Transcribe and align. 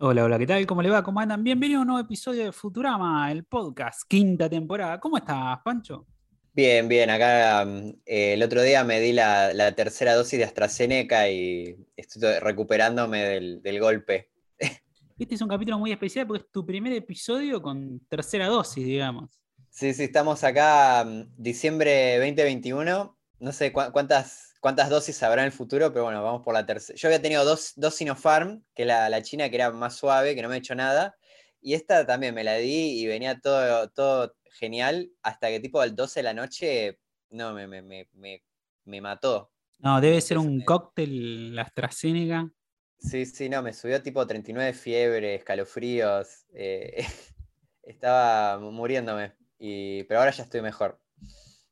Hola, 0.00 0.24
hola, 0.24 0.38
¿qué 0.38 0.46
tal? 0.46 0.66
¿Cómo 0.66 0.82
le 0.82 0.90
va? 0.90 1.02
¿Cómo 1.02 1.18
andan? 1.20 1.42
Bienvenido 1.42 1.80
a 1.80 1.82
un 1.82 1.88
nuevo 1.88 2.00
episodio 2.04 2.44
de 2.44 2.52
Futurama, 2.52 3.30
el 3.32 3.44
podcast, 3.44 4.02
quinta 4.08 4.48
temporada. 4.48 5.00
¿Cómo 5.00 5.16
estás, 5.16 5.58
Pancho? 5.64 6.06
Bien, 6.52 6.88
bien. 6.88 7.10
Acá 7.10 7.64
mm, 7.64 7.88
eh, 8.06 8.34
el 8.34 8.42
otro 8.42 8.62
día 8.62 8.84
me 8.84 9.00
di 9.00 9.12
la, 9.12 9.52
la 9.54 9.72
tercera 9.72 10.14
dosis 10.14 10.38
de 10.38 10.44
AstraZeneca 10.44 11.28
y 11.28 11.76
estoy 11.96 12.38
recuperándome 12.40 13.24
del, 13.24 13.62
del 13.62 13.80
golpe. 13.80 14.30
Este 15.18 15.34
es 15.34 15.42
un 15.42 15.48
capítulo 15.48 15.80
muy 15.80 15.90
especial 15.90 16.28
porque 16.28 16.44
es 16.44 16.52
tu 16.52 16.64
primer 16.64 16.92
episodio 16.92 17.60
con 17.60 17.98
tercera 18.08 18.46
dosis, 18.46 18.84
digamos. 18.86 19.40
Sí, 19.68 19.92
sí, 19.92 20.04
estamos 20.04 20.44
acá, 20.44 21.04
mm, 21.04 21.34
diciembre 21.36 22.18
2021. 22.18 23.18
No 23.40 23.52
sé 23.52 23.72
cu- 23.72 23.90
cuántas, 23.92 24.47
cuántas 24.60 24.90
dosis 24.90 25.22
habrá 25.22 25.42
en 25.42 25.46
el 25.46 25.52
futuro, 25.52 25.92
pero 25.92 26.04
bueno, 26.04 26.22
vamos 26.22 26.42
por 26.42 26.54
la 26.54 26.66
tercera. 26.66 26.96
Yo 26.96 27.08
había 27.08 27.22
tenido 27.22 27.44
dos, 27.44 27.72
dos 27.76 27.94
Sinopharm, 27.94 28.64
que 28.74 28.84
la, 28.84 29.08
la 29.08 29.22
china 29.22 29.48
que 29.48 29.56
era 29.56 29.70
más 29.70 29.96
suave, 29.96 30.34
que 30.34 30.42
no 30.42 30.48
me 30.48 30.56
ha 30.56 30.58
hecho 30.58 30.74
nada. 30.74 31.16
Y 31.60 31.74
esta 31.74 32.06
también 32.06 32.34
me 32.34 32.44
la 32.44 32.54
di 32.56 33.00
y 33.00 33.06
venía 33.06 33.40
todo, 33.40 33.88
todo 33.90 34.34
genial, 34.52 35.10
hasta 35.22 35.48
que 35.48 35.60
tipo 35.60 35.80
al 35.80 35.94
12 35.94 36.20
de 36.20 36.24
la 36.24 36.34
noche, 36.34 36.98
no, 37.30 37.52
me, 37.52 37.66
me, 37.66 37.82
me, 37.82 38.08
me, 38.12 38.42
me 38.84 39.00
mató. 39.00 39.52
No, 39.78 40.00
debe 40.00 40.20
ser 40.20 40.38
un 40.38 40.60
cóctel, 40.62 41.54
la 41.54 41.62
AstraZeneca. 41.62 42.50
Sí, 42.98 43.26
sí, 43.26 43.48
no, 43.48 43.62
me 43.62 43.72
subió 43.72 44.02
tipo 44.02 44.26
39 44.26 44.72
de 44.72 44.74
fiebre, 44.74 45.34
escalofríos. 45.36 46.46
eh, 46.52 47.06
estaba 47.82 48.58
muriéndome. 48.58 49.34
Y, 49.58 50.04
pero 50.04 50.20
ahora 50.20 50.32
ya 50.32 50.42
estoy 50.42 50.62
mejor. 50.62 51.00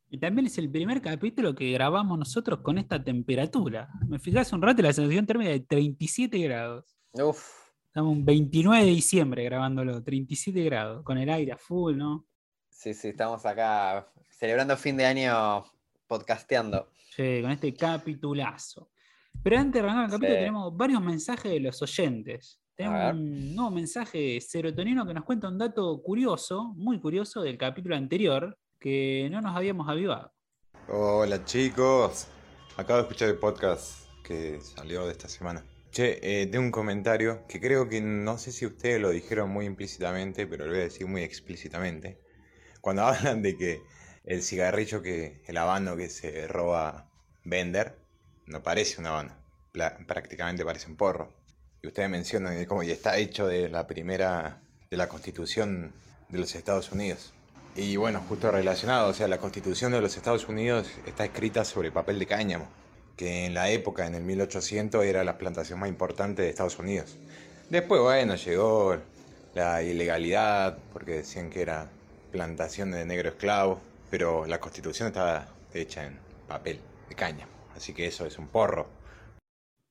Y 0.08 0.18
también 0.18 0.46
es 0.46 0.56
el 0.58 0.70
primer 0.70 1.02
capítulo 1.02 1.54
que 1.54 1.72
grabamos 1.72 2.18
nosotros 2.18 2.60
con 2.60 2.78
esta 2.78 3.02
temperatura. 3.02 3.88
Me 4.06 4.16
hace 4.38 4.54
un 4.54 4.62
rato 4.62 4.82
la 4.82 4.92
sensación 4.92 5.26
térmica 5.26 5.50
de 5.50 5.60
37 5.60 6.38
grados. 6.38 6.96
Uf, 7.12 7.66
Estamos 7.86 8.12
un 8.12 8.24
29 8.24 8.84
de 8.84 8.90
diciembre 8.90 9.44
grabándolo, 9.44 10.02
37 10.02 10.62
grados, 10.64 11.02
con 11.02 11.16
el 11.18 11.30
aire 11.30 11.52
a 11.52 11.56
full, 11.56 11.96
¿no? 11.96 12.26
sí, 12.68 12.92
sí, 12.92 13.08
estamos 13.08 13.44
acá 13.46 14.06
celebrando 14.30 14.76
fin 14.76 14.96
de 14.98 15.06
año 15.06 15.64
podcasteando. 16.06 16.90
Sí, 17.16 17.40
con 17.40 17.50
este 17.50 17.74
capitulazo. 17.74 18.90
Pero 19.42 19.58
antes 19.58 19.82
de 19.82 19.88
arrancar 19.88 20.04
el 20.04 20.10
capítulo 20.10 20.28
Sí. 20.32 20.38
tenemos 20.38 20.76
varios 20.76 21.02
mensajes 21.02 21.50
de 21.50 21.60
los 21.60 21.80
oyentes. 21.82 22.60
Tenemos 22.74 23.14
un 23.14 23.54
nuevo 23.54 23.70
mensaje 23.70 24.38
Serotonino 24.42 25.06
que 25.06 25.14
nos 25.14 25.24
cuenta 25.24 25.48
un 25.48 25.56
dato 25.58 26.00
curioso, 26.02 26.74
muy 26.76 27.00
curioso, 27.00 27.40
del 27.40 27.56
capítulo 27.56 27.96
anterior, 27.96 28.56
que 28.78 29.28
no 29.30 29.40
nos 29.40 29.56
habíamos 29.56 29.88
avivado. 29.88 30.32
Hola 30.88 31.44
chicos, 31.44 32.28
acabo 32.76 32.98
de 32.98 33.02
escuchar 33.02 33.28
el 33.28 33.38
podcast 33.38 34.08
que 34.22 34.60
salió 34.60 35.06
de 35.06 35.12
esta 35.12 35.28
semana. 35.28 35.64
Che, 35.90 36.18
eh, 36.22 36.46
tengo 36.46 36.64
un 36.64 36.70
comentario 36.70 37.46
que 37.48 37.60
creo 37.60 37.88
que 37.88 38.00
no 38.00 38.38
sé 38.38 38.52
si 38.52 38.66
ustedes 38.66 39.00
lo 39.00 39.10
dijeron 39.10 39.50
muy 39.50 39.64
implícitamente, 39.64 40.46
pero 40.46 40.66
lo 40.66 40.72
voy 40.72 40.80
a 40.80 40.84
decir 40.84 41.06
muy 41.06 41.22
explícitamente. 41.22 42.20
Cuando 42.80 43.02
hablan 43.06 43.42
de 43.42 43.56
que 43.56 43.82
el 44.24 44.42
cigarrillo 44.42 45.02
que, 45.02 45.42
el 45.46 45.56
habano 45.56 45.96
que 45.96 46.10
se 46.10 46.46
roba 46.48 47.10
Bender, 47.44 47.96
no 48.46 48.62
parece 48.62 49.00
un 49.00 49.06
habano, 49.06 49.36
prácticamente 50.06 50.64
parece 50.64 50.88
un 50.88 50.96
porro. 50.96 51.32
Y 51.82 51.88
ustedes 51.88 52.10
mencionan 52.10 52.56
de 52.56 52.66
cómo 52.66 52.82
está 52.82 53.16
hecho 53.16 53.46
de 53.46 53.68
la 53.68 53.86
primera, 53.86 54.60
de 54.90 54.96
la 54.96 55.08
constitución 55.08 55.92
de 56.28 56.38
los 56.38 56.54
Estados 56.54 56.90
Unidos. 56.92 57.32
Y 57.76 57.96
bueno, 57.96 58.22
justo 58.26 58.50
relacionado, 58.50 59.10
o 59.10 59.12
sea, 59.12 59.28
la 59.28 59.36
constitución 59.36 59.92
de 59.92 60.00
los 60.00 60.16
Estados 60.16 60.48
Unidos 60.48 60.90
está 61.06 61.26
escrita 61.26 61.62
sobre 61.62 61.92
papel 61.92 62.18
de 62.18 62.26
cáñamo, 62.26 62.66
que 63.16 63.44
en 63.44 63.52
la 63.52 63.68
época, 63.68 64.06
en 64.06 64.14
el 64.14 64.22
1800, 64.22 65.04
era 65.04 65.24
la 65.24 65.36
plantación 65.36 65.80
más 65.80 65.90
importante 65.90 66.40
de 66.40 66.48
Estados 66.48 66.78
Unidos. 66.78 67.18
Después, 67.68 68.00
bueno, 68.00 68.34
llegó 68.36 68.96
la 69.54 69.82
ilegalidad, 69.82 70.78
porque 70.94 71.16
decían 71.16 71.50
que 71.50 71.60
era 71.60 71.90
plantación 72.32 72.92
de 72.92 73.04
negro 73.04 73.28
esclavo, 73.28 73.78
pero 74.10 74.46
la 74.46 74.58
constitución 74.58 75.08
estaba 75.08 75.46
hecha 75.74 76.06
en 76.06 76.18
papel 76.48 76.80
de 77.10 77.14
cáñamo, 77.14 77.52
así 77.76 77.92
que 77.92 78.06
eso 78.06 78.24
es 78.24 78.38
un 78.38 78.48
porro. 78.48 78.86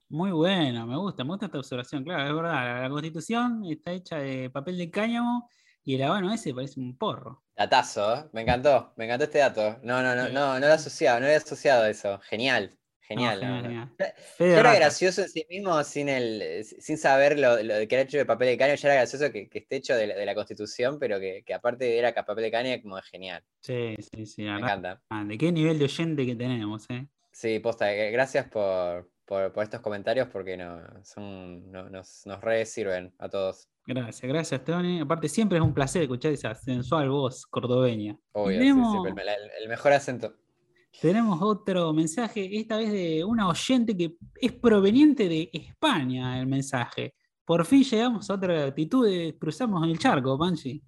Muy 0.10 0.32
bueno, 0.32 0.88
me 0.88 0.98
gusta, 0.98 1.24
me 1.24 1.32
gusta 1.32 1.48
esta 1.48 1.60
observación, 1.60 2.04
claro, 2.04 2.30
es 2.30 2.36
verdad, 2.36 2.82
la, 2.82 2.90
constitución 2.90 3.64
está 3.66 3.92
hecha 3.92 4.18
de 4.18 4.50
papel 4.50 4.78
de 4.78 4.90
cáñamo 4.90 5.50
y 5.86 5.96
el 5.96 6.04
habano 6.04 6.34
ese 6.34 6.54
parece 6.54 6.80
un 6.80 6.98
porro. 6.98 7.44
Datazo, 7.56 8.16
¿eh? 8.16 8.26
me 8.34 8.42
encantó, 8.42 8.94
me 8.98 9.06
encantó 9.06 9.24
este 9.26 9.38
dato. 9.40 9.80
No, 9.84 10.02
no, 10.02 10.14
no, 10.16 10.28
no, 10.30 10.54
no 10.56 10.60
lo 10.60 10.68
he 10.68 10.72
asociado, 10.72 11.20
no 11.22 11.28
lo 11.28 11.32
he 11.32 11.36
asociado 11.36 11.84
a 11.84 11.90
eso. 11.90 12.20
Genial, 12.24 12.78
genial. 13.00 13.40
no, 13.40 13.46
genial, 13.46 13.64
no. 13.64 13.70
genial. 13.70 13.96
Ya- 13.98 14.14
Fe 14.36 14.44
de 14.44 14.50
Ya 14.52 14.60
era 14.60 14.76
gracioso 14.76 15.22
en 15.22 15.30
sí 15.30 15.46
mismo 15.50 15.82
sin, 15.84 16.10
el, 16.10 16.66
sin 16.66 16.98
saber 16.98 17.40
lo, 17.40 17.62
lo 17.64 17.76
que 17.88 17.88
era 17.92 18.02
hecho 18.02 18.18
de 18.18 18.26
papel 18.26 18.50
de 18.50 18.58
caña, 18.58 18.76
ya 18.76 18.88
era 18.90 18.96
gracioso 18.96 19.32
que, 19.32 19.48
que 19.48 19.60
esté 19.60 19.78
hecho 19.78 19.96
de 19.96 20.08
la, 20.08 20.16
de 20.16 20.26
la 20.26 20.36
constitución, 20.36 21.00
pero 21.00 21.20
que, 21.20 21.44
que 21.46 21.54
aparte 21.54 21.98
era 21.98 22.14
papel 22.14 22.44
de 22.44 22.52
caña, 22.52 22.82
como 22.82 22.98
es 22.98 23.06
genial. 23.06 23.44
Sí, 23.62 23.96
sí, 24.00 24.26
sí, 24.26 24.42
Me 24.44 24.60
encanta. 24.60 25.02
¿De 25.26 25.38
qué 25.38 25.52
nivel 25.52 25.80
de 25.80 25.86
oyente 25.86 26.26
que 26.26 26.36
tenemos, 26.36 26.90
eh? 26.90 27.08
Sí, 27.32 27.60
posta, 27.60 27.94
eh, 27.94 28.12
gracias 28.12 28.48
por, 28.50 29.12
por, 29.26 29.52
por 29.54 29.64
estos 29.64 29.82
comentarios 29.82 30.28
porque 30.30 30.58
no, 30.58 30.82
son, 31.04 31.72
no- 31.72 31.90
nos, 31.90 32.26
nos 32.26 32.42
re 32.42 32.66
sirven 32.66 33.14
a 33.18 33.30
todos. 33.30 33.70
Gracias, 33.88 34.28
gracias, 34.28 34.64
Tony. 34.64 35.00
Aparte, 35.00 35.30
siempre 35.30 35.58
es 35.60 35.64
un 35.64 35.74
placer 35.74 36.02
escuchar 36.04 36.32
esa 36.32 36.56
sensual 36.56 37.10
voz 37.10 37.46
cordobeña. 37.46 38.18
Obvio, 38.32 38.54
sí, 38.54 38.58
tenemos, 38.60 38.92
siempre 39.04 39.24
el, 39.24 39.30
el- 39.30 39.52
el 39.64 39.70
mejor 39.70 39.94
acento. 39.94 40.34
tenemos 41.00 41.40
otro 41.42 41.94
mensaje, 41.94 42.58
esta 42.58 42.78
vez 42.78 42.92
de 42.92 43.24
una 43.24 43.48
oyente 43.48 43.96
que 43.96 44.16
es 44.42 44.52
proveniente 44.54 45.30
de 45.30 45.50
España, 45.54 46.40
el 46.40 46.48
mensaje. 46.48 47.14
Por 47.46 47.64
fin 47.66 47.84
llegamos 47.84 48.28
a 48.30 48.34
otra 48.34 48.56
latitud, 48.66 49.06
de- 49.08 49.38
cruzamos 49.40 49.88
el 49.88 50.00
charco, 50.00 50.36
Panchi. 50.38 50.82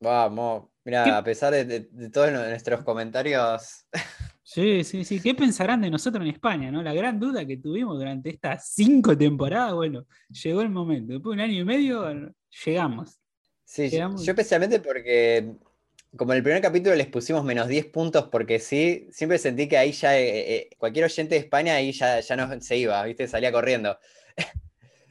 Vamos, 0.00 0.68
mira, 0.84 1.16
a 1.18 1.24
pesar 1.24 1.52
de, 1.52 1.64
de- 1.64 1.88
de 1.90 2.10
todos 2.10 2.30
nuestros 2.30 2.84
comentarios, 2.84 3.86
Sí, 4.46 4.84
sí, 4.84 5.04
sí. 5.04 5.20
¿Qué 5.20 5.34
pensarán 5.34 5.80
de 5.80 5.90
nosotros 5.90 6.22
en 6.22 6.30
España? 6.32 6.70
¿no? 6.70 6.82
La 6.82 6.92
gran 6.92 7.18
duda 7.18 7.46
que 7.46 7.56
tuvimos 7.56 7.96
durante 7.98 8.28
estas 8.28 8.68
cinco 8.74 9.16
temporadas, 9.16 9.72
bueno, 9.74 10.04
llegó 10.28 10.60
el 10.60 10.68
momento. 10.68 11.14
Después 11.14 11.36
de 11.36 11.42
un 11.42 11.50
año 11.50 11.60
y 11.62 11.64
medio, 11.64 12.32
llegamos. 12.64 13.18
sí, 13.64 13.84
yo, 13.84 13.90
Llegamos- 13.90 14.24
yo 14.24 14.32
especialmente 14.32 14.80
porque 14.80 15.54
como 16.14 16.32
en 16.32 16.36
el 16.36 16.42
primer 16.44 16.60
capítulo 16.62 16.94
les 16.94 17.06
pusimos 17.08 17.42
menos 17.42 17.66
10 17.68 17.86
puntos 17.86 18.28
porque 18.30 18.58
sí, 18.60 19.08
siempre 19.10 19.38
sentí 19.38 19.66
que 19.66 19.76
ahí 19.78 19.90
ya 19.92 20.16
eh, 20.16 20.54
eh, 20.56 20.70
cualquier 20.78 21.06
oyente 21.06 21.34
de 21.34 21.40
España 21.40 21.74
ahí 21.74 21.90
ya, 21.90 22.20
ya 22.20 22.36
no 22.36 22.60
se 22.60 22.76
iba, 22.76 23.02
¿viste? 23.04 23.26
Salía 23.26 23.50
corriendo. 23.50 23.96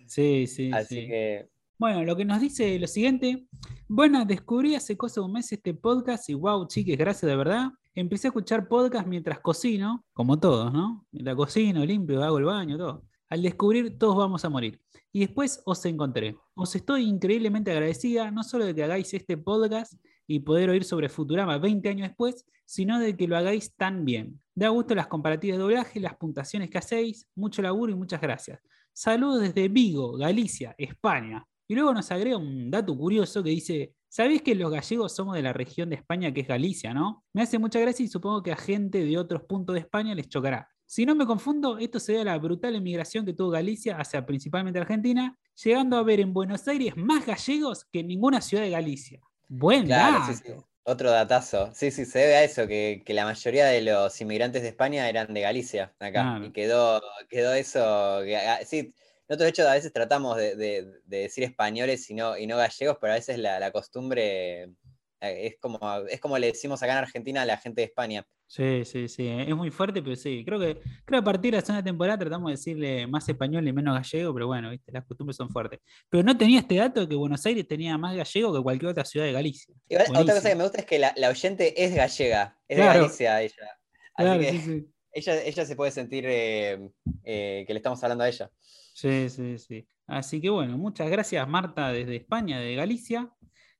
Sí, 0.07 0.47
sí, 0.47 0.71
Así 0.73 1.01
sí. 1.01 1.07
que, 1.07 1.47
Bueno, 1.77 2.03
lo 2.03 2.15
que 2.15 2.23
nos 2.23 2.39
dice 2.39 2.77
lo 2.79 2.87
siguiente. 2.87 3.45
Bueno, 3.87 4.23
descubrí 4.25 4.75
hace 4.75 4.95
cosa 4.95 5.21
de 5.21 5.25
un 5.25 5.33
mes 5.33 5.51
este 5.51 5.73
podcast 5.73 6.29
y 6.29 6.35
wow, 6.35 6.67
chiques, 6.67 6.97
gracias 6.97 7.29
de 7.29 7.35
verdad. 7.35 7.69
Empecé 7.95 8.27
a 8.27 8.29
escuchar 8.29 8.67
podcast 8.67 9.05
mientras 9.05 9.39
cocino, 9.39 10.03
como 10.13 10.39
todos, 10.39 10.73
¿no? 10.73 11.05
Mientras 11.11 11.35
cocino, 11.35 11.85
limpio, 11.85 12.23
hago 12.23 12.39
el 12.39 12.45
baño, 12.45 12.75
todo. 12.75 13.03
Al 13.29 13.43
descubrir, 13.43 13.99
todos 13.99 14.17
vamos 14.17 14.43
a 14.43 14.49
morir. 14.49 14.81
Y 15.11 15.19
después 15.19 15.61
os 15.63 15.85
encontré. 15.85 16.35
Os 16.55 16.75
estoy 16.75 17.03
increíblemente 17.03 17.71
agradecida, 17.71 18.31
no 18.31 18.43
solo 18.43 18.65
de 18.65 18.73
que 18.73 18.83
hagáis 18.83 19.13
este 19.13 19.37
podcast 19.37 19.93
y 20.25 20.39
poder 20.39 20.71
oír 20.71 20.85
sobre 20.85 21.07
Futurama 21.07 21.59
20 21.59 21.87
años 21.87 22.07
después, 22.07 22.45
sino 22.65 22.99
de 22.99 23.15
que 23.15 23.27
lo 23.27 23.37
hagáis 23.37 23.75
tan 23.75 24.05
bien. 24.05 24.41
Da 24.55 24.69
gusto 24.69 24.95
las 24.95 25.05
comparativas 25.05 25.57
de 25.57 25.61
doblaje, 25.61 25.99
las 25.99 26.15
puntuaciones 26.15 26.71
que 26.71 26.79
hacéis, 26.79 27.27
mucho 27.35 27.61
laburo 27.61 27.91
y 27.91 27.95
muchas 27.95 28.21
gracias. 28.21 28.59
Saludos 28.91 29.41
desde 29.41 29.67
Vigo, 29.67 30.17
Galicia, 30.17 30.73
España. 30.79 31.45
Y 31.67 31.75
luego 31.75 31.93
nos 31.93 32.09
agrega 32.09 32.37
un 32.37 32.71
dato 32.71 32.97
curioso 32.97 33.43
que 33.43 33.51
dice, 33.51 33.93
¿sabéis 34.13 34.43
que 34.43 34.53
los 34.53 34.71
gallegos 34.71 35.15
somos 35.15 35.35
de 35.35 35.41
la 35.41 35.53
región 35.53 35.89
de 35.89 35.95
España 35.95 36.31
que 36.31 36.41
es 36.41 36.47
Galicia, 36.47 36.93
no? 36.93 37.25
Me 37.33 37.41
hace 37.41 37.57
mucha 37.57 37.79
gracia 37.79 38.05
y 38.05 38.07
supongo 38.07 38.43
que 38.43 38.51
a 38.51 38.55
gente 38.55 39.03
de 39.03 39.17
otros 39.17 39.41
puntos 39.41 39.73
de 39.73 39.79
España 39.79 40.13
les 40.13 40.29
chocará. 40.29 40.69
Si 40.85 41.03
no 41.03 41.15
me 41.15 41.25
confundo, 41.25 41.79
esto 41.79 41.99
se 41.99 42.11
debe 42.11 42.21
a 42.21 42.33
la 42.33 42.37
brutal 42.37 42.75
emigración 42.75 43.25
que 43.25 43.33
tuvo 43.33 43.49
Galicia 43.49 43.97
hacia 43.97 44.23
principalmente 44.23 44.79
Argentina, 44.79 45.35
llegando 45.63 45.97
a 45.97 46.01
haber 46.01 46.19
en 46.19 46.31
Buenos 46.31 46.67
Aires 46.67 46.95
más 46.95 47.25
gallegos 47.25 47.85
que 47.85 48.01
en 48.01 48.07
ninguna 48.09 48.39
ciudad 48.39 48.63
de 48.63 48.69
Galicia. 48.69 49.19
Buen 49.47 49.87
claro, 49.87 50.19
dato. 50.19 50.33
sí, 50.33 50.43
sí. 50.45 50.53
Otro 50.83 51.09
datazo. 51.09 51.71
Sí, 51.73 51.89
sí, 51.89 52.05
se 52.05 52.19
debe 52.19 52.35
a 52.35 52.43
eso, 52.43 52.67
que, 52.67 53.01
que 53.03 53.13
la 53.15 53.25
mayoría 53.25 53.65
de 53.65 53.81
los 53.81 54.21
inmigrantes 54.21 54.61
de 54.61 54.67
España 54.67 55.09
eran 55.09 55.33
de 55.33 55.41
Galicia, 55.41 55.95
acá. 55.97 56.39
Y 56.45 56.51
quedó, 56.51 57.01
quedó 57.29 57.53
eso. 57.53 57.81
ah, 57.83 58.59
sí, 58.63 58.93
nosotros 59.29 59.45
de 59.45 59.49
hecho 59.49 59.67
a 59.69 59.73
veces 59.73 59.91
tratamos 59.93 60.37
de, 60.37 60.55
de- 60.55 60.85
de 61.05 61.17
decir 61.17 61.43
españoles 61.43 62.09
y 62.09 62.13
no, 62.13 62.37
y 62.37 62.45
no 62.47 62.57
gallegos, 62.57 62.97
pero 62.99 63.13
a 63.13 63.15
veces 63.15 63.37
la, 63.39 63.59
la 63.59 63.71
costumbre 63.71 64.63
eh, 64.63 64.69
es 65.21 65.55
como, 65.59 65.79
es 66.09 66.19
como 66.19 66.37
le 66.37 66.47
decimos 66.47 66.81
acá 66.83 66.93
en 66.93 66.97
Argentina 66.99 67.41
a 67.41 67.45
la 67.45 67.57
gente 67.57 67.81
de 67.81 67.85
España. 67.85 68.25
Sí, 68.45 68.85
sí, 68.85 69.07
sí, 69.07 69.27
es 69.27 69.55
muy 69.55 69.71
fuerte, 69.71 70.03
pero 70.03 70.15
sí, 70.15 70.43
creo 70.45 70.59
que, 70.59 70.75
creo 71.05 71.07
que 71.07 71.15
a 71.17 71.23
partir 71.23 71.51
de 71.51 71.57
la 71.57 71.65
segunda 71.65 71.83
temporada 71.83 72.19
tratamos 72.19 72.49
de 72.51 72.57
decirle 72.57 73.07
más 73.07 73.27
español 73.27 73.67
y 73.67 73.73
menos 73.73 73.95
gallego, 73.95 74.31
pero 74.33 74.45
bueno, 74.47 74.69
¿viste? 74.69 74.91
las 74.91 75.05
costumbres 75.05 75.37
son 75.37 75.49
fuertes. 75.49 75.79
Pero 76.07 76.21
no 76.23 76.37
tenía 76.37 76.59
este 76.59 76.75
dato 76.75 76.99
de 77.01 77.07
que 77.09 77.15
Buenos 77.15 77.43
Aires 77.47 77.67
tenía 77.67 77.97
más 77.97 78.15
gallego 78.15 78.53
que 78.53 78.61
cualquier 78.61 78.91
otra 78.91 79.05
ciudad 79.05 79.25
de 79.25 79.31
Galicia. 79.31 79.73
Igual, 79.89 80.07
otra 80.17 80.35
cosa 80.35 80.49
que 80.49 80.55
me 80.55 80.63
gusta 80.63 80.79
es 80.81 80.85
que 80.85 80.99
la, 80.99 81.13
la 81.15 81.29
oyente 81.29 81.83
es 81.83 81.95
gallega, 81.95 82.59
es 82.67 82.77
Claro. 82.77 82.93
de 82.93 82.99
Galicia 82.99 83.41
ella. 83.41 83.55
Así 84.15 84.27
Claro, 84.27 84.39
que 84.41 84.51
sí, 84.51 84.59
sí. 84.59 84.85
ella, 85.13 85.43
ella 85.43 85.65
se 85.65 85.75
puede 85.75 85.91
sentir 85.91 86.25
eh, 86.27 86.89
eh, 87.23 87.63
que 87.65 87.73
le 87.73 87.77
estamos 87.79 88.03
hablando 88.03 88.23
a 88.23 88.27
ella. 88.29 88.51
Sí, 88.93 89.29
sí, 89.29 89.57
sí. 89.57 89.87
Así 90.07 90.39
que 90.39 90.49
bueno, 90.49 90.77
muchas 90.77 91.09
gracias 91.09 91.47
Marta 91.47 91.91
desde 91.91 92.15
España, 92.15 92.59
de 92.59 92.75
Galicia. 92.75 93.29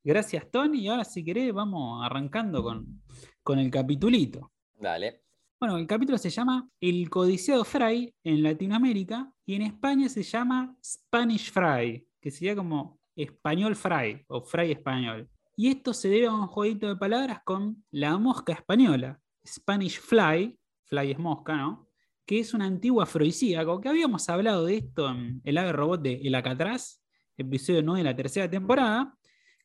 Gracias 0.03 0.49
Tony. 0.51 0.79
Y 0.79 0.87
ahora 0.89 1.03
si 1.03 1.23
querés 1.23 1.53
vamos 1.53 2.05
arrancando 2.05 2.63
con, 2.63 3.01
con 3.41 3.59
el 3.59 3.71
capitulito. 3.71 4.51
Dale. 4.79 5.21
Bueno, 5.59 5.77
el 5.77 5.87
capítulo 5.87 6.17
se 6.17 6.29
llama 6.29 6.67
El 6.81 7.09
codiciado 7.09 7.63
Fry 7.63 8.13
en 8.23 8.43
Latinoamérica 8.43 9.31
y 9.45 9.55
en 9.55 9.61
España 9.61 10.09
se 10.09 10.23
llama 10.23 10.75
Spanish 10.83 11.51
Fry, 11.51 12.05
que 12.19 12.31
sería 12.31 12.55
como 12.55 12.99
español 13.15 13.75
fry 13.75 14.25
o 14.27 14.41
fry 14.41 14.71
español. 14.71 15.29
Y 15.55 15.69
esto 15.69 15.93
se 15.93 16.09
debe 16.09 16.27
a 16.27 16.33
un 16.33 16.47
jueguito 16.47 16.87
de 16.87 16.95
palabras 16.95 17.41
con 17.45 17.85
la 17.91 18.17
mosca 18.17 18.53
española, 18.53 19.21
Spanish 19.45 19.99
Fly, 19.99 20.57
fly 20.85 21.11
es 21.11 21.19
mosca, 21.19 21.55
¿no? 21.55 21.87
Que 22.25 22.39
es 22.39 22.53
un 22.53 22.61
antiguo 22.61 23.01
afrodisíaco, 23.01 23.81
que 23.81 23.89
habíamos 23.89 24.29
hablado 24.29 24.65
de 24.65 24.77
esto 24.77 25.09
en 25.09 25.41
el 25.43 25.57
ave 25.57 25.73
robot 25.73 26.01
de 26.01 26.13
El 26.23 26.35
Acatraz, 26.35 27.01
episodio 27.37 27.81
9 27.83 27.99
de 27.99 28.03
la 28.05 28.15
tercera 28.15 28.49
temporada, 28.49 29.13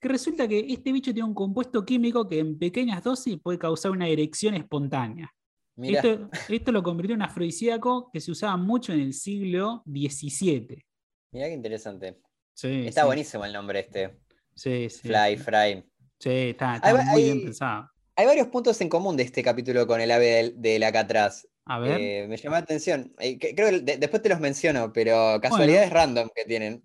que 0.00 0.08
resulta 0.08 0.48
que 0.48 0.66
este 0.68 0.90
bicho 0.92 1.12
tiene 1.14 1.28
un 1.28 1.34
compuesto 1.34 1.84
químico 1.84 2.28
que 2.28 2.40
en 2.40 2.58
pequeñas 2.58 3.02
dosis 3.04 3.38
puede 3.40 3.58
causar 3.58 3.92
una 3.92 4.08
erección 4.08 4.54
espontánea. 4.54 5.32
Esto, 5.80 6.28
esto 6.48 6.72
lo 6.72 6.82
convirtió 6.82 7.14
en 7.14 7.20
un 7.22 7.28
afrodisíaco 7.28 8.10
que 8.12 8.20
se 8.20 8.32
usaba 8.32 8.56
mucho 8.56 8.92
en 8.92 9.00
el 9.00 9.12
siglo 9.12 9.84
XVII. 9.86 10.84
mira 11.32 11.46
qué 11.46 11.52
interesante. 11.54 12.18
Sí, 12.54 12.86
Está 12.88 13.02
sí, 13.02 13.06
buenísimo 13.06 13.44
el 13.44 13.52
nombre 13.52 13.78
este. 13.80 14.18
Sí, 14.56 14.90
sí, 14.90 15.06
Fly. 15.06 15.36
Fry. 15.36 15.84
Sí, 16.18 16.30
está, 16.30 16.74
está 16.76 16.88
Hay- 16.88 17.06
muy 17.06 17.22
bien 17.22 17.42
pensado. 17.44 17.88
Hay 18.16 18.26
varios 18.26 18.48
puntos 18.48 18.80
en 18.80 18.88
común 18.88 19.16
de 19.16 19.22
este 19.22 19.44
capítulo 19.44 19.86
con 19.86 20.00
el 20.00 20.10
ave 20.10 20.26
del, 20.26 20.60
del 20.60 20.82
Alcatraz. 20.82 21.46
A 21.68 21.78
ver. 21.78 22.00
Eh, 22.00 22.26
me 22.28 22.36
llamó 22.36 22.54
la 22.54 22.60
atención. 22.62 23.12
Eh, 23.18 23.38
que- 23.38 23.54
creo 23.54 23.70
que 23.70 23.80
de- 23.80 23.96
después 23.98 24.22
te 24.22 24.28
los 24.30 24.40
menciono, 24.40 24.92
pero 24.92 25.38
casualidades 25.40 25.90
random 25.90 26.28
que 26.34 26.44
tienen. 26.44 26.82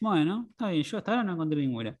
Bueno, 0.00 0.48
está 0.50 0.68
bien, 0.70 0.82
yo 0.82 0.98
hasta 0.98 1.12
ahora 1.12 1.24
no 1.24 1.32
encontré 1.32 1.58
ninguna. 1.60 1.98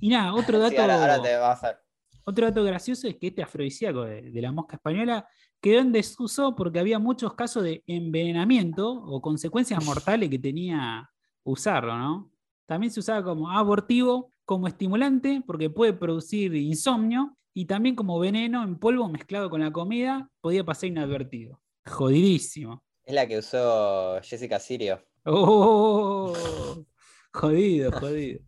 Y 0.00 0.08
nada, 0.10 0.34
otro 0.34 0.58
dato, 0.58 0.70
Sí, 0.76 0.80
ahora, 0.80 1.00
ahora 1.00 1.22
te 1.22 1.36
vas 1.36 1.62
a 1.64 1.68
hacer. 1.68 1.78
otro 2.24 2.46
dato 2.46 2.62
gracioso 2.64 3.08
es 3.08 3.16
que 3.16 3.28
este 3.28 3.42
afrodisíaco 3.42 4.02
de, 4.02 4.22
de 4.30 4.42
la 4.42 4.52
mosca 4.52 4.76
española 4.76 5.26
quedó 5.60 5.80
en 5.80 5.92
desuso 5.92 6.54
porque 6.56 6.78
había 6.80 6.98
muchos 6.98 7.34
casos 7.34 7.62
de 7.62 7.82
envenenamiento 7.86 8.90
o 8.92 9.20
consecuencias 9.22 9.82
mortales 9.84 10.28
que 10.28 10.38
tenía 10.38 11.08
usarlo, 11.44 11.96
¿no? 11.96 12.30
También 12.66 12.90
se 12.92 13.00
usaba 13.00 13.22
como 13.24 13.50
abortivo, 13.50 14.30
como 14.44 14.66
estimulante, 14.68 15.42
porque 15.46 15.70
puede 15.70 15.92
producir 15.94 16.54
insomnio, 16.54 17.36
y 17.54 17.66
también 17.66 17.94
como 17.94 18.18
veneno 18.18 18.62
en 18.64 18.78
polvo 18.78 19.08
mezclado 19.08 19.50
con 19.50 19.60
la 19.60 19.70
comida, 19.72 20.28
podía 20.40 20.64
pasar 20.64 20.88
inadvertido. 20.88 21.60
Jodidísimo. 21.86 22.82
Es 23.04 23.14
la 23.14 23.26
que 23.26 23.38
usó 23.38 24.20
Jessica 24.22 24.58
Sirio. 24.58 25.04
Oh, 25.24 26.32
jodido, 27.32 27.92
jodido. 27.92 28.40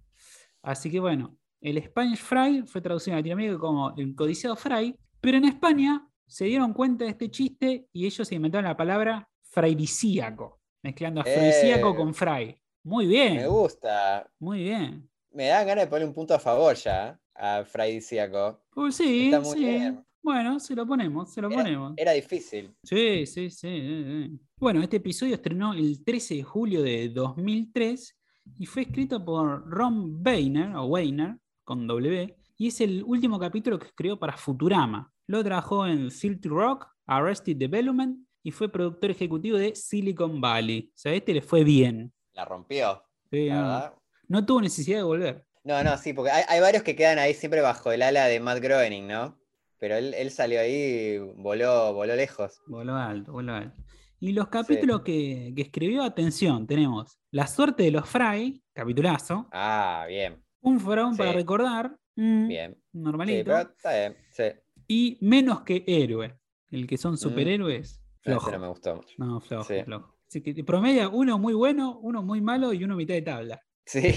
Así 0.63 0.91
que 0.91 1.01
bueno, 1.01 1.37
el 1.61 1.83
Spanish 1.83 2.19
Fry 2.21 2.63
fue 2.67 2.81
traducido 2.81 3.13
en 3.15 3.19
Latinoamérica 3.21 3.59
como 3.59 3.95
el 3.97 4.15
codiciado 4.15 4.57
Fry, 4.57 4.97
pero 5.21 5.37
en 5.39 5.45
España 5.47 6.07
se 6.27 6.47
dieron 6.47 6.73
cuenta 6.73 7.05
de 7.05 7.11
este 7.11 7.31
chiste 7.31 7.87
y 7.93 8.07
ellos 8.07 8.31
inventaron 8.33 8.65
la 8.69 8.77
palabra 8.77 9.29
frairicíaco, 9.43 10.61
mezclando 10.83 11.21
afrodisíaco 11.21 11.91
Eh. 11.91 11.97
con 11.97 12.15
fry. 12.15 12.61
Muy 12.85 13.07
Me 13.07 13.11
bien, 13.13 13.49
gusta. 13.49 14.31
muy 14.39 14.63
bien. 14.65 15.09
Me 15.31 15.47
da 15.49 15.65
ganas 15.65 15.85
de 15.85 15.89
ponerle 15.91 16.09
un 16.09 16.15
punto 16.15 16.35
a 16.35 16.39
favor 16.39 16.75
ya 16.77 17.19
¿eh? 17.37 17.41
a 17.43 17.65
Fraidiciaco. 17.65 18.61
Pues 18.71 18.97
sí, 18.97 19.27
Está 19.27 19.41
muy 19.41 19.59
sí. 19.59 19.65
bien. 19.65 20.05
Bueno, 20.23 20.59
se 20.59 20.75
lo 20.75 20.87
ponemos, 20.87 21.31
se 21.33 21.43
lo 21.43 21.49
Era, 21.51 21.57
ponemos. 21.63 21.93
era 21.99 22.13
difícil. 22.13 22.75
Sí, 22.83 23.27
sí, 23.27 23.51
sí, 23.51 23.81
sí, 23.81 24.05
sí. 24.31 24.41
Bueno, 24.57 24.83
este 24.83 24.97
episodio 24.97 25.35
estrenó 25.35 25.75
el 25.75 26.03
13 26.03 26.37
de 26.37 26.43
julio 26.43 26.83
de 26.83 27.11
2003 27.11 28.17
y 28.59 28.65
fue 28.67 28.83
escrito 28.83 29.23
por 29.23 29.69
Ron 29.69 30.23
Weiner, 30.25 30.75
o 30.77 30.87
Weiner, 30.87 31.37
con 31.63 31.87
W, 31.87 32.37
y 32.57 32.69
es 32.69 32.81
el 32.81 33.03
último 33.05 33.39
capítulo 33.39 33.79
que 33.79 33.87
escribió 33.87 34.19
para 34.19 34.37
Futurama. 34.37 35.13
Lo 35.27 35.45
trabajó 35.45 35.87
en 35.87 36.11
Silty 36.11 36.49
Rock, 36.49 36.87
Arrested 37.07 37.57
Development 37.57 38.19
y 38.43 38.51
fue 38.51 38.71
productor 38.71 39.11
ejecutivo 39.11 39.59
de 39.59 39.75
Silicon 39.75 40.41
Valley. 40.41 40.91
O 40.91 40.97
sea, 40.97 41.13
este 41.13 41.35
le 41.35 41.43
fue 41.43 41.65
bien. 41.65 42.13
La 42.33 42.45
rompió. 42.47 43.03
Sí, 43.31 43.49
la 43.49 43.95
no 44.29 44.45
tuvo 44.45 44.63
necesidad 44.63 44.99
de 44.99 45.03
volver. 45.05 45.45
No, 45.65 45.83
no, 45.83 45.97
sí, 45.99 46.13
porque 46.13 46.31
hay, 46.31 46.45
hay 46.49 46.61
varios 46.61 46.83
que 46.83 46.95
quedan 46.95 47.19
ahí 47.19 47.35
siempre 47.35 47.61
bajo 47.63 47.91
el 47.91 48.03
ala 48.03 48.27
de 48.27 48.39
Matt 48.41 48.61
Groening, 48.61 49.07
¿no? 49.07 49.39
Pero 49.79 49.97
él, 49.97 50.15
él 50.15 50.31
salió 50.31 50.61
ahí 50.61 50.73
y 50.75 51.19
voló, 51.19 51.93
voló 51.95 52.15
lejos. 52.17 52.61
Voló 52.67 52.95
alto, 52.97 53.33
voló 53.33 53.55
alto. 53.55 53.83
Y 54.21 54.33
los 54.33 54.49
capítulos 54.49 55.01
que, 55.03 55.53
que 55.55 55.63
escribió, 55.63 56.03
atención, 56.03 56.67
tenemos 56.67 57.19
La 57.31 57.47
suerte 57.47 57.83
de 57.83 57.91
los 57.91 58.09
Fry, 58.09 58.63
capitulazo. 58.73 59.49
Ah, 59.53 60.05
bien, 60.09 60.43
Un 60.61 60.81
faraón 60.81 61.17
para 61.17 61.31
Sí. 61.33 61.37
recordar. 61.37 61.97
mm, 62.17 62.49
bien. 62.49 62.75
Sí, 62.75 62.81
Normalito. 62.99 63.45
pero 63.45 63.59
está 63.71 63.93
bien. 63.99 64.17
Sí. 64.31 64.45
Y 64.87 65.19
menos 65.21 65.63
que 65.63 65.83
héroe. 65.87 66.39
El 66.71 66.87
que 66.87 66.97
son 66.97 67.17
superhéroes. 67.19 68.01
No, 68.25 68.41
Flojo. 68.41 68.53
no 68.53 68.59
me 68.61 68.69
gustó 68.69 68.97
mucho. 68.97 69.15
No, 69.19 69.41
flojo, 69.41 69.65
Sí. 69.65 69.83
flojo. 69.85 70.15
Así 70.27 70.43
que 70.43 70.65
promedia 70.65 71.09
uno 71.09 71.39
muy 71.39 71.53
bueno, 71.55 71.99
uno 72.01 72.23
muy 72.23 72.41
malo 72.41 72.73
y 72.73 72.83
uno 72.85 72.97
mitad 72.97 73.15
de 73.15 73.23
tabla. 73.23 73.61
Sí. 73.85 74.15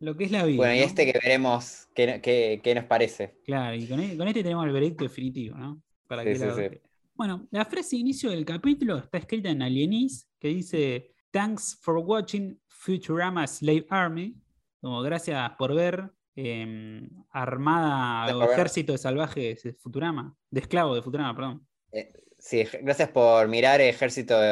Lo 0.00 0.16
que 0.16 0.24
es 0.24 0.30
la 0.30 0.44
vida. 0.44 0.56
Bueno, 0.58 0.74
y 0.74 0.78
¿no? 0.78 0.84
este 0.84 1.04
que 1.04 1.18
veremos 1.22 1.88
qué, 1.94 2.20
qué- 2.22 2.60
qué 2.62 2.74
nos 2.74 2.84
parece. 2.84 3.38
Claro, 3.44 3.74
y 3.76 3.86
con, 3.88 4.00
e- 4.00 4.16
con 4.16 4.28
este 4.28 4.42
tenemos 4.42 4.64
el 4.66 4.72
veredicto 4.72 5.04
definitivo, 5.04 5.56
¿no? 5.56 5.82
Para 6.06 6.22
Sí, 6.22 6.36
sí, 6.36 6.44
sí. 6.56 6.80
Bueno, 7.14 7.48
la 7.50 7.64
frase 7.64 7.96
de 7.96 8.00
inicio 8.00 8.30
del 8.30 8.44
capítulo 8.44 8.96
está 8.98 9.18
escrita 9.18 9.50
en 9.50 9.60
alienis, 9.62 10.28
que 10.38 10.48
dice 10.48 11.12
Thanks 11.32 11.78
for 11.82 11.98
watching 11.98 12.60
Futurama 12.68 13.46
Slave 13.46 13.86
Army. 13.90 14.36
Como 14.80 15.02
gracias 15.02 15.50
por 15.58 15.74
ver 15.74 16.10
em, 16.36 17.08
Armada 17.30 18.36
o. 18.36 18.42
Ejército 18.52 18.92
de 18.92 18.98
Salvajes 18.98 19.62
de 19.64 19.72
Futurama. 19.74 20.36
De 20.50 20.60
esclavos 20.60 20.94
de 20.94 21.02
Futurama, 21.02 21.34
perdón. 21.34 21.66
Sí, 22.38 22.60
ej- 22.60 22.78
gracias 22.82 23.08
por 23.10 23.48
mirar 23.48 23.80
Ejército 23.80 24.38
de, 24.38 24.46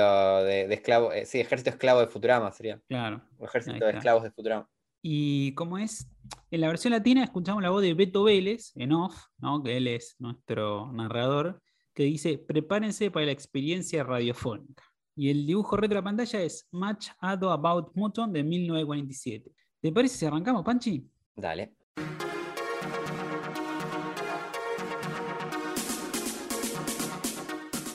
de, 0.44 0.66
de 0.69 0.75
esclavos. 0.75 1.14
eh, 1.14 1.25
sí, 1.25 1.38
Ejército 1.38 1.70
Esclavo 1.70 2.00
de 2.00 2.08
Futurama 2.08 2.50
sería. 2.50 2.81
Claro. 2.88 3.22
O 3.38 3.44
Ejército 3.46 3.84
de. 3.84 3.92
Esclavos 3.92 4.25
de 4.25 4.32
Futurama. 4.32 4.68
Y 5.08 5.52
como 5.52 5.78
es, 5.78 6.10
en 6.50 6.60
la 6.60 6.66
versión 6.66 6.90
latina 6.90 7.22
escuchamos 7.22 7.62
la 7.62 7.70
voz 7.70 7.80
de 7.80 7.94
Beto 7.94 8.25
Vélez, 8.25 8.72
en 8.75 8.90
off, 8.90 9.26
¿no? 9.38 9.62
que 9.62 9.76
él 9.76 9.86
es 9.86 10.16
nuestro 10.18 10.92
narrador, 10.92 11.62
que 11.94 12.02
dice, 12.02 12.38
prepárense 12.38 13.12
para 13.12 13.26
la 13.26 13.30
experiencia 13.30 14.02
radiofónica. 14.02 14.82
Y 15.14 15.30
el 15.30 15.46
dibujo 15.46 15.76
retro 15.76 15.90
de 15.90 16.00
la 16.00 16.04
pantalla 16.04 16.42
es 16.42 16.66
Match 16.72 17.10
Ado 17.20 17.52
About 17.52 17.92
Muton 17.94 18.32
de 18.32 18.42
1947. 18.42 19.52
¿Te 19.80 19.92
parece 19.92 20.16
si 20.16 20.26
arrancamos, 20.26 20.64
Panchi? 20.64 21.08
Dale. 21.36 21.76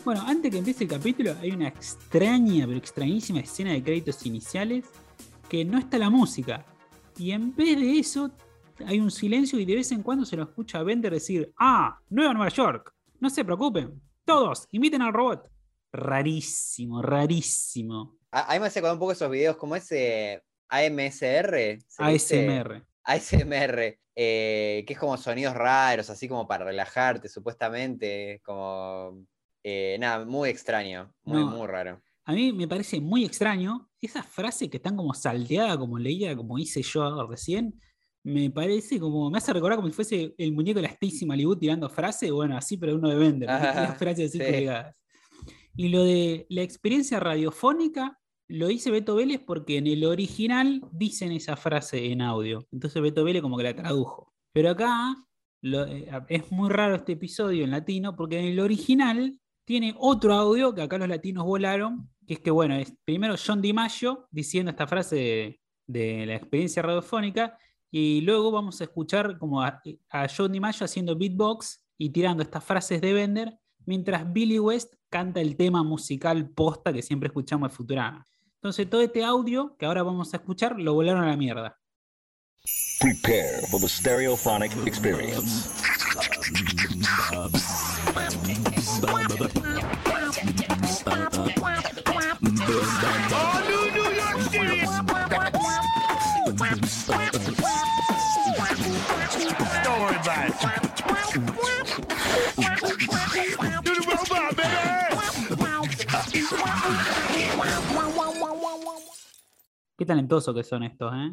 Bueno, 0.05 0.21
antes 0.25 0.49
que 0.49 0.59
empiece 0.59 0.85
el 0.85 0.89
capítulo, 0.89 1.35
hay 1.41 1.51
una 1.51 1.67
extraña, 1.67 2.65
pero 2.65 2.77
extrañísima 2.77 3.41
escena 3.41 3.73
de 3.73 3.83
créditos 3.83 4.25
iniciales 4.25 4.85
que 5.49 5.65
no 5.65 5.77
está 5.77 5.97
la 5.97 6.09
música. 6.09 6.65
Y 7.17 7.31
en 7.31 7.55
vez 7.55 7.79
de 7.79 7.99
eso, 7.99 8.31
hay 8.85 8.99
un 8.99 9.11
silencio 9.11 9.59
y 9.59 9.65
de 9.65 9.75
vez 9.75 9.91
en 9.91 10.01
cuando 10.03 10.25
se 10.25 10.35
lo 10.37 10.43
escucha 10.43 10.79
a 10.79 10.83
Bender 10.83 11.13
decir: 11.13 11.51
¡Ah! 11.57 11.99
Nueva 12.09 12.33
Nueva 12.33 12.49
York. 12.49 12.93
No 13.19 13.29
se 13.29 13.45
preocupen. 13.45 14.01
Todos, 14.25 14.67
imiten 14.71 15.01
al 15.01 15.13
robot. 15.13 15.49
Rarísimo, 15.91 17.01
rarísimo. 17.01 18.17
A, 18.31 18.49
a 18.51 18.53
mí 18.53 18.59
me 18.59 18.67
hace 18.67 18.79
acordar 18.79 18.93
un 18.95 18.99
poco 18.99 19.11
esos 19.11 19.29
videos 19.29 19.57
como 19.57 19.75
ese 19.75 20.41
AMSR. 20.69 21.77
ASMR. 21.97 22.83
ASMR, 23.03 23.99
eh, 24.15 24.83
que 24.87 24.93
es 24.93 24.99
como 24.99 25.17
sonidos 25.17 25.53
raros, 25.55 26.09
así 26.09 26.27
como 26.27 26.47
para 26.47 26.65
relajarte, 26.65 27.27
supuestamente. 27.27 28.41
Como. 28.43 29.25
eh, 29.63 29.97
nada, 29.99 30.25
muy 30.25 30.49
extraño. 30.49 31.13
Muy, 31.23 31.41
No. 31.41 31.47
muy 31.51 31.67
raro. 31.67 32.01
A 32.25 32.33
mí 32.33 32.53
me 32.53 32.67
parece 32.67 33.01
muy 33.01 33.25
extraño 33.25 33.89
esas 33.99 34.25
frases 34.25 34.69
que 34.69 34.77
están 34.77 34.95
como 34.95 35.13
salteadas, 35.13 35.77
como 35.77 35.97
leía, 35.97 36.35
como 36.35 36.57
hice 36.59 36.81
yo 36.81 37.27
recién. 37.27 37.79
Me 38.23 38.51
parece 38.51 38.99
como, 38.99 39.31
me 39.31 39.39
hace 39.39 39.51
recordar 39.51 39.77
como 39.77 39.87
si 39.87 39.93
fuese 39.95 40.35
el 40.37 40.53
muñeco 40.53 40.77
de 40.79 40.83
la 40.83 40.89
Stacy 40.93 41.25
Malibu 41.25 41.55
tirando 41.55 41.89
frases, 41.89 42.31
bueno, 42.31 42.55
así, 42.55 42.77
pero 42.77 42.95
uno 42.95 43.09
de. 43.09 43.47
Ajá, 43.47 43.81
las 43.81 43.97
frases 43.97 44.29
así 44.29 44.37
sí. 44.37 44.51
colgadas. 44.51 44.95
Y 45.75 45.87
lo 45.89 46.03
de 46.03 46.45
la 46.49 46.61
experiencia 46.61 47.19
radiofónica 47.19 48.19
lo 48.47 48.67
dice 48.67 48.91
Beto 48.91 49.15
Vélez 49.15 49.41
porque 49.45 49.77
en 49.77 49.87
el 49.87 50.03
original 50.05 50.81
dicen 50.91 51.31
esa 51.31 51.55
frase 51.55 52.11
en 52.11 52.21
audio. 52.21 52.67
Entonces 52.71 53.01
Beto 53.01 53.23
Vélez 53.23 53.41
como 53.41 53.57
que 53.57 53.63
la 53.63 53.75
tradujo. 53.75 54.33
Pero 54.53 54.69
acá 54.71 55.15
lo- 55.61 55.87
eh, 55.87 56.07
es 56.27 56.51
muy 56.51 56.69
raro 56.69 56.95
este 56.95 57.13
episodio 57.13 57.63
en 57.63 57.71
latino 57.71 58.15
porque 58.15 58.37
en 58.39 58.45
el 58.45 58.59
original 58.59 59.39
tiene 59.71 59.95
otro 59.97 60.33
audio 60.33 60.75
que 60.75 60.81
acá 60.81 60.97
los 60.97 61.07
latinos 61.07 61.45
volaron, 61.45 62.09
que 62.27 62.33
es 62.33 62.39
que, 62.41 62.51
bueno, 62.51 62.75
es 62.75 62.93
primero 63.05 63.35
John 63.37 63.61
DiMaggio 63.61 64.27
diciendo 64.29 64.69
esta 64.69 64.85
frase 64.85 65.61
de, 65.87 66.25
la 66.25 66.35
experiencia 66.35 66.81
radiofónica, 66.81 67.57
y 67.89 68.19
luego 68.19 68.51
vamos 68.51 68.81
a 68.81 68.83
escuchar 68.83 69.37
como 69.37 69.61
a, 69.61 69.81
a 70.09 70.27
John 70.27 70.51
DiMaggio 70.51 70.83
haciendo 70.83 71.17
beatbox 71.17 71.85
y 71.97 72.09
tirando 72.09 72.43
estas 72.43 72.65
frases 72.65 72.99
de 72.99 73.13
Bender, 73.13 73.59
mientras 73.85 74.29
Billy 74.33 74.59
West 74.59 74.95
canta 75.07 75.39
el 75.39 75.55
tema 75.55 75.83
musical 75.83 76.49
posta 76.49 76.91
que 76.91 77.01
siempre 77.01 77.27
escuchamos 77.27 77.71
de 77.71 77.75
Futurama. 77.77 78.27
Entonces 78.55 78.89
todo 78.89 78.99
este 78.99 79.23
audio 79.23 79.77
que 79.77 79.85
ahora 79.85 80.03
vamos 80.03 80.33
a 80.33 80.37
escuchar 80.37 80.77
lo 80.77 80.95
volaron 80.95 81.23
a 81.23 81.27
la 81.27 81.37
mierda. 81.37 81.79
Prepare 82.99 83.61
for 83.71 83.79
the 83.79 83.87
stereophonic 83.87 84.75
experience. 84.85 85.69
Qué 109.97 110.05
talentosos 110.05 110.55
que 110.55 110.63
son 110.63 110.83
estos, 110.83 111.13
¿eh? 111.13 111.31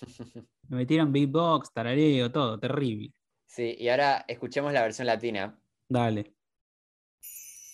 Me 0.68 0.78
metieron 0.78 1.12
beatbox, 1.12 1.72
tarareo, 1.72 2.30
todo, 2.30 2.58
terrible. 2.58 3.12
Sí, 3.46 3.76
y 3.78 3.88
ahora 3.88 4.24
escuchemos 4.28 4.72
la 4.72 4.82
versión 4.82 5.06
latina. 5.06 5.58
Dale. 5.88 6.34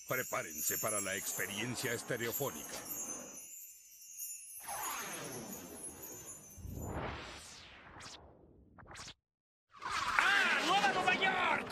Prepárense 0.09 0.79
para 0.79 1.01
la 1.01 1.17
experiencia 1.17 1.93
estereofónica. 1.93 2.77
¡Ah! 9.83 10.61
¡Nueva 10.65 10.93
Nueva 10.93 11.15
York! 11.15 11.67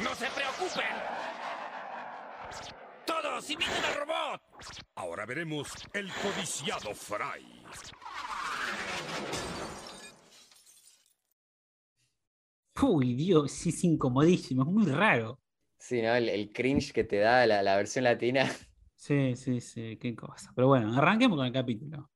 ¡No 0.00 0.14
se 0.14 0.26
preocupen! 0.30 0.96
¡Todos 3.04 3.50
imiten 3.50 3.84
al 3.84 3.94
robot! 3.96 4.42
Ahora 4.94 5.26
veremos 5.26 5.68
el 5.92 6.12
codiciado 6.14 6.94
Fry. 6.94 7.61
Uy, 12.82 13.14
Dios, 13.14 13.52
sí, 13.52 13.70
es 13.70 13.84
incomodísimo, 13.84 14.62
es 14.62 14.68
muy 14.68 14.86
raro. 14.86 15.40
Sí, 15.78 16.00
¿no? 16.02 16.14
El, 16.14 16.28
el 16.28 16.52
cringe 16.52 16.92
que 16.92 17.04
te 17.04 17.16
da 17.18 17.46
la, 17.46 17.62
la 17.62 17.76
versión 17.76 18.04
latina. 18.04 18.50
Sí, 18.94 19.34
sí, 19.34 19.60
sí, 19.60 19.96
qué 20.00 20.14
cosa. 20.14 20.52
Pero 20.54 20.68
bueno, 20.68 20.92
arranquemos 20.96 21.36
con 21.36 21.46
el 21.46 21.52
capítulo. 21.52 22.08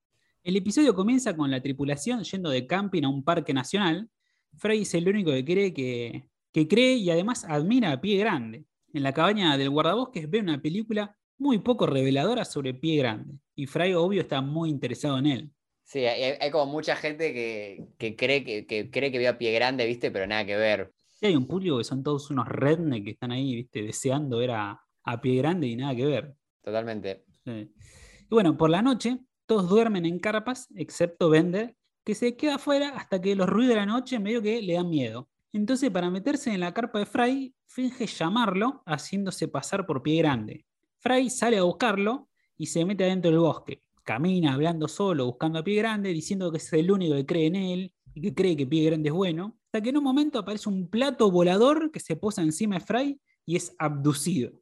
El 0.43 0.57
episodio 0.57 0.95
comienza 0.95 1.37
con 1.37 1.51
la 1.51 1.61
tripulación 1.61 2.23
yendo 2.23 2.49
de 2.49 2.65
camping 2.65 3.03
a 3.03 3.09
un 3.09 3.25
parque 3.25 3.53
nacional. 3.53 4.09
Frey 4.57 4.83
es 4.83 4.95
el 4.95 5.09
único 5.09 5.33
que 5.33 5.45
cree 5.45 5.75
que, 5.75 6.29
que 6.53 6.69
cree 6.69 6.95
y 6.95 7.11
además 7.11 7.45
admira 7.45 7.91
a 7.91 8.01
Pie 8.01 8.19
Grande. 8.19 8.67
En 8.93 9.03
la 9.03 9.13
cabaña 9.13 9.57
del 9.59 9.71
guardabosques 9.71 10.31
ve 10.31 10.39
una 10.39 10.63
película 10.63 11.17
muy 11.39 11.59
poco 11.59 11.87
reveladora 11.87 12.45
sobre 12.45 12.73
Pie 12.73 12.99
Grande. 12.99 13.35
Y 13.57 13.67
Frey, 13.67 13.93
obvio, 13.95 14.21
está 14.21 14.41
muy 14.41 14.71
interesado 14.71 15.19
en 15.19 15.27
él. 15.27 15.53
Sí, 15.87 16.01
hay, 16.01 16.37
hay 16.41 16.51
como 16.51 16.67
mucha 16.67 16.97
gente 16.97 17.33
que, 17.33 17.87
que 17.97 18.17
cree 18.17 18.43
que, 18.43 18.67
que 18.67 18.91
cree 18.91 19.13
que 19.13 19.19
vio 19.19 19.31
a 19.31 19.39
pie 19.39 19.53
grande, 19.53 19.87
¿viste? 19.87 20.11
Pero 20.11 20.27
nada 20.27 20.45
que 20.45 20.57
ver. 20.57 20.93
Sí, 21.07 21.27
hay 21.27 21.37
un 21.37 21.47
público 21.47 21.79
que 21.79 21.85
son 21.85 22.03
todos 22.03 22.31
unos 22.31 22.47
redneck 22.47 23.05
que 23.05 23.11
están 23.13 23.31
ahí, 23.31 23.55
viste, 23.55 23.83
deseando 23.83 24.39
ver 24.39 24.51
a, 24.51 24.81
a 25.05 25.21
Pie 25.21 25.37
Grande 25.37 25.69
y 25.69 25.77
nada 25.77 25.95
que 25.95 26.05
ver. 26.05 26.35
Totalmente. 26.63 27.25
Sí. 27.45 27.73
Y 28.21 28.29
bueno, 28.29 28.57
por 28.59 28.69
la 28.69 28.83
noche 28.83 29.21
todos 29.47 29.69
duermen 29.69 30.05
en 30.05 30.19
carpas, 30.19 30.69
excepto 30.75 31.31
Bender, 31.31 31.77
que 32.05 32.15
se 32.15 32.37
queda 32.37 32.57
afuera 32.57 32.91
hasta 32.97 33.21
que 33.21 33.37
los 33.37 33.49
ruidos 33.49 33.71
de 33.71 33.81
la 33.81 33.87
noche 33.87 34.19
medio 34.19 34.43
que 34.43 34.61
le 34.61 34.75
dan 34.75 34.91
miedo. 34.91 35.31
Entonces, 35.53 35.91
para 35.91 36.11
meterse 36.11 36.53
en 36.53 36.61
la 36.61 36.75
carpa 36.75 36.99
de 36.99 37.07
Fry, 37.07 37.55
finge 37.65 38.07
llamarlo 38.07 38.83
haciéndose 38.85 39.49
pasar 39.49 39.87
por 39.87 40.03
pie 40.03 40.19
grande. 40.19 40.67
Fry 40.99 41.31
sale 41.31 41.57
a 41.59 41.63
buscarlo 41.63 42.29
y 42.59 42.67
se 42.67 42.85
mete 42.85 43.05
adentro 43.05 43.31
del 43.31 43.41
bosque. 43.41 43.83
Camina 44.07 44.55
hablando 44.55 44.87
solo, 44.87 45.27
buscando 45.27 45.59
a 45.59 45.65
pie 45.65 45.75
grande, 45.79 46.11
diciendo 46.11 46.53
que 46.53 46.59
es 46.59 46.73
el 46.73 46.93
único 46.93 47.17
que 47.17 47.27
cree 47.27 47.47
en 47.47 47.57
él 47.57 47.93
y 48.15 48.21
que 48.23 48.35
cree 48.35 48.57
que 48.57 48.65
pie 48.65 48.85
grande 48.85 49.09
es 49.09 49.15
bueno. 49.15 49.59
Hasta 49.67 49.83
que 49.83 49.91
en 49.91 49.97
un 49.97 50.05
momento 50.05 50.39
aparece 50.39 50.69
un 50.69 50.89
plato 50.89 51.29
volador 51.29 51.91
que 51.91 51.99
se 51.99 52.15
posa 52.15 52.41
encima 52.43 52.77
de 52.77 52.81
Fry 52.83 53.21
y 53.45 53.57
es 53.57 53.75
abducido. 53.81 54.53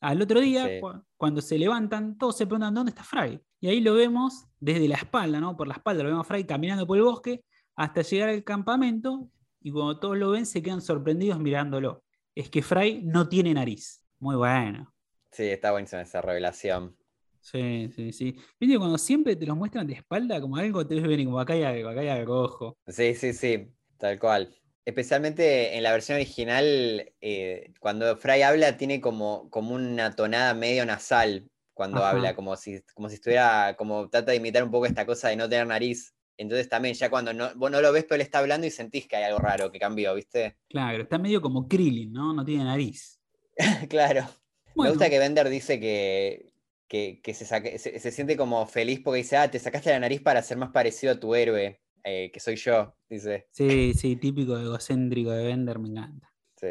Al 0.00 0.22
otro 0.22 0.40
día, 0.40 0.66
Sí. 0.68 0.80
cu- 0.80 1.02
cuando 1.16 1.40
se 1.42 1.58
levantan, 1.58 2.16
todos 2.16 2.36
se 2.36 2.46
preguntan 2.46 2.74
dónde 2.74 2.90
está 2.90 3.02
Fry. 3.02 3.40
Y 3.60 3.66
ahí 3.66 3.80
lo 3.80 3.94
vemos 3.94 4.44
desde 4.60 4.86
la 4.86 4.94
espalda, 4.96 5.40
¿no? 5.40 5.56
Por 5.56 5.66
la 5.66 5.74
espalda 5.74 6.04
lo 6.04 6.10
vemos 6.10 6.24
a 6.24 6.28
Fry 6.28 6.44
caminando 6.44 6.86
por 6.86 6.96
el 6.96 7.02
bosque 7.02 7.44
hasta 7.74 8.02
llegar 8.02 8.28
al 8.28 8.44
campamento 8.44 9.28
y 9.60 9.72
cuando 9.72 9.98
todos 9.98 10.16
lo 10.16 10.30
ven 10.30 10.46
se 10.46 10.62
quedan 10.62 10.80
sorprendidos 10.80 11.40
mirándolo. 11.40 12.04
Es 12.36 12.48
que 12.50 12.62
Fry 12.62 13.02
no 13.02 13.28
tiene 13.28 13.52
nariz. 13.52 14.06
Muy 14.20 14.36
bueno. 14.36 14.94
Sí, 15.32 15.42
está 15.42 15.72
buenísima 15.72 16.02
esa 16.02 16.22
revelación. 16.22 16.96
Sí, 17.42 17.90
sí, 17.94 18.12
sí. 18.12 18.36
Viste, 18.58 18.78
cuando 18.78 18.96
siempre 18.96 19.34
te 19.34 19.46
los 19.46 19.56
muestran 19.56 19.86
de 19.86 19.94
espalda 19.94 20.40
como 20.40 20.56
algo, 20.56 20.86
te 20.86 20.94
ves 20.94 21.06
venir 21.06 21.26
como 21.26 21.40
acá 21.40 21.54
hay 21.54 21.64
algo, 21.64 21.88
acá 21.88 22.00
hay 22.00 22.08
algo, 22.08 22.42
ojo. 22.44 22.78
Sí, 22.86 23.14
sí, 23.14 23.32
sí, 23.32 23.66
tal 23.98 24.18
cual. 24.20 24.54
Especialmente 24.84 25.76
en 25.76 25.82
la 25.82 25.92
versión 25.92 26.16
original, 26.16 27.12
eh, 27.20 27.72
cuando 27.80 28.16
Fry 28.16 28.42
habla, 28.42 28.76
tiene 28.76 29.00
como, 29.00 29.50
como 29.50 29.74
una 29.74 30.14
tonada 30.14 30.54
medio 30.54 30.86
nasal 30.86 31.48
cuando 31.74 31.98
Ajá. 31.98 32.10
habla, 32.10 32.34
como 32.36 32.54
si, 32.56 32.80
como 32.94 33.08
si 33.08 33.16
estuviera, 33.16 33.74
como 33.76 34.08
trata 34.08 34.30
de 34.30 34.36
imitar 34.36 34.62
un 34.62 34.70
poco 34.70 34.86
esta 34.86 35.04
cosa 35.04 35.28
de 35.28 35.36
no 35.36 35.48
tener 35.48 35.66
nariz. 35.66 36.14
Entonces 36.36 36.68
también 36.68 36.94
ya 36.94 37.10
cuando 37.10 37.32
no, 37.32 37.52
vos 37.56 37.70
no 37.70 37.80
lo 37.80 37.92
ves, 37.92 38.04
pero 38.04 38.16
él 38.16 38.22
está 38.22 38.38
hablando 38.38 38.66
y 38.66 38.70
sentís 38.70 39.08
que 39.08 39.16
hay 39.16 39.24
algo 39.24 39.38
raro 39.38 39.70
que 39.70 39.80
cambió, 39.80 40.14
¿viste? 40.14 40.56
Claro, 40.68 41.02
está 41.02 41.18
medio 41.18 41.40
como 41.40 41.66
Krillin, 41.66 42.12
¿no? 42.12 42.32
No 42.32 42.44
tiene 42.44 42.64
nariz. 42.64 43.20
claro. 43.88 44.28
Me 44.76 44.88
gusta 44.88 45.10
que 45.10 45.18
Bender 45.18 45.48
dice 45.48 45.78
que, 45.78 46.51
que, 46.92 47.22
que 47.22 47.32
se, 47.32 47.46
saque- 47.46 47.78
se, 47.78 47.98
se 47.98 48.10
siente 48.10 48.36
como 48.36 48.66
feliz 48.66 49.00
porque 49.00 49.18
dice, 49.22 49.38
ah, 49.38 49.50
te 49.50 49.58
sacaste 49.58 49.88
la 49.88 49.98
nariz 50.00 50.20
para 50.20 50.42
ser 50.42 50.58
más 50.58 50.72
parecido 50.72 51.14
a 51.14 51.18
tu 51.18 51.34
héroe, 51.34 51.80
eh, 52.04 52.30
que 52.30 52.38
soy 52.38 52.56
yo, 52.56 52.94
dice. 53.08 53.46
Sí, 53.50 53.94
sí, 53.94 54.16
típico 54.16 54.58
egocéntrico 54.58 55.30
de 55.30 55.42
Bender, 55.42 55.78
me 55.78 55.88
encanta. 55.88 56.30
Sí. 56.54 56.68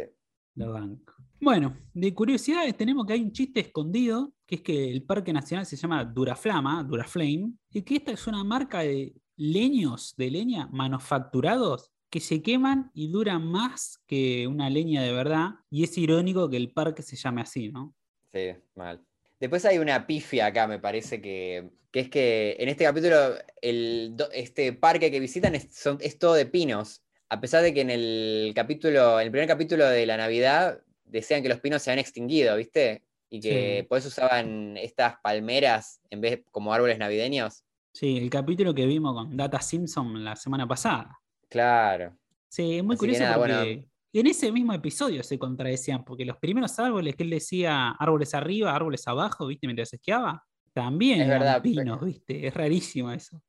Lo 0.54 0.74
banco. 0.74 1.16
Bueno, 1.40 1.76
de 1.96 2.14
curiosidades 2.14 2.78
tenemos 2.78 3.08
que 3.08 3.14
hay 3.14 3.22
un 3.22 3.32
chiste 3.32 3.62
escondido, 3.62 4.36
que 4.46 4.56
es 4.58 4.62
que 4.62 4.92
el 4.92 5.02
Parque 5.02 5.34
Nacional 5.34 5.66
se 5.66 5.76
llama 5.76 6.06
Duraflama, 6.06 6.84
Duraflame, 6.84 7.54
y 7.72 7.82
que 7.82 7.96
esta 7.96 8.12
es 8.12 8.28
una 8.28 8.44
marca 8.44 8.82
de 8.82 9.16
leños 9.38 10.14
de 10.18 10.30
leña 10.30 10.68
manufacturados 10.68 11.90
que 12.12 12.20
se 12.20 12.44
queman 12.44 12.92
y 12.94 13.08
duran 13.10 13.44
más 13.44 14.04
que 14.06 14.46
una 14.46 14.70
leña 14.70 15.02
de 15.02 15.14
verdad, 15.14 15.56
y 15.72 15.84
es 15.84 15.98
irónico 15.98 16.48
que 16.48 16.58
el 16.58 16.72
parque 16.74 17.02
se 17.02 17.16
llame 17.16 17.42
así, 17.42 17.70
¿no? 17.72 17.96
Sí, 18.32 18.50
mal. 18.76 19.04
Después 19.42 19.66
hay 19.66 19.80
una 19.80 20.06
pifia 20.08 20.46
acá, 20.46 20.68
me 20.68 20.80
parece 20.80 21.20
que, 21.20 21.72
que 21.92 22.00
es 22.02 22.10
que 22.10 22.56
en 22.60 22.70
este 22.70 22.84
capítulo 22.86 23.34
el, 23.62 24.16
este 24.34 24.72
parque 24.72 25.10
que 25.12 25.20
visitan 25.20 25.56
es, 25.56 25.68
son- 25.76 25.98
es 26.00 26.18
todo 26.20 26.36
de 26.36 26.46
pinos. 26.46 27.02
A 27.28 27.42
pesar 27.42 27.64
de 27.64 27.74
que 27.74 27.82
en 27.82 27.90
el 27.90 28.54
capítulo, 28.56 29.20
en 29.20 29.26
el 29.26 29.32
primer 29.32 29.48
capítulo 29.48 29.86
de 29.90 30.06
la 30.06 30.16
Navidad 30.16 30.80
decían 31.06 31.42
que 31.42 31.50
los 31.50 31.60
pinos 31.60 31.82
se 31.82 31.90
habían 31.90 32.00
extinguido, 32.06 32.56
¿viste? 32.56 33.04
Y 33.32 33.40
que 33.40 33.80
Sí. 33.82 33.88
por 33.88 33.98
eso 33.98 34.10
usaban 34.10 34.78
estas 34.78 35.16
palmeras 35.24 36.02
en 36.12 36.22
vez 36.22 36.42
como 36.52 36.72
árboles 36.74 37.00
navideños. 37.00 37.64
Sí, 37.94 38.18
el 38.20 38.30
capítulo 38.30 38.74
que 38.76 38.86
vimos 38.86 39.14
con 39.16 39.36
Data 39.36 39.60
Simpson 39.60 40.24
la 40.24 40.36
semana 40.36 40.68
pasada. 40.68 41.20
Claro. 41.50 42.16
Sí, 42.48 42.78
es 42.78 42.84
muy 42.84 42.94
Así 42.94 43.00
curioso 43.00 43.24
nada, 43.24 43.38
porque 43.38 43.54
bueno. 43.54 43.88
En 44.20 44.28
ese 44.28 44.52
mismo 44.52 44.74
episodio 44.74 45.24
se 45.24 45.40
contradecían, 45.40 46.04
porque 46.04 46.26
los 46.26 46.38
primeros 46.38 46.78
árboles 46.80 47.16
que 47.16 47.24
él 47.24 47.30
decía 47.30 47.92
árboles 47.92 48.34
arriba, 48.34 48.76
árboles 48.76 49.08
abajo, 49.08 49.48
¿viste? 49.48 49.68
Mientras 49.68 49.94
esquiaba, 49.94 50.44
también 50.74 51.22
Es 51.22 51.28
eran 51.28 51.40
verdad, 51.40 51.62
pinos, 51.62 51.98
pero- 52.00 52.06
¿viste? 52.06 52.48
Es 52.48 52.54
rarísimo 52.54 53.12
eso. 53.12 53.42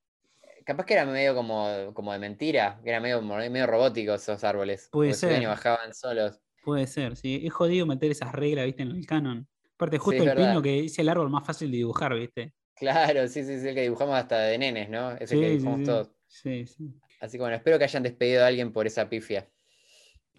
Capaz 0.64 0.86
que 0.86 0.94
era 0.94 1.04
medio 1.04 1.34
como, 1.34 1.92
como 1.92 2.12
de 2.12 2.20
mentira, 2.20 2.80
que 2.84 2.90
era 2.90 3.00
medio, 3.00 3.20
medio 3.20 3.66
robótico 3.66 4.14
esos 4.14 4.44
árboles. 4.44 4.88
Puede 4.92 5.12
ser. 5.14 5.42
y 5.42 5.46
bajaban 5.46 5.92
solos. 5.92 6.40
Puede 6.62 6.86
ser, 6.86 7.16
sí. 7.16 7.40
Es 7.44 7.52
jodido 7.52 7.84
meter 7.86 8.12
esas 8.12 8.30
reglas, 8.32 8.66
¿viste? 8.66 8.82
En 8.84 8.92
el 8.92 9.04
canon. 9.04 9.48
Aparte, 9.74 9.98
justo 9.98 10.22
es 10.22 10.28
el 10.30 10.36
pino 10.36 10.62
que 10.62 10.84
es 10.84 10.96
el 11.00 11.08
árbol 11.08 11.28
más 11.30 11.44
fácil 11.44 11.68
de 11.72 11.78
dibujar, 11.78 12.14
¿viste? 12.14 12.54
Claro, 12.76 13.26
sí, 13.26 13.42
sí, 13.44 13.58
sí, 13.60 13.68
el 13.68 13.74
que 13.74 13.82
dibujamos 13.82 14.14
hasta 14.14 14.38
de 14.38 14.58
nenes, 14.58 14.88
¿no? 14.88 15.10
Ese 15.12 15.20
que 15.20 15.26
Sí, 15.26 15.36
sí, 15.36 15.50
dibujamos 15.50 15.78
sí. 15.80 15.84
todos. 15.86 16.10
Sí, 16.28 16.66
sí. 16.66 16.94
Así 17.20 17.36
que 17.36 17.40
bueno, 17.42 17.56
espero 17.56 17.78
que 17.78 17.84
hayan 17.84 18.02
despedido 18.04 18.44
a 18.44 18.46
alguien 18.46 18.72
por 18.72 18.86
esa 18.86 19.08
pifia. 19.08 19.48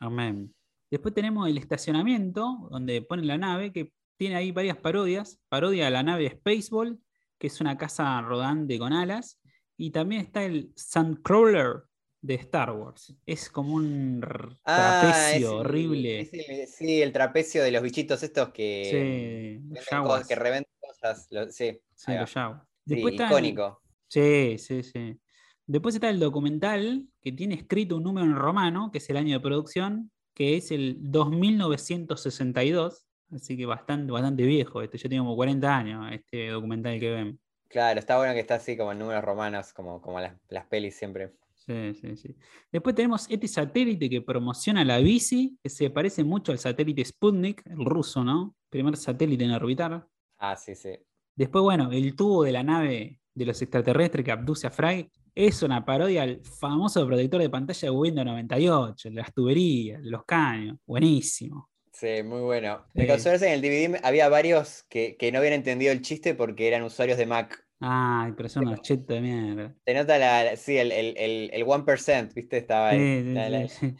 Amén. 0.07 0.53
Después 0.91 1.13
tenemos 1.13 1.47
el 1.47 1.57
estacionamiento, 1.57 2.67
donde 2.69 3.01
ponen 3.01 3.25
la 3.25 3.37
nave, 3.37 3.71
que 3.71 3.93
tiene 4.17 4.35
ahí 4.35 4.51
varias 4.51 4.75
parodias. 4.77 5.39
Parodia 5.47 5.87
a 5.87 5.89
la 5.89 6.03
nave 6.03 6.29
Spaceball, 6.29 6.99
que 7.39 7.47
es 7.47 7.61
una 7.61 7.77
casa 7.77 8.19
rodante 8.21 8.77
con 8.77 8.91
alas. 8.91 9.39
Y 9.77 9.91
también 9.91 10.21
está 10.21 10.43
el 10.43 10.73
Sandcrawler 10.75 11.83
de 12.21 12.35
Star 12.35 12.71
Wars. 12.71 13.15
Es 13.25 13.49
como 13.49 13.75
un 13.75 14.21
Ah, 14.65 14.99
trapecio 15.01 15.51
el- 15.51 15.55
horrible. 15.65 16.19
es 16.19 16.33
el- 16.33 16.67
sí, 16.67 17.01
el 17.01 17.13
trapecio 17.13 17.63
de 17.63 17.71
los 17.71 17.81
bichitos 17.81 18.21
estos 18.21 18.49
que, 18.49 19.61
sí, 19.71 19.85
cosas, 20.03 20.27
que 20.27 20.35
revenden 20.35 20.71
cosas. 20.81 21.27
lo- 21.31 21.49
sí, 21.49 21.79
Sí, 21.95 22.11
el- 22.11 23.13
icónico. 23.13 23.81
Sí, 24.09 24.57
sí, 24.59 24.83
sí. 24.83 25.17
Después 25.65 25.95
está 25.95 26.09
el 26.09 26.19
documental 26.19 27.07
que 27.21 27.31
tiene 27.31 27.55
escrito 27.55 27.97
un 27.97 28.03
número 28.03 28.25
en 28.25 28.35
romano, 28.35 28.91
que 28.91 28.97
es 28.97 29.09
el 29.09 29.17
año 29.17 29.37
de 29.37 29.39
producción, 29.39 30.11
que 30.33 30.57
es 30.57 30.71
el 30.71 30.97
2962. 30.99 33.05
Así 33.31 33.57
que 33.57 33.65
bastante, 33.65 34.11
bastante 34.11 34.43
viejo 34.43 34.81
este. 34.81 34.97
Yo 34.97 35.09
tengo 35.09 35.23
como 35.23 35.35
40 35.35 35.77
años, 35.77 36.11
este 36.11 36.49
documental 36.49 36.99
que 36.99 37.11
ven. 37.11 37.39
Claro, 37.69 37.99
está 37.99 38.17
bueno 38.17 38.33
que 38.33 38.41
está 38.41 38.55
así 38.55 38.77
como 38.77 38.91
en 38.91 38.99
números 38.99 39.23
romanos, 39.23 39.73
como, 39.73 40.01
como 40.01 40.19
las, 40.19 40.35
las 40.49 40.65
pelis 40.65 40.95
siempre. 40.95 41.33
Sí, 41.55 41.93
sí, 41.93 42.17
sí. 42.17 42.35
Después 42.71 42.93
tenemos 42.93 43.25
este 43.29 43.47
satélite 43.47 44.09
que 44.09 44.21
promociona 44.21 44.83
la 44.83 44.97
bici, 44.97 45.57
que 45.63 45.69
se 45.69 45.89
parece 45.89 46.23
mucho 46.23 46.51
al 46.51 46.59
satélite 46.59 47.05
Sputnik, 47.05 47.65
el 47.65 47.85
ruso, 47.85 48.23
¿no? 48.23 48.55
Primer 48.69 48.97
satélite 48.97 49.45
en 49.45 49.51
orbitar. 49.51 50.05
Ah, 50.37 50.57
sí, 50.57 50.75
sí. 50.75 50.91
Después, 51.35 51.63
bueno, 51.63 51.89
el 51.91 52.15
tubo 52.15 52.43
de 52.43 52.51
la 52.51 52.63
nave 52.63 53.21
de 53.33 53.45
los 53.45 53.59
extraterrestres 53.61 54.25
que 54.25 54.31
abduce 54.31 54.67
a 54.67 54.71
Fry 54.71 55.09
es 55.35 55.63
una 55.63 55.83
parodia 55.85 56.23
al 56.23 56.41
famoso 56.43 57.05
protector 57.07 57.41
de 57.41 57.49
pantalla 57.49 57.79
de 57.81 57.89
Windows 57.89 58.25
98, 58.25 59.09
de 59.09 59.15
las 59.15 59.33
tuberías, 59.33 60.01
de 60.03 60.09
los 60.09 60.25
caños. 60.25 60.77
Buenísimo. 60.85 61.69
Sí, 61.91 62.23
muy 62.23 62.41
bueno. 62.41 62.85
Me 62.93 63.05
causó 63.07 63.31
en 63.33 63.43
el 63.43 63.61
DVD 63.61 63.99
había 64.03 64.27
varios 64.29 64.83
que, 64.89 65.15
que 65.17 65.31
no 65.31 65.39
habían 65.39 65.53
entendido 65.53 65.91
el 65.91 66.01
chiste 66.01 66.33
porque 66.33 66.67
eran 66.67 66.83
usuarios 66.83 67.17
de 67.17 67.25
Mac. 67.25 67.63
Ay, 67.79 68.31
pero 68.35 68.49
son 68.49 68.67
unos 68.67 68.81
chetos 68.81 69.07
de 69.07 69.21
mierda. 69.21 69.75
Se 69.85 69.93
nota 69.93 70.17
la, 70.17 70.43
la- 70.43 70.55
sí, 70.55 70.77
el, 70.77 70.91
el, 70.91 71.15
el, 71.17 71.49
el 71.53 71.63
1%, 71.65 72.33
¿viste? 72.33 72.57
Estaba 72.57 72.89
ahí. 72.89 72.99
Sí, 72.99 73.23
sí, 73.27 73.33
La- 73.33 73.49
la- 73.49 73.67
sí, 73.67 73.93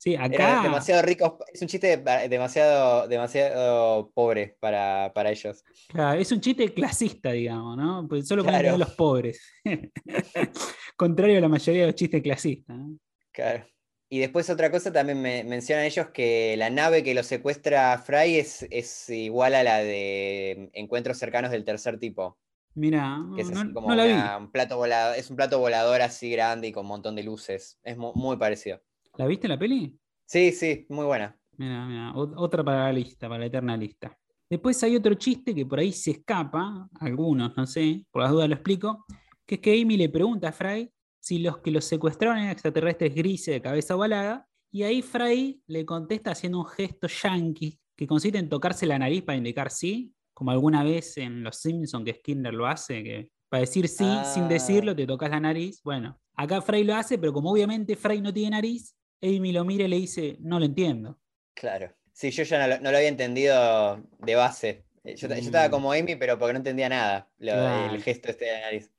sí. 0.00 0.14
Era 0.14 0.62
demasiado 0.62 1.02
rico, 1.02 1.38
es 1.52 1.60
un 1.62 1.68
chiste 1.68 2.02
demasiado, 2.28 3.06
demasiado 3.06 4.10
pobre 4.14 4.56
para, 4.58 5.12
para 5.14 5.30
ellos. 5.30 5.62
Claro, 5.88 6.18
es 6.18 6.32
un 6.32 6.40
chiste 6.40 6.72
clasista, 6.72 7.32
digamos, 7.32 7.76
¿no? 7.76 8.06
Pues 8.08 8.26
solo 8.26 8.42
Claro. 8.42 8.76
los 8.78 8.90
pobres. 8.94 9.40
Contrario 10.96 11.38
a 11.38 11.40
la 11.42 11.48
mayoría 11.48 11.82
de 11.82 11.86
los 11.88 11.94
chistes 11.96 12.22
clasistas. 12.22 12.76
¿no? 12.76 12.98
Claro. 13.32 13.66
Y 14.12 14.18
después 14.18 14.50
otra 14.50 14.70
cosa, 14.72 14.92
también 14.92 15.22
me 15.22 15.44
mencionan 15.44 15.84
ellos 15.84 16.08
que 16.12 16.56
la 16.56 16.68
nave 16.68 17.04
que 17.04 17.14
lo 17.14 17.22
secuestra 17.22 17.96
Fry 17.98 18.38
es, 18.38 18.66
es 18.70 19.08
igual 19.08 19.54
a 19.54 19.62
la 19.62 19.78
de 19.78 20.68
Encuentros 20.72 21.16
cercanos 21.18 21.52
del 21.52 21.64
tercer 21.64 21.98
tipo. 22.00 22.36
Mira, 22.74 23.18
Que 23.36 23.42
es 23.42 23.50
no, 23.50 23.60
así 23.60 23.72
como 23.72 23.88
no 23.88 23.94
la 23.94 24.04
vi. 24.04 24.12
una- 24.12 24.36
un 24.38 24.50
plato 24.50 24.76
volador, 24.76 25.16
es 25.16 25.30
un 25.30 25.36
plato 25.36 25.58
volador 25.60 26.02
así 26.02 26.30
grande 26.30 26.68
y 26.68 26.72
con 26.72 26.82
un 26.86 26.88
montón 26.88 27.14
de 27.16 27.22
luces. 27.22 27.78
Es 27.84 27.96
mu- 27.96 28.12
muy 28.14 28.36
parecido. 28.36 28.80
¿La 29.16 29.26
viste 29.26 29.48
la 29.48 29.58
peli? 29.58 29.98
Sí, 30.26 30.52
sí, 30.52 30.86
muy 30.88 31.04
buena. 31.06 31.36
Mira, 31.56 31.86
mira, 31.86 32.12
ot- 32.14 32.34
otra 32.36 32.64
para 32.64 32.84
la 32.84 32.92
lista, 32.92 33.28
para 33.28 33.40
la 33.40 33.46
eterna 33.46 33.76
lista. 33.76 34.16
Después 34.48 34.82
hay 34.82 34.96
otro 34.96 35.14
chiste 35.14 35.54
que 35.54 35.66
por 35.66 35.78
ahí 35.78 35.92
se 35.92 36.12
escapa, 36.12 36.88
algunos, 37.00 37.56
no 37.56 37.66
sé, 37.66 38.04
por 38.10 38.22
las 38.22 38.30
dudas 38.32 38.48
lo 38.48 38.54
explico, 38.54 39.04
que 39.46 39.56
es 39.56 39.60
que 39.60 39.80
Amy 39.80 39.96
le 39.96 40.08
pregunta 40.08 40.48
a 40.48 40.52
Fry 40.52 40.90
si 41.20 41.38
los 41.38 41.58
que 41.58 41.70
los 41.70 41.84
secuestraron 41.84 42.38
eran 42.38 42.50
extraterrestres 42.50 43.14
grises 43.14 43.54
de 43.54 43.60
cabeza 43.60 43.94
ovalada, 43.94 44.46
y 44.72 44.84
ahí 44.84 45.02
Fry 45.02 45.60
le 45.66 45.84
contesta 45.84 46.30
haciendo 46.30 46.58
un 46.60 46.66
gesto 46.66 47.06
yankee 47.08 47.78
que 47.96 48.06
consiste 48.06 48.38
en 48.38 48.48
tocarse 48.48 48.86
la 48.86 48.98
nariz 48.98 49.22
para 49.22 49.36
indicar 49.36 49.70
sí, 49.70 50.14
como 50.32 50.50
alguna 50.52 50.82
vez 50.82 51.18
en 51.18 51.42
Los 51.42 51.56
Simpsons 51.58 52.04
que 52.04 52.14
Skinner 52.14 52.54
lo 52.54 52.66
hace, 52.66 53.02
que 53.04 53.30
para 53.50 53.60
decir 53.62 53.86
sí 53.88 54.04
sin 54.32 54.44
Ah. 54.44 54.48
decirlo 54.48 54.96
te 54.96 55.06
tocas 55.06 55.28
la 55.30 55.40
nariz. 55.40 55.80
Bueno, 55.84 56.18
acá 56.34 56.62
Fry 56.62 56.82
lo 56.84 56.94
hace, 56.94 57.18
pero 57.18 57.32
como 57.32 57.50
obviamente 57.52 57.94
Fry 57.96 58.20
no 58.22 58.32
tiene 58.32 58.50
nariz, 58.50 58.96
Amy 59.22 59.52
lo 59.52 59.64
mira 59.64 59.84
y 59.84 59.88
le 59.88 59.96
dice, 59.96 60.36
no 60.40 60.58
lo 60.58 60.64
entiendo. 60.64 61.18
Claro. 61.54 61.92
Sí, 62.12 62.30
yo 62.30 62.42
ya 62.42 62.58
no 62.66 62.74
lo, 62.74 62.80
no 62.80 62.90
lo 62.90 62.96
había 62.96 63.08
entendido 63.08 64.02
de 64.18 64.34
base. 64.34 64.84
Eh, 65.04 65.16
Yo, 65.16 65.28
ta- 65.28 65.36
yo 65.36 65.42
estaba 65.46 65.68
Mm. 65.68 65.70
como 65.70 65.92
Amy, 65.92 66.16
pero 66.16 66.38
porque 66.38 66.52
no 66.52 66.58
entendía 66.58 66.88
nada. 66.88 67.28
lo- 67.38 67.52
Claro. 67.52 67.94
El 67.94 68.02
gesto 68.02 68.30
este 68.30 68.44
de 68.46 68.52
la 68.52 68.60
nariz. 68.60 68.90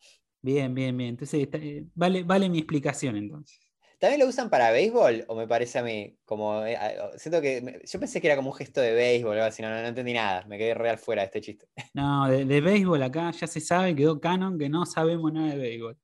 Bien, 0.42 0.74
bien, 0.74 0.98
bien. 0.98 1.10
Entonces, 1.12 1.42
está- 1.42 1.58
eh, 1.60 1.86
vale, 1.94 2.24
vale 2.24 2.50
mi 2.50 2.58
explicación 2.60 3.16
entonces. 3.18 3.60
¿También 4.00 4.20
lo 4.22 4.28
usan 4.28 4.50
para 4.50 4.72
béisbol? 4.72 5.26
¿O 5.28 5.36
me 5.36 5.48
parece 5.48 5.78
a 5.78 5.84
mí? 5.84 6.18
Como, 6.26 6.66
eh, 6.66 6.76
siento 7.18 7.40
que. 7.40 7.82
Yo 7.86 8.00
pensé 8.00 8.20
que 8.20 8.26
era 8.28 8.36
como 8.36 8.50
un 8.50 8.56
gesto 8.56 8.82
de 8.82 8.94
béisbol 8.94 9.30
o 9.30 9.34
algo 9.34 9.46
así. 9.46 9.62
No, 9.62 9.70
no, 9.70 9.80
no 9.80 9.88
entendí 9.90 10.14
nada. 10.14 10.44
Me 10.48 10.58
quedé 10.58 10.74
real 10.74 10.98
fuera 10.98 11.22
de 11.22 11.26
este 11.28 11.42
chiste. 11.42 11.68
No, 11.94 12.28
de, 12.28 12.46
de 12.46 12.62
béisbol 12.62 13.04
acá 13.04 13.30
ya 13.32 13.46
se 13.46 13.60
sabe, 13.60 13.96
quedó 13.96 14.20
canon 14.20 14.58
que 14.58 14.70
no 14.70 14.88
sabemos 14.88 15.32
nada 15.32 15.50
de 15.52 15.58
béisbol. 15.58 15.98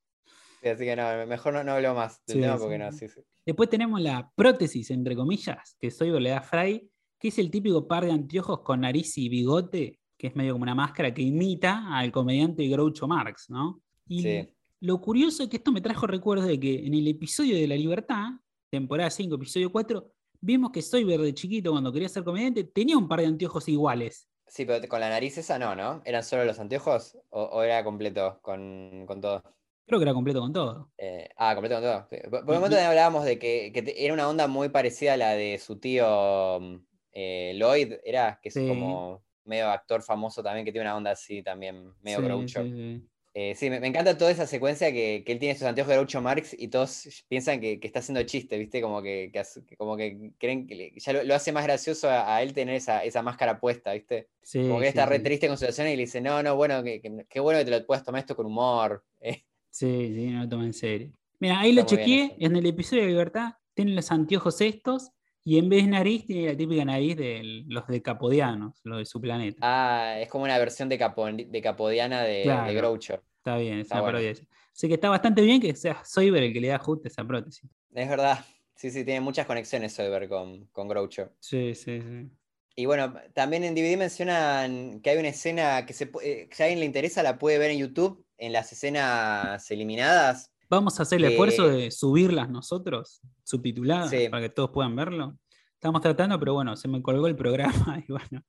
Sí, 0.68 0.84
así 0.84 0.86
que 0.86 0.96
no, 0.96 1.26
mejor 1.28 1.54
no, 1.54 1.64
no 1.64 1.74
hablo 1.74 1.94
más 1.96 2.24
del 2.26 2.36
Sí, 2.36 2.42
tema 2.42 2.58
porque 2.58 2.78
no, 2.78 2.92
sí. 2.92 3.00
sí, 3.00 3.10
sí. 3.10 3.22
Después 3.46 3.70
tenemos 3.70 4.02
la 4.02 4.32
prótesis, 4.36 4.92
entre 4.92 5.16
comillas, 5.16 5.76
que 5.80 5.90
Soyber 5.92 6.22
le 6.22 6.30
da 6.32 6.38
a 6.40 6.42
Fry, 6.42 6.90
que 7.20 7.30
es 7.30 7.40
el 7.40 7.50
típico 7.50 7.88
par 7.88 8.06
de 8.06 8.12
anteojos 8.12 8.60
con 8.62 8.82
nariz 8.82 9.18
y 9.18 9.30
bigote, 9.30 10.00
que 10.18 10.28
es 10.28 10.36
medio 10.36 10.54
como 10.54 10.64
una 10.64 10.76
máscara 10.76 11.14
que 11.14 11.22
imita 11.22 11.96
al 11.98 12.12
comediante 12.12 12.68
Groucho 12.68 13.08
Marx, 13.08 13.50
¿no? 13.50 13.82
Y 14.08 14.22
Sí. 14.22 14.50
lo 14.82 15.00
curioso 15.00 15.44
es 15.44 15.50
que 15.50 15.58
esto 15.58 15.72
me 15.72 15.82
trajo 15.82 16.06
recuerdos 16.08 16.48
de 16.48 16.60
que 16.60 16.86
en 16.86 16.94
el 16.94 17.08
episodio 17.08 17.56
de 17.56 17.68
La 17.68 17.76
Libertad, 17.76 18.32
temporada 18.70 19.10
5, 19.10 19.36
episodio 19.36 19.72
4, 19.72 20.12
vimos 20.42 20.72
que 20.72 20.82
Soyber 20.82 21.20
de 21.22 21.34
chiquito, 21.34 21.72
cuando 21.72 21.92
quería 21.94 22.10
ser 22.10 22.24
comediante, 22.24 22.64
tenía 22.66 22.98
un 22.98 23.08
par 23.08 23.22
de 23.22 23.28
anteojos 23.28 23.68
iguales. 23.70 24.28
Sí, 24.48 24.66
pero 24.66 24.88
con 24.88 25.00
la 25.00 25.10
nariz 25.10 25.38
esa 25.38 25.58
no, 25.60 25.76
¿no? 25.76 26.02
¿Eran 26.06 26.24
solo 26.24 26.46
los 26.46 26.60
anteojos? 26.60 27.18
¿O, 27.30 27.42
o 27.44 27.64
era 27.64 27.84
completo 27.84 28.40
con, 28.42 29.04
con 29.06 29.20
todo? 29.22 29.42
Creo 29.88 30.00
que 30.00 30.04
era 30.04 30.14
completo 30.14 30.40
con 30.42 30.54
todo. 30.54 30.92
Eh, 31.00 31.30
ah, 31.38 31.54
completo 31.54 31.76
con 31.76 31.84
todo. 31.84 32.08
sí. 32.10 32.18
Por, 32.30 32.46
por 32.46 32.50
un 32.56 32.56
momento 32.56 32.76
también 32.76 32.90
hablábamos 32.90 33.26
de 33.26 33.38
que, 33.38 33.72
que 33.74 33.82
te- 33.84 34.04
era 34.04 34.14
una 34.14 34.28
onda 34.28 34.48
muy 34.48 34.70
parecida 34.70 35.14
a 35.14 35.18
la 35.18 35.32
de 35.36 35.60
su 35.60 35.80
tío 35.80 36.60
mm, 36.60 36.86
eh, 37.12 37.54
Lloyd, 37.56 37.94
era, 38.04 38.40
que 38.42 38.50
es 38.50 38.56
Sí. 38.56 38.62
como 38.62 39.24
medio 39.44 39.70
actor 39.70 40.02
famoso 40.04 40.42
también, 40.44 40.66
que 40.66 40.72
tiene 40.72 40.88
una 40.88 40.98
onda 40.98 41.12
así 41.12 41.44
también, 41.44 41.94
medio 42.02 42.22
Sí, 42.22 42.24
groucho. 42.24 42.70
sí. 42.70 43.10
Eh, 43.34 43.56
sí, 43.56 43.70
me, 43.70 43.80
me 43.80 43.88
encanta 43.88 44.18
toda 44.18 44.32
esa 44.32 44.48
secuencia 44.48 44.92
que, 44.92 45.24
que 45.26 45.34
él 45.34 45.40
tiene 45.40 45.56
sus 45.56 45.64
anteojos 45.68 45.90
de 45.92 45.98
Groucho 45.98 46.22
Marx 46.22 46.56
y 46.58 46.70
todos 46.70 47.26
piensan 47.30 47.62
que, 47.62 47.80
que 47.80 47.88
está 47.88 48.00
haciendo 48.00 48.24
chiste, 48.24 48.58
¿viste? 48.58 48.82
Como 48.82 49.02
que, 49.04 49.32
como 49.78 49.98
que 49.98 50.34
creen 50.40 50.68
que 50.68 50.76
le- 50.76 50.94
ya 51.00 51.14
lo, 51.14 51.24
lo 51.24 51.36
hace 51.36 51.52
más 51.54 51.64
gracioso 51.66 52.10
a, 52.10 52.36
a 52.38 52.42
él 52.44 52.54
tener 52.54 52.76
esa, 52.76 53.04
esa 53.04 53.22
máscara 53.24 53.60
puesta, 53.60 53.94
¿viste? 53.94 54.30
Sí, 54.42 54.60
Como 54.66 54.80
que 54.82 54.88
está 54.88 55.06
re 55.06 55.20
triste 55.20 55.48
con 55.48 55.58
su 55.58 55.62
situación 55.62 55.88
y 55.90 55.96
le 55.96 56.04
dice, 56.04 56.22
no, 56.22 56.44
no, 56.44 56.56
bueno, 56.56 56.84
qué 56.84 57.40
bueno 57.40 57.60
que 57.60 57.66
te 57.66 57.72
lo 57.72 57.86
puedas 57.86 58.04
tomar 58.04 58.20
esto 58.22 58.36
con 58.36 58.46
humor. 58.48 59.06
Eh, 59.20 59.47
Sí, 59.78 60.12
sí, 60.16 60.28
no 60.32 60.42
lo 60.44 60.50
toma 60.50 60.66
en 60.66 60.74
serio. 60.74 61.12
Mira, 61.40 61.60
ahí 61.60 61.72
lo 61.72 61.82
Está 61.82 61.96
chequeé, 61.98 62.36
en 62.40 62.56
el 62.56 62.66
episodio 62.66 63.04
de 63.04 63.10
Libertad, 63.10 63.52
tienen 63.76 63.96
los 63.96 64.12
anteojos 64.12 64.60
estos, 64.62 65.12
y 65.44 65.60
en 65.60 65.70
vez 65.70 65.84
de 65.86 65.92
nariz, 65.92 66.26
tiene 66.26 66.48
la 66.52 66.58
típica 66.58 66.84
nariz 66.84 67.16
de 67.16 67.42
los 67.68 67.86
decapodianos, 67.88 68.80
los 68.84 68.98
de 68.98 69.06
su 69.06 69.22
planeta. 69.22 69.60
Ah, 69.62 70.16
es 70.20 70.30
como 70.30 70.46
una 70.46 70.58
versión 70.58 70.90
de, 70.90 70.98
Capo- 71.00 71.28
de 71.32 71.62
Capodiana 71.62 72.24
de, 72.24 72.34
de 72.40 72.44
Claro. 72.44 72.74
Groucho. 72.74 73.24
está 73.38 73.58
bien, 73.58 73.80
es 73.80 73.92
una 73.92 74.02
bueno. 74.02 74.18
parodia. 74.18 74.34
Así 74.74 74.88
que 74.88 74.96
está 74.96 75.10
bastante 75.10 75.42
bien 75.44 75.62
que 75.62 75.76
sea 75.76 76.04
Soyber 76.04 76.44
el 76.44 76.54
que 76.54 76.60
le 76.62 76.68
da 76.70 76.80
justo 76.80 77.08
esa 77.08 77.24
prótesis. 77.24 77.70
Es 77.94 78.10
verdad. 78.10 78.40
Sí, 78.76 78.92
sí, 78.92 79.06
tiene 79.06 79.22
muchas 79.22 79.46
conexiones 79.48 79.94
Soyber 79.94 80.28
con, 80.28 80.66
con 80.68 80.88
Groucho. 80.88 81.32
Sí, 81.40 81.74
sí, 81.76 82.02
sí. 82.02 82.30
Y 82.76 82.86
bueno, 82.86 83.14
también 83.34 83.64
en 83.64 83.74
DVD 83.74 83.98
mencionan 83.98 85.02
que 85.02 85.10
hay 85.12 85.18
una 85.18 85.30
escena 85.30 85.86
que 85.86 85.94
se 85.94 86.12
eh, 86.22 86.48
si 86.52 86.62
a 86.62 86.66
alguien 86.66 86.80
le 86.82 86.86
interesa 86.86 87.24
la 87.24 87.40
puede 87.40 87.58
ver 87.58 87.72
en 87.72 87.80
YouTube, 87.80 88.24
en 88.38 88.54
las 88.54 88.72
escenas 88.72 89.70
eliminadas. 89.72 90.52
Vamos 90.70 91.00
a 91.00 91.04
hacer 91.04 91.20
el 91.20 91.26
Que- 91.28 91.32
esfuerzo 91.32 91.68
de 91.70 91.92
subirlas 91.92 92.50
nosotros, 92.50 93.22
subtituladas, 93.44 94.10
Sí. 94.10 94.28
para 94.30 94.44
que 94.44 94.50
todos 94.50 94.70
puedan 94.72 94.96
verlo. 94.96 95.38
Estamos 95.74 96.02
tratando, 96.02 96.40
pero 96.40 96.54
bueno, 96.56 96.76
se 96.76 96.88
me 96.88 97.02
colgó 97.02 97.28
el 97.28 97.36
programa 97.36 98.04
y 98.08 98.12
bueno, 98.12 98.44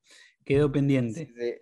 quedó 0.45 0.71
pendiente. 0.73 1.27
Sí, 1.27 1.33
sí. 1.39 1.55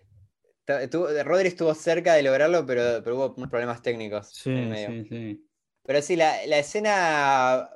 Estuvo- 0.67 1.07
Rodri 1.23 1.47
estuvo 1.47 1.73
cerca 1.73 2.13
de 2.15 2.23
lograrlo, 2.23 2.65
pero, 2.65 3.01
pero 3.03 3.15
hubo 3.15 3.33
unos 3.37 3.49
problemas 3.49 3.81
técnicos 3.81 4.29
Sí, 4.33 4.49
en 4.49 4.57
el 4.57 4.69
medio. 4.69 5.03
sí, 5.03 5.09
sí. 5.09 5.43
Pero 5.85 6.01
sí, 6.01 6.15
la, 6.17 6.45
la 6.47 6.57
escena 6.59 7.69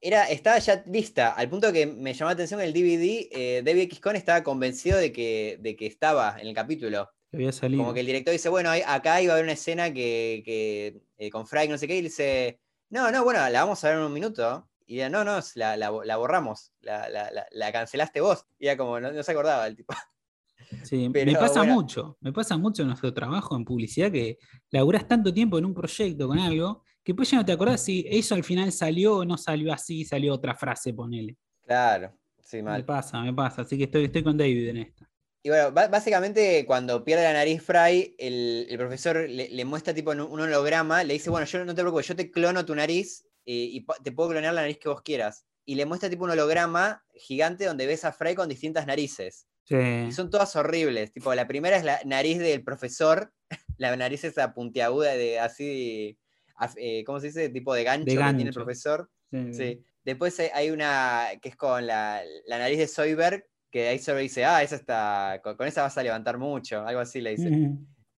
era, 0.00 0.24
estaba 0.28 0.58
ya 0.58 0.82
lista, 0.88 1.30
al 1.32 1.48
punto 1.48 1.72
que 1.72 1.86
me 1.86 2.12
llamó 2.12 2.30
la 2.30 2.34
atención 2.34 2.60
el 2.60 2.72
DVD, 2.72 3.28
eh, 3.30 3.62
David 3.64 3.82
X. 3.82 4.00
Cohn 4.00 4.16
estaba 4.16 4.42
convencido 4.42 4.98
de 4.98 5.12
que, 5.12 5.58
de 5.60 5.76
que 5.76 5.86
estaba 5.86 6.36
en 6.40 6.48
el 6.48 6.54
capítulo. 6.54 7.08
Que 7.32 7.38
había 7.38 7.50
salido. 7.52 7.82
Como 7.82 7.94
que 7.94 8.00
el 8.00 8.06
director 8.06 8.30
dice, 8.32 8.48
bueno, 8.48 8.70
acá 8.86 9.20
iba 9.20 9.32
a 9.32 9.36
haber 9.36 9.44
una 9.46 9.54
escena 9.54 9.92
que, 9.92 10.42
que, 10.44 11.00
eh, 11.18 11.30
con 11.30 11.46
Frank, 11.46 11.70
no 11.70 11.78
sé 11.78 11.88
qué, 11.88 11.96
y 11.96 12.02
dice, 12.02 12.60
no, 12.90 13.10
no, 13.10 13.24
bueno, 13.24 13.40
la 13.48 13.62
vamos 13.64 13.82
a 13.82 13.88
ver 13.88 13.98
en 13.98 14.04
un 14.04 14.12
minuto. 14.12 14.68
Y 14.86 14.96
ella, 14.96 15.08
no, 15.08 15.24
no, 15.24 15.40
la, 15.54 15.76
la, 15.76 15.90
la 16.04 16.16
borramos, 16.18 16.72
la, 16.82 17.08
la, 17.08 17.30
la- 17.30 17.46
la 17.50 17.72
cancelaste 17.72 18.20
vos. 18.20 18.44
Y 18.58 18.66
era 18.66 18.76
como, 18.76 19.00
no, 19.00 19.10
no 19.10 19.22
se 19.22 19.32
acordaba 19.32 19.66
el 19.66 19.74
tipo. 19.76 19.94
Sí, 20.84 21.08
me 21.08 21.32
pasa 21.34 21.60
bueno. 21.60 21.74
mucho, 21.74 22.18
me 22.20 22.32
pasa 22.32 22.56
mucho 22.58 22.82
en 22.82 22.88
nuestro 22.88 23.14
trabajo 23.14 23.56
en 23.56 23.64
publicidad 23.64 24.12
que 24.12 24.38
laburás 24.70 25.08
tanto 25.08 25.32
tiempo 25.32 25.58
en 25.58 25.64
un 25.64 25.74
proyecto 25.74 26.28
con 26.28 26.38
algo 26.38 26.82
que 27.02 27.12
después 27.12 27.30
ya 27.30 27.38
no 27.38 27.44
te 27.44 27.52
acordás 27.52 27.82
si 27.82 28.04
eso 28.08 28.34
al 28.34 28.44
final 28.44 28.70
salió 28.70 29.16
o 29.18 29.24
no 29.24 29.36
salió 29.38 29.72
así, 29.72 30.04
salió 30.04 30.34
otra 30.34 30.54
frase, 30.54 30.92
ponele. 30.94 31.36
Claro, 31.64 32.16
sí, 32.40 32.58
Me 32.58 32.62
mal. 32.64 32.84
pasa, 32.84 33.20
me 33.22 33.32
pasa, 33.32 33.62
así 33.62 33.76
que 33.78 33.84
estoy, 33.84 34.04
estoy 34.04 34.22
con 34.22 34.36
David 34.36 34.68
en 34.68 34.76
esta. 34.76 35.08
Y 35.44 35.48
bueno, 35.48 35.72
básicamente 35.72 36.64
cuando 36.66 37.02
pierde 37.04 37.24
la 37.24 37.32
nariz 37.32 37.62
Fry, 37.62 38.14
el, 38.18 38.66
el 38.70 38.78
profesor 38.78 39.16
le, 39.28 39.48
le 39.48 39.64
muestra 39.64 39.92
tipo 39.92 40.12
un 40.12 40.20
holograma, 40.40 41.02
le 41.02 41.14
dice, 41.14 41.30
bueno, 41.30 41.46
yo 41.46 41.64
no 41.64 41.74
te 41.74 41.80
preocupes, 41.82 42.06
yo 42.06 42.14
te 42.16 42.30
clono 42.30 42.64
tu 42.64 42.74
nariz 42.74 43.24
eh, 43.44 43.52
y 43.72 43.86
te 44.04 44.12
puedo 44.12 44.30
clonar 44.30 44.54
la 44.54 44.60
nariz 44.62 44.78
que 44.78 44.88
vos 44.88 45.02
quieras. 45.02 45.44
Y 45.64 45.74
le 45.74 45.84
muestra 45.86 46.08
tipo 46.08 46.24
un 46.24 46.30
holograma 46.30 47.04
gigante 47.14 47.64
donde 47.64 47.86
ves 47.86 48.04
a 48.04 48.12
Fry 48.12 48.34
con 48.36 48.48
distintas 48.48 48.86
narices. 48.86 49.46
Sí, 49.64 49.76
Y 50.08 50.12
son 50.12 50.28
todas 50.30 50.54
horribles. 50.56 51.12
Tipo, 51.12 51.34
la 51.34 51.46
primera 51.48 51.76
es 51.76 51.84
la 51.84 52.00
nariz 52.04 52.38
del 52.38 52.62
profesor, 52.64 53.32
la 53.78 53.96
nariz 53.96 54.22
esa 54.24 54.54
puntiaguda 54.54 55.14
de 55.16 55.38
así, 55.40 56.18
eh, 56.76 57.02
¿cómo 57.04 57.18
se 57.20 57.28
dice? 57.28 57.48
Tipo 57.48 57.74
de 57.74 57.82
gancho, 57.84 58.04
que 58.06 58.36
tiene 58.36 58.50
el 58.50 58.54
profesor. 58.54 59.10
sí, 59.30 59.54
Sí. 59.54 59.82
Después 60.04 60.38
hay- 60.40 60.70
una 60.70 61.28
que 61.40 61.48
es 61.50 61.56
con 61.56 61.86
la, 61.86 62.22
la 62.46 62.58
nariz 62.58 62.78
de 62.78 62.88
Zoidberg, 62.88 63.44
que 63.72 63.88
ahí 63.88 63.98
solo 63.98 64.18
dice, 64.20 64.44
ah, 64.44 64.62
esa 64.62 64.76
está, 64.76 65.40
con, 65.42 65.56
con 65.56 65.66
esa 65.66 65.82
vas 65.82 65.98
a 65.98 66.02
levantar 66.04 66.38
mucho, 66.38 66.86
algo 66.86 67.00
así 67.00 67.20
le 67.20 67.30
dice. 67.30 67.50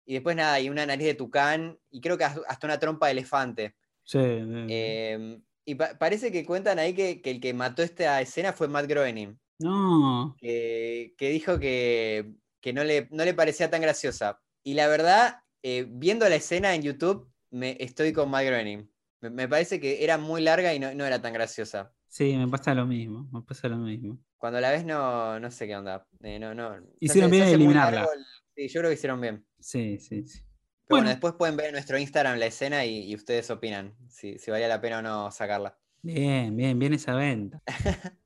Y 0.05 0.15
después 0.15 0.37
nada, 0.37 0.55
hay 0.55 0.69
una 0.69 0.85
nariz 0.85 1.07
de 1.07 1.15
tucán 1.15 1.79
y 1.91 2.03
creo 2.03 2.19
que 2.19 2.25
hasta 2.25 2.67
una 2.67 2.79
trompa 2.79 3.07
de 3.07 3.13
elefante. 3.13 3.75
Sí, 4.03 4.19
sí. 4.19 4.67
Eh, 4.69 5.41
y 5.65 5.77
pa- 5.77 5.97
parece 5.99 6.31
que 6.31 6.45
cuentan 6.45 6.79
ahí 6.79 6.93
que, 6.93 7.23
que 7.23 7.31
el 7.31 7.41
que 7.41 7.55
mató 7.55 7.83
esta 7.83 8.21
escena 8.21 8.53
fue 8.53 8.69
Matt 8.69 8.87
Groening, 8.87 9.39
No. 9.61 10.37
que, 10.39 11.15
que 11.17 11.31
dijo 11.31 11.59
que, 11.59 12.35
que 12.61 12.73
no, 12.75 12.85
le, 12.85 13.09
no 13.13 13.25
le 13.25 13.33
parecía 13.33 13.71
tan 13.71 13.81
graciosa. 13.81 14.41
Y 14.63 14.75
la 14.75 14.89
verdad, 14.89 15.37
eh, 15.63 15.87
viendo 15.89 16.29
la 16.29 16.35
escena 16.37 16.75
en 16.75 16.83
YouTube, 16.83 17.31
me, 17.51 17.77
estoy 17.81 18.13
con 18.13 18.29
Matt 18.29 18.45
Groening. 18.45 18.91
Me, 19.23 19.31
me 19.31 19.49
parece 19.49 19.81
que 19.81 20.05
era 20.05 20.19
muy 20.19 20.43
larga 20.43 20.75
y 20.75 20.79
no, 20.79 20.93
no 20.95 21.07
era 21.07 21.23
tan 21.23 21.33
graciosa. 21.33 21.93
Sí, 22.09 22.37
me 22.37 22.47
pasa 22.49 22.75
lo 22.75 22.85
mismo. 22.87 23.27
Me 23.33 23.41
pasa 23.43 23.69
lo 23.69 23.79
mismo. 23.79 24.19
Cuando 24.45 24.61
la 24.61 24.73
ves, 24.73 24.85
no, 24.85 25.41
no 25.41 25.51
sé 25.51 25.67
qué 25.67 25.75
onda. 25.75 26.07
Eh, 26.21 26.39
no, 26.39 26.55
no, 26.55 26.77
Hicieron 27.01 27.31
bien 27.31 27.45
eliminarla. 27.45 28.07
Sí, 28.55 28.69
yo 28.69 28.81
creo 28.81 28.91
que 28.91 28.95
hicieron 28.95 29.19
bien. 29.19 29.47
Sí, 29.59 29.99
sí, 29.99 30.29
sí. 30.29 30.41
Pero 30.43 30.51
bueno, 30.91 31.05
Bueno. 31.05 31.09
después 31.09 31.33
pueden 31.39 31.57
ver 31.57 31.69
en 31.69 31.73
nuestro 31.73 31.97
Instagram 31.97 32.39
la 32.39 32.45
escena 32.45 32.85
y, 32.85 33.11
y 33.11 33.15
ustedes 33.15 33.49
opinan 33.49 33.97
si, 34.11 34.39
si 34.39 34.51
valía 34.51 34.69
la 34.69 34.83
pena 34.83 34.99
o 34.99 35.03
no 35.03 35.31
sacarla. 35.31 35.79
Bien, 36.03 36.55
bien, 36.55 36.79
bien 36.79 36.93
esa 36.93 37.15
venta. 37.15 37.63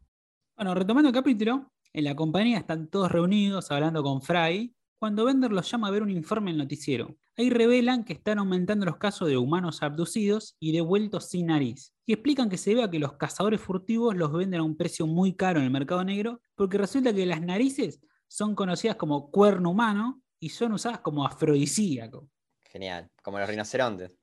bueno, 0.57 0.75
retomando 0.75 1.09
el 1.11 1.15
capítulo, 1.15 1.73
en 1.93 2.03
la 2.03 2.17
compañía 2.17 2.59
están 2.59 2.89
todos 2.89 3.13
reunidos 3.13 3.71
hablando 3.71 4.03
con 4.03 4.21
Fry, 4.21 4.75
cuando 4.99 5.25
Bender 5.25 5.53
los 5.53 5.71
llama 5.71 5.87
a 5.87 5.93
ver 5.93 6.03
un 6.03 6.11
informe 6.11 6.51
en 6.51 6.57
el 6.57 6.63
noticiero. 6.63 7.17
Ahí 7.37 7.49
revelan 7.49 8.03
que 8.03 8.15
están 8.15 8.41
aumentando 8.41 8.87
los 8.87 8.97
casos 8.97 9.29
de 9.29 9.37
humanos 9.37 9.85
abducidos 9.85 10.57
y 10.59 10.73
devueltos 10.73 11.29
sin 11.29 11.47
nariz. 11.47 11.95
Y 12.09 12.14
explican 12.14 12.49
que 12.49 12.57
se 12.57 12.75
vea 12.75 12.88
que 12.90 12.99
los 12.99 13.12
cazadores 13.18 13.61
furtivos 13.61 14.16
los 14.16 14.33
venden 14.33 14.61
a 14.61 14.62
un 14.62 14.79
precio 14.79 15.07
muy 15.07 15.35
caro 15.35 15.59
en 15.59 15.66
el 15.66 15.71
mercado 15.71 16.03
negro, 16.03 16.40
porque 16.55 16.79
resulta 16.79 17.12
que 17.12 17.27
las 17.27 17.42
narices 17.42 18.01
son 18.27 18.55
conocidas 18.55 18.97
como 18.97 19.31
cuerno 19.31 19.73
humano 19.73 20.23
y 20.40 20.49
son 20.49 20.73
usadas 20.73 21.01
como 21.01 21.27
afrodisíaco. 21.27 22.27
Genial, 22.62 23.11
como 23.23 23.38
los 23.38 23.47
rinocerontes. 23.47 24.16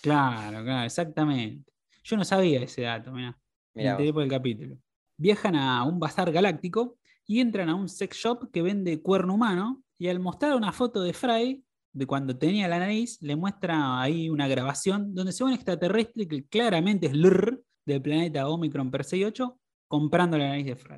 Claro, 0.00 0.64
claro, 0.64 0.86
exactamente. 0.86 1.70
Yo 2.02 2.16
no 2.16 2.24
sabía 2.24 2.62
ese 2.62 2.80
dato, 2.80 3.12
mirá. 3.12 3.38
Me 3.74 3.82
Mirá 3.82 3.90
enteré 3.90 4.12
vos. 4.12 4.14
por 4.14 4.22
el 4.22 4.30
capítulo. 4.30 4.78
Viajan 5.18 5.56
a 5.56 5.84
un 5.84 6.00
bazar 6.00 6.32
galáctico 6.32 6.96
y 7.26 7.40
entran 7.40 7.68
a 7.68 7.74
un 7.74 7.90
sex 7.90 8.16
shop 8.16 8.50
que 8.50 8.62
vende 8.62 9.02
cuerno 9.02 9.34
humano. 9.34 9.82
Y 9.98 10.08
al 10.08 10.20
mostrar 10.20 10.56
una 10.56 10.72
foto 10.72 11.02
de 11.02 11.12
Fry, 11.12 11.62
de 11.96 12.06
cuando 12.06 12.36
tenía 12.36 12.68
la 12.68 12.78
nariz, 12.78 13.16
le 13.22 13.36
muestra 13.36 14.00
ahí 14.02 14.28
una 14.28 14.46
grabación 14.48 15.14
donde 15.14 15.32
se 15.32 15.42
ve 15.42 15.48
un 15.48 15.54
extraterrestre 15.54 16.28
que 16.28 16.44
claramente 16.46 17.06
es 17.06 17.14
Lr 17.14 17.62
del 17.86 18.02
planeta 18.02 18.48
Omicron 18.48 18.90
Persei 18.90 19.24
8 19.24 19.58
comprando 19.88 20.36
la 20.36 20.48
nariz 20.48 20.66
de 20.66 20.76
Fry. 20.76 20.96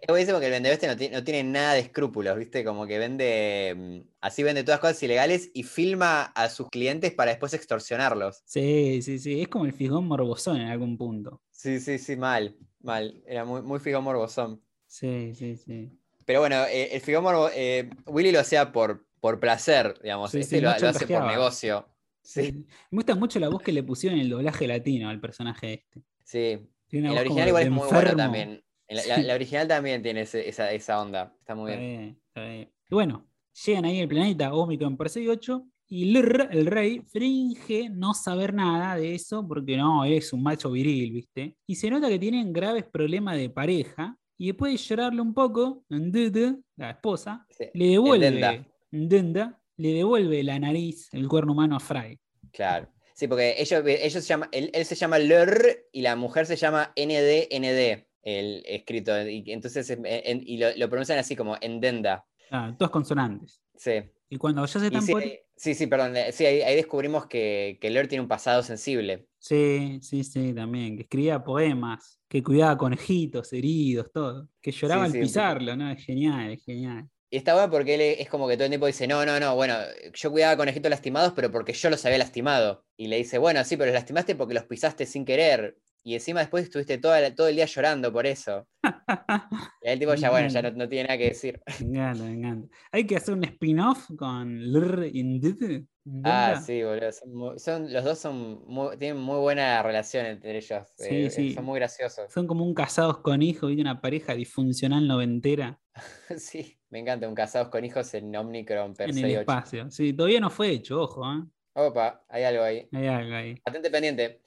Es 0.00 0.08
buenísimo 0.08 0.40
que 0.40 0.46
el 0.46 0.52
vendedor 0.52 0.74
este 0.74 0.86
no, 0.86 0.96
ti- 0.96 1.08
no 1.08 1.24
tiene 1.24 1.42
nada 1.44 1.74
de 1.74 1.80
escrúpulos, 1.80 2.36
¿viste? 2.36 2.64
Como 2.64 2.86
que 2.86 2.98
vende, 2.98 3.74
mm, 3.76 4.08
así 4.20 4.42
vende 4.42 4.64
todas 4.64 4.80
cosas 4.80 5.02
ilegales 5.02 5.50
y 5.54 5.62
filma 5.62 6.22
a 6.24 6.48
sus 6.50 6.68
clientes 6.68 7.12
para 7.12 7.30
después 7.30 7.54
extorsionarlos. 7.54 8.42
Sí, 8.44 9.00
sí, 9.02 9.18
sí. 9.18 9.40
Es 9.40 9.48
como 9.48 9.64
el 9.64 9.72
figón 9.72 10.06
morbosón 10.06 10.60
en 10.60 10.68
algún 10.68 10.98
punto. 10.98 11.42
Sí, 11.50 11.80
sí, 11.80 11.98
sí, 11.98 12.16
mal, 12.16 12.56
mal. 12.80 13.22
Era 13.26 13.44
muy, 13.44 13.62
muy 13.62 13.78
figo 13.78 14.02
morbosón. 14.02 14.60
Sí, 14.86 15.34
sí, 15.34 15.56
sí. 15.56 15.90
Pero 16.26 16.40
bueno, 16.40 16.64
eh, 16.66 16.94
el 16.94 17.00
figo 17.00 17.20
morbo, 17.22 17.48
eh, 17.54 17.90
Willy 18.06 18.32
lo 18.32 18.40
hacía 18.40 18.72
por, 18.72 19.06
por 19.24 19.40
placer, 19.40 19.98
digamos. 20.02 20.32
Sí, 20.32 20.40
este 20.40 20.56
sí, 20.56 20.60
lo, 20.60 20.68
hace 20.68 21.06
por 21.06 21.24
negocio. 21.24 21.88
Sí. 22.22 22.52
Me 22.90 22.96
gusta 22.98 23.14
mucho 23.14 23.40
la 23.40 23.48
voz 23.48 23.62
que 23.62 23.72
le 23.72 23.82
pusieron 23.82 24.18
en 24.18 24.26
el 24.26 24.30
doblaje 24.30 24.66
latino 24.68 25.08
al 25.08 25.18
personaje 25.18 25.72
este. 25.72 26.02
sí. 26.22 26.68
Tiene 26.88 27.08
El 27.08 27.14
como 27.14 27.20
original 27.22 27.48
igual 27.48 27.62
es 27.62 27.70
muy 27.70 27.84
enfermo. 27.88 28.16
también. 28.18 28.62
La, 28.86 29.06
la- 29.06 29.18
la 29.22 29.34
original 29.34 29.66
también 29.66 30.02
tiene 30.02 30.20
ese- 30.20 30.46
esa, 30.46 30.70
esa 30.72 31.00
onda. 31.00 31.34
Está 31.40 31.54
muy 31.54 31.70
Está 31.70 31.80
bien. 31.80 31.98
bien, 32.00 32.20
está 32.28 32.44
bien. 32.44 32.70
Y 32.90 32.94
bueno, 32.94 33.26
llegan 33.64 33.84
ahí 33.86 34.00
al 34.02 34.08
planeta 34.08 34.52
Omicron 34.52 34.94
Persei 34.98 35.26
8 35.26 35.66
y 35.88 36.12
Lr, 36.12 36.48
el 36.52 36.66
rey, 36.66 37.00
finge 37.10 37.88
no 37.88 38.12
saber 38.12 38.52
nada 38.52 38.96
de 38.96 39.14
eso 39.14 39.48
porque 39.48 39.78
no, 39.78 40.04
es 40.04 40.34
un 40.34 40.42
macho 40.42 40.70
viril, 40.70 41.12
¿viste? 41.12 41.56
Y 41.66 41.76
se 41.76 41.88
nota 41.88 42.10
que 42.10 42.18
tienen 42.18 42.52
graves 42.52 42.84
problemas 42.84 43.38
de 43.38 43.48
pareja 43.48 44.18
y 44.36 44.48
después 44.48 44.70
de 44.72 44.76
llorarle 44.76 45.22
un 45.22 45.32
poco, 45.32 45.82
la 45.88 46.90
esposa, 46.90 47.46
Sí, 47.48 47.64
le 47.72 47.86
devuelve, 47.88 48.66
Ndenda, 48.94 49.60
le 49.76 49.92
devuelve 49.92 50.42
la 50.42 50.58
nariz, 50.58 51.08
el 51.12 51.28
cuerno 51.28 51.52
humano 51.52 51.76
a 51.76 51.80
Fry. 51.80 52.18
Claro. 52.52 52.88
Sí, 53.14 53.28
porque 53.28 53.54
ellos, 53.58 53.82
ellos 53.86 54.12
se 54.12 54.28
llama, 54.28 54.48
él, 54.52 54.70
él 54.72 54.84
se 54.84 54.94
llama 54.94 55.18
LR 55.18 55.86
y 55.92 56.02
la 56.02 56.16
mujer 56.16 56.46
se 56.46 56.56
llama 56.56 56.92
NDND, 56.96 58.06
el 58.22 58.62
escrito. 58.66 59.12
Y 59.28 59.44
entonces 59.52 59.88
em, 59.90 60.02
en- 60.04 60.42
y 60.46 60.58
lo, 60.58 60.68
lo 60.76 60.88
pronuncian 60.88 61.18
así 61.18 61.36
como 61.36 61.56
Endenda. 61.60 62.24
Ah, 62.50 62.74
todas 62.78 62.90
consonantes. 62.90 63.60
Sí. 63.76 63.92
Y 64.28 64.36
cuando 64.36 64.64
ya 64.66 64.80
se 64.80 64.86
están 64.86 65.02
sí, 65.02 65.12
por... 65.12 65.22
sí, 65.56 65.74
sí, 65.74 65.86
perdón. 65.86 66.16
eh, 66.16 66.32
Sí, 66.32 66.44
ahí, 66.46 66.62
ahí 66.62 66.74
descubrimos 66.76 67.26
que, 67.26 67.78
que 67.80 67.88
LR 67.88 68.08
tiene 68.08 68.22
un 68.22 68.28
pasado 68.28 68.62
sensible. 68.62 69.28
Sí, 69.38 69.98
sí, 70.02 70.24
sí, 70.24 70.52
también. 70.54 70.96
Que 70.96 71.02
escribía 71.02 71.44
poemas, 71.44 72.20
que 72.28 72.42
cuidaba 72.42 72.76
conejitos 72.76 73.52
heridos, 73.52 74.10
todo. 74.12 74.48
Que 74.60 74.72
lloraba 74.72 75.02
Sí, 75.04 75.06
al 75.06 75.12
sí, 75.12 75.20
pisarlo, 75.20 75.76
¿no? 75.76 75.90
Es 75.90 76.04
genial, 76.04 76.50
es 76.52 76.64
genial. 76.64 77.08
Y 77.34 77.38
está 77.38 77.54
bueno 77.54 77.68
porque 77.68 77.94
él 77.96 78.00
es 78.20 78.28
como 78.28 78.46
que 78.46 78.54
todo 78.54 78.66
el 78.66 78.70
tiempo 78.70 78.86
dice, 78.86 79.08
no, 79.08 79.26
no, 79.26 79.40
no, 79.40 79.56
bueno, 79.56 79.74
yo 80.12 80.30
cuidaba 80.30 80.56
conejitos 80.56 80.88
lastimados, 80.88 81.32
pero 81.34 81.50
porque 81.50 81.72
yo 81.72 81.90
los 81.90 82.04
había 82.06 82.18
lastimado. 82.18 82.84
Y 82.96 83.08
le 83.08 83.16
dice, 83.16 83.38
bueno, 83.38 83.64
sí, 83.64 83.76
pero 83.76 83.86
los 83.86 83.94
lastimaste 83.94 84.36
porque 84.36 84.54
los 84.54 84.66
pisaste 84.66 85.04
sin 85.04 85.24
querer. 85.24 85.76
Y 86.04 86.14
encima 86.14 86.38
después 86.40 86.62
estuviste 86.62 86.96
toda 86.98 87.20
la- 87.20 87.34
todo 87.34 87.48
el 87.48 87.56
día 87.56 87.64
llorando 87.64 88.12
por 88.12 88.26
eso. 88.26 88.68
Y 89.82 89.88
el 89.88 89.98
tipo 89.98 90.14
ya, 90.14 90.30
bueno, 90.30 90.46
ya 90.48 90.62
no, 90.62 90.70
no 90.70 90.88
tiene 90.88 91.08
nada 91.08 91.18
que 91.18 91.24
decir. 91.30 91.60
Me 91.80 91.98
encanta, 91.98 92.22
me 92.24 92.32
encanta. 92.34 92.76
Hay 92.92 93.04
que 93.04 93.16
hacer 93.16 93.34
un 93.34 93.42
spin-off 93.44 94.06
con 94.16 94.72
Lr 94.72 95.10
Indit. 95.12 95.86
Ah, 96.22 96.62
sí, 96.64 96.82
boludo. 96.84 97.10
Son 97.58 97.92
los 97.92 98.04
dos 98.04 98.18
son 98.18 98.64
muy- 98.66 98.96
tienen 98.96 99.20
muy 99.20 99.38
buena 99.38 99.82
relación 99.82 100.26
entre 100.26 100.56
ellos. 100.56 100.86
Sí, 100.96 101.08
eh, 101.24 101.30
sí. 101.30 101.52
Son 101.54 101.64
muy 101.64 101.80
graciosos. 101.80 102.32
Son 102.32 102.46
como 102.46 102.64
un 102.64 102.74
casados 102.74 103.18
con 103.18 103.42
hijos 103.42 103.72
y 103.72 103.80
una 103.80 104.00
pareja 104.00 104.34
disfuncional 104.34 105.08
noventera 105.08 105.80
Sí, 106.38 106.78
me 106.94 107.00
encanta. 107.00 107.28
Un 107.28 107.34
casados 107.34 107.70
con 107.70 107.84
hijos 107.84 108.14
en 108.14 108.34
Omnicron 108.36 108.94
per 108.94 109.10
en 109.10 109.16
el 109.18 109.22
68. 109.22 109.40
espacio. 109.40 109.90
Sí, 109.90 110.12
todavía 110.12 110.38
no 110.38 110.48
fue 110.48 110.70
hecho, 110.70 111.02
ojo, 111.02 111.24
¿eh? 111.24 111.42
Opa, 111.74 112.24
hay 112.28 112.44
algo 112.44 112.62
ahí. 112.62 112.88
Hay 112.92 113.06
algo 113.08 113.34
ahí. 113.34 113.60
Atente 113.64 113.90
pendiente. 113.90 114.40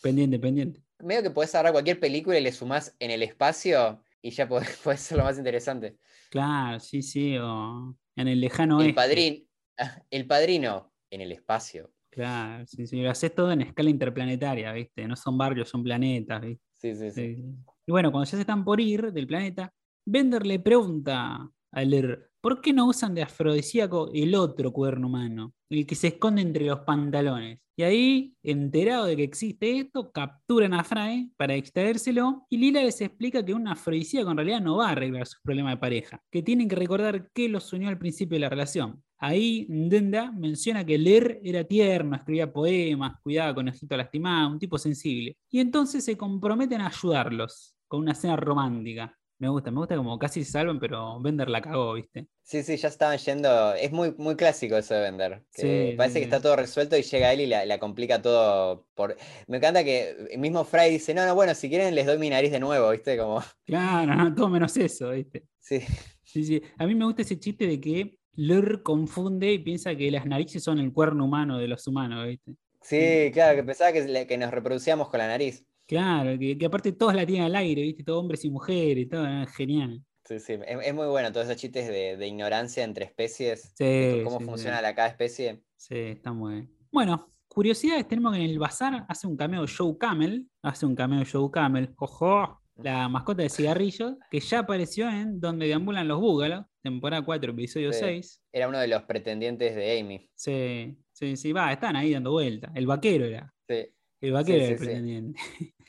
Pendiente, 0.00 0.38
pendiente. 0.38 0.82
Medio 1.00 1.22
que 1.22 1.30
podés 1.30 1.54
agarrar 1.54 1.72
cualquier 1.72 2.00
película 2.00 2.38
y 2.38 2.42
le 2.42 2.50
sumás 2.50 2.96
en 2.98 3.10
el 3.10 3.22
espacio 3.22 4.02
y 4.22 4.30
ya 4.30 4.48
podés, 4.48 4.74
puede 4.82 4.96
ser 4.96 5.18
lo 5.18 5.24
más 5.24 5.36
interesante. 5.36 5.98
Claro, 6.30 6.80
sí, 6.80 7.02
sí. 7.02 7.36
O 7.36 7.94
en 8.16 8.28
el 8.28 8.40
lejano 8.40 8.80
el 8.80 8.96
oeste. 8.96 9.46
El 10.10 10.26
padrino 10.26 10.92
en 11.10 11.22
el 11.22 11.32
espacio. 11.32 11.92
Claro, 12.08 12.64
sí, 12.66 12.86
sí. 12.86 13.02
Lo 13.02 13.10
haces 13.10 13.34
todo 13.34 13.52
en 13.52 13.62
escala 13.62 13.90
interplanetaria, 13.90 14.72
¿viste? 14.72 15.06
No 15.08 15.16
son 15.16 15.36
barrios, 15.36 15.68
son 15.68 15.82
planetas, 15.82 16.40
¿viste? 16.40 16.64
Sí. 16.76 16.94
Sí, 16.94 17.10
sí. 17.10 17.44
Y 17.86 17.90
bueno, 17.90 18.12
cuando 18.12 18.24
ya 18.24 18.36
se 18.36 18.40
están 18.40 18.64
por 18.64 18.80
ir 18.80 19.12
del 19.12 19.26
planeta, 19.26 19.72
Bender 20.04 20.46
le 20.46 20.58
pregunta 20.60 21.50
a 21.72 21.84
Ler, 21.84 22.30
¿por 22.40 22.60
qué 22.60 22.72
no 22.72 22.86
usan 22.86 23.14
de 23.14 23.22
afrodisíaco 23.22 24.10
el 24.14 24.34
otro 24.34 24.72
cuerno 24.72 25.08
humano? 25.08 25.54
El 25.70 25.86
que 25.86 25.94
se 25.94 26.08
esconde 26.08 26.42
entre 26.42 26.66
los 26.66 26.80
pantalones. 26.80 27.58
Y 27.74 27.82
ahí, 27.84 28.34
enterado 28.42 29.06
de 29.06 29.16
que 29.16 29.24
existe 29.24 29.78
esto, 29.78 30.12
capturan 30.12 30.74
a 30.74 30.84
Fry 30.84 31.32
para 31.38 31.54
extraérselo 31.54 32.46
y 32.50 32.58
Lila 32.58 32.82
les 32.82 33.00
explica 33.00 33.42
que 33.42 33.54
un 33.54 33.66
afrodisíaco 33.66 34.30
en 34.30 34.36
realidad 34.36 34.60
no 34.60 34.76
va 34.76 34.88
a 34.88 34.92
arreglar 34.92 35.26
sus 35.26 35.40
problemas 35.40 35.74
de 35.74 35.78
pareja, 35.78 36.22
que 36.30 36.42
tienen 36.42 36.68
que 36.68 36.76
recordar 36.76 37.30
qué 37.32 37.48
los 37.48 37.72
unió 37.72 37.88
al 37.88 37.98
principio 37.98 38.36
de 38.36 38.40
la 38.40 38.50
relación. 38.50 39.02
Ahí 39.16 39.66
Ndenda 39.70 40.32
menciona 40.32 40.84
que 40.84 40.98
Ler 40.98 41.40
era 41.44 41.64
tierno, 41.64 42.16
escribía 42.16 42.52
poemas, 42.52 43.20
cuidaba 43.22 43.54
con 43.54 43.68
ojito 43.68 43.96
lastimado, 43.96 44.50
un 44.50 44.58
tipo 44.58 44.76
sensible. 44.76 45.38
Y 45.48 45.60
entonces 45.60 46.04
se 46.04 46.16
comprometen 46.16 46.80
a 46.82 46.88
ayudarlos 46.88 47.74
con 47.88 48.00
una 48.00 48.14
cena 48.14 48.36
romántica. 48.36 49.16
Me 49.42 49.48
gusta, 49.48 49.72
me 49.72 49.78
gusta 49.78 49.96
como 49.96 50.16
casi 50.20 50.44
se 50.44 50.52
salvan, 50.52 50.78
pero 50.78 51.20
Bender 51.20 51.50
la 51.50 51.60
cagó, 51.60 51.94
¿viste? 51.94 52.28
Sí, 52.44 52.62
sí, 52.62 52.76
ya 52.76 52.86
estaban 52.86 53.18
yendo. 53.18 53.74
Es 53.74 53.90
muy, 53.90 54.14
muy 54.16 54.36
clásico 54.36 54.76
eso 54.76 54.94
de 54.94 55.42
que 55.52 55.90
Sí, 55.90 55.94
parece 55.96 56.14
sí, 56.14 56.18
que 56.20 56.24
está 56.26 56.40
todo 56.40 56.54
resuelto 56.54 56.96
y 56.96 57.02
llega 57.02 57.32
él 57.32 57.40
y 57.40 57.46
la, 57.46 57.66
la 57.66 57.80
complica 57.80 58.22
todo. 58.22 58.86
Por... 58.94 59.16
Me 59.48 59.56
encanta 59.56 59.82
que 59.82 60.10
el 60.30 60.38
mismo 60.38 60.64
Fry 60.64 60.90
dice, 60.90 61.12
no, 61.12 61.26
no, 61.26 61.34
bueno, 61.34 61.56
si 61.56 61.68
quieren 61.68 61.96
les 61.96 62.06
doy 62.06 62.18
mi 62.18 62.30
nariz 62.30 62.52
de 62.52 62.60
nuevo, 62.60 62.88
¿viste? 62.90 63.18
Como, 63.18 63.42
Claro, 63.66 64.14
no, 64.14 64.34
todo 64.34 64.48
menos 64.48 64.76
eso, 64.76 65.10
¿viste? 65.10 65.44
sí, 65.60 65.80
Sí, 66.24 66.44
sí. 66.44 66.62
A 66.78 66.86
mí 66.86 66.94
me 66.94 67.04
gusta 67.04 67.22
ese 67.22 67.38
chiste 67.38 67.66
de 67.66 67.80
que 67.80 68.18
Lur 68.34 68.82
confunde 68.82 69.52
y 69.52 69.58
piensa 69.58 69.94
que 69.94 70.10
las 70.10 70.24
narices 70.26 70.62
son 70.64 70.78
el 70.78 70.92
cuerno 70.92 71.24
humano 71.26 71.58
de 71.58 71.68
los 71.68 71.86
humanos, 71.86 72.26
¿viste? 72.26 72.56
sí, 72.80 73.30
claro, 73.32 73.56
que 73.56 73.64
pensaba 73.64 73.92
que, 73.92 74.26
que 74.26 74.38
nos 74.38 74.50
reproducíamos 74.50 75.08
con 75.08 75.18
la 75.18 75.26
nariz. 75.28 75.64
Claro, 75.92 76.38
que, 76.38 76.56
que 76.56 76.66
aparte 76.66 76.92
todos 76.92 77.14
la 77.14 77.26
tienen 77.26 77.44
al 77.44 77.56
aire, 77.56 77.82
¿viste? 77.82 78.02
Todos 78.02 78.20
hombres 78.20 78.44
y 78.46 78.50
mujeres, 78.50 79.08
todo, 79.10 79.28
¿no? 79.28 79.46
genial. 79.48 80.02
Sí, 80.24 80.38
sí, 80.40 80.52
es, 80.54 80.86
es 80.86 80.94
muy 80.94 81.06
bueno 81.08 81.30
todos 81.32 81.46
esos 81.48 81.60
chistes 81.60 81.86
de, 81.88 82.16
de 82.16 82.26
ignorancia 82.26 82.82
entre 82.84 83.04
especies, 83.04 83.72
Sí, 83.76 83.84
de 83.84 84.22
cómo 84.24 84.38
sí, 84.38 84.44
sí. 84.44 84.50
funciona 84.50 84.80
la 84.80 84.94
cada 84.94 85.08
especie. 85.08 85.62
Sí, 85.76 85.96
está 85.96 86.32
muy 86.32 86.54
bien. 86.54 86.70
Bueno, 86.90 87.34
curiosidades 87.48 88.08
tenemos 88.08 88.32
que 88.32 88.38
en 88.42 88.48
el 88.50 88.58
bazar 88.58 89.04
hace 89.06 89.26
un 89.26 89.36
cameo 89.36 89.66
Joe 89.66 89.98
Camel, 89.98 90.48
hace 90.62 90.86
un 90.86 90.94
cameo 90.94 91.24
Joe 91.30 91.50
Camel, 91.50 91.92
ojo, 91.98 92.62
la 92.76 93.08
mascota 93.10 93.42
de 93.42 93.50
cigarrillos, 93.50 94.14
que 94.30 94.40
ya 94.40 94.60
apareció 94.60 95.10
en 95.10 95.40
Donde 95.40 95.66
deambulan 95.66 96.08
los 96.08 96.20
búgalos, 96.20 96.64
temporada 96.82 97.22
4, 97.22 97.52
episodio 97.52 97.92
Sí. 97.92 97.98
6. 98.00 98.42
Era 98.52 98.68
uno 98.68 98.78
de 98.78 98.88
los 98.88 99.02
pretendientes 99.02 99.74
de 99.74 100.00
Amy. 100.00 100.30
Sí, 100.34 100.96
sí, 101.12 101.36
sí, 101.36 101.52
va, 101.52 101.70
están 101.70 101.96
ahí 101.96 102.12
dando 102.12 102.30
vuelta. 102.30 102.72
El 102.74 102.86
vaquero 102.86 103.26
era. 103.26 103.52
Sí. 103.68 103.88
El 104.20 104.32
vaquero 104.32 104.62
era 104.62 104.72
el 104.72 104.76
pretendiente. 104.78 105.40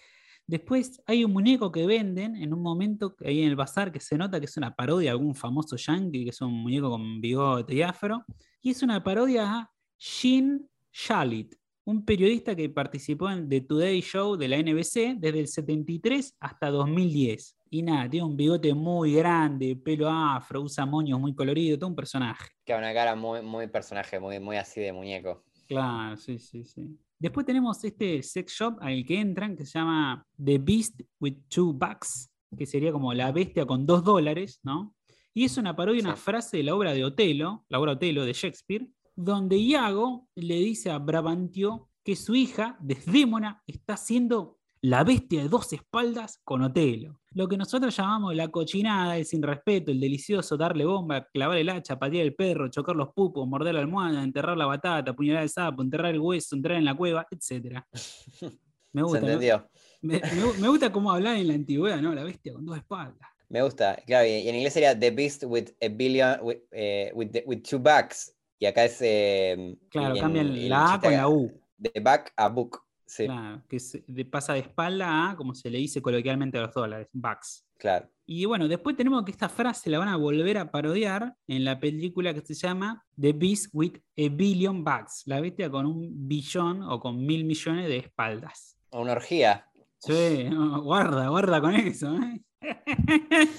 Después 0.53 1.01
hay 1.07 1.25
un 1.25 1.33
muñeco 1.33 1.71
que 1.71 1.87
venden 1.87 2.35
en 2.35 2.53
un 2.53 2.61
momento 2.61 3.15
ahí 3.25 3.41
en 3.41 3.49
el 3.49 3.55
bazar 3.55 3.91
que 3.91 3.99
se 3.99 4.15
nota 4.19 4.39
que 4.39 4.45
es 4.45 4.55
una 4.55 4.75
parodia 4.75 5.05
de 5.07 5.09
algún 5.09 5.33
famoso 5.33 5.77
yankee, 5.77 6.25
que 6.25 6.29
es 6.29 6.39
un 6.41 6.53
muñeco 6.53 6.91
con 6.91 7.19
bigote 7.19 7.73
y 7.73 7.81
afro. 7.81 8.23
Y 8.61 8.69
es 8.69 8.83
una 8.83 9.03
parodia 9.03 9.51
a 9.51 9.71
Gene 9.97 10.59
Shalit, 10.91 11.55
un 11.85 12.05
periodista 12.05 12.55
que 12.55 12.69
participó 12.69 13.31
en 13.31 13.49
The 13.49 13.61
Today 13.61 13.99
Show 14.01 14.37
de 14.37 14.47
la 14.47 14.57
NBC 14.59 15.17
desde 15.17 15.39
el 15.39 15.47
73 15.47 16.37
hasta 16.39 16.69
2010. 16.69 17.57
Y 17.71 17.81
nada, 17.81 18.07
tiene 18.07 18.27
un 18.27 18.37
bigote 18.37 18.75
muy 18.75 19.15
grande, 19.15 19.75
pelo 19.75 20.07
afro, 20.07 20.61
usa 20.61 20.85
moños 20.85 21.19
muy 21.19 21.33
coloridos, 21.33 21.79
todo 21.79 21.89
un 21.89 21.95
personaje. 21.95 22.51
Que 22.63 22.75
una 22.75 22.93
cara 22.93 23.15
muy, 23.15 23.41
muy 23.41 23.65
personaje, 23.65 24.19
muy, 24.19 24.39
muy 24.39 24.57
así 24.57 24.81
de 24.81 24.93
muñeco. 24.93 25.45
Claro, 25.67 26.15
sí, 26.15 26.37
sí, 26.37 26.63
sí. 26.63 26.95
Después 27.23 27.45
tenemos 27.45 27.81
este 27.85 28.21
sex 28.21 28.51
shop 28.51 28.79
al 28.81 29.05
que 29.05 29.17
entran 29.17 29.55
que 29.55 29.65
se 29.65 29.79
llama 29.79 30.27
The 30.43 30.57
Beast 30.57 30.99
with 31.21 31.37
Two 31.47 31.71
Bucks, 31.71 32.29
que 32.57 32.65
sería 32.65 32.91
como 32.91 33.13
la 33.13 33.31
bestia 33.31 33.65
con 33.65 33.85
dos 33.85 34.03
dólares, 34.03 34.59
¿no? 34.61 34.93
Y 35.33 35.45
es 35.45 35.55
una 35.57 35.73
parodia, 35.73 36.01
una 36.03 36.17
Sí. 36.17 36.21
frase 36.21 36.57
de 36.57 36.63
la 36.63 36.75
obra 36.75 36.91
de 36.91 37.05
Otelo, 37.05 37.63
la 37.69 37.79
obra 37.79 37.93
Otelo 37.93 38.25
de 38.25 38.33
Shakespeare, 38.33 38.89
donde 39.15 39.55
Iago 39.57 40.27
le 40.35 40.55
dice 40.55 40.91
a 40.91 40.99
Brabantio 40.99 41.87
que 42.03 42.17
su 42.17 42.35
hija, 42.35 42.77
Desdémona, 42.81 43.63
está 43.67 43.95
siendo 43.95 44.59
la 44.81 45.05
bestia 45.05 45.43
de 45.43 45.47
dos 45.47 45.71
espaldas 45.71 46.41
con 46.43 46.61
Otelo. 46.61 47.21
Lo 47.35 47.47
que 47.47 47.57
nosotros 47.57 47.95
llamamos 47.95 48.35
la 48.35 48.47
cochinada, 48.49 49.17
el 49.17 49.25
sin 49.25 49.41
respeto, 49.41 49.91
el 49.91 49.99
delicioso, 49.99 50.55
darle 50.55 50.85
bomba, 50.85 51.27
clavar 51.33 51.57
el 51.57 51.69
hacha, 51.69 51.97
patear 51.97 52.23
el 52.25 52.35
perro, 52.35 52.67
chocar 52.69 52.95
los 52.95 53.09
pupos, 53.13 53.47
morder 53.47 53.73
la 53.73 53.79
almohada, 53.81 54.23
enterrar 54.23 54.55
la 54.55 54.67
batata, 54.67 55.11
apuñalar 55.11 55.41
el 55.43 55.49
sapo, 55.49 55.81
enterrar 55.81 56.13
el 56.13 56.19
hueso, 56.19 56.55
entrar 56.55 56.77
en 56.77 56.85
la 56.85 56.95
cueva, 56.95 57.25
etc. 57.31 57.81
Me 58.95 59.01
¿Se 59.01 59.03
gusta, 59.05 59.21
me, 59.21 59.25
entendió? 59.33 59.67
me- 60.01 60.19
me- 60.19 60.59
me 60.61 60.67
gusta 60.67 60.91
cómo 60.91 61.11
hablar 61.11 61.37
en 61.37 61.47
la 61.47 61.55
antigüedad, 61.55 61.99
¿no? 61.99 62.13
La 62.13 62.23
bestia 62.23 62.53
con 62.53 62.63
dos 62.63 62.77
espaldas. 62.77 63.27
Me 63.49 63.63
gusta. 63.63 63.95
Claro, 64.05 64.27
y 64.27 64.47
en 64.47 64.53
inglés 64.55 64.73
sería 64.73 64.97
The 64.99 65.09
Beast 65.09 65.43
with 65.47 65.69
a 65.81 65.87
billion, 65.89 66.37
with, 66.43 66.57
eh, 66.71 67.11
with, 67.15 67.31
the- 67.31 67.43
with 67.47 67.63
two 67.67 67.79
backs. 67.79 68.35
Y 68.59 68.67
acá 68.67 68.85
es. 68.85 68.99
eh, 69.01 69.75
Claro, 69.89 70.15
cambian 70.19 70.69
la 70.69 70.93
A 70.93 70.99
con 71.01 71.11
la 71.11 71.27
U. 71.27 71.51
De 71.75 71.99
back 71.99 72.31
a 72.37 72.47
book. 72.49 72.82
Sí, 73.15 73.25
Claro, 73.25 73.61
que 73.69 73.79
se- 73.79 74.03
de- 74.07 74.25
pasa 74.25 74.53
de 74.53 74.59
espalda 74.61 75.29
a, 75.29 75.35
como 75.35 75.53
se 75.53 75.69
le 75.69 75.77
dice 75.77 76.01
coloquialmente 76.01 76.57
a 76.57 76.61
los 76.61 76.73
dólares, 76.73 77.07
bucks. 77.13 77.63
claro. 77.77 78.09
Y 78.25 78.45
bueno, 78.45 78.67
después 78.67 78.95
tenemos 78.95 79.23
que 79.25 79.31
esta 79.31 79.49
frase 79.49 79.89
la 79.89 79.99
van 79.99 80.07
a 80.07 80.15
volver 80.15 80.57
a 80.57 80.71
parodiar 80.71 81.35
en 81.45 81.63
la 81.65 81.79
película 81.79 82.33
que 82.33 82.41
se 82.41 82.53
llama 82.55 83.03
The 83.19 83.33
Beast 83.33 83.67
with 83.73 83.97
a 84.17 84.29
Billion 84.31 84.83
Bucks, 84.83 85.23
la 85.25 85.41
bestia 85.41 85.69
con 85.69 85.85
un 85.85 86.27
billón 86.27 86.81
o 86.83 86.99
con 86.99 87.23
mil 87.23 87.43
millones 87.43 87.87
de 87.87 87.97
espaldas. 87.97 88.77
Una 88.91 89.11
orgía. 89.11 89.67
Sí, 89.99 90.47
guarda, 90.83 91.27
guarda 91.27 91.61
con 91.61 91.75
eso. 91.75 92.15
¿eh? 92.17 92.41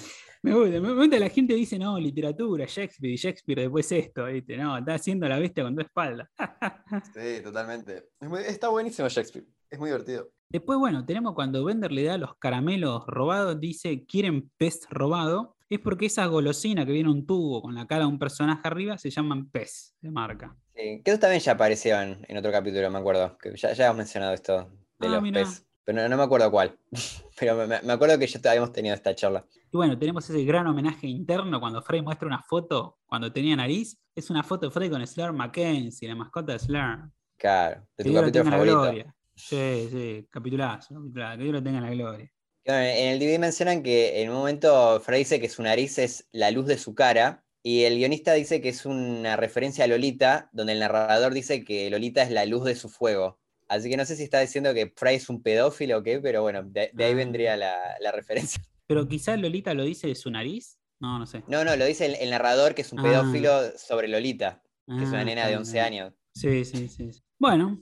me 0.45 0.53
gusta, 0.53 0.79
me 0.79 0.93
gusta 0.93 1.19
la 1.19 1.29
gente 1.29 1.53
dice, 1.55 1.77
no, 1.79 1.99
literatura, 1.99 2.65
Shakespeare, 2.67 3.13
y 3.13 3.17
Shakespeare 3.17 3.61
después 3.63 3.91
esto, 3.91 4.25
¿viste? 4.25 4.57
No, 4.57 4.77
está 4.77 4.93
haciendo 4.95 5.27
la 5.27 5.39
bestia 5.39 5.63
con 5.63 5.75
dos 5.75 5.85
espaldas. 5.85 6.29
Sí, 7.13 7.41
totalmente. 7.43 8.09
está 8.47 8.69
buenísimo 8.69 9.07
Shakespeare. 9.09 9.45
Es 9.69 9.79
muy 9.79 9.89
divertido. 9.89 10.29
Después, 10.49 10.77
bueno, 10.77 11.05
tenemos 11.05 11.33
cuando 11.33 11.65
Bender 11.65 11.91
le 11.91 12.03
da 12.03 12.17
los 12.17 12.35
caramelos 12.37 13.03
robados, 13.07 13.59
dice, 13.59 14.05
¿quieren 14.05 14.49
pez 14.57 14.87
robado? 14.89 15.55
Es 15.67 15.79
porque 15.79 16.05
esa 16.05 16.27
golosina 16.27 16.85
que 16.85 16.91
viene 16.91 17.09
un 17.09 17.25
tubo 17.25 17.61
con 17.63 17.73
la 17.73 17.87
cara 17.87 18.01
de 18.01 18.07
un 18.07 18.19
personaje 18.19 18.61
arriba 18.65 18.97
se 18.99 19.09
llaman 19.09 19.49
pez 19.49 19.95
de 19.99 20.11
marca. 20.11 20.55
Sí, 20.75 21.01
que 21.03 21.11
eso 21.11 21.19
también 21.19 21.41
ya 21.41 21.53
aparecieron 21.53 22.23
en 22.27 22.37
otro 22.37 22.51
capítulo, 22.51 22.89
me 22.91 22.99
acuerdo. 22.99 23.35
Que 23.39 23.55
ya, 23.55 23.73
ya 23.73 23.85
hemos 23.87 23.97
mencionado 23.97 24.33
esto 24.35 24.69
de 24.99 25.07
Ah, 25.07 25.09
los 25.09 25.21
mirá. 25.23 25.41
pez. 25.41 25.65
Pero 25.85 26.01
no, 26.01 26.09
no 26.09 26.17
me 26.17 26.23
acuerdo 26.23 26.51
cuál. 26.51 26.77
Pero 27.39 27.55
me, 27.67 27.81
me 27.81 27.93
acuerdo 27.93 28.17
que 28.19 28.27
ya 28.27 28.39
habíamos 28.49 28.71
tenido 28.73 28.95
esta 28.95 29.15
charla. 29.15 29.45
Y 29.71 29.77
bueno, 29.77 29.97
tenemos 29.97 30.29
ese 30.29 30.43
gran 30.43 30.67
homenaje 30.67 31.07
interno 31.07 31.59
cuando 31.59 31.81
Frey 31.81 32.01
muestra 32.01 32.27
una 32.27 32.41
foto 32.41 32.97
cuando 33.05 33.31
tenía 33.31 33.55
nariz. 33.55 33.97
Es 34.15 34.29
una 34.29 34.43
foto 34.43 34.65
de 34.67 34.71
Frey 34.71 34.89
con 34.89 35.05
Slur 35.05 35.31
Mackenzie, 35.33 36.07
la 36.07 36.15
mascota 36.15 36.53
de 36.53 36.59
Slur. 36.59 37.11
Claro, 37.37 37.81
de 37.97 38.03
Que 38.03 38.03
tu 38.03 38.09
Dios 38.09 38.21
capítulo 38.21 38.43
en 38.43 38.45
la 38.45 38.51
favorito. 38.51 38.81
gloria. 38.81 39.15
Sí, 39.35 39.89
sí, 39.91 40.27
capitulazo, 40.31 40.95
capitulazo, 40.95 41.37
que 41.37 41.43
Dios 41.43 41.53
lo 41.53 41.61
tenga 41.63 41.77
en 41.79 41.83
la 41.83 41.91
gloria. 41.91 42.31
Bueno, 42.65 42.81
en 42.81 43.09
el 43.09 43.19
DVD 43.19 43.37
mencionan 43.37 43.83
que 43.83 44.21
en 44.21 44.29
un 44.29 44.37
momento 44.37 44.99
Frey 45.01 45.19
dice 45.19 45.39
que 45.39 45.49
su 45.49 45.61
nariz 45.61 45.99
es 45.99 46.27
la 46.31 46.49
luz 46.51 46.65
de 46.65 46.77
su 46.77 46.95
cara 46.95 47.43
y 47.61 47.83
el 47.83 47.97
guionista 47.97 48.33
dice 48.33 48.61
que 48.61 48.69
es 48.69 48.85
una 48.85 49.35
referencia 49.35 49.83
a 49.83 49.87
Lolita, 49.87 50.49
donde 50.53 50.73
el 50.73 50.79
narrador 50.79 51.33
dice 51.33 51.63
que 51.65 51.89
Lolita 51.89 52.23
es 52.23 52.31
la 52.31 52.45
luz 52.45 52.63
de 52.63 52.75
su 52.75 52.89
fuego. 52.89 53.39
Así 53.67 53.89
que 53.89 53.97
no 53.97 54.05
sé 54.05 54.15
si 54.15 54.23
está 54.23 54.39
diciendo 54.39 54.73
que 54.73 54.93
Frey 54.95 55.15
es 55.17 55.29
un 55.29 55.41
pedófilo 55.41 55.97
o 55.99 56.03
qué, 56.03 56.19
pero 56.19 56.41
bueno, 56.43 56.63
de, 56.63 56.91
de 56.93 57.03
ahí 57.05 57.13
Ah. 57.13 57.15
vendría 57.15 57.57
la, 57.57 57.75
la 57.99 58.11
referencia. 58.11 58.61
Pero 58.87 59.07
quizás 59.07 59.39
Lolita 59.39 59.73
lo 59.73 59.83
dice 59.83 60.07
de 60.07 60.15
su 60.15 60.29
nariz. 60.29 60.77
No, 60.99 61.17
no 61.19 61.25
sé. 61.25 61.43
No, 61.47 61.63
no, 61.65 61.75
lo 61.75 61.85
dice 61.85 62.05
el, 62.05 62.15
el 62.15 62.29
narrador 62.29 62.75
que 62.75 62.81
es 62.83 62.91
un 62.93 62.99
Ah. 62.99 63.03
pedófilo 63.03 63.49
sobre 63.77 64.07
Lolita, 64.07 64.61
que 64.87 65.03
es 65.03 65.09
una 65.09 65.21
Ah, 65.21 65.25
nena 65.25 65.41
de 65.43 65.47
bien, 65.49 65.59
11 65.59 65.77
está 65.77 65.89
bien. 65.89 66.03
años. 66.03 66.13
Sí, 66.35 66.65
sí, 66.65 66.87
sí. 66.89 67.11
sí. 67.11 67.21
Bueno, 67.39 67.79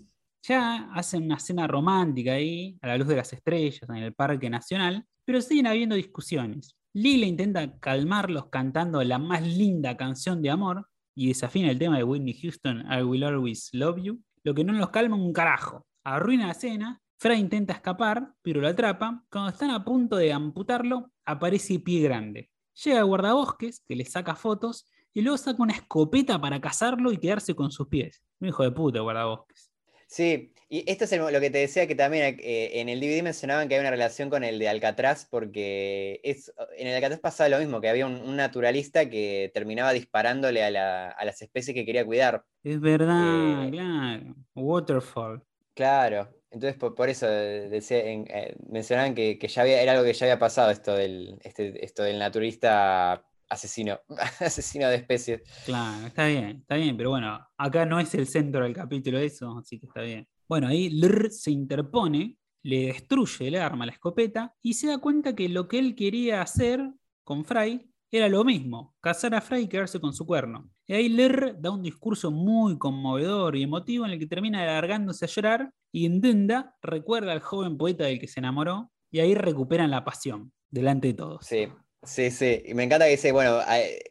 ya 0.47 0.89
hacen 0.93 1.23
una 1.23 1.39
cena 1.39 1.67
romántica 1.67 2.33
ahí, 2.33 2.77
a 2.81 2.87
la 2.87 2.97
luz 2.97 3.07
de 3.07 3.15
las 3.17 3.33
estrellas, 3.33 3.81
en 3.89 3.95
el 3.97 4.13
Parque 4.13 4.49
Nacional, 4.49 5.05
pero 5.25 5.41
siguen 5.41 5.67
habiendo 5.67 5.95
discusiones. 5.95 6.75
Lila 6.93 7.25
intenta 7.25 7.79
calmarlos 7.79 8.47
cantando 8.49 9.03
la 9.03 9.17
más 9.19 9.41
linda 9.45 9.97
canción 9.97 10.41
de 10.41 10.49
amor 10.51 10.87
y 11.15 11.27
desafina 11.27 11.69
el 11.71 11.79
tema 11.79 11.97
de 11.97 12.03
Whitney 12.03 12.33
Houston, 12.41 12.85
I 12.91 13.03
Will 13.03 13.23
Always 13.23 13.69
Love 13.73 13.97
You, 14.01 14.21
lo 14.43 14.53
que 14.53 14.63
no 14.63 14.73
los 14.73 14.89
calma 14.89 15.15
un 15.15 15.33
carajo. 15.33 15.85
Arruina 16.03 16.47
la 16.47 16.53
cena, 16.53 17.01
Fry 17.17 17.35
intenta 17.35 17.73
escapar, 17.73 18.33
pero 18.41 18.59
lo 18.59 18.67
atrapa. 18.67 19.23
Cuando 19.31 19.49
están 19.49 19.71
a 19.71 19.83
punto 19.83 20.17
de 20.17 20.33
amputarlo, 20.33 21.11
aparece 21.25 21.79
Pie 21.79 22.01
Grande. 22.01 22.51
Llega 22.83 22.99
el 22.99 23.05
guardabosques, 23.05 23.81
que 23.87 23.95
le 23.95 24.03
saca 24.03 24.35
fotos, 24.35 24.85
y 25.13 25.21
luego 25.21 25.37
saca 25.37 25.63
una 25.63 25.73
escopeta 25.73 26.41
para 26.41 26.59
cazarlo 26.59 27.11
y 27.11 27.17
quedarse 27.17 27.55
con 27.55 27.71
sus 27.71 27.87
pies. 27.87 28.21
Un 28.39 28.49
hijo 28.49 28.63
de 28.63 28.71
puta, 28.71 28.99
guardabosques. 28.99 29.72
Sí, 30.13 30.53
y 30.69 30.83
esto 30.91 31.05
es 31.05 31.11
el- 31.13 31.21
lo 31.33 31.39
que 31.39 31.49
te 31.49 31.57
decía 31.57 31.87
que 31.87 31.95
también 31.95 32.37
eh, 32.39 32.79
en 32.79 32.87
el 32.87 32.99
DVD 32.99 33.23
mencionaban 33.23 33.67
que 33.67 33.73
hay 33.73 33.81
una 33.81 33.89
relación 33.89 34.29
con 34.29 34.43
el 34.43 34.59
de 34.59 34.69
Alcatraz, 34.69 35.25
porque 35.25 36.19
es, 36.23 36.53
en 36.77 36.85
el 36.87 36.93
Alcatraz 36.93 37.19
pasaba 37.19 37.49
lo 37.49 37.57
mismo, 37.57 37.81
que 37.81 37.89
había 37.89 38.05
un, 38.05 38.21
un 38.21 38.35
naturalista 38.35 39.09
que 39.09 39.49
terminaba 39.55 39.91
disparándole 39.91 40.63
a, 40.63 40.69
la- 40.69 41.09
a 41.09 41.25
las 41.25 41.41
especies 41.41 41.73
que 41.73 41.83
quería 41.83 42.05
cuidar. 42.05 42.43
Es 42.63 42.79
verdad, 42.79 43.65
Eh, 43.65 43.71
claro. 43.71 44.35
Waterfall. 44.53 45.41
Claro, 45.73 46.29
entonces 46.51 46.77
por, 46.77 46.93
por 46.93 47.09
eso 47.09 47.27
eh, 47.27 47.69
decía- 47.69 48.05
en- 48.05 48.27
eh, 48.29 48.55
mencionaban 48.69 49.15
que, 49.15 49.39
que 49.39 49.47
ya 49.47 49.63
había, 49.63 49.81
era 49.81 49.93
algo 49.93 50.03
que 50.03 50.13
ya 50.13 50.27
había 50.27 50.37
pasado 50.37 50.69
esto 50.69 50.95
del, 50.95 51.39
este- 51.41 51.83
esto 51.83 52.03
del 52.03 52.19
naturalista 52.19 53.25
asesino, 53.53 53.99
asesino 54.39 54.87
de 54.89 54.95
especies. 54.97 55.41
Claro, 55.65 56.07
está 56.07 56.27
bien, 56.27 56.59
está 56.61 56.75
bien, 56.75 56.97
pero 56.97 57.11
bueno, 57.11 57.39
acá 57.57 57.85
no 57.85 57.99
es 57.99 58.13
el 58.15 58.27
centro 58.27 58.63
del 58.63 58.73
capítulo 58.73 59.19
eso, 59.19 59.57
así 59.57 59.79
que 59.79 59.87
está 59.87 60.01
bien. 60.01 60.27
Bueno, 60.47 60.67
ahí 60.67 60.89
Lr 60.89 61.31
se 61.31 61.51
interpone, 61.51 62.37
le 62.63 62.87
destruye 62.87 63.47
el 63.47 63.55
arma, 63.55 63.85
la 63.85 63.93
escopeta, 63.93 64.53
y 64.61 64.73
se 64.73 64.87
da 64.87 64.97
cuenta 64.97 65.35
que 65.35 65.49
lo 65.49 65.67
que 65.67 65.79
él 65.79 65.95
quería 65.95 66.41
hacer 66.41 66.93
con 67.23 67.45
Fry 67.45 67.89
era 68.11 68.29
lo 68.29 68.43
mismo, 68.43 68.95
cazar 69.01 69.33
a 69.33 69.41
Fry 69.41 69.61
y 69.61 69.67
quedarse 69.67 69.99
con 69.99 70.13
su 70.13 70.25
cuerno. 70.25 70.69
Y 70.85 70.93
ahí 70.93 71.09
Lr 71.09 71.59
da 71.59 71.71
un 71.71 71.81
discurso 71.81 72.29
muy 72.29 72.77
conmovedor 72.77 73.55
y 73.55 73.63
emotivo 73.63 74.05
en 74.05 74.11
el 74.11 74.19
que 74.19 74.27
termina 74.27 74.61
alargándose 74.61 75.25
a 75.25 75.27
llorar 75.29 75.73
y 75.91 76.05
en 76.05 76.21
Dunda 76.21 76.75
recuerda 76.81 77.31
al 77.31 77.39
joven 77.39 77.77
poeta 77.77 78.05
del 78.05 78.19
que 78.19 78.27
se 78.27 78.39
enamoró 78.39 78.91
y 79.09 79.19
ahí 79.19 79.33
recuperan 79.33 79.89
la 79.89 80.03
pasión 80.03 80.51
delante 80.69 81.09
de 81.09 81.13
todos. 81.13 81.45
Sí, 81.45 81.67
sí, 82.03 82.31
sí. 82.31 82.61
Y 82.65 82.73
me 82.73 82.83
encanta 82.83 83.05
que 83.05 83.11
dice, 83.11 83.31
bueno, 83.31 83.57
a- 83.65 83.79
eh, 83.79 84.01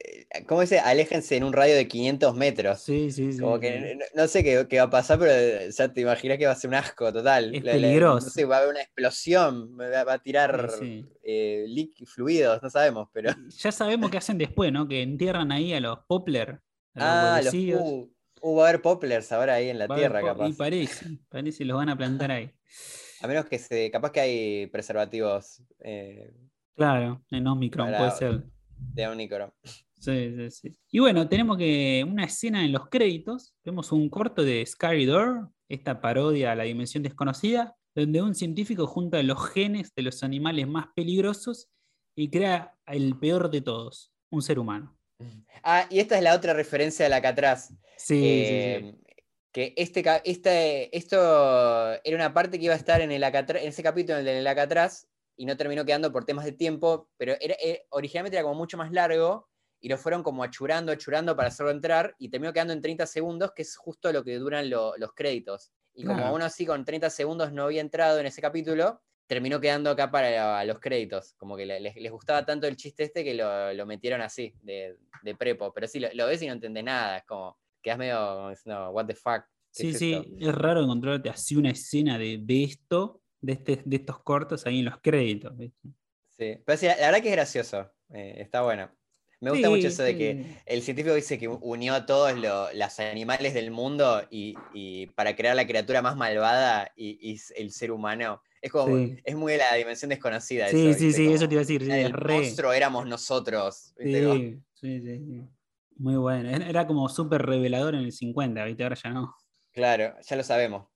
¿cómo 0.46 0.60
dice? 0.62 0.78
Aléjense 0.80 1.36
en 1.36 1.44
un 1.44 1.52
radio 1.52 1.74
de 1.76 1.86
500 1.88 2.34
metros. 2.34 2.80
Sí, 2.80 3.10
sí, 3.10 3.32
sí. 3.32 3.40
Como 3.40 3.58
que 3.60 3.94
no, 3.96 4.04
no 4.22 4.28
sé 4.28 4.42
qué, 4.42 4.66
qué 4.68 4.78
va 4.78 4.84
a 4.84 4.90
pasar, 4.90 5.18
pero 5.18 5.32
eh, 5.32 5.70
ya 5.70 5.92
te 5.92 6.00
imaginas 6.00 6.38
que 6.38 6.46
va 6.46 6.52
a 6.52 6.56
ser 6.56 6.68
un 6.68 6.74
asco 6.74 7.12
total. 7.12 7.54
Es 7.54 7.64
La- 7.64 7.72
la- 7.72 7.80
peligroso. 7.80 8.26
no 8.26 8.30
sé, 8.30 8.44
va 8.44 8.56
a 8.56 8.58
haber 8.60 8.70
una 8.70 8.82
explosión, 8.82 9.76
va, 9.78 10.12
a 10.12 10.18
tirar 10.18 10.70
Sí, 10.78 11.04
eh, 11.22 11.66
fluidos, 12.06 12.62
no 12.62 12.70
sabemos, 12.70 13.08
pero. 13.12 13.30
Ya 13.48 13.72
sabemos 13.72 14.10
qué 14.10 14.18
hacen 14.18 14.38
después, 14.38 14.72
¿no? 14.72 14.88
Que 14.88 15.02
entierran 15.02 15.52
ahí 15.52 15.72
a 15.74 15.80
los 15.80 15.98
a 15.98 16.04
los 16.08 16.58
Ah, 16.94 17.40
los, 17.42 17.54
uh, 17.54 18.10
uh, 18.42 18.56
va 18.56 18.66
a 18.66 18.68
haber 18.68 18.82
poplars 18.82 19.32
ahora 19.32 19.54
ahí 19.54 19.70
en 19.70 19.78
la 19.78 19.86
Va 19.86 19.96
tierra, 19.96 20.20
capaz. 20.22 20.48
Y 20.48 20.52
parece, 20.52 21.06
parece 21.28 21.64
los 21.64 21.76
van 21.76 21.88
a 21.88 21.96
plantar 21.96 22.30
ahí. 22.32 22.50
A 23.20 23.26
menos 23.28 23.46
que 23.46 23.58
se. 23.58 23.90
Capaz 23.90 24.12
que 24.12 24.20
hay 24.20 24.66
preservativos 24.66 25.62
eh, 25.80 26.32
Claro, 26.76 27.22
en 27.30 27.46
Omicron 27.46 27.86
Para- 27.86 27.98
puede 27.98 28.10
ser. 28.12 28.44
de 28.76 29.06
Omnicron. 29.06 29.52
Sí, 29.98 30.34
sí, 30.36 30.50
sí. 30.50 30.76
Y 30.90 30.98
bueno, 30.98 31.28
tenemos 31.28 31.56
que 31.56 32.04
una 32.08 32.24
escena 32.24 32.64
en 32.64 32.72
los 32.72 32.88
créditos. 32.88 33.54
Vemos 33.64 33.92
un 33.92 34.08
corto 34.08 34.42
de 34.42 34.64
Scary 34.66 35.04
Door, 35.06 35.50
esta 35.68 36.00
parodia 36.00 36.52
a 36.52 36.54
la 36.56 36.64
dimensión 36.64 37.02
desconocida, 37.04 37.76
donde 37.94 38.20
un 38.22 38.34
científico 38.34 38.86
junta 38.86 39.22
los 39.22 39.50
genes 39.50 39.94
de 39.94 40.02
los 40.02 40.22
animales 40.24 40.66
más 40.66 40.86
peligrosos 40.96 41.68
y 42.16 42.30
crea 42.30 42.74
el 42.86 43.16
peor 43.18 43.50
de 43.50 43.60
todos, 43.60 44.12
un 44.30 44.42
ser 44.42 44.58
humano. 44.58 44.96
Ah, 45.62 45.86
y 45.88 46.00
esta 46.00 46.16
es 46.16 46.22
la 46.24 46.34
otra 46.34 46.52
referencia 46.52 47.08
de 47.08 47.14
Alcatraz. 47.14 47.68
Sí, 47.68 47.76
sí, 47.98 48.16
sí. 48.16 48.22
Eh, 48.24 48.94
Que 49.52 49.74
este, 49.76 50.02
este, 50.24 50.96
esto 50.96 51.16
era 52.02 52.16
una 52.16 52.32
parte 52.34 52.58
que 52.58 52.64
iba 52.64 52.74
a 52.74 52.78
estar 52.78 53.00
en, 53.02 53.12
el 53.12 53.22
Alcatraz- 53.22 53.60
en 53.60 53.68
ese 53.68 53.82
capítulo, 53.82 54.22
del 54.22 54.46
Alcatraz, 54.46 55.06
y 55.36 55.46
no 55.46 55.56
terminó 55.56 55.84
quedando 55.84 56.12
por 56.12 56.24
temas 56.24 56.44
de 56.44 56.52
tiempo, 56.52 57.08
pero 57.16 57.34
era, 57.40 57.54
eh, 57.62 57.86
originalmente 57.90 58.36
era 58.36 58.44
como 58.44 58.54
mucho 58.56 58.76
más 58.76 58.92
largo, 58.92 59.48
y 59.80 59.88
lo 59.88 59.98
fueron 59.98 60.22
como 60.22 60.44
achurando, 60.44 60.92
achurando 60.92 61.34
para 61.36 61.48
hacerlo 61.48 61.72
entrar, 61.72 62.14
y 62.18 62.28
terminó 62.30 62.52
quedando 62.52 62.72
en 62.72 62.80
30 62.82 63.06
segundos, 63.06 63.52
que 63.54 63.62
es 63.62 63.76
justo 63.76 64.12
lo 64.12 64.22
que 64.24 64.36
duran 64.36 64.70
lo- 64.70 64.96
los 64.96 65.12
créditos. 65.14 65.72
Y 65.94 66.04
como 66.04 66.18
Claro. 66.20 66.36
uno 66.36 66.44
así 66.44 66.64
con 66.64 66.84
30 66.84 67.10
segundos 67.10 67.52
no 67.52 67.64
había 67.64 67.80
entrado 67.80 68.18
en 68.20 68.26
ese 68.26 68.40
capítulo, 68.40 69.02
terminó 69.26 69.60
quedando 69.60 69.90
acá 69.90 70.10
para 70.10 70.64
los 70.64 70.78
créditos. 70.78 71.34
Como 71.34 71.56
que 71.56 71.66
le- 71.66 71.80
les, 71.80 71.96
les 71.96 72.12
gustaba 72.12 72.44
tanto 72.46 72.66
el 72.66 72.76
chiste 72.76 73.02
este 73.04 73.24
que 73.24 73.34
lo, 73.34 73.72
lo 73.72 73.86
metieron 73.86 74.20
así, 74.20 74.54
de, 74.62 74.96
de 75.22 75.34
prepo. 75.34 75.72
Pero 75.72 75.86
sí, 75.88 75.98
lo, 76.00 76.08
lo 76.14 76.26
ves 76.26 76.42
y 76.42 76.46
no 76.46 76.52
entendés 76.54 76.84
nada. 76.84 77.18
Es 77.18 77.24
como, 77.24 77.58
quedas 77.82 77.98
medio 77.98 78.50
diciendo, 78.50 78.90
what 78.90 79.06
the 79.06 79.14
fuck. 79.14 79.42
¿qué 79.74 79.82
Sí, 79.82 79.88
es 79.88 79.96
sí, 79.98 80.12
esto?". 80.12 80.28
es 80.48 80.54
raro 80.54 80.82
encontrarte 80.82 81.30
así 81.30 81.56
una 81.56 81.70
escena 81.70 82.18
de, 82.18 82.38
de 82.42 82.64
esto, 82.64 83.21
de, 83.42 83.52
este, 83.52 83.82
de 83.84 83.96
estos 83.96 84.20
cortos 84.22 84.64
ahí 84.66 84.78
en 84.78 84.86
los 84.86 84.98
créditos. 85.00 85.56
¿viste? 85.58 85.88
Sí. 86.38 86.58
Pero 86.64 86.78
sí, 86.78 86.86
la, 86.86 86.96
la 86.96 87.06
verdad 87.08 87.20
que 87.22 87.28
es 87.28 87.34
gracioso. 87.34 87.90
eh, 88.14 88.36
está 88.38 88.62
bueno. 88.62 88.90
Me 89.40 89.50
gusta 89.50 89.68
mucho 89.70 89.88
eso 89.88 90.04
de 90.04 90.12
sí. 90.12 90.18
que 90.18 90.46
el 90.66 90.82
científico 90.82 91.12
dice 91.16 91.36
que 91.36 91.48
unió 91.48 91.94
a 91.94 92.06
todos 92.06 92.38
lo- 92.38 92.72
los 92.72 93.00
animales 93.00 93.54
del 93.54 93.72
mundo 93.72 94.22
y, 94.30 94.54
y 94.72 95.08
para 95.08 95.34
crear 95.34 95.56
la 95.56 95.66
criatura 95.66 96.00
más 96.00 96.16
malvada 96.16 96.92
y, 96.96 97.36
el 97.56 97.72
ser 97.72 97.90
humano. 97.90 98.40
Es 98.60 98.70
como, 98.70 98.96
Sí. 98.96 99.16
es 99.24 99.34
muy 99.34 99.52
de 99.54 99.58
la 99.58 99.74
dimensión 99.74 100.10
desconocida. 100.10 100.68
Sí, 100.68 100.90
eso, 100.90 100.98
sí, 101.00 101.06
¿viste? 101.06 101.12
sí, 101.16 101.24
Como, 101.24 101.34
eso 101.36 101.48
te 101.48 101.54
iba 101.54 101.60
a 101.60 101.64
decir. 101.64 101.82
sí, 101.82 101.90
"Ah, 101.90 101.98
es 101.98 102.06
el 102.06 102.12
re. 102.12 102.34
monstruo 102.34 102.72
éramos 102.72 103.04
nosotros. 103.08 103.92
Sí, 103.98 104.62
sí, 104.74 105.00
sí. 105.00 105.42
Muy 105.96 106.14
bueno. 106.14 106.48
Era 106.48 106.68
era 106.68 106.86
como 106.86 107.08
súper 107.08 107.42
revelador 107.42 107.96
en 107.96 108.02
el 108.02 108.12
50, 108.12 108.64
¿viste? 108.64 108.84
Ahora 108.84 108.94
ya 109.02 109.10
no. 109.10 109.34
Claro, 109.72 110.14
ya 110.24 110.36
lo 110.36 110.44
sabemos. 110.44 110.86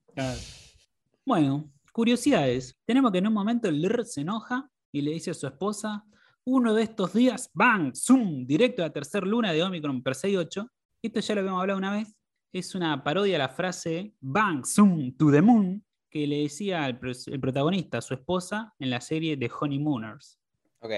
Bueno, 1.24 1.68
curiosidades. 1.96 2.78
Tenemos 2.84 3.10
que 3.10 3.18
en 3.18 3.26
un 3.26 3.32
momento 3.32 3.70
el 3.70 3.80
Lr 3.80 4.04
se 4.04 4.20
enoja 4.20 4.70
y 4.92 5.00
le 5.00 5.12
dice 5.12 5.30
a 5.30 5.34
su 5.34 5.46
esposa: 5.46 6.04
Uno 6.44 6.74
de 6.74 6.82
estos 6.82 7.14
días, 7.14 7.50
¡bang! 7.54 7.94
¡Zoom! 7.94 8.46
Directo 8.46 8.82
a 8.82 8.88
la 8.88 8.92
tercera 8.92 9.24
luna 9.24 9.50
de 9.50 9.62
Omicron 9.62 10.02
Persei 10.02 10.36
8. 10.36 10.70
Esto 11.02 11.20
ya 11.20 11.34
lo 11.34 11.40
habíamos 11.40 11.62
hablado 11.62 11.78
una 11.78 11.92
vez. 11.92 12.14
Es 12.52 12.74
una 12.74 13.02
parodia 13.02 13.36
a 13.36 13.38
la 13.38 13.48
frase 13.48 14.14
¡bang! 14.20 14.62
¡Zoom! 14.66 15.16
¡To 15.16 15.30
the 15.30 15.40
moon! 15.40 15.82
que 16.10 16.26
le 16.26 16.42
decía 16.42 16.86
el, 16.86 16.98
el 17.02 17.40
protagonista 17.40 17.98
a 17.98 18.02
su 18.02 18.12
esposa 18.12 18.74
en 18.78 18.90
la 18.90 19.00
serie 19.00 19.38
The 19.38 19.50
Honeymooners. 19.58 20.38
Ok. 20.80 20.92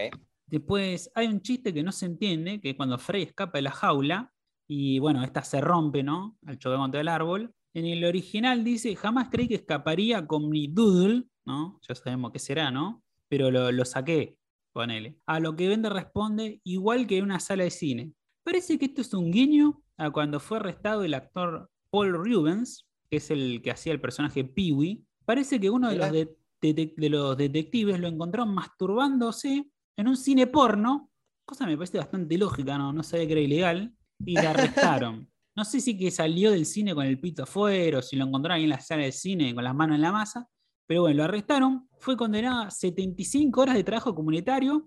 Después 0.46 1.12
hay 1.14 1.28
un 1.28 1.40
chiste 1.42 1.72
que 1.72 1.84
no 1.84 1.92
se 1.92 2.06
entiende, 2.06 2.60
que 2.60 2.76
cuando 2.76 2.98
Frey 2.98 3.22
escapa 3.22 3.58
de 3.58 3.62
la 3.62 3.70
jaula 3.70 4.32
y 4.66 4.98
bueno, 4.98 5.22
esta 5.22 5.42
se 5.44 5.60
rompe, 5.60 6.02
¿no? 6.02 6.38
Al 6.44 6.58
chocar 6.58 6.78
contra 6.78 7.00
el 7.00 7.08
árbol. 7.08 7.54
En 7.78 7.86
el 7.86 8.04
original 8.04 8.64
dice, 8.64 8.96
jamás 8.96 9.28
creí 9.30 9.46
que 9.46 9.54
escaparía 9.54 10.26
con 10.26 10.48
mi 10.48 10.66
doodle, 10.66 11.24
¿no? 11.46 11.78
Ya 11.88 11.94
sabemos 11.94 12.32
qué 12.32 12.38
será, 12.40 12.70
¿no? 12.72 13.02
Pero 13.28 13.50
lo, 13.52 13.70
lo 13.70 13.84
saqué, 13.84 14.36
ponele. 14.72 15.16
A 15.26 15.38
lo 15.38 15.54
que 15.54 15.68
Bender 15.68 15.92
responde, 15.92 16.60
igual 16.64 17.06
que 17.06 17.18
en 17.18 17.24
una 17.24 17.38
sala 17.38 17.62
de 17.64 17.70
cine. 17.70 18.12
Parece 18.42 18.78
que 18.78 18.86
esto 18.86 19.00
es 19.02 19.14
un 19.14 19.30
guiño 19.30 19.80
a 19.96 20.10
cuando 20.10 20.40
fue 20.40 20.56
arrestado 20.58 21.04
el 21.04 21.14
actor 21.14 21.70
Paul 21.90 22.14
Rubens, 22.14 22.86
que 23.10 23.18
es 23.18 23.30
el 23.30 23.60
que 23.62 23.70
hacía 23.70 23.92
el 23.92 24.00
personaje 24.00 24.42
Pee-wee. 24.44 25.04
Parece 25.24 25.60
que 25.60 25.70
uno 25.70 25.88
de 25.90 25.96
los, 25.96 26.10
Mirá. 26.10 26.26
de- 26.60 26.74
de- 26.74 26.94
de 26.96 27.08
los 27.10 27.36
detectives 27.36 28.00
lo 28.00 28.08
encontraron 28.08 28.52
masturbándose 28.54 29.70
en 29.96 30.08
un 30.08 30.16
cine 30.16 30.46
porno, 30.48 31.10
cosa 31.44 31.64
que 31.64 31.70
me 31.72 31.76
parece 31.76 31.98
bastante 31.98 32.36
lógica, 32.38 32.76
no, 32.76 32.92
no 32.92 33.02
sabía 33.04 33.26
que 33.26 33.32
era 33.32 33.40
ilegal, 33.42 33.94
y 34.24 34.34
la 34.34 34.50
arrestaron. 34.50 35.28
No 35.58 35.64
sé 35.64 35.80
si 35.80 35.98
que 35.98 36.12
salió 36.12 36.52
del 36.52 36.64
cine 36.64 36.94
con 36.94 37.04
el 37.04 37.18
pito 37.18 37.42
afuera 37.42 37.98
o 37.98 38.02
si 38.02 38.14
lo 38.14 38.24
encontraron 38.24 38.58
ahí 38.58 38.62
en 38.62 38.70
la 38.70 38.78
sala 38.80 39.02
de 39.02 39.10
cine 39.10 39.52
con 39.56 39.64
las 39.64 39.74
manos 39.74 39.96
en 39.96 40.02
la 40.02 40.12
masa, 40.12 40.46
pero 40.86 41.00
bueno, 41.00 41.16
lo 41.16 41.24
arrestaron, 41.24 41.88
fue 41.98 42.16
condenado 42.16 42.62
a 42.62 42.70
75 42.70 43.60
horas 43.62 43.74
de 43.74 43.82
trabajo 43.82 44.14
comunitario 44.14 44.84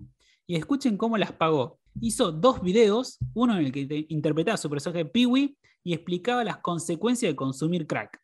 y 0.48 0.56
escuchen 0.56 0.96
cómo 0.96 1.18
las 1.18 1.34
pagó. 1.34 1.78
Hizo 2.00 2.32
dos 2.32 2.62
videos, 2.62 3.18
uno 3.34 3.58
en 3.60 3.66
el 3.66 3.72
que 3.74 3.86
te- 3.86 4.06
interpretaba 4.08 4.54
a 4.54 4.58
su 4.58 4.70
personaje 4.70 5.04
Peewee 5.04 5.58
y 5.84 5.94
explicaba 5.94 6.46
las 6.46 6.60
consecuencias 6.60 7.34
de 7.34 7.36
consumir 7.36 7.86
crack. 7.86 8.18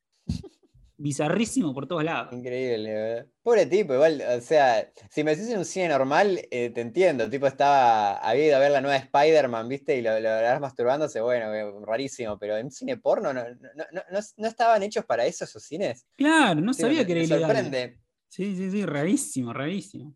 Bizarrísimo 0.99 1.75
por 1.75 1.88
todos 1.88 2.03
lados. 2.03 2.33
Increíble, 2.33 2.91
¿verdad? 2.93 3.27
Pobre 3.43 3.67
tipo, 3.67 3.93
igual, 3.93 4.19
o 4.36 4.41
sea, 4.41 4.91
si 5.12 5.23
me 5.23 5.36
decís 5.36 5.49
en 5.51 5.60
un 5.60 5.65
cine 5.65 5.89
normal, 5.89 6.41
eh, 6.49 6.71
te 6.71 6.81
entiendo. 6.81 7.25
El 7.25 7.29
tipo 7.29 7.45
estaba, 7.45 8.17
había 8.17 8.47
ido 8.47 8.55
a 8.55 8.60
ver 8.60 8.71
la 8.71 8.81
nueva 8.81 8.97
Spider-Man, 8.97 9.69
¿viste? 9.69 9.95
Y 9.97 10.01
lo, 10.01 10.19
lo 10.19 10.60
masturbándose, 10.60 11.21
bueno, 11.21 11.53
eh, 11.53 11.71
rarísimo, 11.86 12.39
pero 12.39 12.57
en 12.57 12.65
un 12.65 12.71
cine 12.71 12.97
porno 12.97 13.31
no, 13.31 13.43
no, 13.43 14.01
no- 14.38 14.47
estaban 14.47 14.81
hechos 14.81 15.05
para 15.05 15.25
eso 15.27 15.43
esos 15.45 15.62
cines. 15.63 16.07
Claro, 16.15 16.62
no 16.62 16.73
Sí, 16.73 16.81
sabía 16.81 17.01
me- 17.01 17.05
que 17.05 17.12
era 17.12 17.21
me 17.21 17.27
sorprende. 17.27 17.99
Sí, 18.27 18.55
sí, 18.55 18.71
sí, 18.71 18.86
rarísimo, 18.86 19.53
rarísimo. 19.53 20.15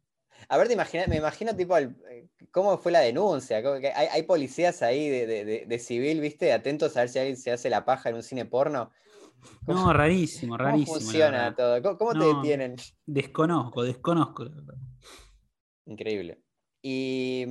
A 0.49 0.57
ver, 0.57 0.67
te 0.67 0.73
imagina- 0.73 1.05
me 1.07 1.17
imagino 1.17 1.55
tipo 1.55 1.77
el- 1.77 1.95
eh, 2.09 2.27
cómo 2.49 2.79
fue 2.79 2.91
la 2.91 3.01
denuncia. 3.01 3.61
que 3.61 3.91
hay, 3.93 4.07
hay 4.11 4.23
policías 4.23 4.81
ahí 4.81 5.07
de- 5.09 5.65
de 5.67 5.79
civil, 5.79 6.19
¿viste? 6.21 6.51
Atentos 6.51 6.97
a 6.97 7.01
ver 7.01 7.09
si 7.09 7.19
alguien 7.19 7.37
se 7.37 7.51
hace 7.51 7.69
la 7.69 7.85
paja 7.85 8.09
en 8.09 8.15
un 8.15 8.23
cine 8.23 8.45
porno. 8.45 8.91
¿Cómo- 9.65 9.79
No, 9.87 9.93
rarísimo, 9.93 10.57
¿Cómo 10.57 10.69
rarísimo. 10.69 10.95
la 10.97 11.01
funciona 11.01 11.55
todo? 11.55 11.81
¿Cómo, 11.81 11.97
cómo 11.97 12.11
te 12.19 12.25
detienen? 12.35 12.75
Desconozco, 13.05 13.83
desconozco. 13.83 14.45
Increíble. 15.85 16.41
Y, 16.81 17.45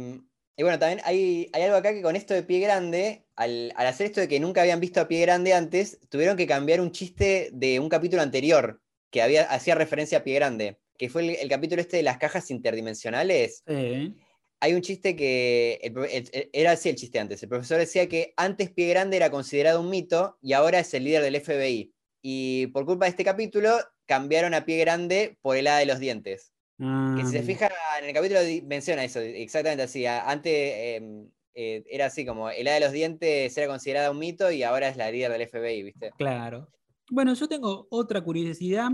y 0.56 0.62
bueno, 0.62 0.78
también 0.78 1.00
hay, 1.04 1.48
hay 1.52 1.62
algo 1.62 1.76
acá 1.76 1.92
que 1.92 2.02
con 2.02 2.16
esto 2.16 2.34
de 2.34 2.42
Pie 2.42 2.60
Grande, 2.60 3.26
al, 3.36 3.72
al 3.76 3.86
hacer 3.86 4.06
esto 4.06 4.20
de 4.20 4.28
que 4.28 4.40
nunca 4.40 4.62
habían 4.62 4.80
visto 4.80 5.00
a 5.00 5.08
Pie 5.08 5.20
Grande 5.20 5.54
antes, 5.54 6.00
tuvieron 6.08 6.36
que 6.36 6.46
cambiar 6.46 6.80
un 6.80 6.92
chiste 6.92 7.50
de 7.52 7.78
un 7.80 7.88
capítulo 7.88 8.22
anterior 8.22 8.80
que 9.10 9.22
había, 9.22 9.42
hacía 9.44 9.74
referencia 9.74 10.18
a 10.18 10.24
Pie 10.24 10.34
Grande, 10.36 10.78
que 10.96 11.08
fue 11.08 11.22
el, 11.22 11.30
el 11.36 11.48
capítulo 11.48 11.80
este 11.80 11.96
de 11.96 12.02
las 12.04 12.18
cajas 12.18 12.50
interdimensionales. 12.50 13.62
Sí, 13.66 14.16
Hay 14.60 14.74
un 14.74 14.82
chiste 14.82 15.16
que 15.16 15.80
el 15.82 15.96
el- 16.04 16.50
era 16.52 16.72
así 16.72 16.88
el 16.90 16.96
chiste 16.96 17.18
antes. 17.18 17.42
El 17.42 17.48
profesor 17.48 17.78
decía 17.78 18.08
que 18.08 18.34
antes 18.36 18.70
Pie 18.70 18.88
Grande 18.90 19.16
era 19.16 19.30
considerado 19.30 19.80
un 19.80 19.88
mito 19.90 20.36
y 20.42 20.52
ahora 20.52 20.80
es 20.80 20.92
el 20.94 21.04
líder 21.04 21.22
del 21.22 21.36
FBI. 21.36 21.92
Y 22.22 22.66
por 22.68 22.84
culpa 22.84 23.06
de 23.06 23.10
este 23.10 23.24
capítulo 23.24 23.70
cambiaron 24.06 24.52
a 24.52 24.64
Pie 24.66 24.78
Grande 24.78 25.38
por 25.40 25.56
el 25.56 25.66
hada 25.66 25.78
de 25.78 25.86
los 25.86 25.98
dientes. 25.98 26.52
Que 26.78 27.24
si 27.26 27.32
se 27.32 27.38
Ah, 27.40 27.42
fija 27.42 27.70
en 28.00 28.06
el 28.08 28.14
capítulo 28.14 28.40
menciona 28.64 29.04
eso, 29.04 29.20
exactamente 29.20 29.82
así. 29.84 30.06
a- 30.06 30.28
Antes 30.30 30.52
em, 30.52 31.28
eh, 31.54 31.82
era 31.90 32.06
así 32.06 32.24
como 32.26 32.48
el 32.50 32.66
hada 32.68 32.74
de 32.78 32.84
los 32.84 32.92
dientes 32.92 33.56
era 33.56 33.66
considerada 33.66 34.10
un 34.10 34.18
mito 34.18 34.50
y 34.50 34.62
ahora 34.62 34.88
es 34.88 34.96
la 34.96 35.10
líder 35.10 35.30
del 35.32 35.42
FBI, 35.42 35.82
¿viste? 35.82 36.10
Claro. 36.18 36.70
Bueno, 37.10 37.34
yo 37.34 37.48
tengo 37.48 37.86
otra 37.90 38.20
curiosidad 38.22 38.90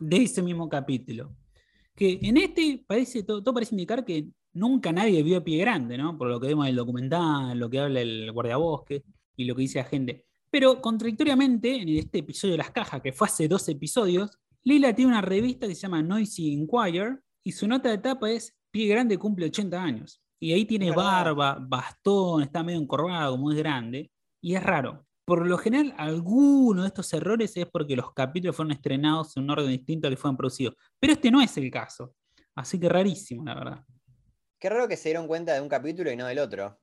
de 0.00 0.16
ese 0.16 0.42
mismo 0.42 0.68
capítulo. 0.68 1.34
Que 1.94 2.18
en 2.22 2.36
este 2.38 2.82
parece, 2.86 3.22
todo, 3.22 3.42
todo 3.42 3.54
parece 3.54 3.74
indicar 3.74 4.04
que 4.04 4.26
nunca 4.54 4.92
nadie 4.92 5.22
vio 5.22 5.38
a 5.38 5.44
pie 5.44 5.58
grande, 5.58 5.96
¿no? 5.98 6.16
Por 6.16 6.28
lo 6.28 6.40
que 6.40 6.48
vemos 6.48 6.66
en 6.66 6.70
el 6.70 6.76
documental, 6.76 7.58
lo 7.58 7.70
que 7.70 7.80
habla 7.80 8.00
el 8.00 8.30
guardiabosque 8.32 9.04
y 9.36 9.44
lo 9.44 9.54
que 9.54 9.62
dice 9.62 9.78
la 9.78 9.84
gente. 9.84 10.26
Pero 10.50 10.80
contradictoriamente, 10.80 11.80
en 11.80 11.88
este 11.88 12.18
episodio 12.18 12.52
de 12.52 12.58
las 12.58 12.70
cajas, 12.70 13.00
que 13.00 13.12
fue 13.12 13.26
hace 13.26 13.48
dos 13.48 13.68
episodios, 13.68 14.38
Lila 14.64 14.94
tiene 14.94 15.10
una 15.10 15.22
revista 15.22 15.66
que 15.66 15.74
se 15.74 15.82
llama 15.82 16.02
Noisy 16.02 16.52
Inquirer 16.52 17.20
y 17.42 17.52
su 17.52 17.66
nota 17.66 17.88
de 17.88 17.96
etapa 17.96 18.30
es 18.30 18.56
Pie 18.70 18.86
Grande 18.86 19.18
cumple 19.18 19.46
80 19.46 19.82
años. 19.82 20.22
Y 20.38 20.52
ahí 20.52 20.64
tiene 20.64 20.90
barba, 20.90 21.58
bastón, 21.60 22.42
está 22.42 22.62
medio 22.62 22.80
encorvado, 22.80 23.32
como 23.32 23.52
es 23.52 23.58
grande. 23.58 24.10
Y 24.40 24.54
es 24.54 24.62
raro. 24.62 25.06
Por 25.24 25.46
lo 25.46 25.56
general, 25.56 25.94
alguno 25.96 26.82
de 26.82 26.88
estos 26.88 27.12
errores 27.12 27.56
es 27.56 27.66
porque 27.66 27.94
los 27.94 28.12
capítulos 28.12 28.56
fueron 28.56 28.72
estrenados 28.72 29.36
en 29.36 29.44
un 29.44 29.50
orden 29.50 29.68
distinto 29.68 30.08
al 30.08 30.14
que 30.14 30.20
fueron 30.20 30.36
producidos. 30.36 30.74
Pero 30.98 31.12
este 31.12 31.30
no 31.30 31.40
es 31.40 31.56
el 31.56 31.70
caso. 31.70 32.14
Así 32.54 32.78
que 32.78 32.88
rarísimo, 32.88 33.44
la 33.44 33.54
verdad. 33.54 33.84
Qué 34.62 34.68
raro 34.68 34.86
que 34.86 34.96
se 34.96 35.08
dieron 35.08 35.26
cuenta 35.26 35.54
de 35.54 35.60
un 35.60 35.68
capítulo 35.68 36.12
y 36.12 36.14
no 36.14 36.24
del 36.28 36.38
otro. 36.38 36.78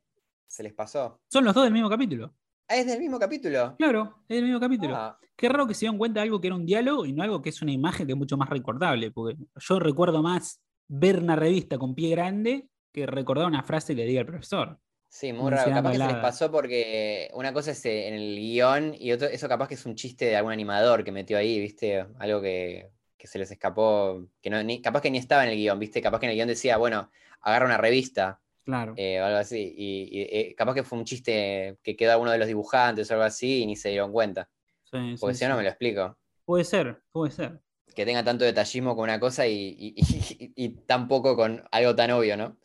Se 0.45 0.63
les 0.63 0.73
pasó. 0.73 1.21
Son 1.29 1.45
los 1.45 1.53
dos 1.53 1.63
del 1.63 1.71
mismo 1.71 1.89
capítulo. 1.89 2.35
Ah, 2.67 2.75
es 2.75 2.85
del 2.85 2.99
mismo 2.99 3.17
capítulo. 3.17 3.77
Claro, 3.77 4.17
es 4.27 4.35
del 4.35 4.43
mismo 4.43 4.59
capítulo. 4.59 4.97
Ah, 4.97 5.17
Qué 5.37 5.47
raro 5.47 5.65
que 5.65 5.73
se 5.73 5.85
dieron 5.85 5.97
cuenta 5.97 6.19
de 6.19 6.25
algo 6.25 6.41
que 6.41 6.47
era 6.47 6.57
un 6.57 6.65
diálogo 6.65 7.05
y 7.05 7.13
no 7.13 7.23
algo 7.23 7.41
que 7.41 7.47
es 7.47 7.61
una 7.61 7.71
imagen 7.71 8.05
que 8.05 8.11
es 8.11 8.17
mucho 8.17 8.35
más 8.35 8.49
recordable. 8.49 9.11
Porque 9.11 9.41
yo 9.55 9.79
recuerdo 9.79 10.21
más 10.21 10.61
ver 10.89 11.19
una 11.19 11.37
revista 11.37 11.77
con 11.77 11.95
pie 11.95 12.09
grande 12.09 12.67
que 12.91 13.05
recordar 13.05 13.45
una 13.45 13.63
frase 13.63 13.95
que 13.95 14.03
diga 14.03 14.19
el 14.19 14.27
profesor. 14.27 14.77
sí, 15.07 15.31
muy 15.31 15.49
raro. 15.49 15.71
Capaz 15.71 15.91
que 15.93 15.97
se 15.99 16.05
les 16.05 16.15
pasó 16.17 16.51
porque 16.51 17.31
una 17.33 17.53
cosa 17.53 17.71
es 17.71 17.85
eh, 17.85 18.09
en 18.09 18.13
el 18.15 18.35
guion 18.35 18.93
y 18.99 19.13
otro, 19.13 19.29
eso 19.29 19.47
capaz 19.47 19.69
que 19.69 19.75
es 19.75 19.85
un 19.85 19.95
chiste 19.95 20.25
de 20.25 20.35
algún 20.35 20.51
animador 20.51 21.05
que 21.05 21.13
metió 21.13 21.37
ahí, 21.37 21.57
¿viste? 21.61 22.05
Algo 22.19 22.41
que, 22.41 22.91
que 23.17 23.27
se 23.27 23.39
les 23.39 23.49
escapó, 23.49 24.27
que 24.41 24.49
no, 24.49 24.61
ni, 24.63 24.81
capaz 24.81 24.99
que 24.99 25.11
ni 25.11 25.17
estaba 25.17 25.45
en 25.45 25.51
el 25.51 25.55
guion, 25.55 25.79
¿viste? 25.79 26.01
Capaz 26.01 26.19
que 26.19 26.25
en 26.25 26.31
el 26.31 26.35
guion 26.35 26.49
decía, 26.49 26.75
bueno, 26.75 27.09
agarra 27.41 27.65
una 27.65 27.77
revista. 27.77 28.39
Claro. 28.65 28.93
eh, 28.97 29.19
o 29.19 29.25
algo 29.25 29.39
así. 29.39 29.57
Y, 29.75 30.03
y, 30.11 30.21
eh, 30.21 30.55
capaz 30.55 30.75
que 30.75 30.83
fue 30.83 30.99
un 30.99 31.05
chiste 31.05 31.79
que 31.81 31.95
quedó 31.95 32.19
uno 32.21 32.29
de 32.31 32.37
los 32.37 32.47
dibujantes 32.47 33.09
o 33.09 33.13
algo 33.15 33.23
así 33.25 33.63
y 33.63 33.65
ni 33.65 33.75
se 33.75 33.89
dieron 33.89 34.11
cuenta. 34.11 34.47
Sí, 34.83 34.97
sí, 35.13 35.17
Porque 35.19 35.33
si 35.35 35.43
no, 35.45 35.51
no 35.51 35.57
me 35.57 35.63
lo 35.63 35.69
explico. 35.69 36.15
Puede 36.45 36.63
ser, 36.63 37.01
puede 37.11 37.31
ser. 37.31 37.61
que 37.95 38.05
tenga 38.05 38.23
tanto 38.23 38.45
detallismo 38.45 38.95
con 38.95 39.05
una 39.05 39.19
cosa 39.19 39.47
y, 39.47 39.75
y, 39.79 39.93
y- 40.39 40.53
y 40.55 40.69
tan 40.85 41.07
poco 41.07 41.35
con 41.35 41.63
algo 41.71 41.95
tan 41.95 42.11
obvio, 42.11 42.37
¿no? 42.37 42.57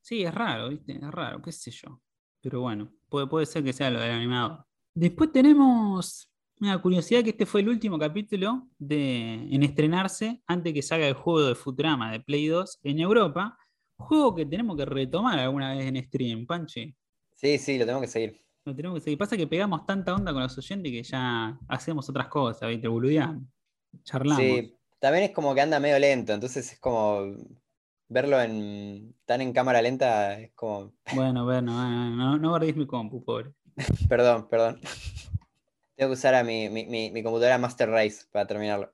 Sí, 0.00 0.24
es 0.24 0.34
raro, 0.34 0.70
¿viste? 0.70 0.92
Es 0.94 1.10
raro, 1.10 1.40
qué 1.40 1.52
sé 1.52 1.70
yo. 1.70 2.00
Pero 2.40 2.60
bueno, 2.62 2.92
puede, 3.08 3.28
puede 3.28 3.46
ser 3.46 3.62
que 3.62 3.72
sea 3.72 3.90
lo 3.90 4.00
del 4.00 4.10
animador. 4.10 4.64
Después 4.94 5.30
tenemos 5.32 6.28
una 6.60 6.80
curiosidad 6.82 7.22
que 7.22 7.30
este 7.30 7.46
fue 7.46 7.60
el 7.60 7.68
último 7.68 7.98
capítulo 7.98 8.68
de, 8.78 9.34
en 9.54 9.62
estrenarse 9.62 10.42
antes 10.46 10.72
que 10.74 10.82
salga 10.82 11.06
el 11.06 11.14
juego 11.14 11.46
de 11.46 11.54
Futurama 11.54 12.10
de 12.10 12.20
Play 12.20 12.48
2 12.48 12.80
en 12.82 12.98
Europa. 12.98 13.56
Juego 14.02 14.34
que 14.34 14.46
tenemos 14.46 14.76
que 14.76 14.84
retomar 14.84 15.38
alguna 15.38 15.74
vez 15.74 15.86
en 15.86 16.02
stream, 16.04 16.46
Panchi. 16.46 16.94
Sí, 17.34 17.58
sí, 17.58 17.78
lo 17.78 17.86
tengo 17.86 18.00
que 18.00 18.06
seguir. 18.06 18.40
Lo 18.64 18.74
tenemos 18.74 18.98
que 18.98 19.04
seguir. 19.04 19.18
Pasa 19.18 19.36
que 19.36 19.46
pegamos 19.46 19.84
tanta 19.86 20.14
onda 20.14 20.32
con 20.32 20.42
los 20.42 20.56
oyentes 20.56 20.92
que 20.92 21.02
ya 21.02 21.58
hacemos 21.68 22.08
otras 22.08 22.28
cosas, 22.28 22.68
¿viste? 22.68 22.86
Boludeamos. 22.88 23.42
Charlamos. 24.04 24.38
Sí, 24.38 24.76
también 25.00 25.24
es 25.24 25.30
como 25.32 25.54
que 25.54 25.60
anda 25.60 25.80
medio 25.80 25.98
lento, 25.98 26.32
entonces 26.32 26.72
es 26.72 26.78
como 26.78 27.34
verlo 28.08 28.40
en 28.40 29.14
tan 29.24 29.40
en 29.40 29.52
cámara 29.52 29.82
lenta, 29.82 30.38
es 30.38 30.52
como, 30.54 30.92
Bueno, 31.14 31.44
bueno, 31.44 31.72
bueno, 31.74 32.10
no, 32.10 32.38
no 32.38 32.48
guardéis 32.50 32.76
mi 32.76 32.86
compu, 32.86 33.24
pobre. 33.24 33.52
perdón, 34.08 34.48
perdón. 34.48 34.80
Tengo 35.96 36.10
que 36.10 36.14
usar 36.14 36.34
a 36.34 36.42
mi, 36.44 36.68
mi- 36.68 36.86
mi- 36.86 37.10
mi 37.10 37.22
computadora 37.22 37.58
Master 37.58 37.88
Race 37.90 38.24
para 38.32 38.46
terminarlo. 38.46 38.92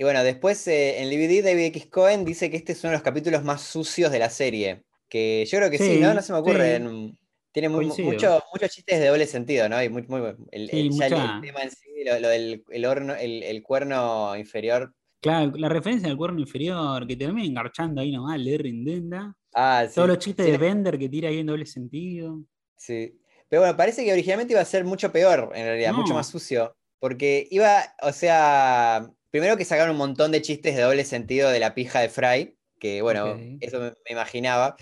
Y 0.00 0.02
bueno, 0.02 0.24
después 0.24 0.66
eh, 0.66 1.02
en 1.02 1.10
DVD 1.10 1.44
David 1.44 1.64
X. 1.66 1.86
Cohen 1.88 2.24
dice 2.24 2.50
que 2.50 2.56
este 2.56 2.72
es 2.72 2.82
uno 2.82 2.92
de 2.92 2.96
los 2.96 3.02
capítulos 3.02 3.44
más 3.44 3.60
sucios 3.60 4.10
de 4.10 4.18
la 4.18 4.30
serie. 4.30 4.84
Que 5.10 5.44
yo 5.46 5.58
creo 5.58 5.70
que 5.70 5.76
sí, 5.76 5.96
Sí, 5.96 6.00
¿no? 6.00 6.14
No 6.14 6.22
se 6.22 6.32
me 6.32 6.38
ocurre. 6.38 6.78
sí. 6.78 7.18
tiene 7.52 7.68
muy- 7.68 7.84
mucho- 7.84 8.42
muchos 8.50 8.70
chistes 8.70 8.98
de 8.98 9.08
doble 9.08 9.26
sentido, 9.26 9.68
¿no? 9.68 9.82
Y 9.82 9.90
muy, 9.90 10.00
muy, 10.08 10.22
el, 10.52 10.70
Sí, 10.70 10.98
tema 11.00 11.62
en 11.62 11.70
sí, 11.70 12.02
lo, 12.06 12.18
lo 12.18 12.28
del 12.30 12.64
el 12.70 12.84
horno, 12.86 13.14
el, 13.14 13.62
cuerno 13.62 14.34
inferior. 14.38 14.94
Claro, 15.20 15.52
la 15.56 15.68
referencia 15.68 16.08
al 16.08 16.16
cuerno 16.16 16.40
inferior, 16.40 17.06
que 17.06 17.16
termina 17.16 17.46
engarchando 17.46 18.00
ahí 18.00 18.10
nomás, 18.10 18.40
le 18.40 18.56
rindenda. 18.56 19.36
Ah, 19.52 19.84
sí. 19.86 19.96
Todos 19.96 20.08
los 20.08 20.18
chistes 20.18 20.46
de 20.46 20.56
Bender 20.56 20.98
que 20.98 21.10
tira 21.10 21.28
ahí 21.28 21.40
en 21.40 21.46
doble 21.46 21.66
sentido. 21.66 22.40
Sí. 22.74 23.20
Pero 23.50 23.60
bueno, 23.60 23.76
parece 23.76 24.02
que 24.02 24.14
originalmente 24.14 24.54
iba 24.54 24.62
a 24.62 24.64
ser 24.64 24.82
mucho 24.82 25.12
peor, 25.12 25.52
en 25.54 25.66
realidad, 25.66 25.92
mucho 25.92 26.14
más 26.14 26.26
sucio. 26.28 26.74
Porque 26.98 27.46
iba, 27.50 27.82
o 28.00 28.12
sea, 28.12 29.10
primero 29.30 29.56
que 29.56 29.64
sacaron 29.64 29.92
un 29.92 29.98
montón 29.98 30.32
de 30.32 30.42
chistes 30.42 30.76
de 30.76 30.82
doble 30.82 31.04
sentido 31.04 31.50
de 31.50 31.60
la 31.60 31.74
pija 31.74 32.00
de 32.00 32.08
Fry, 32.08 32.56
que 32.78 33.02
bueno, 33.02 33.38
eso 33.60 33.78
me, 33.80 33.90
me 33.90 34.10
imaginaba. 34.12 34.76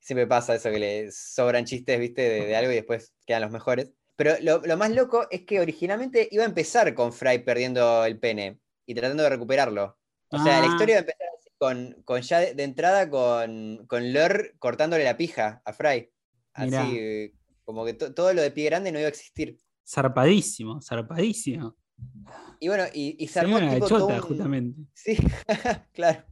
Siempre 0.00 0.26
pasa 0.26 0.54
eso, 0.56 0.70
que 0.70 0.78
le 0.80 1.12
sobran 1.12 1.64
chistes, 1.64 1.98
viste, 2.00 2.22
de, 2.22 2.46
de 2.46 2.56
algo 2.56 2.72
y 2.72 2.76
después 2.76 3.14
quedan 3.26 3.42
los 3.42 3.50
mejores. 3.52 3.92
Pero 4.16 4.34
lo, 4.42 4.58
lo 4.60 4.76
más 4.76 4.90
loco 4.90 5.26
es 5.30 5.42
que 5.42 5.60
originalmente 5.60 6.28
iba 6.32 6.42
a 6.42 6.46
empezar 6.46 6.92
con 6.94 7.12
Fry 7.12 7.38
perdiendo 7.40 8.04
el 8.04 8.18
pene 8.18 8.58
y 8.86 8.94
tratando 8.94 9.22
de 9.22 9.28
recuperarlo. 9.30 9.98
O 10.28 10.38
sea, 10.42 10.60
la 10.60 10.66
Ah. 10.66 10.70
historia 10.70 10.94
iba 10.94 10.98
a 10.98 11.00
empezar 11.00 11.26
así, 11.38 11.50
con, 11.58 12.02
con 12.04 12.20
ya 12.22 12.40
de, 12.40 12.54
de 12.54 12.62
entrada 12.64 13.08
con, 13.08 13.86
con 13.86 14.12
Lor 14.12 14.54
cortándole 14.58 15.04
la 15.04 15.16
pija 15.16 15.62
a 15.64 15.72
Fry. 15.72 16.10
Así, 16.54 17.32
como 17.64 17.84
que 17.84 17.94
to- 17.94 18.12
todo 18.12 18.32
lo 18.34 18.42
de 18.42 18.50
pie 18.50 18.64
grande 18.66 18.90
no 18.92 18.98
iba 18.98 19.06
a 19.06 19.10
existir. 19.10 19.56
Zarpadísimo, 19.88 20.80
zarpadísimo. 20.82 21.76
Y 22.60 22.68
bueno, 22.68 22.84
y, 22.92 23.16
y 23.22 23.28
se 23.28 23.40
armó 23.40 23.58
todo 23.88 24.06
un- 24.08 24.20
justamente. 24.20 24.80
Sí, 24.94 25.16
claro. 25.92 26.24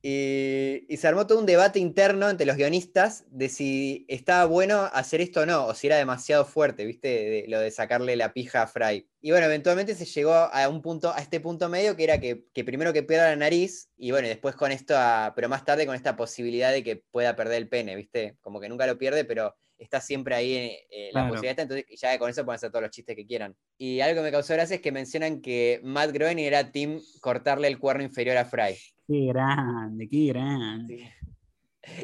Y, 0.00 0.84
y 0.88 0.96
se 0.96 1.08
armó 1.08 1.26
todo 1.26 1.40
un 1.40 1.46
debate 1.46 1.80
interno 1.80 2.30
entre 2.30 2.46
los 2.46 2.56
guionistas 2.56 3.24
de 3.30 3.48
si 3.48 4.04
estaba 4.08 4.44
bueno 4.44 4.88
hacer 4.92 5.20
esto 5.20 5.40
o 5.40 5.46
no, 5.46 5.66
o 5.66 5.74
si 5.74 5.88
era 5.88 5.96
demasiado 5.96 6.44
fuerte, 6.44 6.84
¿viste? 6.84 7.08
De- 7.08 7.44
lo 7.48 7.58
de 7.58 7.70
sacarle 7.72 8.14
la 8.16 8.32
pija 8.32 8.62
a 8.62 8.66
Fry. 8.68 9.08
Y 9.20 9.30
bueno, 9.32 9.46
eventualmente 9.46 9.94
se 9.96 10.04
llegó 10.04 10.32
a 10.34 10.68
un 10.68 10.82
punto, 10.82 11.12
a 11.12 11.18
este 11.18 11.40
punto 11.40 11.68
medio 11.68 11.96
que 11.96 12.04
era 12.04 12.20
que, 12.20 12.44
que 12.54 12.62
primero 12.64 12.92
que 12.92 13.02
pierda 13.02 13.30
la 13.30 13.36
nariz, 13.36 13.90
y 13.96 14.12
bueno, 14.12 14.26
y 14.26 14.30
después 14.30 14.54
con 14.54 14.70
esto, 14.70 14.94
pero 15.34 15.48
más 15.48 15.64
tarde 15.64 15.84
con 15.86 15.96
esta 15.96 16.14
posibilidad 16.14 16.70
de 16.70 16.84
que 16.84 17.02
pueda 17.10 17.34
perder 17.34 17.56
el 17.56 17.68
pene, 17.68 17.96
¿viste? 17.96 18.36
Como 18.40 18.60
que 18.60 18.68
nunca 18.68 18.86
lo 18.86 18.98
pierde, 18.98 19.24
pero 19.24 19.56
está 19.78 20.00
siempre 20.00 20.34
ahí 20.34 20.52
eh, 20.54 20.86
eh, 20.90 21.10
la 21.12 21.20
Claro. 21.20 21.28
posibilidad, 21.34 21.60
entonces 21.60 21.86
ya 22.00 22.18
con 22.18 22.30
eso 22.30 22.44
pueden 22.44 22.56
hacer 22.56 22.70
todos 22.70 22.82
los 22.82 22.90
chistes 22.90 23.16
que 23.16 23.26
quieran. 23.26 23.54
Y 23.76 24.00
algo 24.00 24.16
que 24.20 24.24
me 24.26 24.32
causó 24.32 24.54
gracia 24.54 24.76
es 24.76 24.82
que 24.82 24.92
mencionan 24.92 25.40
que 25.40 25.80
Matt 25.84 26.12
Groening 26.12 26.44
era 26.46 26.70
team 26.72 27.00
cortarle 27.20 27.68
el 27.68 27.78
cuerno 27.78 28.02
inferior 28.02 28.36
a 28.36 28.44
Fry. 28.44 28.76
Qué 29.06 29.26
grande, 29.26 30.08
qué 30.08 30.26
grande. 30.26 30.96
Sí. 30.98 31.04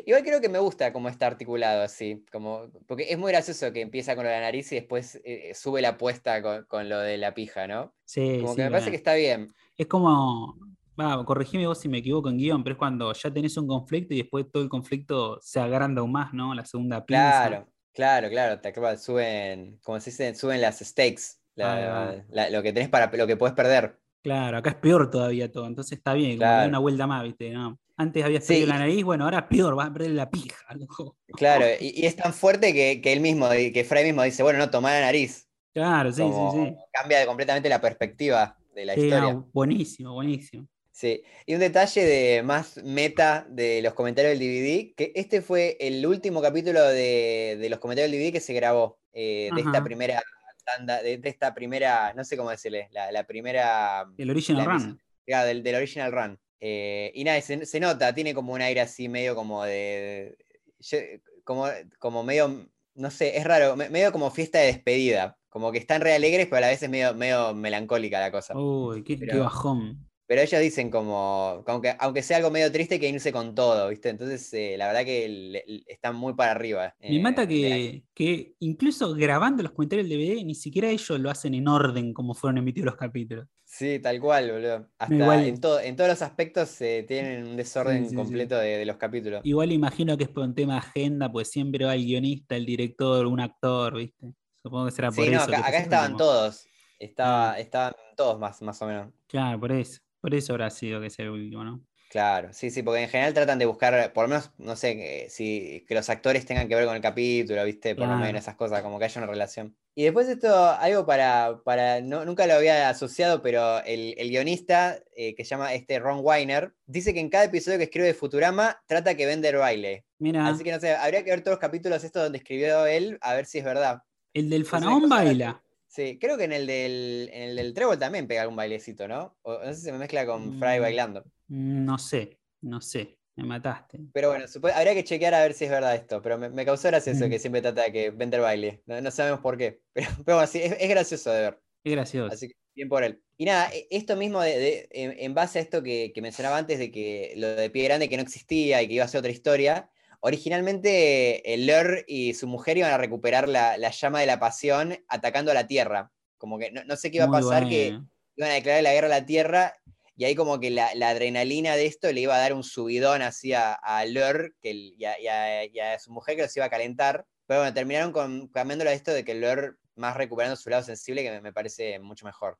Igual 0.06 0.22
creo 0.22 0.40
que 0.40 0.48
me 0.48 0.58
gusta 0.60 0.92
cómo 0.94 1.10
está 1.10 1.26
articulado 1.26 1.82
así, 1.82 2.24
como, 2.32 2.70
porque 2.86 3.06
es 3.10 3.18
muy 3.18 3.30
gracioso 3.32 3.70
que 3.70 3.82
empieza 3.82 4.14
con 4.14 4.24
lo 4.24 4.30
de 4.30 4.36
la 4.36 4.42
nariz 4.42 4.72
y 4.72 4.76
después 4.76 5.20
eh, 5.24 5.52
sube 5.54 5.82
la 5.82 5.90
apuesta 5.90 6.40
con, 6.40 6.64
con 6.64 6.88
lo 6.88 6.98
de 7.00 7.18
la 7.18 7.34
pija, 7.34 7.66
¿no? 7.66 7.94
Sí, 8.06 8.38
Como 8.40 8.52
sí, 8.52 8.56
que 8.56 8.62
me 8.62 8.70
parece 8.70 8.90
que 8.90 8.96
está 8.96 9.14
bien. 9.14 9.52
Es 9.76 9.86
como, 9.86 10.56
va, 10.98 11.24
corregime 11.24 11.66
vos 11.66 11.78
si 11.80 11.88
me 11.88 11.98
equivoco 11.98 12.28
en 12.28 12.38
guion, 12.38 12.62
pero 12.64 12.74
es 12.74 12.78
cuando 12.78 13.12
ya 13.12 13.32
tenés 13.32 13.56
un 13.56 13.66
conflicto 13.66 14.14
y 14.14 14.18
después 14.18 14.46
todo 14.52 14.62
el 14.62 14.68
conflicto 14.68 15.38
se 15.40 15.60
agranda 15.60 16.00
aún 16.00 16.12
más, 16.12 16.32
¿no? 16.32 16.54
La 16.54 16.64
segunda 16.64 17.04
pinza. 17.04 17.48
Claro, 17.48 17.68
claro, 17.92 18.28
claro, 18.30 18.60
te 18.60 18.68
acabas, 18.68 19.02
suben, 19.02 19.78
como 19.82 20.00
se 20.00 20.10
dice, 20.10 20.34
suben 20.34 20.60
las 20.60 20.78
stakes, 20.78 21.40
la- 21.54 22.24
la- 22.28 22.50
lo 22.50 22.62
que 22.62 22.72
tenés 22.72 22.88
para 22.88 23.10
lo 23.16 23.26
que 23.26 23.36
puedes 23.36 23.54
perder. 23.54 23.98
Claro, 24.22 24.56
acá 24.58 24.70
es 24.70 24.76
peor 24.76 25.10
todavía 25.10 25.52
todo, 25.52 25.66
entonces 25.66 25.98
está 25.98 26.14
bien, 26.14 26.38
como 26.38 26.38
que 26.38 26.46
Claro. 26.46 26.68
una 26.68 26.78
vuelta 26.78 27.06
más, 27.06 27.22
¿viste? 27.24 27.50
¿no? 27.50 27.78
Antes 27.96 28.24
habías 28.24 28.42
Sí, 28.44 28.54
perdido 28.54 28.68
la 28.68 28.76
y- 28.76 28.78
nariz, 28.78 29.04
bueno, 29.04 29.24
ahora 29.24 29.38
es 29.40 29.44
peor, 29.44 29.74
vas 29.76 29.88
a 29.90 29.92
perder 29.92 30.10
la 30.12 30.30
pija, 30.30 30.56
loco. 30.74 31.16
Claro, 31.26 31.66
y, 31.80 31.92
y 32.00 32.06
es 32.06 32.16
tan 32.16 32.32
fuerte 32.32 32.72
que, 32.72 33.00
que 33.02 33.12
él 33.12 33.20
mismo, 33.20 33.48
que 33.50 33.84
Fry 33.84 34.02
mismo 34.04 34.22
dice, 34.22 34.42
bueno, 34.42 34.58
no, 34.60 34.70
toma 34.70 34.92
la 34.92 35.00
nariz. 35.02 35.48
Claro, 35.74 36.12
sí, 36.12 36.22
Como 36.22 36.50
sí, 36.52 36.66
sí. 36.68 36.76
Cambia 36.92 37.26
completamente 37.26 37.68
la 37.68 37.80
perspectiva 37.80 38.56
de 38.74 38.84
la 38.86 38.94
Sí, 38.94 39.00
historia. 39.02 39.32
no, 39.34 39.50
buenísimo, 39.52 40.14
buenísimo. 40.14 40.66
Sí, 40.96 41.24
y 41.44 41.54
un 41.54 41.60
detalle 41.60 42.04
de 42.04 42.42
más 42.44 42.76
meta 42.84 43.44
de 43.50 43.82
los 43.82 43.94
comentarios 43.94 44.30
del 44.30 44.38
DVD, 44.38 44.94
que 44.96 45.10
este 45.16 45.42
fue 45.42 45.76
el 45.80 46.06
último 46.06 46.40
capítulo 46.40 46.80
de, 46.86 47.56
de 47.60 47.68
los 47.68 47.80
comentarios 47.80 48.12
del 48.12 48.20
DVD 48.20 48.32
que 48.32 48.38
se 48.40 48.52
grabó, 48.54 49.00
eh, 49.12 49.50
de 49.52 49.60
esta 49.60 49.82
primera 49.82 50.22
tanda, 50.64 51.02
de, 51.02 51.18
de 51.18 51.28
esta 51.28 51.52
primera, 51.52 52.14
no 52.14 52.22
sé 52.24 52.36
cómo 52.36 52.50
decirle, 52.50 52.86
la, 52.92 53.10
la 53.10 53.24
primera, 53.26 54.06
El 54.16 54.30
original 54.30 54.66
La 54.68 54.72
run. 54.72 55.00
ya, 55.26 55.44
del, 55.44 55.64
del 55.64 55.74
original 55.74 56.12
run. 56.12 56.38
Eh, 56.60 57.10
y 57.12 57.24
nada, 57.24 57.40
se, 57.40 57.66
se 57.66 57.80
nota, 57.80 58.14
tiene 58.14 58.32
como 58.32 58.52
un 58.52 58.62
aire 58.62 58.80
así 58.80 59.08
medio 59.08 59.34
como 59.34 59.64
de, 59.64 60.36
yo- 60.78 60.98
como, 61.42 61.66
como 61.98 62.22
medio, 62.22 62.70
no 62.94 63.10
sé, 63.10 63.36
es 63.36 63.42
raro, 63.42 63.74
me- 63.74 63.90
medio 63.90 64.12
como 64.12 64.30
fiesta 64.30 64.60
de 64.60 64.66
despedida, 64.66 65.36
como 65.48 65.72
que 65.72 65.78
están 65.78 66.00
re 66.02 66.14
alegres, 66.14 66.46
pero 66.46 66.58
a 66.58 66.60
la 66.60 66.68
vez 66.68 66.80
es 66.84 66.88
medio, 66.88 67.14
medio 67.14 67.52
melancólica 67.52 68.20
la 68.20 68.30
cosa. 68.30 68.56
Uy, 68.56 69.02
qué, 69.02 69.16
bajón. 69.26 70.08
Pero 70.26 70.40
ellos 70.40 70.60
dicen 70.60 70.90
como, 70.90 71.62
como 71.66 71.82
que, 71.82 71.94
aunque 71.98 72.22
sea 72.22 72.38
algo 72.38 72.50
medio 72.50 72.72
triste, 72.72 72.98
que 72.98 73.08
irse 73.10 73.30
con 73.30 73.54
todo, 73.54 73.88
¿viste? 73.90 74.08
Entonces, 74.08 74.50
eh, 74.54 74.76
la 74.78 74.86
verdad 74.86 75.04
que 75.04 75.28
le- 75.28 75.64
le- 75.66 75.84
están 75.86 76.16
muy 76.16 76.32
para 76.34 76.52
arriba. 76.52 76.94
Me 76.98 77.16
eh, 77.16 77.20
mata 77.22 77.46
que, 77.46 78.04
que 78.14 78.54
incluso 78.60 79.12
grabando 79.14 79.62
los 79.62 79.72
comentarios 79.72 80.08
del 80.08 80.18
DVD, 80.18 80.42
ni 80.44 80.54
siquiera 80.54 80.88
ellos 80.88 81.20
lo 81.20 81.28
hacen 81.30 81.52
en 81.54 81.68
orden 81.68 82.14
como 82.14 82.32
fueron 82.34 82.56
emitidos 82.56 82.86
los 82.86 82.96
capítulos. 82.96 83.46
Sí, 83.66 83.98
tal 83.98 84.18
cual, 84.20 84.50
boludo. 84.52 84.88
Hasta 84.98 85.14
Igual- 85.14 85.44
en, 85.46 85.60
todo, 85.60 85.80
en 85.80 85.96
todos 85.96 86.08
los 86.08 86.22
aspectos 86.22 86.80
eh, 86.80 87.04
tienen 87.06 87.46
un 87.46 87.56
desorden 87.56 87.98
Sí, 87.98 88.04
sí, 88.04 88.10
sí. 88.10 88.16
completo 88.16 88.56
de, 88.56 88.78
de 88.78 88.84
los 88.86 88.96
capítulos. 88.96 89.40
Igual 89.44 89.72
imagino 89.72 90.16
que 90.16 90.24
es 90.24 90.30
por 90.30 90.44
un 90.44 90.54
tema 90.54 90.74
de 90.74 90.78
agenda, 90.78 91.30
pues 91.30 91.50
siempre 91.50 91.84
va 91.84 91.94
el 91.94 92.04
guionista, 92.06 92.56
el 92.56 92.64
director, 92.64 93.26
un 93.26 93.40
actor, 93.40 93.96
¿viste? 93.96 94.28
Supongo 94.62 94.86
que 94.86 94.92
será 94.92 95.10
por 95.10 95.22
Sí, 95.24 95.30
no, 95.30 95.36
eso. 95.42 95.50
acá, 95.54 95.76
estaban 95.78 96.12
como- 96.12 96.24
todos. 96.24 96.66
Estaba, 96.98 97.52
Ah. 97.52 97.58
Estaban 97.60 97.94
todos 98.16 98.38
más, 98.38 98.62
más 98.62 98.80
o 98.80 98.86
menos. 98.86 99.12
Claro, 99.26 99.58
por 99.60 99.72
eso. 99.72 100.00
Por 100.24 100.34
eso 100.34 100.54
habrá 100.54 100.70
sido 100.70 101.02
que 101.02 101.10
sea 101.10 101.26
el 101.26 101.32
último, 101.32 101.62
¿no? 101.64 101.82
Claro, 102.08 102.48
sí, 102.54 102.70
sí, 102.70 102.82
porque 102.82 103.02
en 103.02 103.10
general 103.10 103.34
tratan 103.34 103.58
de 103.58 103.66
buscar, 103.66 104.10
por 104.14 104.24
lo 104.24 104.28
menos, 104.28 104.52
no 104.56 104.74
sé, 104.74 104.96
que, 104.96 105.26
si, 105.28 105.84
que 105.86 105.94
los 105.94 106.08
actores 106.08 106.46
tengan 106.46 106.66
que 106.66 106.74
ver 106.76 106.86
con 106.86 106.96
el 106.96 107.02
capítulo, 107.02 107.62
¿viste? 107.64 107.94
Por 107.94 108.04
lo 108.06 108.14
Claro. 108.14 108.24
menos 108.24 108.40
esas 108.40 108.54
cosas, 108.54 108.80
como 108.82 108.98
que 108.98 109.04
haya 109.04 109.20
una 109.20 109.30
relación. 109.30 109.76
Y 109.94 110.04
después 110.04 110.26
esto, 110.28 110.70
algo 110.70 111.04
para, 111.04 111.60
para 111.62 112.00
no, 112.00 112.24
nunca 112.24 112.46
lo 112.46 112.54
había 112.54 112.88
asociado, 112.88 113.42
pero 113.42 113.84
el, 113.84 114.14
el 114.16 114.30
guionista, 114.30 114.98
eh, 115.14 115.34
que 115.34 115.44
se 115.44 115.50
llama 115.50 115.74
este 115.74 115.98
Ron 115.98 116.20
Weiner, 116.22 116.72
dice 116.86 117.12
que 117.12 117.20
en 117.20 117.28
cada 117.28 117.44
episodio 117.44 117.76
que 117.76 117.84
escribe 117.84 118.06
de 118.06 118.14
Futurama 118.14 118.80
trata 118.86 119.14
que 119.14 119.26
Bender 119.26 119.58
baile. 119.58 120.06
Mira, 120.18 120.46
Así 120.46 120.64
que 120.64 120.72
no 120.72 120.80
sé, 120.80 120.94
habría 120.94 121.22
que 121.22 121.30
ver 121.30 121.42
todos 121.42 121.56
los 121.56 121.60
capítulos 121.60 122.02
estos 122.02 122.22
donde 122.22 122.38
escribió 122.38 122.86
él, 122.86 123.18
a 123.20 123.34
ver 123.34 123.44
si 123.44 123.58
es 123.58 123.64
verdad. 123.64 123.98
el 124.32 124.48
del 124.48 124.64
faraón 124.64 125.06
baila. 125.08 125.60
Sí, 125.94 126.18
creo 126.18 126.36
que 126.36 126.42
en 126.44 126.52
el 126.52 126.66
del, 126.66 127.30
en 127.32 127.42
el 127.50 127.56
del 127.56 127.72
Trébol 127.72 127.98
también 128.00 128.26
pega 128.26 128.42
algún 128.42 128.56
bailecito, 128.56 129.06
¿no? 129.06 129.38
O 129.42 129.58
no 129.64 129.64
sé 129.72 129.74
si 129.76 129.82
se 129.82 129.92
me 129.92 129.98
mezcla 129.98 130.26
con 130.26 130.58
Fry 130.58 130.78
Mm. 130.78 130.82
bailando. 130.82 131.24
No 131.48 131.98
sé, 131.98 132.40
no 132.62 132.80
sé. 132.80 133.18
Me 133.36 133.44
mataste. 133.44 133.98
Pero 134.12 134.28
bueno, 134.30 134.44
habría 134.74 134.94
que 134.94 135.04
chequear 135.04 135.34
a 135.34 135.42
ver 135.42 135.54
si 135.54 135.64
es 135.64 135.70
verdad 135.70 135.94
esto. 135.94 136.20
Pero 136.22 136.38
me, 136.38 136.48
me 136.50 136.64
causó 136.64 136.88
gracia 136.88 137.12
eso 137.12 137.26
Mm. 137.26 137.30
que 137.30 137.38
siempre 137.38 137.62
trata 137.62 137.82
de 137.84 137.92
que 137.92 138.10
Bender 138.10 138.40
baile. 138.40 138.82
No, 138.86 139.00
no 139.00 139.10
sabemos 139.10 139.40
por 139.40 139.56
qué. 139.56 139.82
Pero, 139.94 140.08
pero 140.24 140.36
bueno, 140.38 140.46
sí, 140.48 140.60
es, 140.62 140.72
es 140.80 140.88
gracioso 140.88 141.30
de 141.32 141.40
ver. 141.42 141.60
Qué 141.84 141.90
gracioso. 141.92 142.32
Así 142.32 142.48
que 142.48 142.54
bien 142.74 142.88
por 142.88 143.04
él. 143.04 143.22
Y 143.36 143.44
nada, 143.44 143.70
e- 143.72 143.86
esto 143.90 144.16
mismo, 144.16 144.40
de, 144.40 144.58
de- 144.58 144.88
en, 144.90 145.14
en 145.18 145.34
base 145.34 145.58
a 145.60 145.62
esto 145.62 145.82
que, 145.82 146.12
que 146.14 146.22
mencionaba 146.22 146.58
antes 146.58 146.78
de 146.80 146.90
que 146.90 147.34
lo 147.36 147.48
de 147.54 147.70
Pie 147.70 147.84
Grande 147.84 148.08
que 148.08 148.16
no 148.16 148.22
existía 148.22 148.82
y 148.82 148.88
que 148.88 148.94
iba 148.94 149.04
a 149.04 149.08
ser 149.08 149.18
otra 149.20 149.30
historia, 149.32 149.90
originalmente 150.26 151.52
el 151.54 151.66
Lur 151.66 152.04
y 152.06 152.34
su 152.34 152.46
mujer 152.46 152.78
iban 152.78 152.92
a 152.92 152.98
recuperar 152.98 153.48
la, 153.48 153.76
la 153.76 153.90
llama 153.90 154.20
de 154.20 154.26
la 154.26 154.40
pasión 154.40 154.96
atacando 155.08 155.50
a 155.50 155.54
la 155.54 155.66
Tierra. 155.66 156.10
Como 156.38 156.58
que 156.58 156.70
no, 156.70 156.82
no 156.84 156.96
sé 156.96 157.10
qué 157.10 157.18
iba 157.18 157.26
a 157.26 157.28
Muy 157.28 157.40
pasar, 157.40 157.68
que 157.68 157.88
iban 158.36 158.50
a 158.50 158.54
declarar 158.54 158.82
la 158.82 158.92
guerra 158.92 159.06
a 159.06 159.20
la 159.20 159.26
Tierra 159.26 159.76
y 160.16 160.24
ahí 160.24 160.34
como 160.34 160.60
que 160.60 160.70
la, 160.70 160.94
la 160.94 161.10
adrenalina 161.10 161.76
de 161.76 161.86
esto 161.86 162.10
le 162.12 162.20
iba 162.20 162.34
a 162.34 162.38
dar 162.38 162.54
un 162.54 162.64
subidón 162.64 163.20
así 163.22 163.52
a, 163.52 163.74
a 163.74 164.04
Lur 164.06 164.54
que, 164.62 164.70
el- 164.70 164.94
y, 164.98 165.04
a, 165.04 165.20
y 165.20 165.26
a- 165.28 165.64
y 165.66 165.78
a 165.78 165.98
su 165.98 166.10
mujer 166.10 166.36
que 166.36 166.42
los 166.42 166.56
iba 166.56 166.66
a 166.66 166.70
calentar. 166.70 167.26
Pero 167.46 167.60
bueno, 167.60 167.74
terminaron 167.74 168.10
con, 168.12 168.48
cambiándolo 168.48 168.90
a 168.90 168.94
esto 168.94 169.12
de 169.12 169.24
que 169.24 169.34
Lur 169.34 169.78
más 169.96 170.16
recuperando 170.16 170.56
su 170.56 170.70
lado 170.70 170.82
sensible, 170.82 171.22
que 171.22 171.30
me, 171.32 171.40
me 171.42 171.52
parece 171.52 171.98
mucho 171.98 172.24
mejor. 172.24 172.58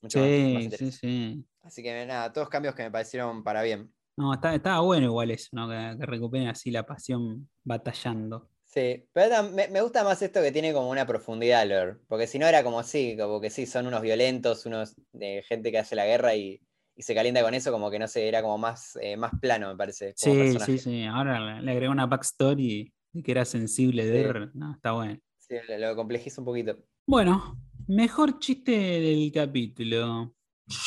mucho 0.00 0.20
más- 0.20 0.28
más 0.70 0.78
Sí, 0.78 0.90
sí, 0.90 0.92
sí. 0.92 1.44
Así 1.62 1.82
que 1.82 2.06
nada, 2.06 2.32
todos 2.32 2.48
cambios 2.48 2.74
que 2.74 2.82
me 2.84 2.90
parecieron 2.90 3.44
para 3.44 3.62
bien. 3.62 3.92
No, 4.18 4.34
está- 4.34 4.54
estaba 4.54 4.80
bueno 4.80 5.06
igual 5.06 5.30
eso, 5.30 5.48
¿no? 5.52 5.68
Que, 5.68 5.96
que 5.98 6.06
recuperen 6.06 6.48
así 6.48 6.70
la 6.72 6.84
pasión 6.84 7.48
batallando. 7.64 8.48
Sí, 8.64 9.04
pero 9.12 9.44
me, 9.44 9.68
me 9.68 9.80
gusta 9.80 10.04
más 10.04 10.20
esto 10.20 10.42
que 10.42 10.52
tiene 10.52 10.72
como 10.72 10.90
una 10.90 11.06
profundidad, 11.06 11.66
Lore. 11.66 11.98
Porque 12.06 12.26
si 12.26 12.38
no 12.38 12.46
era 12.46 12.62
como 12.62 12.82
sí, 12.82 13.16
como 13.18 13.40
que 13.40 13.48
sí, 13.50 13.64
son 13.64 13.86
unos 13.86 14.02
violentos, 14.02 14.66
unos 14.66 14.94
de 15.12 15.42
gente 15.48 15.70
que 15.70 15.78
hace 15.78 15.94
la 15.96 16.04
guerra 16.04 16.34
y, 16.34 16.60
y 16.96 17.02
se 17.02 17.14
calienta 17.14 17.42
con 17.42 17.54
eso, 17.54 17.70
como 17.72 17.90
que 17.90 17.98
no 17.98 18.08
sé, 18.08 18.28
era 18.28 18.42
como 18.42 18.58
más, 18.58 18.98
eh, 19.00 19.16
más 19.16 19.32
plano, 19.40 19.68
me 19.68 19.76
parece. 19.76 20.14
como 20.20 20.34
Sí, 20.34 20.38
personaje. 20.38 20.78
sí, 20.78 20.78
sí. 20.78 21.04
Ahora 21.04 21.60
le, 21.60 21.70
agregó 21.70 21.92
una 21.92 22.06
backstory 22.06 22.92
de 23.12 23.22
que 23.22 23.30
era 23.30 23.44
sensible 23.44 24.04
de 24.04 24.18
Sí. 24.18 24.26
ver. 24.26 24.50
No, 24.54 24.72
está 24.74 24.92
bueno. 24.92 25.18
Sí, 25.38 25.54
lo, 25.68 25.78
lo 25.78 25.96
complejiza 25.96 26.40
un 26.40 26.44
poquito. 26.44 26.76
Bueno, 27.06 27.56
mejor 27.86 28.38
chiste 28.38 28.72
del 28.72 29.30
capítulo. 29.32 30.34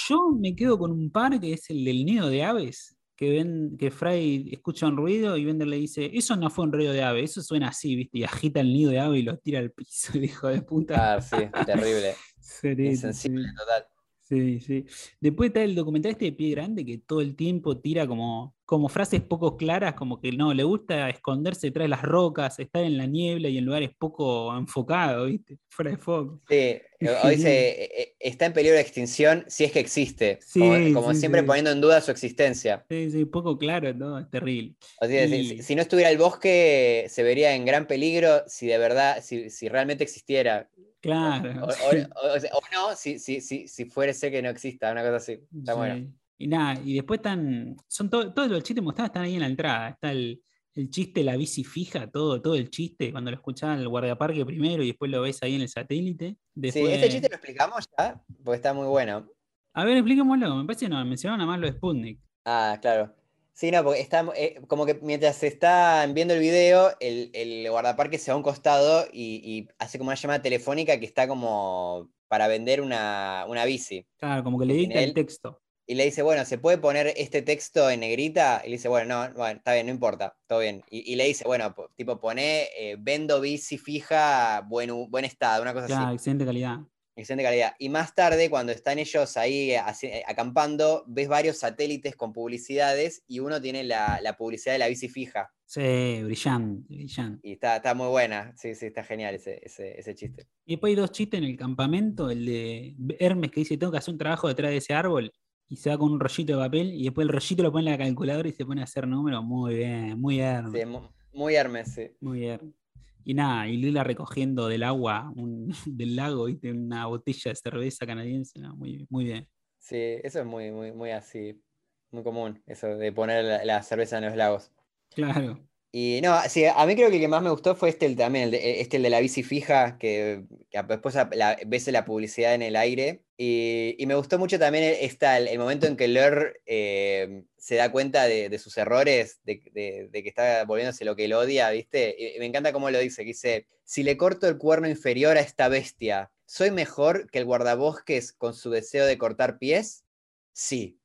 Yo 0.07 0.29
me 0.39 0.55
quedo 0.55 0.77
con 0.77 0.91
un 0.91 1.09
par 1.11 1.39
que 1.39 1.53
es 1.53 1.67
el 1.71 1.83
del 1.83 2.05
nido 2.05 2.29
de 2.29 2.43
aves. 2.43 2.95
Que, 3.21 3.29
ven, 3.29 3.77
que 3.77 3.91
Fry 3.91 4.49
escucha 4.51 4.87
un 4.87 4.97
ruido 4.97 5.37
y 5.37 5.45
Bender 5.45 5.67
le 5.67 5.75
dice: 5.75 6.09
Eso 6.11 6.35
no 6.35 6.49
fue 6.49 6.65
un 6.65 6.71
ruido 6.71 6.91
de 6.91 7.03
ave, 7.03 7.21
eso 7.21 7.43
suena 7.43 7.67
así, 7.67 7.95
¿viste? 7.95 8.17
Y 8.17 8.23
agita 8.23 8.61
el 8.61 8.73
nido 8.73 8.89
de 8.89 8.99
ave 8.99 9.19
y 9.19 9.21
lo 9.21 9.37
tira 9.37 9.59
al 9.59 9.69
piso, 9.69 10.11
hijo 10.17 10.47
de 10.47 10.63
puta. 10.63 11.13
Ah, 11.13 11.21
sí, 11.21 11.35
terrible. 11.63 12.15
Insensible 12.63 13.47
total. 13.55 13.85
Sí, 14.21 14.59
sí. 14.59 14.85
Después 15.19 15.49
está 15.49 15.61
el 15.61 15.75
documental 15.75 16.13
este 16.13 16.25
de 16.25 16.31
Pie 16.31 16.49
Grande 16.49 16.83
que 16.83 16.97
todo 16.97 17.21
el 17.21 17.35
tiempo 17.35 17.77
tira 17.77 18.07
como, 18.07 18.55
como 18.71 18.87
frases 18.87 19.19
poco 19.19 19.57
claras, 19.57 19.95
como 19.95 20.21
que 20.21 20.31
no, 20.31 20.53
le 20.53 20.63
gusta 20.63 21.09
esconderse 21.09 21.67
detrás 21.67 21.83
de 21.83 21.89
las 21.89 22.03
rocas, 22.03 22.57
estar 22.57 22.81
en 22.85 22.97
la 22.97 23.05
niebla 23.05 23.49
y 23.49 23.57
en 23.57 23.65
lugares 23.65 23.89
poco 23.99 24.55
enfocados, 24.57 25.27
¿viste? 25.27 25.57
Fuera 25.67 25.91
de 25.91 25.97
foco. 25.97 26.39
Sí, 26.47 26.79
o 27.25 27.27
dice, 27.27 27.69
eh, 27.83 27.89
eh, 27.97 28.15
está 28.17 28.45
en 28.45 28.53
peligro 28.53 28.75
de 28.75 28.81
extinción 28.81 29.43
si 29.49 29.65
es 29.65 29.73
que 29.73 29.81
existe. 29.81 30.39
Sí, 30.41 30.93
como 30.93 31.13
sí, 31.13 31.19
siempre 31.19 31.41
sí. 31.41 31.47
poniendo 31.47 31.69
en 31.71 31.81
duda 31.81 31.99
su 31.99 32.11
existencia. 32.11 32.85
Sí, 32.89 33.11
sí, 33.11 33.25
poco 33.25 33.57
claro, 33.57 33.93
todo, 33.93 34.19
es 34.19 34.29
terrible. 34.29 34.75
O 35.01 35.05
sea, 35.05 35.27
si- 35.27 35.35
Y- 35.35 35.47
si, 35.57 35.63
si 35.63 35.75
no 35.75 35.81
estuviera 35.81 36.09
el 36.09 36.17
bosque, 36.17 37.07
se 37.09 37.23
vería 37.23 37.53
en 37.53 37.65
gran 37.65 37.87
peligro 37.87 38.43
si 38.47 38.67
de 38.67 38.77
verdad, 38.77 39.21
si, 39.21 39.49
si 39.49 39.67
realmente 39.67 40.05
existiera. 40.05 40.69
Claro. 41.01 41.65
O, 41.65 41.67
o- 41.67 42.27
o- 42.29 42.57
o 42.57 42.61
no, 42.71 42.95
si, 42.95 43.19
si, 43.19 43.41
si, 43.41 43.67
si 43.67 43.83
fuera 43.83 44.13
ser 44.13 44.31
que 44.31 44.41
no 44.41 44.47
exista, 44.49 44.89
una 44.93 45.01
cosa 45.01 45.17
así. 45.17 45.39
Está 45.59 45.73
bueno. 45.73 46.09
Sí. 46.41 46.45
Y 46.45 46.47
nada, 46.47 46.81
y 46.83 46.93
después 46.95 47.19
están, 47.19 47.75
son 47.87 48.09
to- 48.09 48.33
todos 48.33 48.49
los 48.49 48.63
chistes 48.63 48.83
mostrados 48.83 49.09
están 49.09 49.23
ahí 49.23 49.35
en 49.35 49.41
la 49.41 49.47
entrada. 49.47 49.89
Está 49.89 50.11
el, 50.11 50.41
el 50.75 50.89
chiste, 50.89 51.23
la 51.23 51.35
bici 51.37 51.63
fija, 51.63 52.09
todo, 52.09 52.41
todo 52.41 52.55
el 52.55 52.69
chiste, 52.69 53.11
cuando 53.11 53.31
lo 53.31 53.37
escuchaba 53.37 53.75
el 53.75 53.87
guardiaparque 53.87 54.45
primero 54.45 54.83
y 54.83 54.87
después 54.87 55.11
lo 55.11 55.21
ves 55.21 55.41
ahí 55.43 55.55
en 55.55 55.61
el 55.61 55.69
satélite. 55.69 56.29
Sí, 56.29 56.37
Después... 56.53 56.93
este 56.93 57.09
chiste 57.09 57.29
lo 57.29 57.35
explicamos 57.35 57.85
ya, 57.97 58.21
porque 58.43 58.55
está 58.55 58.73
muy 58.73 58.87
bueno. 58.87 59.27
A 59.73 59.85
ver, 59.85 59.97
expliquémoslo. 59.97 60.55
Me 60.55 60.65
parece 60.65 60.85
que 60.85 60.89
no, 60.89 61.05
mencionaron 61.05 61.39
nada 61.39 61.51
más 61.51 61.59
lo 61.59 61.67
de 61.67 61.73
Sputnik. 61.73 62.19
Ah, 62.45 62.77
claro. 62.81 63.15
Sí, 63.53 63.69
no, 63.69 63.83
porque 63.83 63.99
está 63.99 64.25
eh, 64.35 64.59
como 64.67 64.85
que 64.85 64.99
mientras 65.03 65.35
se 65.35 65.47
están 65.47 66.13
viendo 66.13 66.33
el 66.33 66.39
video, 66.39 66.91
el, 66.99 67.29
el 67.33 67.69
guardaparque 67.69 68.17
se 68.17 68.31
va 68.31 68.35
a 68.35 68.37
un 68.37 68.43
costado 68.43 69.05
y, 69.11 69.41
y 69.43 69.67
hace 69.77 69.97
como 69.97 70.09
una 70.09 70.15
llamada 70.15 70.41
telefónica 70.41 70.99
que 70.99 71.05
está 71.05 71.27
como 71.27 72.09
para 72.27 72.47
vender 72.47 72.81
una, 72.81 73.45
una 73.47 73.65
bici. 73.65 74.07
Claro, 74.17 74.43
como 74.43 74.57
que 74.57 74.65
le 74.65 74.73
dicta 74.73 75.01
el 75.01 75.13
texto. 75.13 75.61
Y 75.91 75.95
le 75.95 76.05
dice, 76.05 76.21
bueno, 76.21 76.45
¿se 76.45 76.57
puede 76.57 76.77
poner 76.77 77.07
este 77.17 77.41
texto 77.41 77.89
en 77.89 77.99
negrita? 77.99 78.61
Y 78.63 78.69
le 78.69 78.77
dice, 78.77 78.87
bueno, 78.87 79.27
no, 79.27 79.33
bueno, 79.33 79.57
está 79.57 79.73
bien, 79.73 79.87
no 79.87 79.91
importa, 79.91 80.37
todo 80.47 80.59
bien. 80.59 80.81
Y, 80.89 81.11
y 81.11 81.17
le 81.17 81.25
dice, 81.25 81.43
bueno, 81.45 81.75
po- 81.75 81.89
tipo, 81.97 82.17
pone, 82.17 82.69
eh, 82.79 82.95
vendo 82.97 83.41
bici 83.41 83.77
fija, 83.77 84.61
buen, 84.69 84.89
buen 85.11 85.25
estado, 85.25 85.61
una 85.61 85.73
cosa 85.73 85.87
Claro, 85.87 86.05
así, 86.05 86.13
excelente 86.15 86.45
calidad. 86.45 86.77
excelente 87.13 87.43
calidad. 87.43 87.73
Y 87.77 87.89
más 87.89 88.15
tarde, 88.15 88.49
cuando 88.49 88.71
están 88.71 88.99
ellos 88.99 89.35
ahí 89.35 89.71
haci- 89.71 90.07
eh, 90.07 90.23
acampando, 90.25 91.03
ves 91.07 91.27
varios 91.27 91.57
satélites 91.57 92.15
con 92.15 92.31
publicidades 92.31 93.25
y 93.27 93.39
uno 93.39 93.61
tiene 93.61 93.83
la, 93.83 94.21
la 94.21 94.37
publicidad 94.37 94.75
de 94.75 94.79
la 94.79 94.87
bici 94.87 95.09
fija. 95.09 95.51
Sí, 95.65 96.21
brillante, 96.23 96.85
brillante. 96.87 97.45
Y 97.45 97.51
está, 97.51 97.75
está 97.75 97.93
muy 97.93 98.07
buena, 98.07 98.53
sí, 98.55 98.75
sí, 98.75 98.85
está 98.85 99.03
genial 99.03 99.35
ese, 99.35 99.59
ese, 99.61 99.99
ese 99.99 100.15
chiste. 100.15 100.47
Y 100.65 100.75
después 100.75 100.91
hay 100.91 100.95
dos 100.95 101.11
chistes 101.11 101.37
en 101.39 101.43
el 101.43 101.57
campamento, 101.57 102.29
el 102.29 102.45
de 102.45 102.95
Hermes 103.19 103.51
que 103.51 103.59
dice, 103.59 103.77
tengo 103.77 103.91
que 103.91 103.97
hacer 103.97 104.13
un 104.13 104.17
trabajo 104.17 104.47
detrás 104.47 104.71
de 104.71 104.77
ese 104.77 104.93
árbol, 104.93 105.33
y 105.71 105.77
se 105.77 105.89
va 105.89 105.97
con 105.97 106.11
un 106.11 106.19
rollito 106.19 106.51
de 106.57 106.59
papel, 106.65 106.93
y 106.93 107.05
después 107.05 107.25
el 107.25 107.33
rollito 107.33 107.63
lo 107.63 107.71
pone 107.71 107.85
en 107.85 107.91
la 107.93 107.97
calculadora 107.97 108.49
y 108.49 108.51
se 108.51 108.65
pone 108.65 108.81
a 108.81 108.83
hacer 108.83 109.07
números. 109.07 109.41
Muy 109.43 109.75
bien, 109.75 110.19
muy 110.19 110.39
Hermes. 110.39 110.73
Sí, 110.73 111.07
muy 111.33 111.55
Hermes, 111.55 111.87
sí. 111.93 112.11
Muy 112.19 112.39
bien. 112.41 112.75
Y 113.23 113.33
nada, 113.33 113.67
y 113.69 113.77
Lila 113.77 114.03
recogiendo 114.03 114.67
del 114.67 114.83
agua, 114.83 115.31
un- 115.35 115.71
del 115.85 116.15
lago, 116.17 116.45
¿viste? 116.45 116.71
una 116.71 117.05
botella 117.05 117.51
de 117.51 117.55
cerveza 117.55 118.05
canadiense. 118.05 118.59
no, 118.59 118.75
muy, 118.75 119.07
muy 119.09 119.23
bien. 119.23 119.47
Sí, 119.79 119.95
eso 119.97 120.41
es 120.41 120.45
muy, 120.45 120.71
muy, 120.71 120.91
muy 120.91 121.11
así, 121.11 121.63
muy 122.11 122.23
común, 122.23 122.61
eso 122.67 122.87
de 122.97 123.11
poner 123.13 123.45
la, 123.45 123.63
la 123.65 123.81
cerveza 123.81 124.17
en 124.17 124.25
los 124.25 124.35
lagos. 124.35 124.71
Claro. 125.09 125.59
Y 125.93 126.21
no, 126.23 126.39
sí, 126.47 126.63
a 126.65 126.85
mí 126.85 126.95
creo 126.95 127.09
que 127.09 127.15
el 127.15 127.21
que 127.21 127.27
más 127.27 127.43
me 127.43 127.49
gustó 127.49 127.75
fue 127.75 127.89
este 127.89 128.05
el, 128.05 128.15
también, 128.15 128.45
el 128.45 128.51
de, 128.51 128.79
este 128.79 128.95
el 128.95 129.03
de 129.03 129.09
la 129.09 129.19
bici 129.19 129.43
fija, 129.43 129.97
que, 129.97 130.45
que 130.69 130.81
después 130.83 131.15
la- 131.15 131.57
ves 131.67 131.87
la 131.87 132.05
publicidad 132.05 132.53
en 132.55 132.61
el 132.61 132.77
aire. 132.77 133.23
Y, 133.35 133.95
y 133.99 134.05
me 134.05 134.15
gustó 134.15 134.39
mucho 134.39 134.57
también 134.57 134.85
el, 134.85 134.93
esta- 135.01 135.37
el, 135.37 135.49
el 135.49 135.59
momento 135.59 135.87
en 135.87 135.97
que 135.97 136.07
Lur 136.07 136.57
eh, 136.65 137.43
se 137.57 137.75
da 137.75 137.91
cuenta 137.91 138.23
de, 138.23 138.47
de 138.47 138.57
sus 138.59 138.77
errores, 138.77 139.41
de, 139.43 139.61
de- 139.73 140.07
de 140.09 140.23
que 140.23 140.29
está 140.29 140.63
volviéndose 140.63 141.03
lo 141.03 141.15
que 141.17 141.25
él 141.25 141.33
odia, 141.33 141.69
¿viste? 141.71 142.15
Y, 142.17 142.37
y 142.37 142.39
me 142.39 142.45
encanta 142.45 142.71
cómo 142.71 142.89
lo 142.89 142.99
dice, 142.99 143.23
que 143.23 143.27
dice, 143.29 143.67
si 143.83 144.03
le 144.03 144.15
corto 144.15 144.47
el 144.47 144.57
cuerno 144.57 144.87
inferior 144.87 145.35
a 145.35 145.41
esta 145.41 145.67
bestia, 145.67 146.31
¿soy 146.45 146.71
mejor 146.71 147.29
que 147.29 147.39
el 147.39 147.45
guardabosques 147.45 148.31
con 148.31 148.53
su 148.53 148.69
deseo 148.69 149.05
de 149.05 149.17
cortar 149.17 149.57
pies? 149.57 150.05
Sí, 150.53 150.99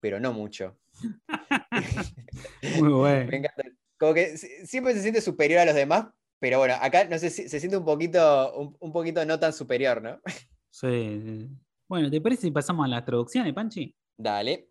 pero 0.00 0.18
no 0.18 0.32
mucho. 0.32 0.78
Muy 2.78 2.88
bueno. 2.88 3.26
Me 3.30 3.36
encanta. 3.36 3.79
Como 4.00 4.14
que 4.14 4.38
si- 4.38 4.66
siempre 4.66 4.94
se 4.94 5.02
siente 5.02 5.20
superior 5.20 5.60
a 5.60 5.66
los 5.66 5.74
demás, 5.74 6.06
pero 6.38 6.58
bueno, 6.58 6.74
acá 6.80 7.04
no 7.04 7.18
sé 7.18 7.28
si 7.28 7.50
se 7.50 7.60
siente 7.60 7.76
un 7.76 7.84
poquito, 7.84 8.54
un, 8.58 8.74
un 8.80 8.92
poquito 8.92 9.22
no 9.26 9.38
tan 9.38 9.52
superior, 9.52 10.00
¿no? 10.02 10.18
Sí, 10.72 11.20
sí. 11.22 11.48
Bueno, 11.88 12.08
¿te 12.10 12.20
parece 12.20 12.42
si 12.42 12.50
pasamos 12.52 12.84
a 12.86 12.88
las 12.88 13.04
traducciones, 13.04 13.52
Panchi? 13.52 13.92
Dale. 14.16 14.68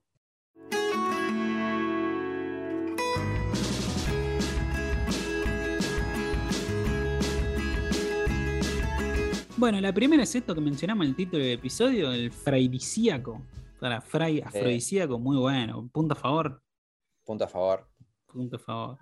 Bueno, 9.58 9.82
la 9.82 9.92
primera 9.94 10.24
es 10.24 10.34
esto 10.36 10.56
que 10.56 10.62
mencionamos 10.62 11.04
en 11.04 11.10
el 11.10 11.16
título 11.16 11.44
del 11.44 11.54
episodio, 11.54 12.12
el 12.14 12.32
fraidisíaco. 12.32 13.42
Para 13.80 14.02
fray 14.02 14.42
afrodisíaco, 14.42 15.20
muy 15.20 15.38
bueno. 15.38 15.90
Punto 15.92 16.14
a 16.14 16.18
favor. 16.18 16.62
Punto 17.26 17.46
a 17.46 17.48
favor. 17.48 17.88
Punto 18.26 18.56
a 18.56 18.60
favor. 18.60 18.98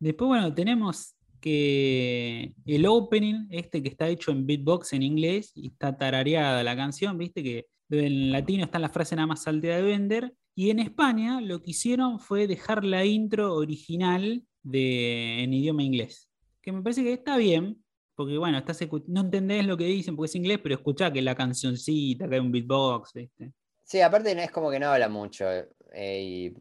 Después, 0.00 0.28
bueno, 0.28 0.52
tenemos 0.54 1.14
que 1.40 2.54
el 2.66 2.86
opening, 2.86 3.46
este 3.50 3.82
que 3.82 3.88
está 3.88 4.08
hecho 4.08 4.30
en 4.30 4.46
beatbox 4.46 4.92
en 4.92 5.02
inglés 5.02 5.52
y 5.54 5.68
está 5.68 5.96
tarareada 5.96 6.62
la 6.62 6.76
canción, 6.76 7.16
viste 7.16 7.42
que 7.42 7.66
en 7.90 8.32
latino 8.32 8.64
está 8.64 8.78
la 8.78 8.88
frase 8.88 9.16
nada 9.16 9.26
más 9.26 9.42
salteada 9.42 9.76
de 9.78 9.82
Bender. 9.82 10.34
Y 10.54 10.70
en 10.70 10.80
España 10.80 11.40
lo 11.40 11.62
que 11.62 11.70
hicieron 11.70 12.18
fue 12.18 12.46
dejar 12.46 12.84
la 12.84 13.04
intro 13.04 13.54
original 13.54 14.42
en 14.72 15.52
idioma 15.52 15.82
inglés. 15.82 16.28
Que 16.60 16.72
me 16.72 16.82
parece 16.82 17.02
que 17.02 17.12
está 17.12 17.36
bien, 17.36 17.82
porque 18.14 18.36
bueno, 18.36 18.58
estás 18.58 18.80
no 19.06 19.20
entendés 19.22 19.64
lo 19.66 19.76
que 19.76 19.84
dicen 19.84 20.16
porque 20.16 20.28
es 20.28 20.34
inglés, 20.34 20.60
pero 20.62 20.74
escuchá 20.74 21.12
que 21.12 21.22
la 21.22 21.34
cancioncita, 21.34 22.28
que 22.28 22.34
hay 22.34 22.40
un 22.40 22.52
beatbox, 22.52 23.12
¿viste? 23.14 23.52
Sí, 23.82 24.00
aparte 24.00 24.34
no 24.34 24.42
es 24.42 24.50
como 24.50 24.70
que 24.70 24.78
no 24.78 24.88
habla 24.88 25.08
mucho 25.08 25.46
eh, 25.92 26.22
y 26.22 26.54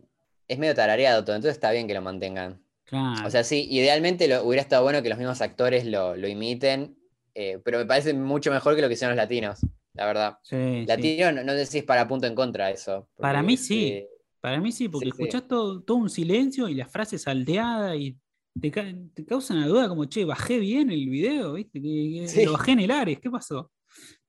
es 0.48 0.58
medio 0.58 0.74
tarareado 0.74 1.24
todo, 1.24 1.36
entonces 1.36 1.58
está 1.58 1.72
bien 1.72 1.88
que 1.88 1.94
lo 1.94 2.02
mantengan. 2.02 2.62
Claro. 2.90 3.28
O 3.28 3.30
sea, 3.30 3.44
sí, 3.44 3.68
idealmente 3.70 4.28
lo, 4.28 4.44
hubiera 4.44 4.62
estado 4.64 4.84
bueno 4.84 5.02
que 5.04 5.10
los 5.10 5.18
mismos 5.18 5.42
actores 5.42 5.86
lo, 5.86 6.16
lo 6.16 6.28
imiten, 6.28 6.98
eh, 7.36 7.60
pero 7.64 7.78
me 7.78 7.86
parece 7.86 8.14
mucho 8.14 8.52
mejor 8.52 8.76
que 8.76 8.82
lo 8.82 8.88
que 8.88 8.96
hicieron 8.96 9.16
los 9.16 9.24
latinos, 9.24 9.60
la 9.94 10.06
verdad. 10.06 10.38
Sí, 10.44 10.56
sí. 10.56 10.86
Latino 10.88 11.32
no, 11.32 11.44
no 11.44 11.52
sé 11.54 11.66
si 11.68 11.78
es 11.80 11.84
para 11.84 12.08
punto 12.08 12.26
en 12.28 12.34
contra 12.36 12.72
eso. 12.72 13.08
Para 13.18 13.44
mí 13.44 13.58
sí. 13.58 13.90
eh, 13.90 14.10
Para 14.42 14.60
mí 14.60 14.72
sí, 14.72 14.90
porque 14.90 15.06
Sí, 15.06 15.12
sí. 15.18 15.24
escuchás 15.24 15.48
todo, 15.48 15.82
todo 15.84 15.98
un 15.98 16.10
silencio 16.10 16.68
y 16.68 16.76
las 16.76 16.92
frases 16.92 17.22
salteadas 17.24 17.96
y 17.98 18.18
te, 18.60 18.72
ca- 18.72 18.86
te 19.14 19.26
causa 19.26 19.54
una 19.54 19.68
duda 19.68 19.88
como, 19.88 20.06
che, 20.06 20.26
bajé 20.26 20.58
bien 20.58 20.90
el 20.90 21.08
video, 21.10 21.54
¿viste? 21.54 21.80
Que, 21.82 22.22
que 22.22 22.28
Sí. 22.28 22.46
Lo 22.46 22.54
bajé 22.54 22.72
en 22.72 22.80
el 22.80 22.92
Ares, 22.92 23.20
¿qué 23.20 23.30
pasó? 23.30 23.72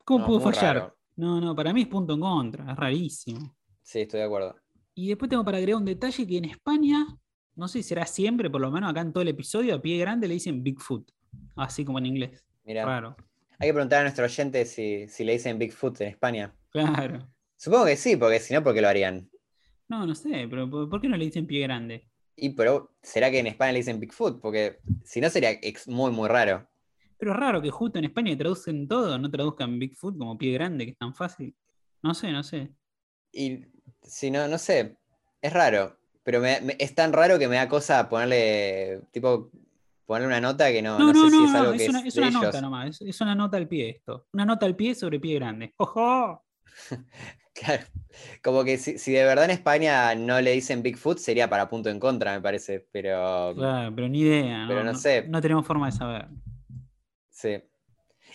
¿Cómo 0.05 0.21
No, 0.21 0.27
pudo 0.27 0.41
fallar? 0.41 0.77
raro. 0.77 0.97
No, 1.17 1.41
no, 1.41 1.55
para 1.57 1.73
mí 1.73 1.83
es 1.83 1.89
punto 1.89 2.15
en 2.15 2.21
contra, 2.21 2.73
es 2.73 2.77
rarísimo. 2.77 3.55
sí, 3.83 4.01
estoy 4.01 4.21
de 4.21 4.27
acuerdo. 4.27 4.57
Y 4.95 5.09
después 5.09 5.29
tengo 5.29 5.45
para 5.45 5.59
agregar 5.59 5.79
un 5.81 5.87
detalle 5.87 6.27
que 6.27 6.37
en 6.39 6.45
España, 6.47 7.07
no 7.57 7.69
sé 7.69 7.83
si 7.83 7.89
será 7.91 8.07
siempre, 8.07 8.51
por 8.51 8.61
lo 8.61 8.71
menos 8.71 8.91
acá 8.91 9.01
en 9.01 9.13
todo 9.13 9.23
el 9.23 9.29
episodio, 9.29 9.75
a 9.75 9.83
pie 9.83 9.99
grande 9.99 10.29
le 10.29 10.35
dicen 10.35 10.63
Bigfoot, 10.63 11.11
así 11.57 11.85
como 11.85 11.99
en 11.99 12.07
inglés. 12.07 12.45
Mira, 12.65 12.85
Raro. 12.85 13.17
hay 13.59 13.69
que 13.69 13.75
preguntar 13.75 14.01
a 14.01 14.03
nuestro 14.03 14.25
oyente 14.25 14.65
si, 14.65 15.09
si 15.09 15.25
le 15.25 15.33
dicen 15.33 15.59
Bigfoot 15.59 16.01
en 16.01 16.09
España. 16.09 16.55
Claro. 16.71 17.29
Supongo 17.57 17.87
que 17.87 17.97
sí, 17.97 18.17
porque 18.17 18.41
si 18.41 18.55
no, 18.55 18.63
¿por 18.63 18.75
qué 18.75 18.81
lo 18.81 18.89
harían? 18.89 19.29
No, 19.89 20.07
no 20.07 20.15
sé, 20.15 20.47
pero 20.49 20.71
¿por 20.71 21.01
qué 21.01 21.09
no 21.09 21.17
le 21.17 21.27
dicen 21.27 21.47
pie 21.47 21.63
grande? 21.63 22.09
Y 22.37 22.51
pero, 22.51 22.95
¿será 23.03 23.31
que 23.31 23.39
en 23.39 23.49
España 23.49 23.73
le 23.73 23.81
dicen 23.81 24.01
Bigfoot? 24.01 24.41
Porque 24.41 24.79
si 25.05 25.21
no 25.21 25.29
sería 25.29 25.59
muy, 25.87 26.11
muy 26.11 26.29
raro. 26.29 26.67
Pero 27.19 27.33
es 27.33 27.37
raro 27.37 27.61
que 27.61 27.71
justo 27.71 27.99
en 27.99 28.07
España 28.07 28.37
traducen 28.39 28.89
todo, 28.89 29.19
no 29.19 29.31
traduzcan 29.31 29.79
Bigfoot 29.79 30.17
como 30.17 30.39
pie 30.39 30.55
grande, 30.55 30.87
que 30.87 30.93
es 30.93 30.97
tan 30.97 31.15
fácil. 31.15 31.55
No 32.03 32.15
sé, 32.15 32.33
no 32.33 32.43
sé. 32.43 32.73
Y 33.31 33.67
si 34.03 34.31
no, 34.31 34.49
no 34.49 34.57
sé, 34.57 34.97
es 35.43 35.53
raro. 35.53 36.00
Pero 36.23 36.41
me- 36.41 36.61
me- 36.61 36.77
es 36.79 36.95
tan 36.95 37.13
raro 37.13 37.39
que 37.39 37.49
me 37.49 37.57
da 37.57 37.69
cosa 37.69 38.09
ponerle, 38.09 39.01
tipo, 39.11 39.51
ponerle 40.07 40.27
una 40.29 40.41
nota 40.41 40.71
que 40.71 40.83
no, 40.83 40.99
No, 40.99 41.07
no 41.07 41.13
no, 41.13 41.25
sé 41.31 41.37
si 41.37 41.45
es 41.45 41.55
algo 41.55 41.73
es 41.73 41.83
que 41.85 41.89
una, 41.91 42.01
es 42.01 42.07
es 42.07 42.15
de 42.15 42.21
una 42.21 42.29
ellos. 42.29 42.43
nota 42.43 42.61
nomás, 42.61 42.89
es, 42.89 43.01
es 43.03 43.21
una 43.21 43.35
nota 43.35 43.57
al 43.57 43.69
pie 43.69 43.91
esto. 43.91 44.27
Una 44.33 44.45
nota 44.45 44.67
al 44.67 44.77
pie 44.77 44.95
sobre 44.95 45.19
pie 45.21 45.37
grande. 45.37 45.75
¡Ojo! 45.79 46.45
Claro. 47.53 47.83
Como 48.43 48.65
que 48.65 48.79
si, 48.79 48.97
si 48.97 49.13
de 49.13 49.25
verdad 49.25 49.45
en 49.45 49.51
España 49.51 50.15
no 50.15 50.41
le 50.41 50.53
dicen 50.53 50.83
Bigfoot 50.83 51.19
sería 51.19 51.51
para 51.51 51.69
punto 51.69 51.91
en 51.91 51.99
contra, 52.01 52.33
me 52.33 52.41
parece. 52.41 52.87
Pero 52.93 53.53
Claro, 53.57 53.93
pero 53.95 54.09
ni 54.09 54.21
idea, 54.21 54.63
¿no? 54.63 54.69
Pero 54.69 54.85
no 54.85 54.95
sé. 54.95 55.25
No 55.29 55.41
tenemos 55.43 55.67
forma 55.67 55.87
de 55.87 55.93
saber. 55.93 56.29
sí. 57.29 57.59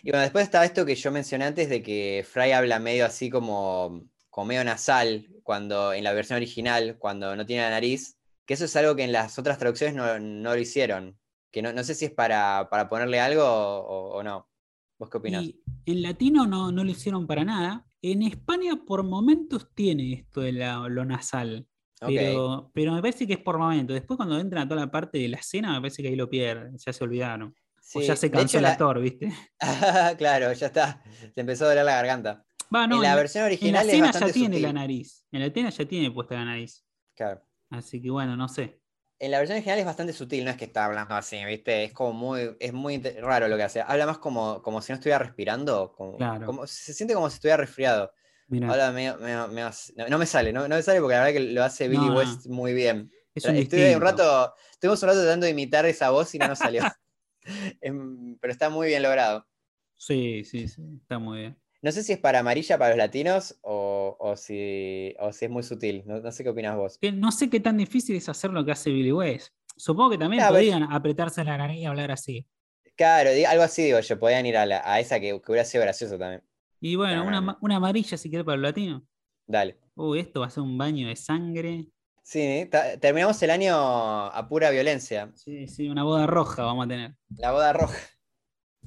Y 0.04 0.12
bueno, 0.12 0.22
después 0.24 0.44
estaba 0.44 0.66
esto 0.66 0.86
que 0.86 0.94
yo 0.96 1.12
mencioné 1.12 1.46
antes 1.46 1.70
de 1.70 1.82
que 1.82 2.26
Fry 2.30 2.52
habla 2.52 2.78
medio 2.78 3.06
así 3.06 3.30
como, 3.30 4.04
como 4.36 4.48
medio 4.48 4.66
nasal 4.66 5.30
cuando 5.44 5.94
en 5.94 6.04
la 6.04 6.12
versión 6.12 6.36
original, 6.36 6.98
cuando 7.00 7.38
no 7.38 7.46
tiene 7.46 7.62
la 7.64 7.70
nariz. 7.70 8.18
Que 8.46 8.56
eso 8.56 8.66
es 8.66 8.76
algo 8.76 8.94
que 8.94 9.04
en 9.06 9.14
las 9.14 9.40
otras 9.40 9.58
traducciones 9.58 9.96
no, 9.96 10.20
no 10.20 10.54
lo 10.54 10.60
hicieron. 10.60 11.18
Que 11.52 11.62
no, 11.62 11.72
no 11.72 11.86
sé 11.86 11.96
si 11.96 12.04
es 12.04 12.12
para, 12.12 12.68
para 12.70 12.90
ponerle 12.90 13.22
algo 13.22 13.46
o, 13.46 14.18
o 14.18 14.24
no. 14.24 14.50
¿Vos 15.00 15.10
qué 15.10 15.18
opinás? 15.20 15.44
Y 15.46 15.62
en 15.86 16.02
latino 16.02 16.46
no, 16.46 16.70
no 16.70 16.84
lo 16.84 16.92
hicieron 16.92 17.26
para 17.28 17.46
nada. 17.46 17.88
En 18.02 18.24
España 18.24 18.74
por 18.86 19.04
momentos 19.04 19.74
tiene 19.74 20.12
esto 20.12 20.42
de 20.42 20.52
la- 20.52 20.90
lo 20.90 21.06
nasal. 21.06 21.66
Pero, 22.06 22.72
pero 22.74 22.92
me 22.92 23.02
parece 23.02 23.26
que 23.26 23.34
es 23.34 23.40
por 23.40 23.58
momentos. 23.58 23.94
Después 23.94 24.18
cuando 24.18 24.38
entran 24.38 24.64
a 24.64 24.68
toda 24.68 24.82
la 24.82 24.92
parte 24.92 25.18
de 25.18 25.30
la 25.30 25.38
escena, 25.38 25.72
me 25.74 25.80
parece 25.80 26.02
que 26.04 26.10
ahí 26.10 26.16
lo 26.18 26.30
pierden. 26.30 26.78
Ya 26.78 26.92
se 26.92 27.04
olvidaron. 27.06 27.50
o 27.50 27.54
Sí, 27.80 28.02
ya 28.02 28.18
se 28.18 28.30
cansó 28.30 28.46
hecho, 28.48 28.58
el 28.58 28.64
la- 28.64 28.72
actor, 28.72 29.00
¿viste? 29.00 29.32
claro, 30.18 30.52
ya 30.52 30.68
está. 30.68 31.02
Se 31.34 31.40
empezó 31.42 31.64
a 31.66 31.70
doler 31.70 31.86
la 31.86 31.94
garganta. 31.96 32.46
Va, 32.74 32.88
no, 32.88 32.96
en 32.98 33.02
la 33.04 33.12
en 33.12 33.16
versión 33.18 33.42
en 33.44 33.44
la 33.44 33.48
original 33.48 33.90
es 33.90 34.20
ya 34.20 34.32
tiene 34.32 34.60
la 34.60 34.68
sutil. 34.70 34.74
nariz. 34.74 35.26
En 35.32 35.40
la 35.42 35.46
escena 35.48 35.70
ya 35.70 35.86
tiene 35.86 36.12
puesta 36.12 36.36
la 36.36 36.46
nariz. 36.46 36.86
Claro. 37.16 37.42
Así 37.70 38.02
que 38.02 38.10
bueno, 38.10 38.36
no 38.36 38.48
sé. 38.48 38.82
En 39.20 39.32
la 39.32 39.38
versión 39.38 39.56
original 39.58 39.80
es 39.80 39.86
bastante 39.86 40.12
sutil, 40.14 40.44
no 40.44 40.52
es 40.52 40.58
que 40.58 40.66
está 40.66 40.86
hablando 40.86 41.16
así, 41.16 41.44
¿viste? 41.46 41.86
Es 41.86 41.94
como 41.94 42.12
muy, 42.14 42.56
es 42.60 42.74
muy 42.74 42.98
raro 43.22 43.48
lo 43.48 43.56
que 43.56 43.64
hace. 43.64 43.82
Habla 43.82 44.06
más 44.06 44.18
como, 44.18 44.62
como 44.62 44.82
si 44.82 44.92
no 44.92 44.96
estuviera 44.96 45.20
respirando, 45.20 45.94
como, 45.96 46.18
Claro. 46.18 46.46
como- 46.46 46.68
se 46.68 46.94
siente 46.94 47.14
como 47.14 47.30
si 47.30 47.36
estuviera 47.36 47.58
resfriado. 47.58 48.12
Habla 48.52 48.92
medio- 48.92 49.18
medio- 49.18 49.48
medio 49.48 49.70
no, 49.96 50.08
no 50.10 50.18
me 50.20 50.26
sale, 50.26 50.52
no, 50.54 50.68
no 50.68 50.76
me 50.76 50.82
sale 50.84 51.00
porque 51.00 51.16
la 51.16 51.24
verdad 51.24 51.34
que 51.40 51.54
lo 51.54 51.64
hace 51.64 51.88
Billy 51.88 52.08
No. 52.08 52.16
West 52.18 52.46
muy 52.48 52.74
bien. 52.74 53.10
es 53.34 53.44
un 53.46 53.56
Estuve 53.56 53.96
un 53.96 54.02
rato, 54.02 54.54
estuvimos 54.72 55.02
un 55.04 55.10
rato 55.10 55.22
tratando 55.22 55.46
de 55.46 55.52
imitar 55.54 55.86
esa 55.86 56.10
voz 56.10 56.34
y 56.36 56.40
no 56.40 56.48
nos 56.48 56.60
salió. 56.60 56.82
Em, 57.82 58.38
Pero 58.40 58.52
está 58.52 58.70
muy 58.70 58.88
bien 58.88 59.02
logrado. 59.04 59.48
Sí, 59.98 60.44
sí, 60.44 60.68
sí, 60.68 60.82
está 61.02 61.20
muy 61.20 61.40
bien. 61.40 61.58
No 61.86 61.92
sé 61.92 62.02
si 62.02 62.14
es 62.14 62.18
para 62.20 62.40
amarilla 62.40 62.80
para 62.80 62.90
los 62.90 62.98
latinos 62.98 63.60
o, 63.62 64.18
o 64.20 64.36
si, 64.36 65.14
o 65.20 65.32
si 65.32 65.46
es 65.46 65.52
muy 65.52 65.62
sutil. 65.62 66.02
No, 66.08 66.20
no 66.20 66.32
sé 66.32 66.44
qué 66.44 66.50
opinas 66.50 66.76
vos. 66.76 66.98
Que 66.98 67.12
no 67.12 67.32
sé 67.32 67.48
qué 67.48 67.60
tan 67.60 67.78
difícil 67.78 68.16
es 68.16 68.28
hacer 68.28 68.50
lo 68.50 68.66
que 68.66 68.72
hace 68.72 68.90
Billy 68.90 69.12
West. 69.12 69.54
Supongo 69.78 70.10
que 70.10 70.18
también 70.18 70.42
Ah, 70.42 70.48
pero- 70.48 70.58
podían 70.62 70.84
apretarse 70.92 71.44
la 71.44 71.58
nariz 71.60 71.78
y 71.78 71.86
hablar 71.86 72.10
así. 72.12 72.48
Claro, 72.96 73.30
algo 73.50 73.62
así 73.64 73.84
digo 73.84 74.00
yo, 74.00 74.18
podían 74.20 74.48
ir 74.48 74.58
a, 74.58 74.66
la- 74.66 74.82
a 74.84 75.00
esa 75.00 75.20
que, 75.20 75.28
que 75.40 75.52
hubiera 75.52 75.64
sido 75.64 75.84
gracioso 75.84 76.18
también. 76.18 76.42
Y 76.82 76.96
bueno, 76.96 77.24
No, 77.24 77.28
una, 77.28 77.58
una 77.62 77.76
amarilla 77.76 78.18
si 78.18 78.30
quiere 78.30 78.44
para 78.44 78.58
los 78.58 78.64
latinos. 78.64 79.04
Dale. 79.46 79.78
Uy, 79.94 80.20
esto 80.22 80.40
va 80.40 80.48
a 80.48 80.50
ser 80.50 80.64
un 80.64 80.78
baño 80.80 81.08
de 81.08 81.16
sangre. 81.16 81.86
Sí, 82.24 82.68
ta- 82.72 82.98
terminamos 83.00 83.40
el 83.44 83.52
año 83.52 83.76
a 83.78 84.48
pura 84.50 84.72
violencia. 84.72 85.32
Sí, 85.36 85.68
sí, 85.68 85.88
una 85.88 86.02
boda 86.04 86.26
roja 86.26 86.64
vamos 86.64 86.86
a 86.86 86.90
tener. 86.90 87.16
La 87.38 87.52
boda 87.52 87.74
roja. 87.74 88.00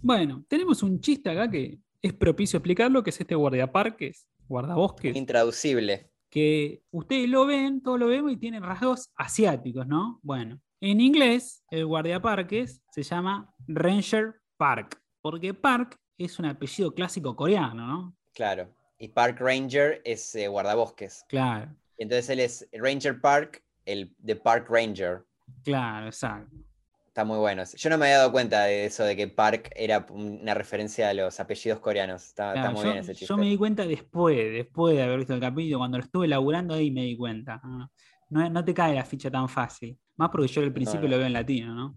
Bueno, 0.01 0.44
tenemos 0.49 0.82
un 0.82 1.01
chiste 1.01 1.30
acá 1.30 1.49
que 1.51 1.78
es 2.03 2.12
propicio 2.12 2.59
explicarlo, 2.59 3.03
que 3.03 3.11
es 3.11 3.20
este 3.20 3.34
guardiaparques, 3.34 4.26
guardabosques, 4.49 5.16
Intraducible. 5.16 6.11
que 6.30 6.82
ustedes 6.90 7.28
lo 7.28 7.46
ven, 7.46 7.82
todos 7.82 7.99
lo 7.99 8.07
vemos 8.07 8.32
y 8.32 8.36
tiene 8.36 8.61
rasgos 8.61 9.11
asiáticos, 9.16 9.86
¿no? 9.86 10.20
Bueno, 10.22 10.61
en 10.80 11.01
inglés, 11.01 11.64
el 11.70 11.86
guardiaparques 11.86 12.82
se 12.92 13.03
llama 13.03 13.53
Ranger 13.66 14.34
Park, 14.57 15.01
porque 15.20 15.55
Park 15.55 15.96
es 16.16 16.38
un 16.38 16.46
apellido 16.46 16.92
clásico 16.94 17.34
coreano, 17.34 17.86
¿no? 17.86 18.16
Claro. 18.34 18.72
Y 18.99 19.09
Park 19.09 19.38
Ranger 19.40 20.01
es 20.05 20.34
eh, 20.34 20.49
guardabosques. 20.49 21.24
Claro, 21.28 21.72
Entonces 21.96 22.28
él 22.30 22.40
es 22.40 22.68
Ranger 22.72 23.20
Park, 23.20 23.62
el 23.84 24.14
de 24.18 24.36
Park 24.36 24.68
Ranger. 24.70 25.24
claro, 25.64 26.07
exacto. 26.07 26.57
Está 27.18 27.24
muy 27.26 27.38
bueno. 27.38 27.64
Yo 27.64 27.90
no 27.90 27.98
me 27.98 28.04
había 28.06 28.18
dado 28.18 28.30
cuenta 28.30 28.62
de 28.62 28.84
eso, 28.84 29.02
de 29.02 29.16
que 29.16 29.26
Park 29.26 29.72
era 29.74 30.06
una 30.10 30.54
referencia 30.54 31.08
a 31.08 31.14
los 31.14 31.40
apellidos 31.40 31.80
coreanos. 31.80 32.24
Está, 32.24 32.70
muy 32.70 32.84
yo, 32.84 32.84
bien 32.84 32.98
ese 32.98 33.12
chiste. 33.12 33.26
yo 33.26 33.36
me 33.36 33.46
di 33.46 33.56
cuenta 33.56 33.84
después, 33.84 34.36
después 34.52 34.94
de 34.94 35.02
haber 35.02 35.18
visto 35.18 35.34
el 35.34 35.40
capítulo, 35.40 35.78
cuando 35.78 35.98
lo 35.98 36.04
estuve 36.04 36.28
laburando 36.28 36.74
ahí 36.74 36.92
me 36.92 37.02
di 37.02 37.16
cuenta. 37.16 37.60
Ah, 37.60 37.90
No, 38.30 38.48
no 38.48 38.64
te 38.64 38.72
cae 38.72 38.94
la 38.94 39.04
ficha 39.04 39.32
tan 39.32 39.48
fácil. 39.48 39.98
Más 40.16 40.30
porque 40.30 40.46
yo 40.46 40.62
al 40.62 40.72
principio 40.72 41.08
no. 41.08 41.08
lo 41.08 41.16
veo 41.18 41.26
en 41.26 41.32
latino, 41.32 41.74
¿no? 41.74 41.96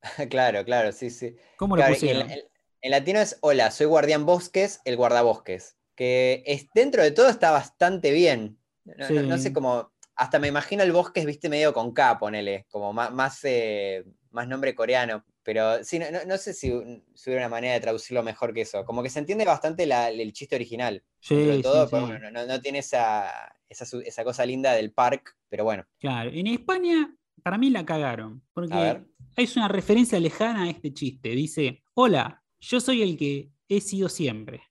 claro, 0.30 0.64
claro, 0.64 0.90
sí, 0.92 1.10
sí. 1.10 1.36
¿Cómo 1.58 1.76
lo 1.76 1.82
Claro, 1.82 1.92
pusieron? 1.92 2.30
en- 2.30 2.40
en 2.80 2.90
latino 2.90 3.20
es 3.20 3.36
Hola, 3.42 3.70
soy 3.70 3.88
guardián 3.88 4.24
bosques, 4.24 4.80
el 4.86 4.96
guardabosques. 4.96 5.76
Que 5.94 6.42
es, 6.46 6.66
dentro 6.74 7.02
de 7.02 7.10
todo 7.10 7.28
está 7.28 7.50
bastante 7.50 8.10
bien. 8.10 8.58
No, 8.86 9.36
sé 9.36 9.52
cómo. 9.52 9.91
Hasta 10.22 10.38
me 10.38 10.46
imagino 10.46 10.84
el 10.84 10.92
bosques, 10.92 11.26
viste, 11.26 11.48
medio 11.48 11.72
con 11.72 11.92
K, 11.92 12.16
ponele. 12.18 12.66
Como 12.70 12.92
más, 12.92 13.12
más, 13.12 13.40
eh, 13.42 14.04
más 14.30 14.46
nombre 14.46 14.72
coreano. 14.74 15.24
Pero 15.42 15.82
sí, 15.82 15.98
no, 15.98 16.06
no- 16.24 16.38
sé 16.38 16.54
si, 16.54 16.68
si 17.14 17.28
hubiera 17.30 17.46
una 17.46 17.48
manera 17.48 17.74
de 17.74 17.80
traducirlo 17.80 18.22
mejor 18.22 18.54
que 18.54 18.60
eso. 18.60 18.84
Como 18.84 19.02
que 19.02 19.10
se 19.10 19.18
entiende 19.18 19.44
bastante 19.44 19.84
la- 19.84 20.10
el 20.10 20.32
chiste 20.32 20.54
original. 20.54 21.02
Sí, 21.18 21.34
sí, 21.56 21.62
todo, 21.62 21.86
sí. 21.86 21.90
pero 21.90 22.06
bueno, 22.06 22.30
no, 22.30 22.46
no 22.46 22.60
tiene 22.60 22.78
esa, 22.78 23.52
esa, 23.68 23.84
esa 24.04 24.22
cosa 24.22 24.46
linda 24.46 24.72
del 24.74 24.92
park. 24.92 25.36
Pero 25.48 25.64
bueno, 25.64 25.84
Claro, 25.98 26.30
en 26.32 26.46
España 26.46 27.16
para 27.42 27.58
mí 27.58 27.70
la 27.70 27.84
cagaron, 27.84 28.42
porque 28.54 29.00
es 29.36 29.56
una 29.56 29.66
referencia 29.66 30.20
lejana 30.20 30.62
a 30.64 30.70
este 30.70 30.94
chiste. 30.94 31.30
Dice, 31.30 31.82
hola, 31.94 32.44
yo 32.60 32.80
soy 32.80 33.02
el 33.02 33.16
que 33.16 33.50
he 33.68 33.80
sido 33.80 34.08
siempre. 34.08 34.62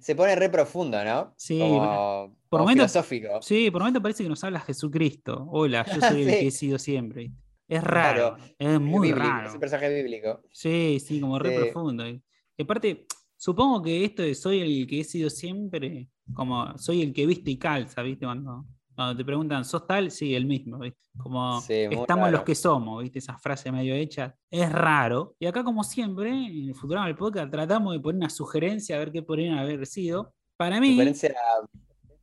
Se 0.00 0.14
pone 0.16 0.34
re 0.36 0.48
profundo, 0.48 1.02
¿no? 1.04 1.34
Sí, 1.36 1.58
como, 1.58 2.36
por 2.48 2.60
como 2.60 2.70
filosófico. 2.72 3.40
Sí, 3.42 3.70
por 3.70 3.80
momento 3.82 4.00
parece 4.02 4.22
que 4.22 4.28
nos 4.28 4.42
habla 4.44 4.60
Jesucristo. 4.60 5.46
Hola, 5.50 5.84
yo 5.86 6.00
soy 6.00 6.22
el 6.22 6.28
que 6.30 6.46
he 6.48 6.50
sido 6.50 6.78
siempre. 6.78 7.32
Es 7.68 7.82
raro, 7.82 8.36
Claro, 8.36 8.54
es 8.58 8.80
muy 8.80 9.08
bíblico, 9.08 9.28
raro. 9.28 9.48
Es 9.48 9.54
un 9.54 9.60
personaje 9.60 9.94
bíblico. 9.94 10.40
Sí, 10.50 10.98
sí, 11.00 11.20
como 11.20 11.38
re 11.38 11.50
Sí. 11.50 11.56
profundo. 11.56 12.06
Y 12.08 12.22
aparte, 12.62 13.06
supongo 13.36 13.80
que 13.82 14.04
esto 14.04 14.22
de 14.22 14.34
soy 14.34 14.60
el 14.60 14.86
que 14.86 15.00
he 15.00 15.04
sido 15.04 15.30
siempre, 15.30 16.08
como 16.34 16.76
soy 16.76 17.02
el 17.02 17.12
que 17.12 17.24
viste 17.26 17.50
y 17.50 17.56
calza, 17.58 18.02
¿viste? 18.02 18.26
Cuando, 18.26 18.66
cuando 18.94 19.16
te 19.16 19.24
preguntan, 19.24 19.64
¿sos 19.64 19.86
tal? 19.86 20.10
Sí, 20.10 20.34
el 20.34 20.46
mismo, 20.46 20.78
¿viste? 20.78 21.00
Como 21.18 21.60
Sí, 21.60 21.86
estamos 21.90 22.30
los 22.30 22.42
que 22.42 22.54
somos, 22.54 23.02
¿viste? 23.02 23.18
Esa 23.18 23.38
frase 23.38 23.72
medio 23.72 23.94
hecha. 23.94 24.34
Es 24.50 24.70
raro. 24.70 25.34
Y 25.38 25.46
acá, 25.46 25.64
como 25.64 25.82
siempre, 25.84 26.30
en 26.30 26.68
el 26.68 26.74
Futurama 26.74 27.06
del 27.06 27.16
podcast, 27.16 27.50
tratamos 27.50 27.94
de 27.94 28.00
poner 28.00 28.18
una 28.18 28.30
sugerencia 28.30 28.96
a 28.96 28.98
ver 28.98 29.12
qué 29.12 29.22
podrían 29.22 29.58
haber 29.58 29.86
sido. 29.86 30.34
Para 30.56 30.80
mí, 30.80 30.92
Sugerencia 30.92 31.34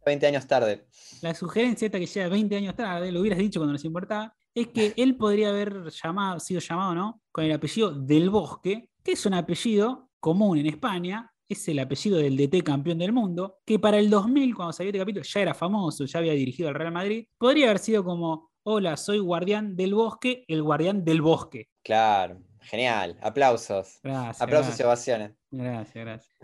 20 0.06 0.28
años 0.28 0.48
tarde. 0.48 0.88
la 1.22 1.36
sugerencia 1.36 1.86
esta 1.86 2.00
que 2.00 2.06
llega 2.06 2.30
20 2.30 2.56
años 2.56 2.76
tarde, 2.76 3.12
lo 3.12 3.22
hubieras 3.22 3.40
dicho 3.40 3.60
cuando 3.60 3.74
nos 3.74 3.86
importaba, 3.86 4.34
es 4.54 4.68
que 4.68 4.94
él 4.98 5.16
podría 5.18 5.50
haber 5.50 5.90
llamado, 5.90 6.40
sido 6.40 6.60
llamado, 6.60 6.96
¿no? 6.96 7.22
Con 7.32 7.46
el 7.46 7.52
apellido 7.52 7.92
del 7.92 8.30
Bosque, 8.30 8.90
que 9.04 9.12
es 9.12 9.26
un 9.26 9.34
apellido 9.34 10.10
común 10.20 10.58
en 10.58 10.68
España, 10.68 11.29
es 11.50 11.68
el 11.68 11.80
apellido 11.80 12.20
del 12.20 12.38
DT 12.38 12.64
campeón 12.64 13.00
del 13.00 13.12
mundo, 13.12 13.58
que 13.66 13.80
para 13.80 13.98
el 13.98 14.10
2000, 14.10 14.56
cuando 14.56 14.72
salió 14.72 14.90
este 14.90 15.00
capítulo, 15.00 15.26
ya 15.26 15.42
era 15.42 15.54
famoso, 15.54 16.06
ya 16.06 16.20
había 16.20 16.34
dirigido 16.34 16.70
al 16.70 16.76
Real 16.76 16.94
Madrid, 16.94 17.28
podría 17.38 17.66
haber 17.66 17.80
sido 17.80 18.04
como, 18.04 18.52
hola, 18.64 18.96
soy 18.96 19.18
guardián 19.20 19.76
del 19.76 19.96
bosque, 19.96 20.46
el 20.48 20.62
guardián 20.62 21.04
del 21.04 21.22
bosque. 21.22 21.70
Claro, 21.84 22.40
genial. 22.62 23.18
Aplausos. 23.22 24.00
Gracias. 24.04 24.42
Aplausos 24.42 24.80
y 24.80 24.84
ovaciones. 24.84 25.32
Gracias, 25.52 25.96
gracias. 25.96 26.38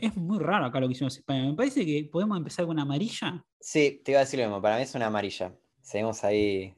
Es 0.00 0.16
muy 0.16 0.38
raro 0.38 0.66
acá 0.66 0.78
lo 0.78 0.86
que 0.86 0.92
hicimos 0.92 1.16
en 1.16 1.20
España. 1.20 1.44
Me 1.46 1.54
parece 1.54 1.84
que 1.84 2.08
podemos 2.10 2.38
empezar 2.38 2.64
con 2.66 2.78
amarilla. 2.78 3.44
Sí, 3.58 4.00
te 4.04 4.12
iba 4.12 4.20
a 4.20 4.24
decir 4.24 4.38
lo 4.38 4.46
mismo. 4.46 4.62
Para 4.62 4.76
mí 4.76 4.82
es 4.82 4.94
una 4.94 5.06
amarilla. 5.06 5.52
Seguimos 5.80 6.22
ahí 6.22 6.74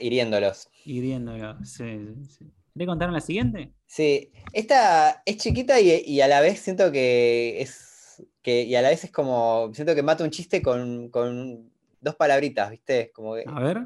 hiriéndolos. 0.00 0.68
hiriéndolo. 0.84 1.64
Sí, 1.64 1.84
sí, 1.84 2.24
sí. 2.26 2.52
¿Querés 2.74 2.88
contarme 2.88 3.14
la 3.14 3.20
siguiente? 3.20 3.72
Sí, 3.86 4.30
esta 4.52 5.22
es 5.26 5.36
chiquita 5.38 5.80
y, 5.80 5.90
y 6.06 6.20
a 6.20 6.28
la 6.28 6.40
vez 6.40 6.60
siento 6.60 6.90
que 6.92 7.60
es. 7.60 8.22
Que, 8.42 8.62
y 8.62 8.74
a 8.74 8.82
la 8.82 8.90
vez 8.90 9.04
es 9.04 9.10
como. 9.12 9.70
Siento 9.74 9.94
que 9.94 10.02
mata 10.02 10.24
un 10.24 10.30
chiste 10.30 10.62
con, 10.62 11.08
con 11.10 11.70
dos 12.00 12.14
palabritas, 12.16 12.70
¿viste? 12.70 13.10
Como 13.12 13.34
que, 13.34 13.44
A 13.46 13.60
ver. 13.60 13.78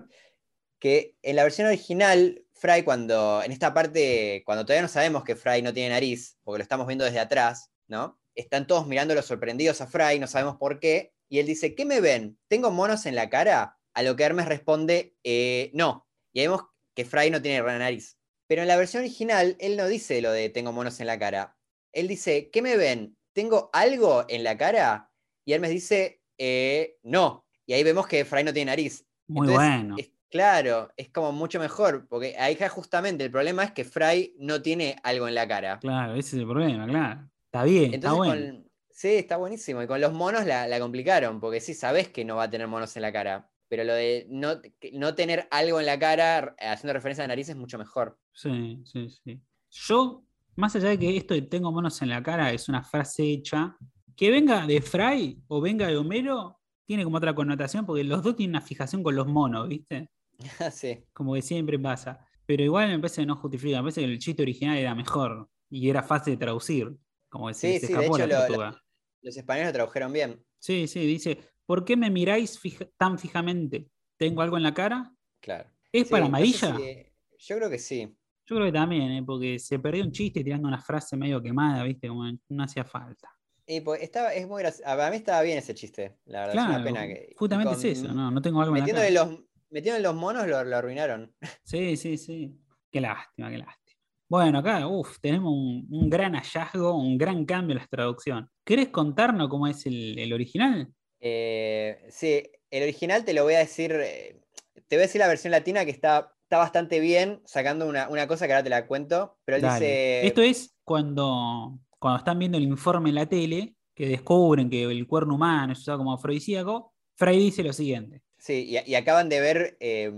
que 0.78 1.14
en 1.22 1.36
la 1.36 1.42
versión 1.44 1.66
original, 1.66 2.42
Fry, 2.52 2.82
cuando. 2.82 3.42
En 3.42 3.52
esta 3.52 3.72
parte, 3.74 4.42
cuando 4.44 4.64
todavía 4.64 4.82
no 4.82 4.88
sabemos 4.88 5.24
que 5.24 5.36
Fry 5.36 5.62
no 5.62 5.72
tiene 5.72 5.90
nariz, 5.90 6.36
porque 6.44 6.58
lo 6.58 6.62
estamos 6.62 6.86
viendo 6.86 7.04
desde 7.04 7.20
atrás, 7.20 7.70
¿no? 7.88 8.18
Están 8.34 8.66
todos 8.66 8.86
mirándolo 8.86 9.22
sorprendidos 9.22 9.80
a 9.80 9.86
Fry, 9.86 10.18
no 10.18 10.26
sabemos 10.26 10.56
por 10.56 10.78
qué. 10.80 11.12
y 11.28 11.38
él 11.40 11.46
dice, 11.46 11.74
¿qué 11.74 11.84
me 11.84 12.00
ven? 12.00 12.36
¿Tengo 12.48 12.70
monos 12.70 13.06
en 13.06 13.14
la 13.16 13.28
cara? 13.30 13.78
A 13.92 14.02
lo 14.02 14.14
que 14.14 14.22
Hermes 14.24 14.46
responde, 14.46 15.14
"Eh, 15.24 15.70
no. 15.72 16.06
Y 16.32 16.40
vemos 16.42 16.62
que 16.94 17.04
Fry 17.04 17.30
no 17.30 17.40
tiene 17.42 17.60
nariz. 17.62 18.18
Pero 18.46 18.62
en 18.62 18.68
la 18.68 18.76
versión 18.76 19.02
original, 19.02 19.56
él 19.58 19.76
no 19.76 19.86
dice 19.88 20.20
lo 20.22 20.30
de 20.32 20.48
tengo 20.50 20.72
monos 20.72 21.00
en 21.00 21.06
la 21.06 21.18
cara. 21.18 21.56
Él 21.92 22.08
dice, 22.08 22.50
¿qué 22.50 22.62
me 22.62 22.76
ven? 22.76 23.16
¿Tengo 23.32 23.70
algo 23.72 24.24
en 24.28 24.44
la 24.44 24.56
cara? 24.56 25.10
Y 25.44 25.52
Hermes 25.52 25.70
dice, 25.70 26.22
"Eh, 26.38 26.98
no. 27.02 27.46
Y 27.66 27.72
ahí 27.72 27.82
vemos 27.84 28.06
que 28.06 28.24
Fry 28.24 28.44
no 28.44 28.52
tiene 28.52 28.70
nariz. 28.72 29.06
Muy 29.26 29.46
Entonces, 29.48 29.70
bueno. 29.70 29.96
es- 29.98 30.10
claro, 30.30 30.92
es 30.96 31.08
como 31.10 31.32
mucho 31.32 31.58
mejor, 31.60 32.06
porque 32.08 32.36
ahí 32.38 32.56
justamente 32.68 33.24
el 33.24 33.30
problema 33.30 33.64
es 33.64 33.72
que 33.72 33.84
Fry 33.84 34.34
no 34.38 34.60
tiene 34.62 34.96
algo 35.02 35.28
en 35.28 35.34
la 35.34 35.46
cara. 35.48 35.78
Claro, 35.80 36.14
ese 36.14 36.36
es 36.36 36.42
el 36.42 36.46
problema, 36.48 36.86
claro. 36.86 37.30
Está 37.46 37.64
bien, 37.64 37.94
está 37.94 38.08
Entonces, 38.10 38.18
bueno. 38.18 38.46
con- 38.60 38.70
sí, 38.90 39.08
está 39.14 39.36
buenísimo. 39.36 39.82
Y 39.82 39.86
con 39.86 40.00
los 40.00 40.12
monos 40.12 40.44
la, 40.44 40.66
la 40.66 40.78
complicaron, 40.80 41.40
porque 41.40 41.60
sí 41.60 41.72
sabes 41.74 42.08
que 42.08 42.24
no 42.24 42.36
va 42.36 42.44
a 42.44 42.50
tener 42.50 42.66
monos 42.68 42.94
en 42.96 43.02
la 43.02 43.12
cara. 43.12 43.50
Pero 43.74 43.82
lo 43.82 43.94
de 43.94 44.24
no, 44.30 44.60
no 44.92 45.16
tener 45.16 45.48
algo 45.50 45.80
en 45.80 45.86
la 45.86 45.98
cara, 45.98 46.54
haciendo 46.60 46.92
referencia 46.92 47.24
a 47.24 47.26
nariz, 47.26 47.48
es 47.48 47.56
mucho 47.56 47.76
mejor. 47.76 48.16
Sí, 48.32 48.80
sí, 48.84 49.08
sí. 49.08 49.40
Yo, 49.68 50.22
más 50.54 50.76
allá 50.76 50.90
de 50.90 50.98
que 51.00 51.16
esto 51.16 51.34
de 51.34 51.42
tengo 51.42 51.72
monos 51.72 52.00
en 52.00 52.10
la 52.10 52.22
cara 52.22 52.52
es 52.52 52.68
una 52.68 52.84
frase 52.84 53.24
hecha, 53.24 53.76
que 54.14 54.30
venga 54.30 54.64
de 54.64 54.80
Fry 54.80 55.42
o 55.48 55.60
venga 55.60 55.88
de 55.88 55.96
Homero, 55.96 56.60
tiene 56.86 57.02
como 57.02 57.16
otra 57.16 57.34
connotación, 57.34 57.84
porque 57.84 58.04
los 58.04 58.22
dos 58.22 58.36
tienen 58.36 58.54
una 58.54 58.64
fijación 58.64 59.02
con 59.02 59.16
los 59.16 59.26
monos, 59.26 59.68
¿viste? 59.68 60.08
sí. 60.72 61.04
Como 61.12 61.34
que 61.34 61.42
siempre 61.42 61.76
pasa. 61.76 62.24
Pero 62.46 62.62
igual 62.62 62.90
me 62.90 63.00
parece 63.00 63.22
que 63.22 63.26
no 63.26 63.34
justifica, 63.34 63.78
me 63.78 63.82
parece 63.90 64.02
que 64.02 64.06
el 64.06 64.20
chiste 64.20 64.42
original 64.42 64.78
era 64.78 64.94
mejor 64.94 65.50
y 65.68 65.90
era 65.90 66.04
fácil 66.04 66.34
de 66.34 66.38
traducir. 66.38 66.96
Como 67.28 67.48
que 67.48 67.54
Sí, 67.54 67.80
se 67.80 67.88
sí, 67.88 67.92
de 67.92 68.06
hecho 68.06 68.24
la 68.24 68.48
lo-. 68.48 68.78
Los 69.20 69.36
españoles 69.36 69.70
lo 69.70 69.72
tradujeron 69.72 70.12
bien. 70.12 70.44
Sí, 70.60 70.86
sí, 70.86 71.04
dice, 71.04 71.40
¿por 71.66 71.84
qué 71.84 71.96
me 71.96 72.10
miráis 72.10 72.58
fija- 72.58 72.88
tan 72.96 73.18
fijamente? 73.18 73.88
¿Tengo 74.16 74.42
algo 74.42 74.56
en 74.56 74.62
la 74.62 74.74
cara? 74.74 75.12
Claro. 75.40 75.68
¿Es 75.92 76.04
Sí, 76.08 76.10
para 76.10 76.28
no 76.28 76.36
sé 76.38 76.56
amarilla? 76.66 76.76
si- 76.76 77.06
yo 77.46 77.56
creo 77.56 77.70
que 77.70 77.78
sí. 77.78 78.16
Yo 78.46 78.56
creo 78.56 78.66
que 78.66 78.72
también, 78.72 79.10
¿eh? 79.10 79.22
porque 79.24 79.58
se 79.58 79.78
perdió 79.78 80.04
un 80.04 80.12
chiste 80.12 80.44
tirando 80.44 80.68
una 80.68 80.80
frase 80.80 81.16
medio 81.16 81.42
quemada, 81.42 81.82
¿viste? 81.84 82.08
Como 82.08 82.24
no 82.48 82.62
hacía 82.62 82.84
falta. 82.84 83.30
Y 83.66 83.80
pues 83.80 84.02
estaba, 84.02 84.34
es 84.34 84.46
muy 84.46 84.60
gracioso. 84.62 84.84
Para 84.84 85.10
mí 85.10 85.16
estaba 85.16 85.40
bien 85.42 85.56
ese 85.58 85.74
chiste, 85.74 86.18
la 86.26 86.46
verdad. 86.46 86.56
es 86.56 86.68
una 86.76 86.84
pena 86.84 87.06
que. 87.06 87.32
justamente 87.36 87.74
con- 87.74 87.78
es 87.86 87.98
eso, 87.98 88.12
no, 88.12 88.30
no 88.30 88.42
tengo 88.42 88.60
algo 88.60 88.76
en 88.76 88.82
la 88.86 88.92
cara. 88.92 89.10
los, 89.10 89.40
metiéndole 89.70 90.02
los 90.02 90.14
monos 90.14 90.46
lo, 90.46 90.62
lo 90.64 90.76
arruinaron. 90.76 91.34
Sí, 91.64 91.96
sí, 91.96 92.18
sí. 92.18 92.54
Qué 92.90 93.00
lástima, 93.00 93.50
qué 93.50 93.58
lástima. 93.58 93.98
Bueno, 94.28 94.58
acá, 94.58 94.86
uff, 94.86 95.18
tenemos 95.20 95.52
un, 95.52 95.86
un 95.90 96.10
gran 96.10 96.34
hallazgo, 96.34 96.94
un 96.96 97.16
gran 97.16 97.44
cambio 97.46 97.74
en 97.76 97.80
la 97.82 97.86
traducción. 97.86 98.48
¿Querés 98.64 98.88
contarnos 98.88 99.48
cómo 99.48 99.66
es 99.66 99.86
el, 99.86 100.18
el 100.18 100.32
original? 100.32 100.92
Eh, 101.26 102.04
sí, 102.10 102.42
el 102.70 102.82
original 102.82 103.24
te 103.24 103.32
lo 103.32 103.44
voy 103.44 103.54
a 103.54 103.60
decir. 103.60 103.92
eh, 103.98 104.38
te 104.86 104.96
voy 104.96 105.04
a 105.04 105.06
decir 105.06 105.20
la 105.20 105.28
versión 105.28 105.52
latina 105.52 105.86
que 105.86 105.90
está, 105.90 106.34
está 106.42 106.58
bastante 106.58 107.00
bien, 107.00 107.40
sacando 107.46 107.88
una, 107.88 108.10
una 108.10 108.28
cosa 108.28 108.46
que 108.46 108.52
ahora 108.52 108.62
te 108.62 108.68
la 108.68 108.86
cuento. 108.86 109.38
Pero 109.46 109.56
él 109.56 109.62
dice. 109.62 110.26
Esto 110.26 110.42
es 110.42 110.76
cuando, 110.84 111.78
cuando 111.98 112.18
están 112.18 112.38
viendo 112.38 112.58
el 112.58 112.64
informe 112.64 113.08
en 113.08 113.14
la 113.14 113.26
tele, 113.26 113.74
que 113.94 114.06
descubren 114.06 114.68
que 114.68 114.82
el 114.82 115.06
cuerno 115.06 115.36
humano 115.36 115.72
es 115.72 115.78
usado 115.78 115.98
como 115.98 116.12
afrodisíaco, 116.12 116.92
Fray 117.16 117.38
dice 117.38 117.62
lo 117.62 117.72
siguiente. 117.72 118.20
Sí, 118.36 118.66
y, 118.68 118.90
y 118.90 118.94
acaban 118.94 119.30
de 119.30 119.40
ver 119.40 119.76
eh, 119.80 120.12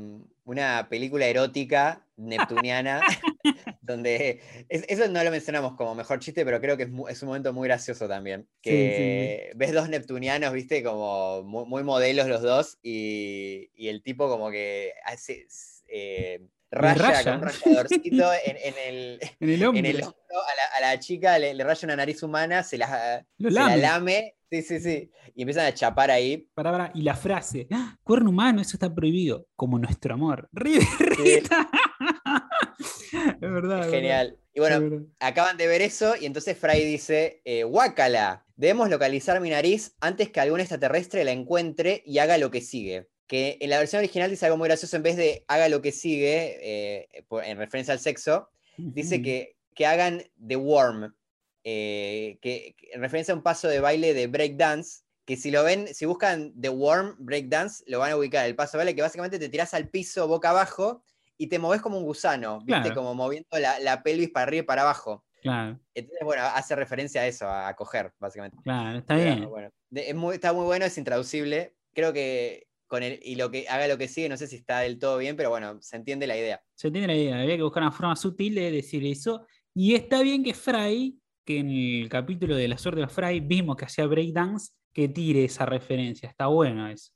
una 0.45 0.89
película 0.91 1.27
erótica 1.27 2.05
neptuniana, 2.17 3.01
donde 3.87 4.41
es- 4.69 4.85
eso 4.89 5.09
no 5.09 5.23
lo 5.25 5.31
mencionamos 5.31 5.75
como 5.77 5.95
mejor 5.95 6.19
chiste, 6.19 6.45
pero 6.45 6.61
creo 6.61 6.77
que 6.77 6.85
es, 7.09 7.23
un 7.23 7.29
momento 7.29 7.53
muy 7.53 7.69
gracioso 7.69 8.07
también. 8.09 8.43
Sí, 8.63 8.71
Que 8.71 9.53
ves 9.57 9.73
dos 9.73 9.89
neptunianos, 9.89 10.53
viste, 10.53 10.83
como 10.83 11.43
muy, 11.45 11.65
muy 11.67 11.83
modelos 11.85 12.27
los 12.29 12.43
dos, 12.43 12.79
y, 12.83 13.71
y 13.75 13.89
el 13.89 14.03
tipo 14.03 14.29
como 14.29 14.51
que 14.51 14.93
hace, 15.05 15.47
eh, 15.89 16.41
raya 16.71 16.95
raya. 17.23 17.25
con 17.25 17.35
un 17.35 17.43
ralladorcito 17.49 18.31
en, 18.45 18.57
en 18.63 18.75
el, 18.89 19.21
En 19.41 19.51
el 19.51 19.65
hombro. 19.65 19.79
en 19.79 19.87
el 19.87 19.97
hombro 20.03 20.17
a 20.31 20.81
la, 20.81 20.89
a 20.89 20.93
la 20.93 21.01
chica, 21.01 21.39
le, 21.39 21.55
le 21.55 21.65
raya 21.65 21.87
una 21.87 21.97
nariz 21.97 22.23
humana, 22.23 22.63
se 22.63 22.77
la, 22.77 23.25
lame. 23.39 24.35
sí, 24.51 24.63
sí, 24.63 24.81
sí, 24.81 25.11
y 25.35 25.43
empiezan 25.43 25.67
a 25.67 25.75
chapar 25.75 26.11
ahí. 26.11 26.49
Pará, 26.55 26.71
pará, 26.73 26.91
Y 26.95 27.03
la 27.03 27.15
frase, 27.15 27.67
"Ah, 27.71 27.97
cuerno 28.03 28.31
humano, 28.31 28.61
eso 28.61 28.77
está 28.77 28.93
prohibido, 28.95 29.47
como 29.57 29.79
nuestro 29.79 30.15
amor. 30.15 30.49
Ríe, 30.53 30.81
Rita. 30.99 31.69
es 33.41 33.51
verdad. 33.51 33.85
Es 33.85 33.91
genial. 33.91 34.39
Y 34.57 34.61
bueno, 34.61 35.07
acaban 35.21 35.59
de 35.59 35.67
ver 35.67 35.83
eso 35.83 36.15
y 36.19 36.25
entonces 36.25 36.57
Fry 36.57 36.83
dice, 36.83 37.43
eh, 37.45 37.65
guácala, 37.65 38.47
debemos 38.57 38.89
localizar 38.89 39.39
mi 39.41 39.51
nariz 39.51 39.95
antes 40.01 40.31
que 40.31 40.41
algún 40.41 40.61
extraterrestre 40.61 41.25
la 41.25 41.33
encuentre 41.33 42.03
y 42.07 42.19
haga 42.19 42.39
lo 42.39 42.51
que 42.51 42.63
sigue. 42.63 43.09
Que 43.27 43.59
en 43.61 43.69
la 43.69 43.79
versión 43.79 43.99
original 43.99 44.31
dice 44.31 44.47
algo 44.47 44.57
muy 44.57 44.69
gracioso, 44.69 44.97
en 44.97 45.03
vez 45.03 45.17
de 45.17 45.45
haga 45.49 45.69
lo 45.69 45.83
que 45.83 45.93
sigue, 45.93 46.59
eh, 46.63 47.09
en 47.45 47.59
referencia 47.59 47.93
al 47.93 48.01
sexo, 48.01 48.49
dice 48.79 49.21
que, 49.21 49.57
que 49.75 49.85
hagan 49.85 50.23
The 50.47 50.57
Worm, 50.57 51.15
eh, 51.65 52.39
que, 52.41 52.77
que 52.79 52.89
en 52.93 53.03
referencia 53.03 53.35
a 53.35 53.37
un 53.37 53.43
paso 53.43 53.69
de 53.69 53.81
baile 53.81 54.15
de 54.15 54.27
breakdance, 54.27 55.03
que 55.27 55.37
si 55.37 55.51
lo 55.51 55.65
ven, 55.65 55.93
si 55.93 56.07
buscan 56.07 56.55
The 56.59 56.69
Worm 56.71 57.17
Breakdance, 57.19 57.85
lo 57.89 57.99
van 57.99 58.13
a 58.13 58.17
ubicar. 58.17 58.47
El 58.47 58.55
paso 58.55 58.79
de 58.79 58.79
baile 58.79 58.95
que 58.95 59.03
básicamente 59.03 59.39
te 59.39 59.49
tiras 59.49 59.75
al 59.75 59.91
piso 59.91 60.29
boca 60.29 60.51
abajo 60.51 61.03
y 61.39 61.49
te 61.49 61.59
moves 61.59 61.81
como 61.83 61.99
un 61.99 62.05
gusano, 62.05 62.59
¿viste? 62.59 62.81
Claro. 62.83 62.95
Como 62.95 63.15
moviendo 63.15 63.49
la, 63.59 63.79
la 63.81 64.03
pelvis 64.03 64.31
para 64.31 64.45
arriba 64.45 64.63
y 64.63 64.67
para 64.67 64.83
abajo. 64.83 65.25
Claro, 65.43 65.79
Entonces, 65.95 66.25
bueno, 66.25 66.43
hace 66.43 66.75
referencia 66.75 67.21
a 67.21 67.27
eso, 67.27 67.49
a 67.49 67.73
coger, 67.77 68.13
básicamente. 68.19 68.57
claro, 68.65 68.99
está 68.99 69.15
Pero, 69.15 69.37
bien. 69.37 69.49
bueno, 69.49 69.71
es 69.93 70.15
muy- 70.15 70.35
está 70.35 70.53
muy 70.53 70.65
bueno, 70.65 70.85
es 70.87 70.99
intraducible. 70.99 71.77
Creo 71.95 72.13
que 72.13 72.67
con 72.89 73.03
el, 73.03 73.21
y 73.23 73.37
lo 73.37 73.51
que 73.51 73.69
haga 73.69 73.87
lo 73.87 73.97
que 73.99 74.09
sigue, 74.09 74.29
no 74.29 74.37
sé 74.37 74.47
si 74.49 74.57
está 74.57 74.81
del 74.81 74.99
todo 74.99 75.19
bien, 75.19 75.37
pero 75.37 75.51
bueno, 75.51 75.81
se 75.83 75.97
entiende 75.97 76.27
la 76.27 76.37
idea. 76.37 76.61
Se 76.75 76.91
tiene 76.91 77.07
la 77.07 77.15
idea, 77.15 77.41
había 77.41 77.57
que 77.57 77.63
buscar 77.63 77.83
una 77.83 77.93
forma 77.93 78.17
sutil 78.17 78.55
de 78.57 78.71
decir 78.73 79.05
eso. 79.07 79.47
Y 79.75 79.95
está 79.95 80.23
bien 80.23 80.43
que 80.43 80.55
Fry, 80.55 81.17
que 81.45 81.59
en 81.59 81.71
el 81.71 82.09
capítulo 82.09 82.57
de 82.57 82.67
la 82.69 82.79
suerte 82.79 83.01
de 83.03 83.09
Fry 83.09 83.39
vimos 83.41 83.77
que 83.77 83.85
hacía 83.85 84.07
breakdance, 84.07 84.73
que 84.93 85.09
tire 85.09 85.45
esa 85.45 85.65
referencia. 85.67 86.29
Está 86.29 86.47
bueno 86.47 86.89
eso. 86.89 87.13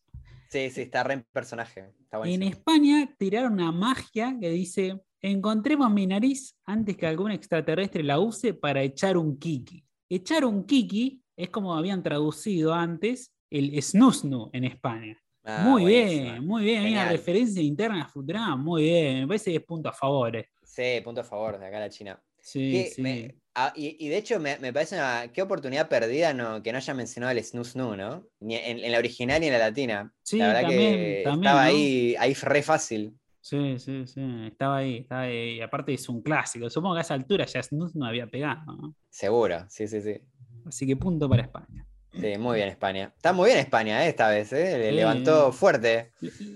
Sí, 0.50 0.70
sí, 0.70 0.82
está 0.82 1.02
re 1.02 1.14
en 1.14 1.26
personaje. 1.32 1.90
En. 2.12 2.42
España 2.42 3.14
tiraron 3.18 3.54
una 3.54 3.72
magia 3.72 4.36
que 4.40 4.50
dice: 4.50 5.00
Encontremos 5.20 5.90
mi 5.90 6.06
nariz 6.06 6.56
antes 6.64 6.96
que 6.96 7.06
algún 7.06 7.30
extraterrestre 7.30 8.02
la 8.02 8.18
use 8.18 8.54
para 8.54 8.82
echar 8.82 9.16
un 9.16 9.38
kiki. 9.38 9.84
Echar 10.08 10.44
un 10.44 10.64
kiki 10.64 11.20
es 11.36 11.50
como 11.50 11.74
habían 11.76 12.02
traducido 12.02 12.74
antes 12.74 13.32
el 13.50 13.80
snusnu 13.82 14.50
en 14.52 14.64
España. 14.64 15.16
Ah, 15.44 15.64
muy 15.66 15.82
buenísimo. 15.82 16.22
bien, 16.32 16.46
muy 16.46 16.64
bien. 16.64 16.84
Hay 16.84 16.92
una 16.92 17.08
referencia 17.08 17.62
interna 17.62 18.02
a 18.02 18.08
Futurama, 18.08 18.56
muy 18.56 18.82
bien. 18.82 19.20
Me 19.20 19.26
parece 19.28 19.50
que 19.50 19.56
es 19.58 19.64
punto 19.64 19.88
a 19.88 19.92
favor. 19.92 20.36
eh. 20.36 20.48
Sí, 20.62 21.00
punto 21.02 21.20
a 21.22 21.24
favor 21.24 21.58
de 21.58 21.66
acá 21.66 21.78
a 21.78 21.80
la 21.80 21.90
China. 21.90 22.20
Sí, 22.38 22.86
sí. 22.94 23.02
me- 23.02 23.34
ah, 23.66 23.72
y, 23.76 23.96
y 24.04 24.08
de 24.08 24.16
hecho 24.18 24.38
me, 24.40 24.58
me 24.58 24.72
parece 24.72 24.94
una 24.96 25.28
qué 25.32 25.42
oportunidad 25.42 25.88
perdida 25.88 26.32
no, 26.34 26.62
que 26.62 26.72
no 26.72 26.78
haya 26.78 26.94
mencionado 26.94 27.32
el 27.32 27.42
snus 27.44 27.76
nu, 27.76 27.96
¿no? 27.96 28.26
Ni 28.40 28.56
en, 28.56 28.78
en 28.78 28.92
la 28.92 28.98
original 28.98 29.40
ni 29.40 29.46
en 29.46 29.52
la 29.52 29.58
latina. 29.58 30.12
Sí, 30.22 30.38
la 30.38 30.48
verdad 30.48 30.60
también, 30.62 30.96
que 30.96 31.22
también, 31.24 31.46
estaba 31.46 31.62
¿no? 31.64 31.68
ahí, 31.68 32.14
ahí 32.18 32.34
re 32.34 32.62
fácil. 32.62 33.16
Sí, 33.42 33.78
sí, 33.78 34.06
sí. 34.06 34.20
Estaba 34.46 34.76
ahí, 34.78 34.98
estaba 34.98 35.22
ahí. 35.22 35.56
Y 35.56 35.60
aparte 35.62 35.94
es 35.94 36.08
un 36.08 36.20
clásico. 36.22 36.68
Supongo 36.68 36.94
que 36.94 36.98
a 36.98 37.02
esa 37.02 37.14
altura 37.14 37.46
ya 37.46 37.62
Snus 37.62 37.96
no 37.96 38.04
había 38.06 38.26
pegado. 38.26 38.60
¿no? 38.76 38.94
Seguro, 39.08 39.64
sí, 39.68 39.88
sí, 39.88 40.00
sí. 40.02 40.20
Así 40.66 40.86
que 40.86 40.94
punto 40.96 41.28
para 41.28 41.42
España. 41.42 41.86
Sí, 42.12 42.36
muy 42.38 42.56
bien 42.56 42.68
España. 42.68 43.12
Está 43.16 43.32
muy 43.32 43.46
bien 43.46 43.58
España, 43.60 44.04
¿eh? 44.04 44.08
esta 44.08 44.28
vez, 44.28 44.52
¿eh? 44.52 44.76
Le 44.78 44.92
levantó 44.92 45.52
fuerte. 45.52 46.10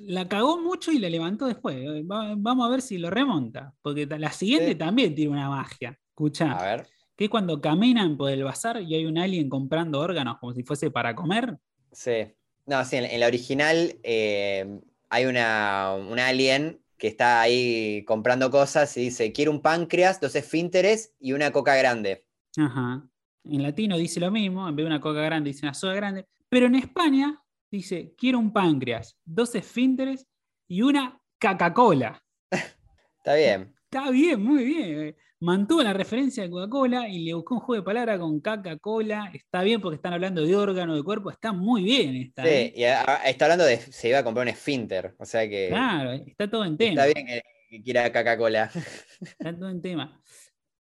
La 0.05 0.28
cagó 0.28 0.61
mucho 0.61 0.90
y 0.92 0.98
la 0.98 1.09
levantó 1.09 1.46
después. 1.46 1.76
Va- 2.11 2.34
vamos 2.36 2.66
a 2.66 2.70
ver 2.70 2.82
si 2.82 2.98
lo 2.98 3.09
remonta. 3.09 3.72
Porque 3.80 4.05
la 4.05 4.32
siguiente 4.32 4.70
Sí. 4.70 4.74
también 4.74 5.14
tiene 5.14 5.30
una 5.30 5.48
magia. 5.48 5.96
Escucha. 6.09 6.52
A 6.52 6.62
ver. 6.76 6.86
Que 7.16 7.24
es 7.24 7.30
cuando 7.30 7.60
caminan 7.60 8.16
por 8.16 8.30
el 8.30 8.44
bazar 8.44 8.82
y 8.82 8.94
hay 8.94 9.06
un 9.06 9.18
alien 9.18 9.48
comprando 9.48 10.00
órganos 10.00 10.38
como 10.38 10.52
si 10.52 10.62
fuese 10.62 10.90
para 10.90 11.14
comer. 11.14 11.56
Sí. 11.92 12.32
No, 12.66 12.84
sí, 12.84 12.96
en, 12.96 13.04
en 13.04 13.20
la 13.20 13.26
original 13.26 13.96
eh, 14.02 14.80
hay 15.10 15.26
una, 15.26 15.94
un 15.94 16.18
alien 16.18 16.80
que 16.96 17.08
está 17.08 17.40
ahí 17.40 18.04
comprando 18.06 18.50
cosas 18.50 18.96
y 18.96 19.02
dice, 19.02 19.32
quiero 19.32 19.50
un 19.50 19.60
páncreas, 19.60 20.20
dos 20.20 20.34
esfínteres 20.34 21.14
y 21.20 21.32
una 21.32 21.52
coca 21.52 21.76
grande. 21.76 22.24
Ajá. 22.56 23.08
En 23.44 23.62
latino 23.62 23.98
dice 23.98 24.20
lo 24.20 24.30
mismo. 24.30 24.68
En 24.68 24.74
vez 24.74 24.84
de 24.84 24.86
una 24.86 25.00
coca 25.00 25.20
grande 25.20 25.50
dice 25.50 25.66
una 25.66 25.74
soda 25.74 25.94
grande. 25.94 26.26
Pero 26.48 26.66
en 26.66 26.76
España 26.76 27.42
dice, 27.70 28.14
quiero 28.16 28.38
un 28.38 28.52
páncreas, 28.52 29.18
dos 29.24 29.54
esfínteres 29.54 30.26
y 30.66 30.82
una 30.82 31.20
Coca-Cola. 31.40 32.22
Está 33.18 33.34
bien. 33.34 33.74
Está 33.90 34.10
bien, 34.10 34.42
muy 34.42 34.64
bien. 34.64 35.16
Eh. 35.45 35.47
Mantuvo 35.47 35.82
la 35.82 35.92
referencia 35.92 36.42
de 36.42 36.51
Coca-Cola 36.51 37.09
y 37.09 37.24
le 37.24 37.34
buscó 37.34 37.55
un 37.55 37.61
juego 37.61 37.82
de 37.82 37.84
palabras 37.84 38.18
con 38.18 38.40
Coca-Cola. 38.40 39.30
Está 39.34 39.62
bien 39.62 39.80
porque 39.80 39.97
están 39.97 40.12
hablando 40.14 40.42
de 40.45 40.57
órgano, 40.57 40.95
de 40.97 41.03
cuerpo. 41.03 41.30
Está 41.30 41.53
muy 41.53 41.82
bien. 41.84 42.16
Está, 42.16 42.42
Sí, 42.42 42.49
¿eh? 42.49 42.72
y 42.76 42.84
a- 42.84 43.03
está 43.26 43.45
hablando 43.47 43.64
de 43.64 43.76
se 43.78 44.09
iba 44.09 44.18
a 44.18 44.24
comprar 44.24 44.45
un 44.45 44.49
esfínter. 44.49 45.14
O 45.18 45.24
sea 45.24 45.49
que 45.49 45.68
Claro, 45.68 46.12
está 46.12 46.51
todo 46.51 46.64
en 46.64 46.76
tema. 46.76 47.05
está 47.05 47.07
bien 47.07 47.26
que, 47.26 47.42
que 47.70 47.82
quiera 47.82 48.12
Coca-Cola. 48.12 48.70
Está 49.20 49.57
todo 49.57 49.68
en 49.70 49.80
tema. 49.82 50.20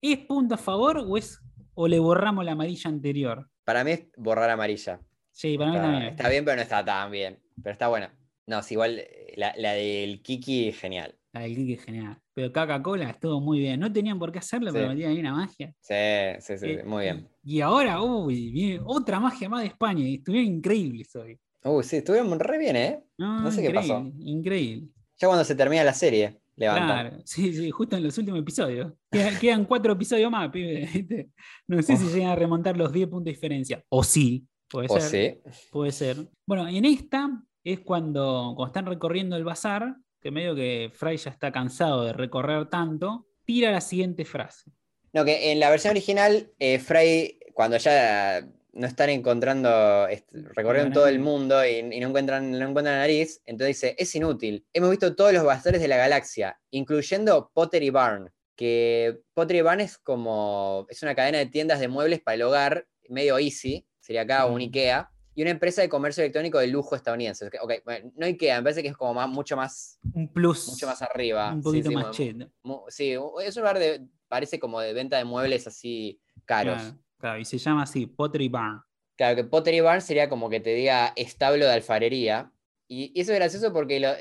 ¿Es 0.00 0.18
punto 0.18 0.54
a 0.54 0.58
favor 0.58 0.98
o, 0.98 1.16
es, 1.16 1.40
o 1.74 1.88
le 1.88 1.98
borramos 1.98 2.44
la 2.44 2.52
amarilla 2.52 2.90
anterior? 2.90 3.48
Para 3.64 3.84
mí 3.84 3.92
es 3.92 4.06
borrar 4.16 4.50
amarilla. 4.50 5.00
Sí, 5.30 5.56
para 5.58 5.70
mí 5.70 5.76
Está, 5.76 5.88
también. 5.90 6.10
está 6.10 6.28
bien, 6.28 6.44
pero 6.44 6.56
no 6.56 6.62
está 6.62 6.84
tan 6.84 7.10
bien. 7.10 7.40
Pero 7.62 7.72
está 7.72 7.88
buena. 7.88 8.14
No, 8.46 8.58
es 8.58 8.70
igual 8.72 8.98
eh, 8.98 9.32
la, 9.36 9.54
la 9.56 9.72
del 9.72 10.20
Kiki, 10.22 10.72
genial. 10.72 11.16
La 11.34 11.40
del 11.40 11.70
es 11.70 11.84
genial. 11.84 12.16
Pero 12.32 12.52
Coca-Cola 12.52 13.10
estuvo 13.10 13.40
muy 13.40 13.58
bien. 13.58 13.80
No 13.80 13.92
tenían 13.92 14.18
por 14.18 14.30
qué 14.32 14.38
hacerlo, 14.38 14.72
pero 14.72 14.84
Sí. 14.86 14.90
metían 14.94 15.10
ahí 15.10 15.18
una 15.18 15.32
magia. 15.34 15.74
Sí, 15.80 15.94
sí, 16.40 16.58
sí, 16.58 16.66
Eh, 16.70 16.84
muy 16.84 17.02
bien. 17.02 17.28
Y 17.42 17.60
ahora, 17.60 18.00
uy, 18.02 18.50
viene 18.52 18.80
otra 18.84 19.18
magia 19.20 19.48
más 19.48 19.60
de 19.62 19.66
España. 19.68 20.06
Estuvieron 20.08 20.48
increíbles 20.54 21.14
hoy. 21.16 21.38
Uy, 21.64 21.82
sí, 21.82 21.96
estuvieron 21.96 22.38
re 22.38 22.58
bien, 22.58 22.76
¿eh? 22.76 23.04
No, 23.18 23.42
No 23.42 23.50
sé 23.50 23.62
qué 23.62 23.70
pasó. 23.70 24.10
increíble. 24.20 24.88
Ya 25.18 25.28
cuando 25.28 25.44
se 25.44 25.54
termina 25.54 25.82
la 25.82 25.92
serie, 25.94 26.40
levantan. 26.56 27.08
Claro, 27.08 27.22
sí, 27.24 27.52
sí, 27.52 27.70
justo 27.70 27.96
en 27.96 28.04
los 28.04 28.16
últimos 28.16 28.40
episodios. 28.40 28.92
Quedan, 29.10 29.38
quedan 29.40 29.64
cuatro 29.64 29.92
episodios 29.92 30.30
más, 30.30 30.50
pibe. 30.50 30.88
¿viste? 30.94 31.30
No 31.66 31.82
sé 31.82 31.96
si 31.96 32.06
llegan 32.08 32.30
a 32.30 32.36
remontar 32.36 32.76
los 32.76 32.92
10 32.92 33.08
puntos 33.08 33.24
de 33.26 33.30
diferencia. 33.32 33.82
O 33.88 34.04
sí, 34.04 34.46
puede 34.70 34.86
O 34.88 35.00
ser. 35.00 35.42
sí. 35.52 35.62
Puede 35.72 35.90
ser. 35.90 36.16
Bueno, 36.46 36.68
en 36.68 36.84
esta 36.84 37.42
es 37.64 37.80
cuando, 37.80 38.52
cuando 38.54 38.66
están 38.66 38.86
recorriendo 38.86 39.34
el 39.36 39.42
bazar, 39.44 39.96
que 40.24 40.30
medio 40.30 40.54
que 40.54 40.90
Fry 40.90 41.18
ya 41.18 41.30
está 41.30 41.52
cansado 41.52 42.06
de 42.06 42.14
recorrer 42.14 42.70
tanto, 42.70 43.26
tira 43.44 43.70
la 43.70 43.82
siguiente 43.82 44.24
frase. 44.24 44.70
No, 45.12 45.22
que 45.22 45.52
en 45.52 45.60
la 45.60 45.68
versión 45.68 45.90
original, 45.90 46.50
eh, 46.58 46.78
Frey, 46.78 47.38
cuando 47.52 47.76
ya 47.76 48.48
no 48.72 48.86
están 48.86 49.10
encontrando, 49.10 50.08
recorrieron 50.32 50.94
todo 50.94 51.08
el 51.08 51.18
mundo 51.18 51.62
y, 51.66 51.76
y 51.76 52.00
no, 52.00 52.08
encuentran, 52.08 52.50
no 52.50 52.68
encuentran 52.68 53.00
nariz, 53.00 53.42
entonces 53.44 53.76
dice, 53.76 53.96
es 53.98 54.14
inútil. 54.14 54.64
Hemos 54.72 54.88
visto 54.88 55.14
todos 55.14 55.34
los 55.34 55.44
bazares 55.44 55.82
de 55.82 55.88
la 55.88 55.98
galaxia, 55.98 56.58
incluyendo 56.70 57.50
Pottery 57.52 57.90
Barn, 57.90 58.32
que 58.56 59.20
Pottery 59.34 59.60
Barn 59.60 59.82
es 59.82 59.98
como, 59.98 60.86
es 60.88 61.02
una 61.02 61.14
cadena 61.14 61.36
de 61.36 61.46
tiendas 61.46 61.80
de 61.80 61.88
muebles 61.88 62.22
para 62.22 62.36
el 62.36 62.42
hogar, 62.42 62.86
medio 63.10 63.38
easy, 63.38 63.86
sería 64.00 64.22
acá 64.22 64.46
un. 64.46 64.62
Ikea, 64.62 65.10
y 65.34 65.42
una 65.42 65.50
empresa 65.50 65.82
de 65.82 65.88
comercio 65.88 66.22
electrónico 66.22 66.58
de 66.58 66.66
lujo 66.68 66.94
estadounidense. 66.96 67.46
Ok, 67.60 67.72
bueno, 67.84 68.12
no 68.16 68.26
Ikea, 68.26 68.58
me 68.58 68.62
parece 68.64 68.82
que 68.82 68.88
es 68.88 68.96
como 68.96 69.14
más, 69.14 69.28
mucho 69.28 69.56
más, 69.56 69.98
Un 70.12 70.32
plus. 70.32 70.68
mucho 70.68 70.86
más 70.86 71.02
arriba. 71.02 71.52
Un 71.52 71.62
poquito 71.62 71.88
sí, 71.88 71.94
más. 71.94 72.18
Mu- 72.62 72.84
Sí, 72.88 73.12
es 73.42 73.56
un 73.56 73.62
lugar 73.62 73.78
de, 73.78 74.06
parece 74.28 74.58
como 74.60 74.80
de 74.80 74.92
venta 74.92 75.16
de 75.18 75.24
muebles 75.24 75.66
así 75.66 76.20
caros. 76.44 76.76
Claro, 76.82 76.98
claro, 77.18 77.38
y 77.40 77.44
se 77.44 77.58
llama 77.58 77.82
así, 77.82 78.06
Pottery 78.06 78.48
Barn. 78.48 78.80
Claro, 79.16 79.36
que 79.36 79.44
Pottery 79.44 79.80
Barn 79.80 80.00
sería 80.00 80.28
como 80.28 80.48
que 80.50 80.60
te 80.60 80.74
diga 80.74 81.12
establo 81.16 81.64
de 81.66 81.72
alfarería. 81.72 82.50
Y, 82.86 83.12
y 83.14 83.20
eso 83.20 83.32
es 83.32 83.38
gracioso 83.38 83.72
porque 83.72 83.98
lo- 84.00 84.14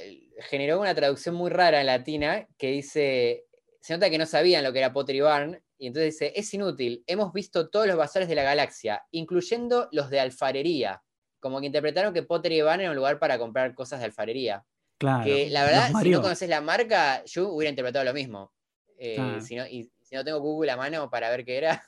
generó 0.49 0.79
una 0.79 0.95
traducción 0.95 1.35
muy 1.35 1.49
rara 1.51 1.79
en 1.81 1.87
latina 1.87 2.47
que 2.57 2.71
dice, 2.71 3.45
se 3.81 3.93
nota 3.93 4.09
que 4.09 4.17
no 4.17 4.25
sabían 4.25 4.63
lo 4.63 4.71
que 4.73 4.79
era 4.79 4.93
Pottery 4.93 5.19
Barn, 5.21 5.61
y 5.83 5.87
entonces 5.87 6.13
dice, 6.13 6.31
es 6.33 6.53
inútil, 6.53 7.03
hemos 7.07 7.33
visto 7.33 7.69
todos 7.69 7.87
los 7.87 7.97
bazares 7.97 8.29
de 8.29 8.35
la 8.35 8.43
galaxia, 8.43 9.03
incluyendo 9.11 9.89
los 9.91 10.09
de 10.09 10.21
alfarería. 10.21 11.03
Como 11.41 11.59
que 11.59 11.65
interpretaron 11.65 12.13
que 12.13 12.23
Pottery 12.23 12.61
Barn 12.61 12.79
era 12.79 12.91
un 12.91 12.95
lugar 12.95 13.19
para 13.19 13.37
comprar 13.37 13.75
cosas 13.75 13.99
de 13.99 14.05
alfarería. 14.05 14.63
Claro. 14.97 15.25
Que 15.25 15.49
la 15.49 15.65
verdad, 15.65 15.91
si 16.01 16.09
no 16.09 16.21
conoces 16.21 16.47
la 16.47 16.61
marca, 16.61 17.21
yo 17.25 17.49
hubiera 17.49 17.69
interpretado 17.69 18.05
lo 18.05 18.13
mismo. 18.13 18.53
Eh, 18.97 19.15
Claro. 19.15 19.41
si 19.41 19.57
no, 19.57 19.67
y 19.67 19.91
si 20.01 20.15
no 20.15 20.23
tengo 20.23 20.39
Google 20.39 20.71
a 20.71 20.77
mano 20.77 21.09
para 21.09 21.29
ver 21.29 21.43
qué 21.43 21.57
era, 21.57 21.83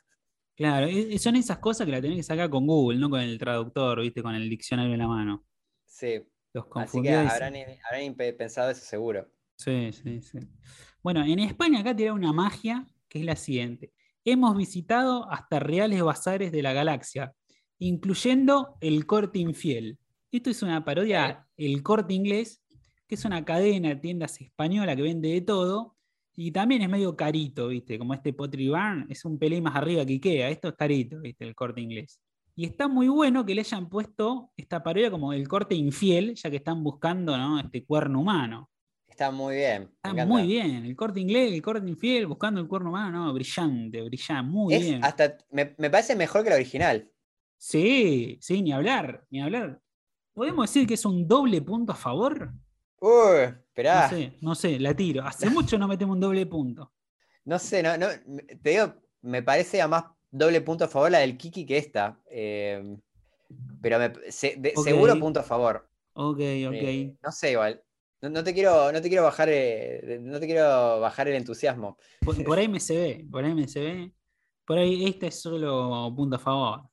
Claro, 0.57 0.87
son 1.17 1.37
esas 1.37 1.59
cosas 1.59 1.85
que 1.85 1.91
la 1.93 2.01
tenés 2.01 2.17
que 2.17 2.23
sacar 2.23 2.49
con 2.49 2.67
Google, 2.67 2.99
no 2.99 3.09
con 3.09 3.21
el 3.21 3.39
traductor, 3.39 4.01
¿viste? 4.01 4.21
Con 4.21 4.35
el 4.35 4.49
diccionario 4.49 4.91
en 4.91 4.99
la 4.99 5.07
mano. 5.07 5.45
sí. 5.85 6.21
Los 6.53 6.65
Así 6.75 7.01
que 7.01 7.09
y 7.09 7.13
habrán, 7.13 7.53
habrán 7.89 8.15
pensado 8.37 8.71
eso 8.71 8.83
seguro. 8.83 9.29
Sí, 9.57 9.91
sí, 9.93 10.21
sí. 10.21 10.39
Bueno, 11.01 11.23
en 11.23 11.39
España 11.39 11.79
acá 11.79 11.95
tiene 11.95 12.11
una 12.11 12.33
magia 12.33 12.85
que 13.15 13.19
es 13.19 13.25
la 13.25 13.37
siguiente. 13.37 13.93
Hemos 14.25 14.57
visitado 14.57 15.31
hasta 15.31 15.61
reales 15.61 16.03
bazares 16.03 16.51
de 16.51 16.61
la 16.61 16.73
galaxia, 16.73 17.33
incluyendo 17.79 18.75
el 18.81 19.05
corte 19.05 19.39
infiel. 19.39 19.97
Esto 20.33 20.49
es 20.49 20.61
una 20.61 20.83
parodia 20.83 21.47
El 21.55 21.81
Corte 21.81 22.13
Inglés, 22.13 22.61
que 23.07 23.15
es 23.15 23.23
una 23.23 23.45
cadena 23.45 23.87
de 23.87 23.95
tiendas 23.95 24.41
española 24.41 24.97
que 24.97 25.03
vende 25.03 25.29
de 25.29 25.39
todo, 25.39 25.95
y 26.35 26.51
también 26.51 26.81
es 26.81 26.89
medio 26.89 27.15
carito, 27.15 27.69
¿viste? 27.69 27.97
Como 27.97 28.13
este 28.13 28.33
Pottery 28.33 28.67
Barn, 28.67 29.05
es 29.07 29.23
un 29.23 29.39
pelín 29.39 29.63
más 29.63 29.77
arriba 29.77 30.05
que 30.05 30.11
Ikea, 30.15 30.49
esto 30.49 30.67
es 30.67 30.75
carito, 30.75 31.21
¿viste? 31.21 31.45
El 31.45 31.55
Corte 31.55 31.79
Inglés. 31.79 32.19
Y 32.53 32.65
está 32.65 32.89
muy 32.89 33.07
bueno 33.07 33.45
que 33.45 33.55
le 33.55 33.61
hayan 33.61 33.87
puesto 33.87 34.51
esta 34.57 34.83
parodia 34.83 35.09
como 35.09 35.31
el 35.31 35.47
corte 35.47 35.75
infiel, 35.75 36.35
ya 36.35 36.49
que 36.49 36.57
están 36.57 36.83
buscando 36.83 37.37
¿no? 37.37 37.61
este 37.61 37.85
cuerno 37.85 38.19
humano. 38.19 38.69
Está 39.15 39.31
muy 39.31 39.55
bien. 39.55 39.83
Está 40.03 40.25
muy 40.25 40.45
bien. 40.45 40.83
El 40.85 40.93
corte 40.93 41.21
inglés, 41.21 41.53
el 41.53 41.61
corte 41.61 41.87
infiel, 41.87 42.27
buscando 42.27 42.59
el 42.59 42.67
cuerno 42.67 42.89
humano, 42.89 43.25
no, 43.27 43.33
brillante, 43.33 44.01
brillante, 44.01 44.43
muy 44.51 44.73
Es 44.73 44.81
bien. 44.81 45.05
hasta, 45.05 45.37
me, 45.51 45.73
me 45.77 45.89
parece 45.89 46.17
mejor 46.17 46.43
que 46.43 46.49
la 46.49 46.57
original. 46.57 47.09
Sí, 47.57 48.37
sí, 48.41 48.61
ni 48.61 48.73
hablar, 48.73 49.25
ni 49.29 49.41
hablar. 49.41 49.79
¿Podemos 50.33 50.69
decir 50.69 50.85
que 50.85 50.95
es 50.95 51.05
un 51.05 51.25
doble 51.25 51.61
punto 51.61 51.93
a 51.93 51.95
favor? 51.95 52.51
Uy, 52.99 53.09
No 53.09 53.45
esperá. 53.69 54.09
sé, 54.09 54.33
no 54.41 54.53
sé, 54.53 54.77
la 54.81 54.93
tiro. 54.93 55.23
Hace 55.25 55.49
mucho 55.49 55.77
no 55.77 55.87
metemos 55.87 56.15
un 56.15 56.19
doble 56.19 56.45
punto. 56.45 56.91
No 57.45 57.57
sé, 57.57 57.81
no, 57.81 57.97
no, 57.97 58.07
te 58.61 58.69
digo, 58.71 58.95
me 59.21 59.41
parece 59.43 59.81
a 59.81 59.87
más 59.87 60.03
doble 60.29 60.59
punto 60.59 60.83
a 60.83 60.87
favor 60.89 61.09
la 61.09 61.19
del 61.19 61.37
Kiki 61.37 61.65
que 61.65 61.77
esta. 61.77 62.19
eh, 62.29 62.97
pero 63.81 63.97
me- 63.97 64.29
se- 64.29 64.55
de- 64.57 64.73
Ok. 64.75 64.83
seguro 64.83 65.17
punto 65.17 65.39
a 65.39 65.43
favor. 65.43 65.87
Ok, 66.15 66.35
ok. 66.67 66.73
Eh, 66.73 67.15
no 67.23 67.31
sé, 67.31 67.51
igual. 67.51 67.81
No, 68.25 68.31
no 68.31 68.43
te 68.43 68.55
quiero, 68.55 68.91
no 68.91 68.99
te 68.99 69.07
quiero 69.07 69.23
bajar, 69.23 69.49
eh, 69.51 70.17
no 70.19 70.39
te 70.39 70.47
quiero 70.47 70.99
bajar 70.99 71.27
el 71.27 71.35
entusiasmo. 71.35 71.95
Por, 72.21 72.43
por 72.43 72.57
ahí 72.57 72.67
me 72.67 72.79
se 72.79 72.97
ve, 72.97 73.27
por 73.29 73.45
ahí 73.45 73.53
me 73.53 73.67
se 73.67 73.79
ve. 73.81 74.13
Por 74.65 74.79
ahí 74.79 75.05
este 75.05 75.27
es 75.27 75.39
solo 75.39 76.11
punto 76.15 76.37
a 76.37 76.39
favor. 76.39 76.89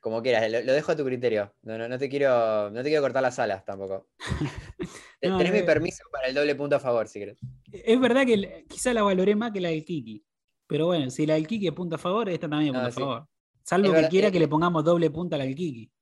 Como 0.00 0.20
quieras, 0.22 0.50
lo, 0.50 0.60
lo 0.62 0.72
dejo 0.72 0.90
a 0.90 0.96
tu 0.96 1.04
criterio. 1.04 1.54
No, 1.62 1.78
no, 1.78 1.88
no 1.88 1.98
te 1.98 2.08
quiero, 2.08 2.68
no 2.70 2.82
te 2.82 2.88
quiero 2.88 3.02
cortar 3.02 3.22
las 3.22 3.38
alas 3.38 3.64
tampoco. 3.64 4.08
Tenés 5.20 5.52
mi 5.52 5.58
eh. 5.58 5.62
permiso 5.62 6.02
para 6.10 6.26
el 6.26 6.34
doble 6.34 6.56
punto 6.56 6.74
a 6.74 6.80
favor, 6.80 7.06
si 7.06 7.20
querés. 7.20 7.38
Es 7.70 8.00
verdad 8.00 8.26
que 8.26 8.64
quizá 8.68 8.92
la 8.92 9.04
valoré 9.04 9.36
más 9.36 9.52
que 9.52 9.60
la 9.60 9.68
del 9.68 9.84
Kiki. 9.84 10.24
Pero 10.66 10.86
bueno, 10.86 11.10
si 11.10 11.26
la 11.26 11.34
del 11.34 11.46
Kiki 11.46 11.68
es 11.68 11.74
punto 11.74 11.94
a 11.94 11.98
favor, 11.98 12.28
esta 12.28 12.48
también 12.48 12.74
es 12.74 12.80
punto 12.80 12.92
sí. 12.92 13.02
a 13.02 13.04
favor. 13.04 13.28
Salvo 13.62 13.86
Es 13.86 13.90
que 13.90 13.96
verdad, 13.96 14.10
quiera 14.10 14.28
eh, 14.28 14.32
que 14.32 14.40
le 14.40 14.48
pongamos 14.48 14.82
doble 14.82 15.10
punto 15.10 15.36
a 15.36 15.38
la 15.38 15.44
del 15.44 15.54
Kiki. 15.54 15.92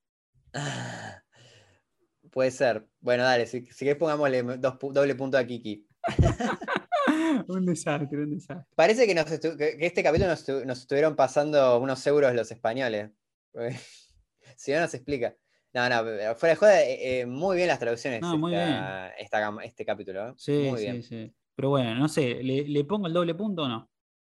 Puede 2.34 2.50
ser. 2.50 2.84
Bueno, 3.00 3.22
dale, 3.22 3.46
si, 3.46 3.64
si 3.66 3.84
querés 3.84 3.96
pongámosle 3.96 4.42
dos, 4.58 4.74
doble 4.92 5.14
punto 5.14 5.38
a 5.38 5.44
Kiki. 5.46 5.86
un 7.48 7.64
desastre, 7.64 8.18
un 8.18 8.30
desastre. 8.34 8.66
Parece 8.74 9.06
que, 9.06 9.14
nos 9.14 9.30
este 9.30 10.02
capítulo 10.02 10.28
nos, 10.30 10.46
estu- 10.46 10.64
nos 10.64 10.80
estuvieron 10.80 11.14
pasando 11.14 11.78
unos 11.78 12.04
euros 12.08 12.34
los 12.34 12.50
españoles. 12.50 13.10
si 14.56 14.72
no, 14.72 14.80
nos 14.80 14.92
explica. 14.94 15.36
No, 15.72 15.88
no, 15.88 16.34
fuera 16.34 16.54
de 16.54 16.56
joda, 16.56 16.82
eh, 16.82 17.20
eh, 17.20 17.26
muy 17.26 17.56
bien 17.56 17.68
las 17.68 17.78
traducciones 17.78 18.20
No, 18.20 18.36
muy 18.36 18.52
esta- 18.52 19.08
esta 19.10 19.56
este 19.64 19.84
capítulo. 19.84 20.28
¿eh? 20.30 20.34
Sí, 20.36 20.52
muy 20.70 20.78
sí, 20.78 20.84
bien. 20.84 21.02
sí. 21.02 21.34
Pero 21.54 21.70
bueno, 21.70 21.94
no 21.94 22.08
sé, 22.08 22.42
¿le, 22.42 22.66
le 22.66 22.84
pongo 22.84 23.06
el 23.06 23.12
doble 23.12 23.34
punto 23.36 23.62
o 23.62 23.68
no? 23.68 23.88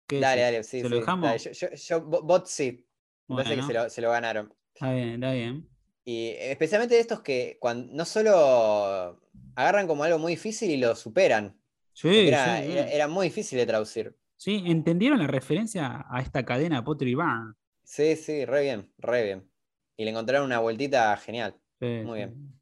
¿Qué 0.07 0.21
Dale, 0.21 0.41
dale, 0.41 0.63
sí, 0.63 0.79
¿Se 0.79 0.87
sí. 0.87 0.89
lo 0.89 0.95
dejamos? 1.01 1.25
dale, 1.29 1.39
Yo, 1.39 1.51
yo- 1.51 1.75
yo- 1.75 2.01
bo- 2.01 2.23
bot 2.23 2.45
sí. 2.47 2.85
Me 3.27 3.35
parece 3.35 3.55
que 3.55 3.61
Bueno. 3.61 3.67
se 3.67 3.73
lo, 3.73 3.89
se 3.89 4.01
lo 4.01 4.11
ganaron. 4.11 4.53
Está 4.73 4.93
bien, 4.93 5.15
está 5.15 5.31
bien. 5.33 5.69
Y 6.11 6.29
especialmente 6.39 6.99
estos 6.99 7.21
que 7.21 7.57
cuando, 7.59 7.93
no 7.93 8.03
solo 8.03 9.21
agarran 9.55 9.85
como 9.85 10.03
algo 10.03 10.17
muy 10.17 10.31
difícil 10.33 10.71
y 10.71 10.77
lo 10.77 10.95
superan. 10.95 11.55
Sí, 11.93 12.27
era, 12.29 12.63
sí, 12.63 12.71
era- 12.71 13.07
muy 13.07 13.27
difícil 13.27 13.59
de 13.59 13.67
traducir. 13.67 14.17
Sí, 14.35 14.63
¿entendieron 14.65 15.19
la 15.19 15.27
referencia 15.27 16.07
a 16.09 16.19
esta 16.21 16.43
cadena 16.43 16.83
Pottery 16.83 17.13
Barn? 17.13 17.55
Sí, 17.83 18.15
sí, 18.15 18.43
re 18.43 18.63
bien, 18.63 18.91
re 18.97 19.23
bien. 19.23 19.51
Y 19.97 20.03
le 20.03 20.09
encontraron 20.09 20.47
una 20.47 20.57
vueltita 20.57 21.15
genial. 21.17 21.55
Sí, 21.79 22.01
Muy 22.03 22.17
bien. 22.17 22.59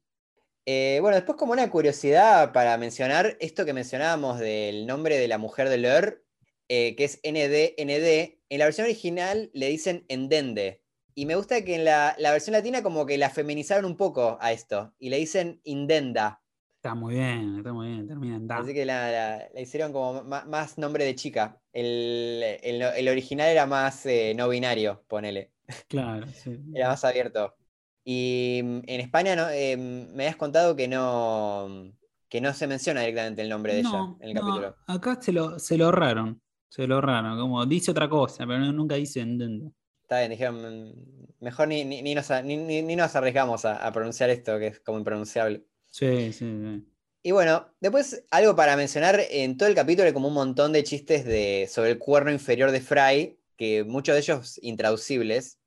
Eh, 0.66 0.98
bueno, 1.00 1.16
después 1.16 1.38
como 1.38 1.52
una 1.52 1.70
curiosidad 1.70 2.52
para 2.52 2.76
mencionar 2.76 3.38
esto 3.40 3.64
que 3.64 3.72
mencionábamos 3.72 4.40
del 4.40 4.86
nombre 4.86 5.16
de 5.16 5.26
la 5.26 5.38
mujer 5.38 5.70
de 5.70 5.78
Leur, 5.78 6.22
eh, 6.68 6.94
que 6.96 7.04
es 7.04 7.18
ND, 7.22 7.76
en 7.78 8.58
la 8.58 8.66
versión 8.66 8.84
original 8.84 9.50
le 9.54 9.68
dicen 9.68 10.04
Endende. 10.08 10.82
Y 11.18 11.26
me 11.26 11.34
gusta 11.34 11.64
que 11.64 11.74
en 11.74 11.84
la, 11.84 12.14
la 12.18 12.30
versión 12.32 12.52
latina 12.52 12.82
como 12.82 13.04
que 13.04 13.18
la 13.18 13.28
feminizaron 13.30 13.84
un 13.84 13.96
poco 13.96 14.38
a 14.40 14.52
esto 14.52 14.94
y 14.98 15.10
le 15.10 15.18
dicen 15.18 15.60
Indenda. 15.64 16.42
Está 16.76 16.94
muy 16.94 17.14
bien, 17.14 17.56
está 17.58 17.72
muy 17.72 17.88
bien, 17.88 18.06
termina 18.08 18.36
en 18.36 18.46
da. 18.48 18.58
Así 18.60 18.74
que 18.74 18.84
la, 18.84 19.10
la- 19.10 19.48
la 19.52 19.60
hicieron 19.60 19.92
como 19.92 20.22
más, 20.24 20.78
nombre 20.78 21.04
de 21.04 21.14
chica. 21.14 21.60
El, 21.72 22.42
el- 22.62 22.82
el 22.82 23.08
original 23.08 23.48
era 23.48 23.66
más 23.66 24.04
eh, 24.06 24.34
no 24.36 24.48
binario, 24.48 25.04
ponele. 25.08 25.52
Claro, 25.88 26.32
sí. 26.32 26.58
Era 26.72 26.88
más 26.88 27.04
abierto. 27.04 27.56
Y 28.04 28.60
mm, 28.64 28.80
en 28.86 29.00
España 29.00 29.36
no, 29.36 29.48
eh, 29.50 29.76
me 29.76 30.26
has 30.28 30.36
contado 30.36 30.76
que 30.76 30.88
no, 30.88 31.92
que 32.28 32.40
no 32.40 32.54
se 32.54 32.66
menciona 32.66 33.00
directamente 33.00 33.42
el 33.42 33.48
nombre 33.48 33.74
de 33.74 33.80
ella 33.80 34.10
en 34.20 34.28
el 34.30 34.34
no, 34.34 34.34
capítulo. 34.34 34.78
acá 34.86 35.20
se 35.20 35.32
lo, 35.32 35.58
se 35.58 35.76
lo 35.76 35.86
ahorraron. 35.86 36.40
Se 36.68 36.86
lo 36.86 36.96
ahorraron, 36.96 37.38
como 37.38 37.64
dice 37.66 37.90
otra 37.90 38.08
cosa, 38.08 38.46
pero 38.46 38.58
nunca 38.72 38.96
dice 38.96 39.20
Endendo. 39.20 39.72
Está 40.08 40.20
bien, 40.20 40.30
dijeron, 40.30 40.88
mm, 40.88 41.34
mejor 41.40 41.68
ni, 41.68 41.84
ni, 41.84 42.00
ni 42.00 42.14
nos, 42.14 42.30
ni- 42.42 42.96
nos 42.96 43.14
arriesgamos 43.14 43.66
a, 43.66 43.76
a 43.76 43.92
pronunciar 43.92 44.30
esto, 44.30 44.58
que 44.58 44.68
es 44.68 44.80
como 44.80 44.96
impronunciable. 44.96 45.64
Sí, 45.90 46.32
sí, 46.32 46.46
sí. 46.46 46.86
Y 47.22 47.32
bueno, 47.32 47.68
después 47.80 48.24
algo 48.30 48.56
para 48.56 48.74
mencionar, 48.74 49.20
en 49.28 49.58
todo 49.58 49.68
el 49.68 49.74
capítulo 49.74 50.06
hay 50.06 50.14
como 50.14 50.28
un 50.28 50.34
montón 50.34 50.72
de 50.72 50.82
chistes 50.82 51.26
de, 51.26 51.68
sobre 51.70 51.90
el 51.90 51.98
cuerno 51.98 52.30
inferior 52.32 52.70
de 52.70 52.80
Fry, 52.80 53.38
que 53.58 53.84
muchos 53.84 54.14
de 54.14 54.20
ellos 54.20 54.58
intraducibles. 54.62 55.58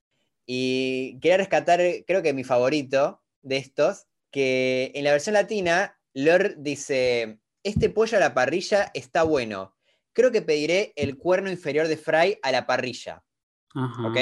Y 0.48 1.20
quería 1.20 1.38
rescatar, 1.38 1.80
creo 2.08 2.24
que 2.24 2.34
mi 2.34 2.44
favorito 2.44 3.22
de 3.44 3.58
estos, 3.58 4.08
que 4.32 4.92
en 4.96 5.04
la 5.04 5.12
versión 5.12 5.34
latina, 5.34 6.00
Lor 6.16 6.56
dice, 6.58 7.38
este 7.62 7.92
pollo 7.92 8.18
a 8.18 8.22
la 8.22 8.34
parrilla 8.34 8.90
está 8.96 9.22
bueno. 9.22 9.76
Creo 10.14 10.32
que 10.32 10.42
pediré 10.42 10.94
el 10.96 11.16
cuerno 11.18 11.52
inferior 11.52 11.88
de 11.88 11.98
Fry 11.98 12.40
a 12.42 12.52
la 12.52 12.66
parrilla. 12.66 13.24
Ajá. 13.74 14.08
¿Ok? 14.08 14.18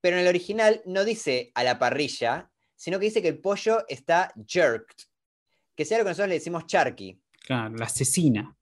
Pero 0.00 0.16
en 0.16 0.22
el 0.22 0.28
original 0.28 0.82
no 0.84 1.04
dice 1.04 1.52
a 1.54 1.64
la 1.64 1.78
parrilla, 1.78 2.50
sino 2.74 2.98
que 2.98 3.06
dice 3.06 3.22
que 3.22 3.28
el 3.28 3.38
pollo 3.38 3.84
está 3.88 4.32
jerked, 4.46 4.96
que 5.76 5.84
sea 5.84 5.98
lo 5.98 6.04
que 6.04 6.10
nosotros 6.10 6.28
le 6.28 6.34
decimos 6.34 6.66
charqui. 6.66 7.20
Claro, 7.46 7.76
la 7.76 7.86
asesina. 7.86 8.56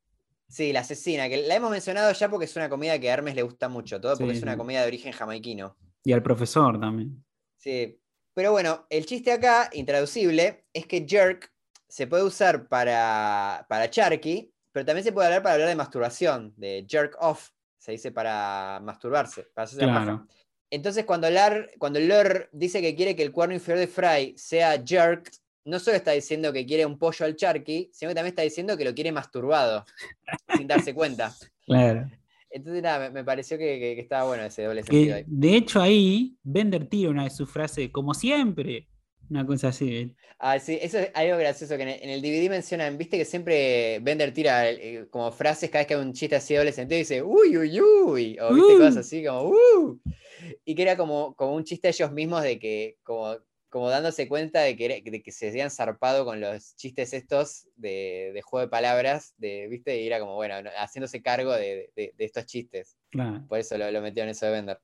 Sí, 0.49 0.73
la 0.73 0.81
asesina, 0.81 1.29
que 1.29 1.47
la 1.47 1.55
hemos 1.55 1.71
mencionado 1.71 2.13
ya 2.13 2.29
porque 2.29 2.45
es 2.45 2.57
una 2.57 2.69
comida 2.69 2.99
que 2.99 3.09
a 3.09 3.15
Hermes 3.15 3.35
le 3.37 3.43
gusta 3.43 3.69
mucho, 3.69 4.01
todo 4.01 4.17
porque 4.17 4.33
Sí, 4.33 4.39
es 4.39 4.43
una 4.43 4.57
comida 4.57 4.83
de 4.83 4.89
origen 4.89 5.13
jamaiquino. 5.13 5.77
Y 6.05 6.13
al 6.13 6.23
profesor 6.23 6.79
también. 6.81 7.25
Sí. 7.57 7.99
Pero 8.35 8.53
bueno, 8.53 8.87
el 8.91 9.07
chiste 9.07 9.33
acá, 9.33 9.71
intraducible, 9.73 10.65
es 10.73 10.87
que 10.87 11.07
jerk 11.09 11.53
se 11.89 12.07
puede 12.07 12.25
usar 12.25 12.69
para, 12.69 13.65
para 13.69 13.91
charqui, 13.91 14.53
pero 14.73 14.85
también 14.85 15.05
se 15.05 15.13
puede 15.13 15.29
hablar 15.29 15.43
para 15.43 15.55
hablar 15.55 15.69
de 15.69 15.77
masturbación, 15.77 16.53
de 16.57 16.87
jerk 16.89 17.17
off, 17.21 17.51
se 17.81 17.93
dice 17.93 18.13
para 18.13 18.79
masturbarse, 18.85 19.49
para 19.55 19.65
hacerse 19.65 19.87
la 19.87 19.93
paja. 19.93 20.05
Claro. 20.05 20.27
Entonces, 20.71 21.05
cuando, 21.05 21.29
Lar, 21.29 21.71
cuando 21.79 21.99
dice 22.53 22.81
que 22.81 22.95
quiere 22.95 23.17
que 23.17 23.25
el 23.25 23.33
cuerno 23.33 23.55
inferior 23.57 23.81
de 23.81 23.89
Fry 23.89 24.35
sea 24.37 24.81
jerked, 24.87 25.33
no 25.65 25.81
solo 25.81 25.97
está 25.97 26.13
diciendo 26.13 26.53
que 26.53 26.65
quiere 26.65 26.87
un 26.87 26.97
pollo 26.99 27.27
al 27.27 27.35
charqui, 27.35 27.91
sino 27.93 28.11
que 28.11 28.15
también 28.15 28.31
está 28.33 28.43
diciendo 28.43 28.77
que 28.77 28.85
lo 28.85 28.95
quiere 28.95 29.11
masturbado, 29.11 29.85
sin 30.57 30.69
darse 30.69 30.95
cuenta. 30.95 31.35
Claro. 31.67 32.09
Entonces, 32.51 32.83
nada, 32.83 32.99
me, 32.99 33.11
me 33.11 33.25
pareció 33.25 33.57
que, 33.59 33.79
que- 33.81 33.95
que 33.95 34.01
estaba 34.01 34.25
bueno 34.25 34.43
ese 34.45 34.63
doble 34.65 34.83
sentido 34.83 35.07
Que, 35.07 35.13
ahí. 35.15 35.25
de 35.27 35.57
hecho, 35.57 35.81
ahí 35.81 36.37
Bender 36.43 36.87
tira 36.87 37.11
una 37.11 37.25
de 37.25 37.31
sus 37.31 37.51
frases, 37.51 37.91
como 37.91 38.13
siempre. 38.15 38.89
Una 39.31 39.47
cosa 39.47 39.69
así. 39.69 40.13
Ah, 40.39 40.59
sí, 40.59 40.79
eso 40.81 40.99
es 40.99 41.11
algo 41.15 41.37
gracioso 41.37 41.77
que 41.77 41.83
en 41.85 42.11
el, 42.11 42.23
DVD 42.23 42.49
mencionan, 42.49 42.97
viste 42.99 43.17
que 43.19 43.25
siempre 43.25 43.99
Bender 44.01 44.33
tira 44.33 44.69
eh, 44.71 45.07
como 45.11 45.31
frases 45.31 45.71
cada 45.71 45.81
vez 45.83 45.87
que 45.87 45.95
hay 45.95 46.01
un 46.01 46.13
chiste 46.13 46.35
así 46.37 46.55
doble 46.55 46.73
sentido 46.73 46.97
y 46.97 47.01
dice, 47.03 47.23
uy, 47.23 47.57
uy, 47.57 47.81
uy, 47.81 48.39
o 48.41 48.55
viste 48.55 48.73
Uh. 48.73 48.79
cosas 48.79 48.97
así 48.99 49.25
como, 49.25 49.51
uh, 49.51 50.01
y 50.65 50.75
que 50.75 50.83
era 50.83 50.97
como, 50.97 51.35
como 51.35 51.55
un 51.55 51.65
chiste 51.65 51.89
de 51.89 51.93
ellos 51.93 52.11
mismos 52.13 52.43
de 52.43 52.59
que, 52.59 52.97
como, 53.03 53.37
como 53.69 53.89
dándose 53.91 54.27
cuenta 54.29 54.63
de 54.63 54.77
que, 54.77 55.03
de 55.05 55.23
que 55.23 55.31
se 55.31 55.49
habían 55.49 55.71
zarpado 55.71 56.25
con 56.25 56.41
los 56.41 56.75
chistes 56.75 57.13
estos 57.13 57.69
de, 57.77 58.33
de 58.35 58.43
juego 58.43 58.65
de 58.67 58.71
palabras, 58.71 59.35
de, 59.37 59.69
viste, 59.69 60.01
y 60.01 60.07
era 60.07 60.19
como, 60.19 60.35
bueno, 60.37 60.61
no- 60.63 60.71
haciéndose 60.79 61.23
cargo 61.23 61.53
de, 61.53 61.93
de- 61.95 62.15
estos 62.19 62.47
chistes. 62.47 62.97
Claro, 63.11 63.45
Por 63.47 63.59
eso 63.59 63.77
lo, 63.79 63.91
lo 63.91 64.01
metió 64.01 64.23
en 64.25 64.31
eso 64.31 64.47
de 64.47 64.53
Bender. 64.53 64.81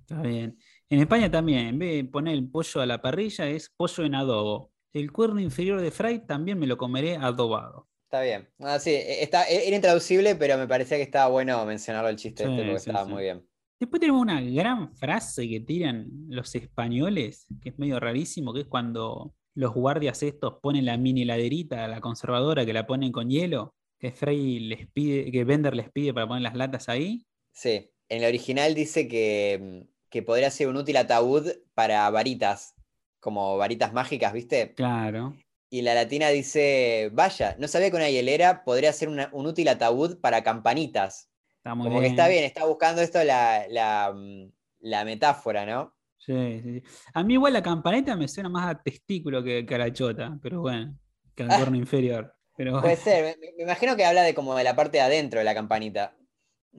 está 0.00 0.22
bien. 0.22 0.56
En 0.92 0.98
España 0.98 1.30
también, 1.30 1.68
en 1.68 1.78
vez 1.78 1.94
de 1.94 2.04
poner 2.04 2.34
el 2.34 2.50
pollo 2.50 2.80
a 2.80 2.86
la 2.86 3.00
parrilla, 3.00 3.48
es 3.48 3.70
pollo 3.70 4.04
en 4.04 4.16
adobo. 4.16 4.72
El 4.92 5.12
cuerno 5.12 5.40
inferior 5.40 5.80
de 5.80 5.92
Fry 5.92 6.26
también 6.26 6.58
me 6.58 6.66
lo 6.66 6.76
comeré 6.76 7.16
adobado. 7.16 7.88
Está 8.06 8.22
bien. 8.22 8.48
Ah, 8.58 8.80
sí, 8.80 8.90
e- 8.90 9.22
está, 9.22 9.44
era 9.44 9.76
intraducible, 9.76 10.34
pero 10.34 10.58
me 10.58 10.66
parecía 10.66 10.96
que 10.96 11.04
estaba 11.04 11.28
bueno 11.30 11.64
mencionarlo 11.64 12.08
el 12.08 12.16
chiste 12.16 12.42
Sí, 12.42 12.50
este 12.50 12.64
porque 12.64 12.80
sí, 12.80 12.90
estaba 12.90 13.04
sí. 13.06 13.12
muy 13.12 13.22
bien. 13.22 13.46
Después 13.78 14.00
tenemos 14.00 14.20
una 14.20 14.40
gran 14.40 14.92
frase 14.96 15.48
que 15.48 15.60
tiran 15.60 16.08
los 16.28 16.52
españoles, 16.56 17.46
que 17.62 17.68
es 17.68 17.78
medio 17.78 18.00
rarísimo, 18.00 18.52
que 18.52 18.62
es 18.62 18.66
cuando 18.66 19.36
los 19.54 19.72
guardias 19.72 20.24
estos 20.24 20.54
ponen 20.60 20.86
la 20.86 20.96
mini 20.96 21.22
heladerita, 21.22 21.86
la 21.86 22.00
conservadora, 22.00 22.66
que 22.66 22.72
la 22.72 22.88
ponen 22.88 23.12
con 23.12 23.30
hielo, 23.30 23.76
que 24.00 24.10
Frey 24.10 24.58
les 24.58 24.88
pide, 24.90 25.30
que 25.30 25.44
Bender 25.44 25.76
les 25.76 25.90
pide 25.92 26.12
para 26.12 26.26
poner 26.26 26.42
las 26.42 26.56
latas 26.56 26.88
ahí. 26.88 27.24
Sí, 27.52 27.92
en 28.08 28.22
el 28.24 28.28
original 28.28 28.74
dice 28.74 29.06
que, 29.06 29.86
mm, 29.86 29.99
que 30.10 30.22
podría 30.22 30.50
ser 30.50 30.68
un 30.68 30.76
útil 30.76 30.96
ataúd 30.96 31.48
para 31.74 32.08
varitas, 32.10 32.74
como 33.20 33.56
varitas 33.56 33.92
mágicas, 33.92 34.32
¿viste? 34.32 34.74
Claro. 34.74 35.34
Y 35.70 35.82
la 35.82 35.94
latina 35.94 36.28
dice, 36.30 37.10
vaya, 37.12 37.54
no 37.58 37.68
sabía 37.68 37.90
que 37.90 37.96
una 37.96 38.10
hielera 38.10 38.64
podría 38.64 38.92
ser 38.92 39.08
una- 39.08 39.30
un 39.32 39.46
útil 39.46 39.68
ataúd 39.68 40.20
para 40.20 40.42
campanitas. 40.42 41.30
Está 41.58 41.74
muy 41.74 41.88
Como 41.88 42.00
que 42.00 42.08
está 42.08 42.26
bien, 42.28 42.44
está 42.44 42.64
buscando 42.66 43.02
esto 43.02 43.22
la, 43.22 43.66
la, 43.68 44.12
mm, 44.14 44.50
la 44.80 45.04
metáfora, 45.04 45.64
¿no? 45.66 45.94
Sí, 46.18 46.60
sí, 46.62 46.80
sí. 46.80 46.82
A 47.14 47.22
mí 47.22 47.34
igual 47.34 47.52
la 47.52 47.62
campaneta 47.62 48.16
me 48.16 48.28
suena 48.28 48.48
más 48.48 48.68
a 48.74 48.82
testículo 48.82 49.42
que, 49.42 49.64
que 49.64 49.74
a 49.74 49.78
la 49.78 49.92
chota, 49.92 50.38
pero 50.42 50.60
bueno, 50.62 50.98
que 51.34 51.44
al 51.44 51.48
cuerno 51.70 51.76
inferior. 51.76 52.34
Pero 52.56 52.80
Puede 52.80 52.96
ser, 52.96 53.38
me, 53.40 53.52
me 53.56 53.62
imagino 53.62 53.96
que 53.96 54.04
habla 54.04 54.22
de 54.22 54.34
como 54.34 54.54
de 54.54 54.64
la 54.64 54.74
parte 54.76 54.98
de 54.98 55.02
adentro 55.02 55.38
de 55.38 55.44
la 55.44 55.54
campanita, 55.54 56.16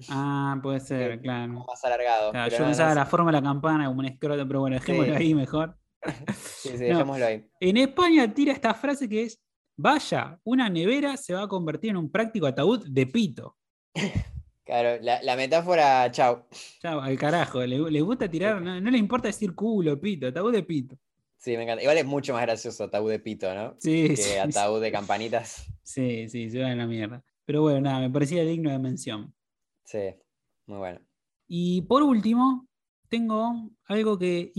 Ah, 0.10 0.60
puede 0.62 0.80
ser, 0.80 1.22
claro. 1.22 1.66
más 1.68 1.84
alargado. 1.84 2.32
Claro, 2.32 2.52
yo 2.52 2.60
no- 2.60 2.66
pensaba 2.66 2.94
la 2.96 3.06
forma 3.06 3.32
de 3.32 3.38
la 3.38 3.44
campana 3.44 3.86
como 3.88 4.00
un 4.00 4.06
escroto, 4.06 4.48
pero 4.48 4.62
bueno, 4.62 4.76
dejémoslo 4.76 5.16
Sí. 5.18 5.22
ahí 5.24 5.36
mejor. 5.36 5.78
Sí, 6.36 6.70
sí, 6.70 6.78
dejémoslo 6.86 7.26
ahí. 7.26 7.46
En 7.60 7.78
España 7.78 8.34
tira 8.34 8.54
esta 8.54 8.74
frase 8.74 9.08
que 9.10 9.24
es, 9.24 9.42
vaya, 9.78 10.40
una 10.44 10.70
nevera 10.70 11.18
se 11.18 11.34
va 11.34 11.44
a 11.44 11.48
convertir 11.48 11.92
en 11.92 11.98
un 11.98 12.12
práctico 12.12 12.46
ataúd 12.48 12.88
de 12.88 13.06
pito. 13.08 13.58
Claro, 14.64 15.02
la, 15.02 15.22
la 15.22 15.36
metáfora, 15.36 16.10
chau. 16.12 16.46
Chao, 16.82 17.02
al 17.02 17.18
carajo, 17.18 17.66
le, 17.66 17.78
le 17.92 18.02
gusta 18.02 18.30
tirar, 18.30 18.62
no, 18.62 18.80
no 18.80 18.92
le 18.92 18.98
importa 18.98 19.28
decir 19.28 19.54
culo, 19.54 20.00
pito, 20.00 20.28
ataúd 20.28 20.54
de 20.54 20.64
pito. 20.64 20.98
Sí, 21.38 21.58
me 21.58 21.64
encanta. 21.64 21.82
Igual 21.82 21.98
es 21.98 22.06
mucho 22.06 22.34
más 22.34 22.44
gracioso 22.44 22.84
ataúd 22.86 23.10
de 23.10 23.20
pito, 23.20 23.54
¿no? 23.54 23.76
Sí, 23.80 24.10
Que 24.10 24.16
sí, 24.16 24.24
sí, 24.34 24.38
ataúd 24.38 24.80
de 24.82 24.92
campanitas. 24.92 25.66
sí, 25.84 26.30
sí, 26.30 26.50
se 26.52 26.62
va 26.62 26.70
a 26.70 26.76
la 26.76 26.86
mierda. 26.86 27.24
Pero 27.46 27.64
bueno, 27.64 27.82
nada, 27.82 28.00
me 28.00 28.10
parecía 28.12 28.44
digno 28.44 28.70
de 28.72 28.78
mención. 28.80 29.34
Sí, 29.92 30.16
muy 30.68 30.78
bueno. 30.78 31.00
Y 31.48 31.82
por 31.82 32.02
último, 32.04 32.68
tengo 33.10 33.70
algo 33.88 34.18
que 34.18 34.54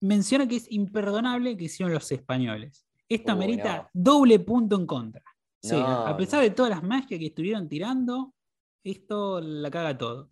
menciona 0.00 0.46
que 0.46 0.56
es 0.56 0.70
imperdonable 0.70 1.56
que 1.56 1.64
hicieron 1.64 1.94
los 1.94 2.10
españoles. 2.12 2.86
Esto 3.08 3.32
Uy, 3.32 3.36
amerita 3.38 3.90
no. 3.94 4.02
doble 4.12 4.38
punto 4.40 4.76
en 4.76 4.86
contra. 4.86 5.22
Sí, 5.62 5.74
a- 5.74 5.78
No, 5.78 6.06
a 6.06 6.16
pesar 6.16 6.40
no. 6.40 6.44
de 6.44 6.50
todas 6.50 6.70
las 6.70 6.82
magias 6.82 7.18
que 7.18 7.26
estuvieron 7.26 7.68
tirando, 7.68 8.34
esto 8.84 9.40
la 9.40 9.70
caga 9.70 9.96
todo. 9.96 10.28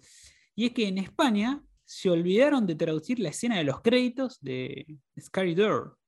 Y 0.55 0.67
es 0.67 0.73
que 0.73 0.89
en 0.89 0.99
España 0.99 1.63
se 1.85 2.11
olvidaron 2.11 2.67
de 2.67 2.75
traducir 2.75 3.19
la 3.21 3.31
escena 3.31 3.57
de 3.57 3.65
los 3.65 3.81
créditos 3.81 4.39
de 4.43 4.99
Scary 5.19 5.55
Door, 5.55 5.99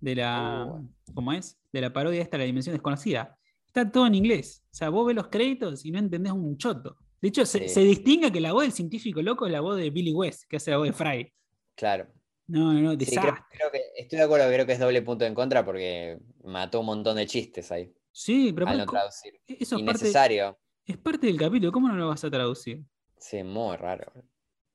de 0.00 0.14
la. 0.14 0.82
¿cómo 1.14 1.32
es? 1.32 1.58
De 1.72 1.80
la 1.82 1.92
parodia 1.92 2.22
esta, 2.22 2.38
La 2.38 2.44
Dimensión 2.44 2.74
Desconocida. 2.74 3.36
Está 3.66 3.90
todo 3.90 4.06
en 4.06 4.14
inglés. 4.14 4.62
O 4.72 4.74
sea, 4.74 4.88
vos 4.88 5.06
ves 5.06 5.16
los 5.16 5.28
créditos 5.28 5.84
y 5.84 5.90
no 5.90 5.98
entendés 5.98 6.32
un 6.32 6.56
choto. 6.56 6.96
De 7.20 7.28
hecho, 7.28 7.46
se, 7.46 7.68
se 7.68 7.80
distingue 7.80 8.30
que 8.30 8.40
la 8.40 8.52
voz 8.52 8.62
del 8.64 8.72
científico 8.72 9.22
loco 9.22 9.46
es 9.46 9.52
la 9.52 9.60
voz 9.60 9.76
de 9.76 9.90
Billy 9.90 10.12
West, 10.12 10.44
que 10.48 10.56
hace 10.56 10.70
la 10.70 10.78
voz 10.78 10.86
de 10.88 10.92
Fry. 10.92 11.32
Claro. 11.74 12.06
No, 12.48 12.72
no, 12.72 12.80
no, 12.80 13.00
Sí, 13.00 13.16
creo, 13.16 13.34
creo 13.50 13.70
que 13.72 13.80
estoy 13.96 14.18
de 14.18 14.24
acuerdo, 14.24 14.46
creo 14.48 14.64
que 14.66 14.72
es 14.72 14.78
doble 14.78 15.02
punto 15.02 15.24
en 15.24 15.34
contra 15.34 15.64
porque 15.64 16.18
mató 16.44 16.80
un 16.80 16.86
montón 16.86 17.16
de 17.16 17.26
chistes 17.26 17.72
ahí 17.72 17.92
Sí, 18.12 18.52
pero 18.54 18.68
al 18.68 18.78
no 18.78 18.86
traducir. 18.86 19.40
eso 19.48 19.76
es 19.76 19.82
parte, 19.82 19.82
Innecesario. 19.82 20.58
es 20.86 20.96
parte 20.96 21.26
del 21.26 21.36
capítulo. 21.38 21.72
¿Cómo 21.72 21.88
no 21.88 21.96
lo 21.96 22.08
vas 22.08 22.22
a 22.24 22.30
traducir? 22.30 22.84
Sí, 23.18 23.42
muy 23.42 23.76
raro. 23.76 24.12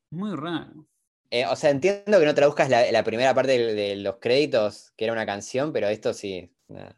Muy 0.09 0.35
raro. 0.35 0.85
Eh, 1.29 1.45
o 1.45 1.55
sea, 1.55 1.69
entiendo 1.69 2.19
que 2.19 2.25
no 2.25 2.35
traduzcas 2.35 2.69
la, 2.69 2.91
la 2.91 3.03
primera 3.05 3.33
parte 3.33 3.57
de, 3.57 3.73
de 3.73 3.95
los 3.95 4.17
créditos, 4.17 4.91
que 4.97 5.05
era 5.05 5.13
una 5.13 5.25
canción, 5.25 5.71
pero 5.71 5.87
esto 5.87 6.13
sí, 6.13 6.53
una, 6.67 6.93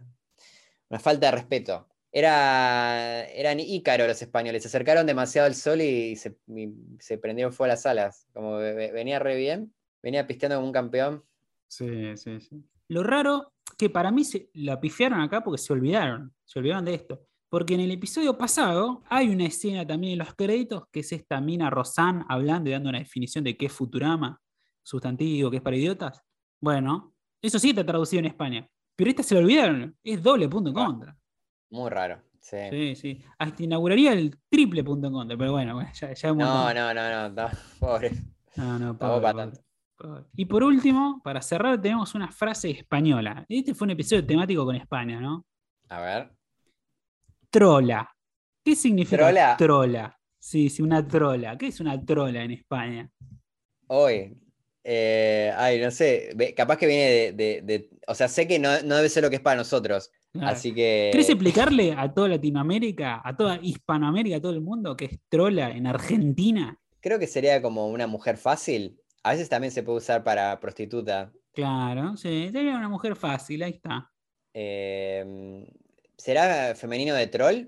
una 0.89 0.99
falta 0.99 1.27
de 1.27 1.33
respeto. 1.33 1.87
Era, 2.15 3.25
eran 3.25 3.59
ícaro 3.59 4.05
los 4.07 4.21
españoles, 4.21 4.61
se 4.61 4.67
acercaron 4.67 5.05
demasiado 5.07 5.47
al 5.47 5.55
sol 5.55 5.81
y 5.81 6.15
se, 6.15 6.37
y 6.47 6.69
se 6.99 7.17
prendieron 7.17 7.51
fuego 7.51 7.65
a 7.71 7.73
las 7.73 7.85
alas. 7.87 8.27
Como 8.33 8.57
ve- 8.57 8.73
ve- 8.75 8.91
venía 8.91 9.17
re 9.17 9.35
bien, 9.35 9.73
venía 10.01 10.25
pisteando 10.27 10.55
como 10.57 10.67
un 10.67 10.73
campeón. 10.73 11.23
Sí, 11.67 12.15
sí, 12.15 12.39
sí. 12.39 12.63
Lo 12.89 13.01
raro 13.03 13.53
que 13.77 13.89
para 13.89 14.11
mí 14.11 14.23
se 14.23 14.49
la 14.53 14.79
pifiaron 14.79 15.21
acá 15.21 15.43
porque 15.43 15.57
se 15.57 15.73
olvidaron, 15.73 16.31
se 16.45 16.59
olvidaron 16.59 16.85
de 16.85 16.93
esto. 16.93 17.25
Porque 17.49 17.73
en 17.73 17.79
el 17.81 17.91
episodio 17.91 18.37
pasado 18.37 19.03
hay 19.09 19.29
una 19.29 19.45
escena 19.45 19.85
también 19.85 20.13
en 20.13 20.19
los 20.19 20.35
créditos 20.35 20.83
que 20.91 20.99
es 20.99 21.11
esta 21.11 21.41
mina 21.41 21.69
Rosan 21.71 22.25
hablando 22.29 22.69
y 22.69 22.73
dando 22.73 22.89
una 22.89 22.99
definición 22.99 23.43
de 23.43 23.57
qué 23.57 23.65
es 23.65 23.71
Futurama, 23.73 24.39
sustantivo, 24.83 25.49
que 25.49 25.57
es 25.57 25.63
para 25.63 25.75
idiotas. 25.75 26.21
Bueno, 26.61 27.15
eso 27.41 27.57
sí 27.57 27.71
está 27.71 27.83
traducido 27.85 28.19
en 28.19 28.25
España. 28.27 28.67
Pero 28.95 29.09
esta 29.09 29.23
se 29.23 29.33
lo 29.33 29.41
olvidaron, 29.41 29.97
es 30.03 30.21
doble 30.21 30.47
punto 30.47 30.69
en 30.69 30.77
Ah. 30.77 30.85
contra. 30.85 31.17
Muy 31.73 31.89
raro. 31.89 32.21
Sí. 32.39 32.57
Sí, 32.69 32.95
sí. 32.95 33.25
Hasta 33.39 33.63
inauguraría 33.63 34.13
el 34.13 34.37
triple 34.49 34.83
punto 34.83 35.07
en 35.07 35.13
contra, 35.13 35.35
pero 35.37 35.53
bueno, 35.53 35.81
ya, 35.93 36.13
ya 36.13 36.31
un 36.31 36.37
No, 36.37 36.71
no, 36.73 36.93
no, 36.93 37.09
no, 37.09 37.29
no, 37.29 37.49
pobre. 37.79 38.11
No, 38.55 38.77
no, 38.77 38.97
pobre, 38.97 39.21
para 39.21 39.33
pobre, 39.33 39.43
tanto. 39.45 39.61
pobre. 39.97 40.23
Y 40.35 40.45
por 40.45 40.63
último, 40.63 41.19
para 41.23 41.41
cerrar, 41.41 41.81
tenemos 41.81 42.13
una 42.13 42.31
frase 42.31 42.69
española. 42.69 43.43
Este 43.49 43.73
fue 43.73 43.85
un 43.85 43.91
episodio 43.91 44.25
temático 44.25 44.65
con 44.65 44.75
España, 44.75 45.19
¿no? 45.19 45.45
A 45.89 45.99
ver. 46.01 46.31
Trola. 47.49 48.09
¿Qué 48.63 48.75
significa 48.75 49.17
¿Trola? 49.17 49.55
trola? 49.57 50.19
Sí, 50.37 50.69
sí, 50.69 50.81
una 50.83 51.07
trola. 51.07 51.57
¿Qué 51.57 51.67
es 51.67 51.79
una 51.79 52.03
trola 52.05 52.43
en 52.43 52.51
España? 52.51 53.09
Hoy. 53.87 54.37
eh, 54.83 55.51
ay, 55.55 55.79
no 55.81 55.89
sé. 55.91 56.35
Capaz 56.55 56.77
que 56.77 56.87
viene 56.87 57.09
de, 57.09 57.31
de- 57.33 57.61
de- 57.61 57.89
O 58.07 58.13
sea, 58.15 58.27
sé 58.27 58.47
que 58.47 58.59
no, 58.59 58.69
no 58.83 58.95
debe 58.97 59.09
ser 59.09 59.23
lo 59.23 59.29
que 59.29 59.37
es 59.37 59.41
para 59.41 59.55
nosotros. 59.57 60.11
Claro. 60.33 60.47
Así 60.47 60.73
que. 60.73 61.09
¿Querés 61.11 61.29
explicarle 61.29 61.93
a 61.95 62.11
toda 62.11 62.27
Latinoamérica, 62.29 63.21
a 63.23 63.35
toda 63.37 63.59
Hispanoamérica, 63.61 64.37
a 64.37 64.41
todo 64.41 64.51
el 64.53 64.61
mundo, 64.61 64.97
que 64.97 65.05
es 65.05 65.19
trola 65.29 65.69
en 65.69 65.85
Argentina? 65.85 66.77
Creo 66.99 67.19
que 67.19 67.27
sería 67.27 67.61
como 67.61 67.87
una 67.87 68.07
mujer 68.07 68.37
fácil. 68.37 68.99
A 69.23 69.31
veces 69.33 69.47
también 69.47 69.71
se 69.71 69.83
puede 69.83 69.99
usar 69.99 70.23
para 70.23 70.59
prostituta. 70.59 71.31
Claro, 71.53 72.17
sí, 72.17 72.49
sería 72.51 72.75
una 72.77 72.89
mujer 72.89 73.15
fácil, 73.15 73.61
ahí 73.61 73.73
está. 73.73 74.11
Eh, 74.55 75.65
¿será 76.17 76.73
femenino 76.75 77.13
de 77.13 77.27
troll? 77.27 77.67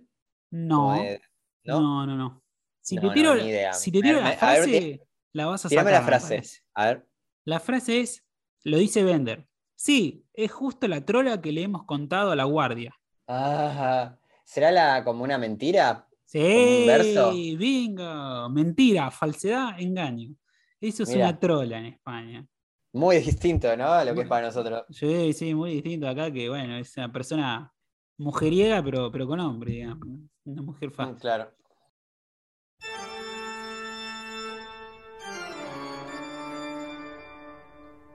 No, 0.51 0.93
de- 0.93 1.21
¿no? 1.65 1.79
no, 1.81 2.05
no, 2.07 2.15
no. 2.17 2.43
Si 2.81 2.95
No, 2.95 3.01
te 3.01 3.09
tiro, 3.13 3.33
si 3.73 3.91
te 3.91 4.01
tiro 4.01 4.15
ver, 4.15 4.23
la 4.23 4.29
a 4.29 4.29
ver, 4.29 4.37
frase, 4.63 5.01
la 5.33 5.45
vas 5.47 5.65
a 5.65 5.69
sacar. 5.69 5.91
la 5.91 6.01
frase. 6.01 6.41
A 6.73 6.85
ver. 6.87 7.07
La 7.45 7.59
frase 7.59 7.99
es, 8.01 8.23
lo 8.63 8.77
dice 8.77 9.03
Bender. 9.03 9.47
Sí, 9.75 10.25
es 10.33 10.51
justo 10.51 10.87
la 10.87 11.03
trola 11.05 11.41
que 11.41 11.51
le 11.51 11.63
hemos 11.63 11.83
contado 11.85 12.31
a 12.31 12.35
la 12.35 12.45
guardia. 12.45 12.95
Ah, 13.27 14.15
¿será 14.43 14.71
la, 14.71 15.03
como 15.03 15.23
una 15.23 15.37
mentira? 15.37 16.07
Sí, 16.25 16.39
un 16.81 16.87
verso? 16.87 17.31
bingo. 17.33 18.49
Mentira, 18.49 19.11
falsedad, 19.11 19.79
engaño. 19.79 20.35
Eso 20.79 21.03
es 21.03 21.09
Mira. 21.09 21.29
una 21.29 21.39
trola 21.39 21.79
en 21.79 21.85
España. 21.85 22.47
Muy 22.93 23.17
distinto, 23.19 23.75
¿no? 23.75 23.87
A 23.87 24.05
lo 24.05 24.13
que 24.15 24.21
es 24.21 24.27
para 24.27 24.47
nosotros. 24.47 24.83
Sí, 24.89 25.33
sí, 25.33 25.53
muy 25.53 25.73
distinto 25.75 26.07
acá 26.07 26.31
que, 26.31 26.47
bueno, 26.49 26.77
es 26.77 26.95
una 26.97 27.11
persona 27.11 27.73
mujeriega, 28.17 28.81
pero, 28.83 29.11
pero 29.11 29.27
con 29.27 29.39
hombre, 29.39 29.71
digamos. 29.73 30.07
Una 30.45 30.61
mujer 30.61 30.89
Mm, 30.89 30.93
fácil. 30.93 31.15
Claro. 31.19 31.51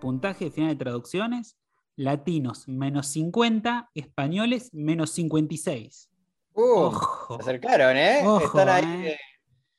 Puntaje 0.00 0.50
final 0.50 0.70
de 0.70 0.76
traducciones. 0.84 1.56
Latinos 1.96 2.66
menos 2.68 3.08
50, 3.08 3.90
españoles 3.94 4.70
menos 4.72 5.10
56. 5.10 6.08
Uh, 6.54 6.62
Ojo. 6.62 7.36
se 7.36 7.42
acercaron, 7.42 7.96
¿eh? 7.96 8.20
Ojo, 8.24 8.44
Están 8.58 8.68
ahí. 8.68 9.06
eh. 9.06 9.10
eh, 9.12 9.18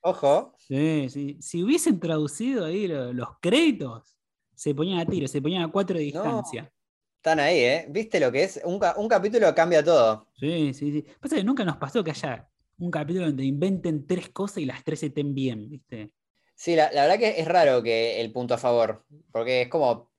Ojo. 0.01 0.55
Sí, 0.57 1.07
sí. 1.09 1.37
Si 1.41 1.63
hubiesen 1.63 1.99
traducido 1.99 2.65
ahí 2.65 2.87
lo- 2.87 3.13
los 3.13 3.29
créditos, 3.41 4.17
se 4.55 4.73
ponían 4.75 4.99
a 4.99 5.05
tiro, 5.05 5.27
se 5.27 5.41
ponían 5.41 5.63
a 5.63 5.71
cuatro 5.71 5.97
de 5.97 6.11
No. 6.11 6.23
distancia. 6.23 6.71
Están 7.17 7.39
ahí, 7.39 7.57
¿eh? 7.59 7.85
¿Viste 7.89 8.19
lo 8.19 8.31
que 8.31 8.43
es? 8.43 8.61
Un, 8.63 8.79
ca- 8.79 8.95
un 8.97 9.07
capítulo 9.07 9.53
cambia 9.55 9.83
todo. 9.83 10.27
Sí, 10.39 10.73
sí, 10.73 10.91
sí. 10.91 11.05
Pasa 11.19 11.35
que 11.35 11.43
nunca 11.43 11.63
nos 11.65 11.77
pasó 11.77 12.03
que 12.03 12.11
haya 12.11 12.47
un 12.79 12.89
capítulo 12.91 13.27
donde 13.27 13.43
inventen 13.45 14.05
tres 14.07 14.29
cosas 14.29 14.57
y 14.59 14.65
las 14.65 14.83
tres 14.83 15.03
estén 15.03 15.33
bien, 15.35 15.69
¿viste? 15.69 16.11
Sí, 16.55 16.75
la, 16.75 16.91
la 16.91 17.03
verdad 17.03 17.17
que 17.19 17.39
es 17.39 17.47
raro 17.47 17.81
que 17.83 18.21
el 18.21 18.31
punto 18.31 18.53
a 18.53 18.57
favor, 18.57 19.05
porque 19.31 19.63
es 19.63 19.67
como, 19.67 20.10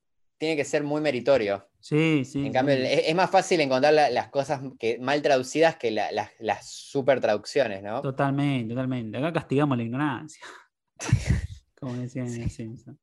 tiene 0.43 0.57
que 0.57 0.65
ser 0.65 0.83
muy 0.83 1.01
meritorio. 1.01 1.69
Sí, 1.79 2.25
sí. 2.25 2.45
En 2.45 2.53
cambio, 2.53 2.75
sí. 2.75 2.81
el- 2.81 2.87
es, 2.89 3.03
es 3.07 3.15
más 3.15 3.31
fácil 3.31 3.61
encontrar 3.61 3.95
la- 3.95 4.11
las 4.11 4.27
cosas 4.27 4.61
que, 4.77 4.99
mal 4.99 5.23
traducidas 5.23 5.77
que 5.77 5.93
la- 5.93 6.11
las- 6.11 6.33
las 6.41 6.69
super 6.69 7.21
traducciones, 7.21 7.81
¿no? 7.81 8.03
Totalmente, 8.03 8.75
totalmente. 8.75 9.19
Acá 9.19 9.33
castigamos 9.35 9.77
la 9.79 9.85
ignorancia. 9.85 10.45
Como 11.79 11.95
decían 11.95 12.27
en 12.27 12.43
los 12.43 12.53
Simpsons. 12.53 12.99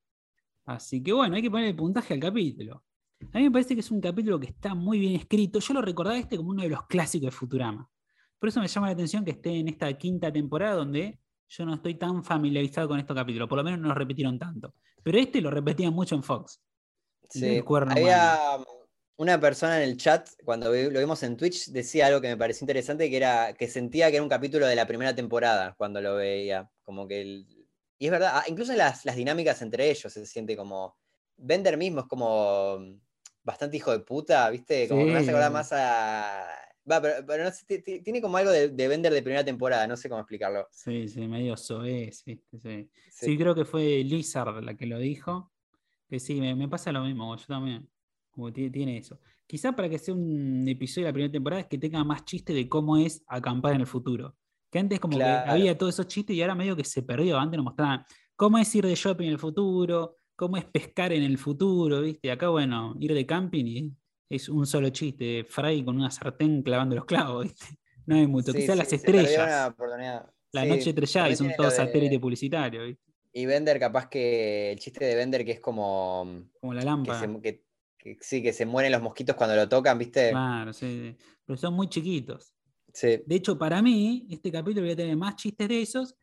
Así 0.66 1.02
que 1.02 1.14
bueno, 1.14 1.34
hay 1.38 1.42
que 1.42 1.50
poner 1.50 1.68
el 1.68 1.76
puntaje 1.78 2.14
al 2.14 2.20
capítulo. 2.20 2.84
A 3.32 3.38
mí 3.38 3.46
me 3.46 3.52
parece 3.52 3.74
que 3.74 3.80
es 3.80 3.90
un 3.90 4.02
capítulo 4.02 4.38
que 4.38 4.48
está 4.48 4.76
muy 4.76 5.00
bien 5.00 5.16
escrito. 5.16 5.60
Yo 5.60 5.74
lo 5.76 5.82
recordaba 5.82 6.18
este 6.18 6.36
como 6.36 6.50
uno 6.50 6.64
de 6.64 6.70
los 6.70 6.86
clásicos 6.88 7.28
de 7.28 7.32
Futurama. 7.32 7.90
Por 8.38 8.50
eso 8.50 8.60
me 8.60 8.68
llama 8.68 8.88
la 8.88 8.94
atención 8.94 9.24
que 9.24 9.32
esté 9.32 9.52
en 9.60 9.70
esta 9.70 9.92
quinta 9.98 10.30
temporada 10.30 10.76
donde 10.76 11.20
yo 11.48 11.66
no 11.66 11.76
estoy 11.76 11.96
tan 11.96 12.22
familiarizado 12.22 12.90
con 12.90 13.00
estos 13.00 13.16
capítulos. 13.16 13.48
Por 13.48 13.58
lo 13.60 13.64
menos 13.64 13.80
no 13.80 13.88
lo 13.88 13.94
repitieron 13.94 14.38
tanto. 14.38 14.74
Pero 15.02 15.18
este 15.18 15.40
lo 15.40 15.50
repetían 15.52 15.94
mucho 15.94 16.16
en 16.16 16.24
Fox. 16.24 16.62
Sí. 17.30 17.62
Había 17.88 18.58
una 19.18 19.40
persona 19.40 19.78
en 19.84 19.90
el 19.90 19.98
chat, 19.98 20.30
cuando 20.46 20.72
lo 20.72 21.00
vimos 21.00 21.22
en 21.24 21.36
Twitch, 21.38 21.68
decía 21.72 22.08
algo 22.08 22.22
que 22.22 22.30
me 22.30 22.38
pareció 22.38 22.64
interesante, 22.64 23.10
que 23.10 23.18
era 23.18 23.54
que 23.54 23.68
sentía 23.68 24.10
que 24.10 24.16
era 24.16 24.24
un 24.24 24.30
capítulo 24.30 24.66
de 24.66 24.76
la 24.76 24.88
primera 24.88 25.14
temporada 25.14 25.76
cuando 25.78 26.02
lo 26.02 26.16
veía. 26.16 26.70
Como 26.84 27.08
que 27.08 27.22
el- 27.22 27.46
Y 28.02 28.06
es 28.06 28.12
verdad, 28.12 28.32
ah, 28.34 28.44
incluso 28.48 28.74
las, 28.74 29.04
las 29.06 29.16
dinámicas 29.18 29.62
entre 29.62 29.90
ellos 29.92 30.12
se 30.14 30.26
siente 30.26 30.56
como... 30.56 30.98
Bender 31.42 31.78
mismo 31.78 32.02
es 32.02 32.06
como 32.08 32.76
um, 32.76 33.00
bastante 33.44 33.78
hijo 33.78 33.92
de 33.92 34.00
puta, 34.00 34.50
¿viste? 34.50 34.88
Como 34.88 35.06
que 35.06 35.12
me 35.12 35.18
hace 35.18 35.26
Sí. 35.26 35.30
acordar 35.32 35.52
más 35.52 35.70
a... 35.74 36.48
Va, 36.90 37.02
pero, 37.02 37.26
pero 37.28 37.44
no 37.44 37.52
sé, 37.52 37.66
ti- 37.66 37.80
ti- 37.82 38.00
tiene 38.02 38.22
como 38.22 38.38
algo 38.38 38.52
de, 38.52 38.70
de 38.70 38.88
Bender 38.88 39.14
de 39.14 39.22
primera 39.22 39.44
temporada, 39.46 39.86
no 39.86 39.96
sé 39.98 40.08
cómo 40.10 40.22
explicarlo. 40.22 40.68
Sí, 40.72 41.08
sí, 41.10 41.28
medio 41.28 41.56
soez, 41.58 42.24
¿viste? 42.26 42.58
Sí. 42.58 42.90
Sí. 43.12 43.26
Sí, 43.28 43.38
creo 43.38 43.54
que 43.54 43.66
fue 43.66 43.82
Lizard 44.04 44.64
la 44.64 44.76
que 44.76 44.86
lo 44.86 44.98
dijo. 44.98 45.52
Que 46.10 46.20
sí, 46.20 46.40
me, 46.42 46.56
me 46.56 46.68
pasa 46.68 46.92
lo 46.92 47.04
mismo, 47.04 47.36
yo 47.36 47.46
también. 47.48 47.88
Como 48.32 48.52
ti- 48.52 48.70
tiene 48.70 48.98
eso. 48.98 49.20
Quizá 49.46 49.72
para 49.76 49.90
que 49.90 49.98
sea 50.00 50.14
un 50.14 50.68
episodio 50.68 51.06
de 51.06 51.10
la 51.12 51.14
primera 51.14 51.32
temporada 51.32 51.62
es 51.62 51.68
que 51.68 51.78
tenga 51.78 52.04
más 52.04 52.24
chiste 52.26 52.54
de 52.54 52.68
cómo 52.70 52.98
es 52.98 53.24
acampar 53.28 53.74
en 53.74 53.82
el 53.82 53.88
futuro. 53.88 54.36
Que 54.72 54.80
antes 54.80 55.00
como 55.00 55.18
Claro. 55.18 55.46
que 55.46 55.52
había 55.52 55.78
todos 55.78 55.96
esos 55.96 56.08
chistes 56.08 56.36
y 56.36 56.42
ahora 56.42 56.56
medio 56.56 56.76
que 56.76 56.84
se 56.84 57.02
perdió. 57.04 57.38
Antes 57.40 57.58
nos 57.58 57.66
mostraban 57.66 58.06
cómo 58.36 58.58
es 58.60 58.74
ir 58.76 58.86
de 58.86 58.96
shopping 58.96 59.26
en 59.26 59.32
el 59.34 59.40
futuro, 59.40 60.16
cómo 60.36 60.58
es 60.58 60.66
pescar 60.66 61.12
en 61.12 61.24
el 61.24 61.38
futuro, 61.38 62.02
¿viste? 62.02 62.32
Acá, 62.32 62.50
bueno, 62.50 62.96
ir 63.00 63.14
de 63.14 63.26
camping 63.26 63.66
y 63.66 63.94
es 64.30 64.48
un 64.48 64.66
solo 64.68 64.90
chiste. 64.90 65.44
Fry 65.44 65.84
con 65.84 65.96
una 65.98 66.12
sartén 66.12 66.62
clavando 66.62 66.96
los 66.96 67.06
clavos, 67.06 67.44
¿viste? 67.46 67.66
No 68.06 68.16
hay 68.16 68.28
mucho. 68.28 68.52
Sí, 68.52 68.60
Quizá 68.60 68.74
sí, 68.74 68.78
las 68.80 68.94
estrellas. 68.94 69.74
La 70.52 70.66
noche 70.66 70.90
estrellada 70.92 71.28
todos 71.36 71.58
lo 71.58 71.64
de- 71.66 71.72
satélites 71.72 72.20
publicitarios, 72.20 72.86
¿viste? 72.88 73.09
Y 73.32 73.46
Bender, 73.46 73.80
capaz 73.80 74.10
que 74.10 74.72
el 74.72 74.80
chiste 74.80 75.06
de 75.06 75.16
Bender 75.16 75.46
que 75.46 75.52
es 75.52 75.60
como 75.60 76.50
Como 76.60 76.74
la 76.74 76.82
que, 76.82 76.86
lámpara. 76.86 77.20
se, 77.20 77.42
que- 77.42 77.64
que- 77.98 78.18
sí, 78.22 78.42
que 78.42 78.54
se 78.54 78.66
mueren 78.66 78.92
los 78.92 79.02
mosquitos 79.02 79.36
cuando 79.36 79.56
lo 79.56 79.70
tocan, 79.70 79.98
¿viste? 79.98 80.32
Claro, 80.32 80.74
sí. 80.74 81.16
Pero 81.46 81.58
son 81.58 81.74
muy 81.76 81.88
chiquitos. 81.90 82.54
Sí, 82.92 83.22
De 83.26 83.36
hecho, 83.36 83.58
para 83.58 83.82
mí, 83.84 84.26
este 84.32 84.52
capítulo 84.52 84.82
voy 84.86 84.94
a 84.94 84.96
tener 84.96 85.16
más 85.16 85.36
chistes 85.36 85.68
de 85.68 85.82
esos 85.82 86.16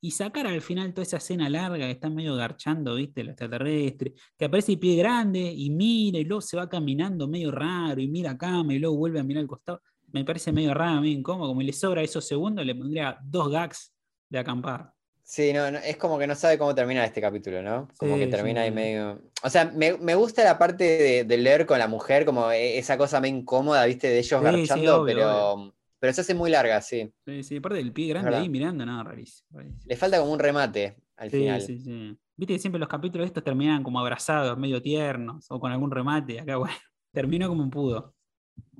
y 0.00 0.10
sacar 0.10 0.46
al 0.46 0.62
final 0.62 0.92
toda 0.94 1.02
esa 1.02 1.18
escena 1.18 1.48
larga 1.50 1.84
que 1.86 1.90
están 1.92 2.14
medio 2.14 2.34
garchando, 2.34 2.94
¿viste? 2.94 3.20
El 3.20 3.28
extraterrestre, 3.30 4.14
que 4.38 4.44
aparece 4.46 4.72
el 4.72 4.78
pie 4.78 4.96
grande 4.96 5.40
y 5.40 5.68
mira 5.70 6.18
y 6.18 6.24
luego 6.24 6.40
se 6.40 6.56
va 6.56 6.68
caminando 6.68 7.28
medio 7.28 7.50
raro 7.50 8.00
y 8.00 8.08
mira 8.08 8.32
acá 8.32 8.62
y 8.68 8.78
luego 8.78 8.96
vuelve 8.96 9.20
a 9.20 9.22
mirar 9.24 9.42
al 9.42 9.48
costado. 9.48 9.82
Me 10.12 10.24
parece 10.24 10.50
medio 10.52 10.72
raro, 10.72 11.00
medio 11.02 11.18
incómodo. 11.18 11.48
Como 11.48 11.60
le 11.62 11.72
sobra 11.74 12.02
esos 12.02 12.26
segundos, 12.26 12.64
le 12.64 12.74
pondría 12.74 13.18
dos 13.22 13.50
gags 13.50 13.94
de 14.30 14.38
acampar. 14.38 14.93
Sí, 15.24 15.52
no, 15.52 15.70
no, 15.70 15.78
es 15.78 15.96
como 15.96 16.18
que 16.18 16.26
no 16.26 16.34
sabe 16.34 16.58
cómo 16.58 16.74
terminar 16.74 17.04
este 17.04 17.20
capítulo, 17.20 17.62
¿no? 17.62 17.88
Como 17.96 18.18
que 18.18 18.26
Sí, 18.26 18.30
termina 18.30 18.62
ahí 18.62 18.68
sí. 18.70 18.74
medio. 18.74 19.22
O 19.42 19.50
sea, 19.50 19.64
me, 19.66 19.96
me 19.98 20.14
gusta 20.14 20.44
la 20.44 20.58
parte 20.58 20.84
de, 20.84 21.24
de 21.24 21.36
leer 21.38 21.66
con 21.66 21.78
la 21.78 21.88
mujer, 21.88 22.24
como 22.24 22.50
e- 22.52 22.78
esa 22.78 22.96
cosa 22.98 23.20
medio 23.20 23.36
incómoda, 23.38 23.84
¿viste? 23.86 24.08
De 24.08 24.18
ellos 24.18 24.40
Sí, 24.40 24.46
sí, 24.46 24.66
garchando, 24.66 25.02
obvio, 25.02 25.16
pero, 25.16 25.74
pero 25.98 26.12
se 26.12 26.20
hace 26.20 26.34
muy 26.34 26.50
larga, 26.50 26.80
sí. 26.80 27.12
Sí, 27.26 27.42
sí, 27.42 27.56
aparte 27.56 27.78
del 27.78 27.92
pie 27.92 28.08
grande 28.08 28.26
verdad. 28.26 28.42
ahí 28.42 28.48
mirando, 28.50 28.84
no, 28.84 29.02
rarísimo. 29.02 29.48
rarísimo. 29.58 29.82
Le 29.86 29.96
falta 29.96 30.18
como 30.18 30.32
un 30.32 30.38
remate 30.38 30.96
al 31.16 31.30
Sí, 31.30 31.38
final. 31.38 31.60
sí, 31.62 31.78
sí. 31.80 32.18
Viste 32.36 32.54
que 32.54 32.58
siempre 32.58 32.78
los 32.80 32.88
capítulos 32.88 33.26
estos 33.26 33.44
terminan 33.44 33.82
como 33.82 34.00
abrazados, 34.00 34.58
medio 34.58 34.82
tiernos, 34.82 35.46
o 35.50 35.58
con 35.60 35.72
algún 35.72 35.90
remate. 35.90 36.40
Acá, 36.40 36.56
bueno, 36.58 36.74
terminó 37.12 37.48
como 37.48 37.62
un 37.62 37.70
pudo. 37.70 38.14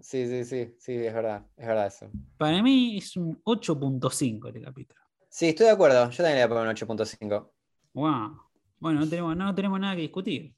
Sí, 0.00 0.26
sí, 0.26 0.44
sí, 0.44 0.74
sí, 0.78 0.92
es 0.94 1.14
verdad, 1.14 1.46
es 1.56 1.66
verdad 1.66 1.86
eso. 1.86 2.10
Para 2.36 2.62
mí 2.62 2.98
es 2.98 3.16
un 3.16 3.40
8.5 3.44 4.48
este 4.48 4.60
capítulo. 4.60 5.00
Sí, 5.34 5.48
estoy 5.48 5.66
de 5.66 5.72
acuerdo. 5.72 6.08
Yo 6.10 6.16
también 6.18 6.36
le 6.36 6.46
voy 6.46 6.58
a 6.58 6.60
poner 6.60 6.62
un 6.68 6.70
8.5. 6.76 7.50
Wow. 7.94 8.40
Bueno, 8.78 9.00
no 9.00 9.08
tenemos, 9.08 9.36
no 9.36 9.52
tenemos 9.52 9.80
nada 9.80 9.96
que 9.96 10.02
discutir. 10.02 10.54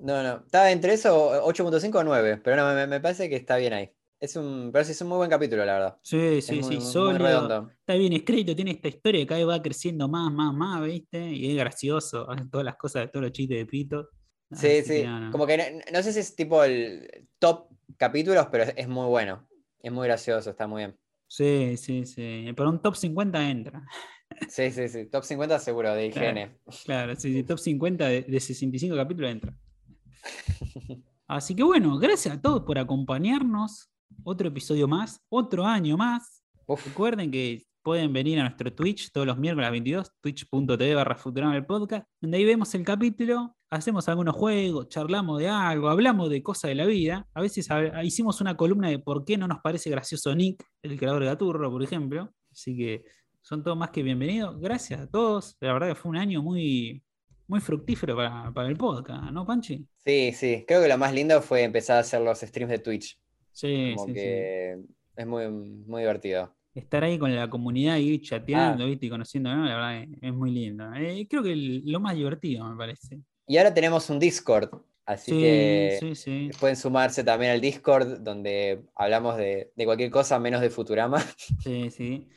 No, 0.00 0.22
no. 0.22 0.44
Estaba 0.46 0.70
entre 0.70 0.92
eso, 0.92 1.42
8.5 1.44 1.98
o 1.98 2.04
9, 2.04 2.40
pero 2.44 2.54
no, 2.54 2.72
me, 2.76 2.86
me 2.86 3.00
parece 3.00 3.28
que 3.28 3.34
está 3.34 3.56
bien 3.56 3.72
ahí. 3.72 3.90
Es 4.20 4.36
un, 4.36 4.70
pero 4.72 4.84
sí, 4.84 4.92
es 4.92 5.00
un 5.00 5.08
muy 5.08 5.16
buen 5.16 5.30
capítulo, 5.30 5.64
la 5.64 5.72
verdad. 5.72 5.98
Sí, 6.02 6.40
sí, 6.42 6.60
muy- 6.60 6.62
sí, 6.62 6.70
muy- 6.76 6.80
sólido. 6.80 7.26
redondo. 7.26 7.70
Está 7.80 7.94
bien 7.94 8.12
escrito, 8.12 8.54
tiene 8.54 8.70
esta 8.70 8.86
historia 8.86 9.20
que 9.22 9.26
cada 9.26 9.40
vez 9.40 9.48
va 9.48 9.60
creciendo 9.62 10.06
más, 10.06 10.32
más, 10.32 10.54
más, 10.54 10.84
¿viste? 10.86 11.18
Y 11.32 11.50
es 11.50 11.56
gracioso, 11.56 12.30
hace 12.30 12.44
todas 12.46 12.64
las 12.64 12.76
cosas, 12.76 13.10
todos 13.10 13.24
los 13.24 13.32
chistes 13.32 13.58
de 13.58 13.66
Pito. 13.66 14.10
Sí, 14.52 14.68
Así 14.78 14.82
sí. 14.82 14.88
que 15.00 15.06
no, 15.06 15.18
no. 15.18 15.32
Como 15.32 15.44
que 15.44 15.56
no, 15.58 15.64
no 15.92 16.02
sé 16.04 16.12
si 16.12 16.20
es 16.20 16.36
tipo 16.36 16.62
el 16.62 17.28
top 17.40 17.66
capítulos, 17.96 18.46
pero 18.52 18.62
es, 18.62 18.74
es 18.76 18.86
muy 18.86 19.08
bueno. 19.08 19.48
Es 19.82 19.90
muy 19.90 20.06
gracioso, 20.06 20.50
está 20.50 20.68
muy 20.68 20.82
bien. 20.82 20.96
Sí, 21.26 21.76
sí, 21.76 22.06
sí. 22.06 22.46
Pero 22.56 22.70
un 22.70 22.80
top 22.80 22.94
50 22.96 23.50
entra. 23.50 23.82
Sí, 24.48 24.70
sí, 24.70 24.88
sí. 24.88 25.06
Top 25.06 25.24
50 25.24 25.58
seguro, 25.58 25.94
de 25.94 26.10
Claro. 26.10 26.38
IGN. 26.40 26.58
Claro, 26.84 27.16
sí, 27.16 27.32
sí, 27.32 27.42
top 27.44 27.58
50 27.58 28.06
de, 28.06 28.22
de 28.22 28.40
65 28.40 28.96
capítulos 28.96 29.30
entra. 29.30 29.54
Así 31.26 31.54
que 31.54 31.62
bueno, 31.62 31.98
gracias 31.98 32.34
a 32.36 32.40
todos 32.40 32.62
por 32.64 32.78
acompañarnos. 32.78 33.90
Otro 34.22 34.48
episodio 34.48 34.86
más, 34.86 35.20
otro 35.28 35.64
año 35.64 35.96
más. 35.96 36.44
Uf, 36.66 36.86
Recuerden 36.86 37.30
que 37.30 37.64
pueden 37.84 38.12
venir 38.14 38.40
a 38.40 38.44
nuestro 38.44 38.72
Twitch 38.72 39.12
todos 39.12 39.26
los 39.26 39.36
miércoles 39.36 39.64
a 39.64 39.70
las 39.70 39.72
22, 39.72 40.12
twitch.tv 40.22 40.94
barra 40.94 41.14
Futurama 41.16 41.54
el 41.54 41.66
podcast, 41.66 42.08
donde 42.20 42.38
ahí 42.38 42.44
vemos 42.44 42.74
el 42.74 42.82
capítulo, 42.82 43.54
hacemos 43.70 44.08
algunos 44.08 44.34
juegos, 44.34 44.88
charlamos 44.88 45.38
de 45.38 45.48
algo, 45.48 45.90
hablamos 45.90 46.30
de 46.30 46.42
cosas 46.42 46.70
de 46.70 46.76
la 46.76 46.86
vida. 46.86 47.28
A 47.34 47.42
veces 47.42 47.68
hicimos 48.02 48.40
una 48.40 48.56
columna 48.56 48.88
de 48.88 48.98
por 48.98 49.24
qué 49.26 49.36
no 49.36 49.46
nos 49.46 49.60
parece 49.60 49.90
gracioso 49.90 50.34
Nick, 50.34 50.64
el 50.82 50.98
creador 50.98 51.20
de 51.20 51.26
Gaturro, 51.26 51.70
por 51.70 51.82
ejemplo. 51.82 52.32
Así 52.50 52.74
que 52.74 53.04
son 53.42 53.62
todos 53.62 53.76
más 53.76 53.90
que 53.90 54.02
bienvenidos. 54.02 54.58
Gracias 54.58 55.00
a 55.00 55.06
todos. 55.06 55.56
La 55.60 55.74
verdad 55.74 55.88
que 55.88 55.94
fue 55.94 56.08
un 56.08 56.16
año 56.16 56.42
muy, 56.42 57.02
muy 57.46 57.60
fructífero 57.60 58.16
para, 58.16 58.50
para 58.54 58.68
el 58.68 58.78
podcast, 58.78 59.30
¿no, 59.30 59.44
Panchi? 59.44 59.86
sí, 60.06 60.32
sí. 60.32 60.64
Creo 60.66 60.80
que 60.80 60.88
lo 60.88 60.96
más 60.96 61.12
lindo 61.12 61.42
fue 61.42 61.62
empezar 61.64 61.98
a 61.98 62.00
hacer 62.00 62.22
los 62.22 62.40
streams 62.40 62.70
de 62.70 62.78
Twitch. 62.78 63.20
Sí, 63.52 63.92
Como 63.94 64.06
sí, 64.06 64.12
sí. 64.14 64.18
que 64.18 64.78
es 65.16 65.26
muy, 65.26 65.48
muy 65.50 66.00
divertido. 66.00 66.54
Estar 66.74 67.04
ahí 67.04 67.18
con 67.18 67.34
la 67.34 67.48
comunidad 67.48 67.96
y 67.98 68.20
chateando, 68.20 68.84
Ah. 68.84 68.86
¿viste? 68.86 69.06
Y 69.06 69.10
conociendo, 69.10 69.54
¿no? 69.54 69.64
La 69.64 69.74
verdad 69.76 70.02
es, 70.02 70.08
es 70.20 70.34
muy 70.34 70.50
lindo. 70.50 70.84
Eh, 70.94 71.26
creo 71.28 71.42
que 71.42 71.52
el- 71.52 71.82
lo 71.90 72.00
más 72.00 72.14
divertido, 72.16 72.68
me 72.68 72.76
parece. 72.76 73.20
Y 73.46 73.56
ahora 73.58 73.72
tenemos 73.72 74.08
un 74.10 74.18
Discord, 74.18 74.70
así 75.06 75.30
Sí, 75.32 75.38
que 75.38 75.96
sí, 76.00 76.14
sí. 76.14 76.50
pueden 76.58 76.76
sumarse 76.76 77.22
también 77.22 77.52
al 77.52 77.60
Discord, 77.60 78.20
donde 78.20 78.84
hablamos 78.96 79.36
de, 79.36 79.70
de 79.76 79.84
cualquier 79.84 80.10
cosa 80.10 80.38
menos 80.38 80.60
de 80.60 80.70
Futurama. 80.70 81.18
Sí, 81.62 81.90
sí. 81.90 82.28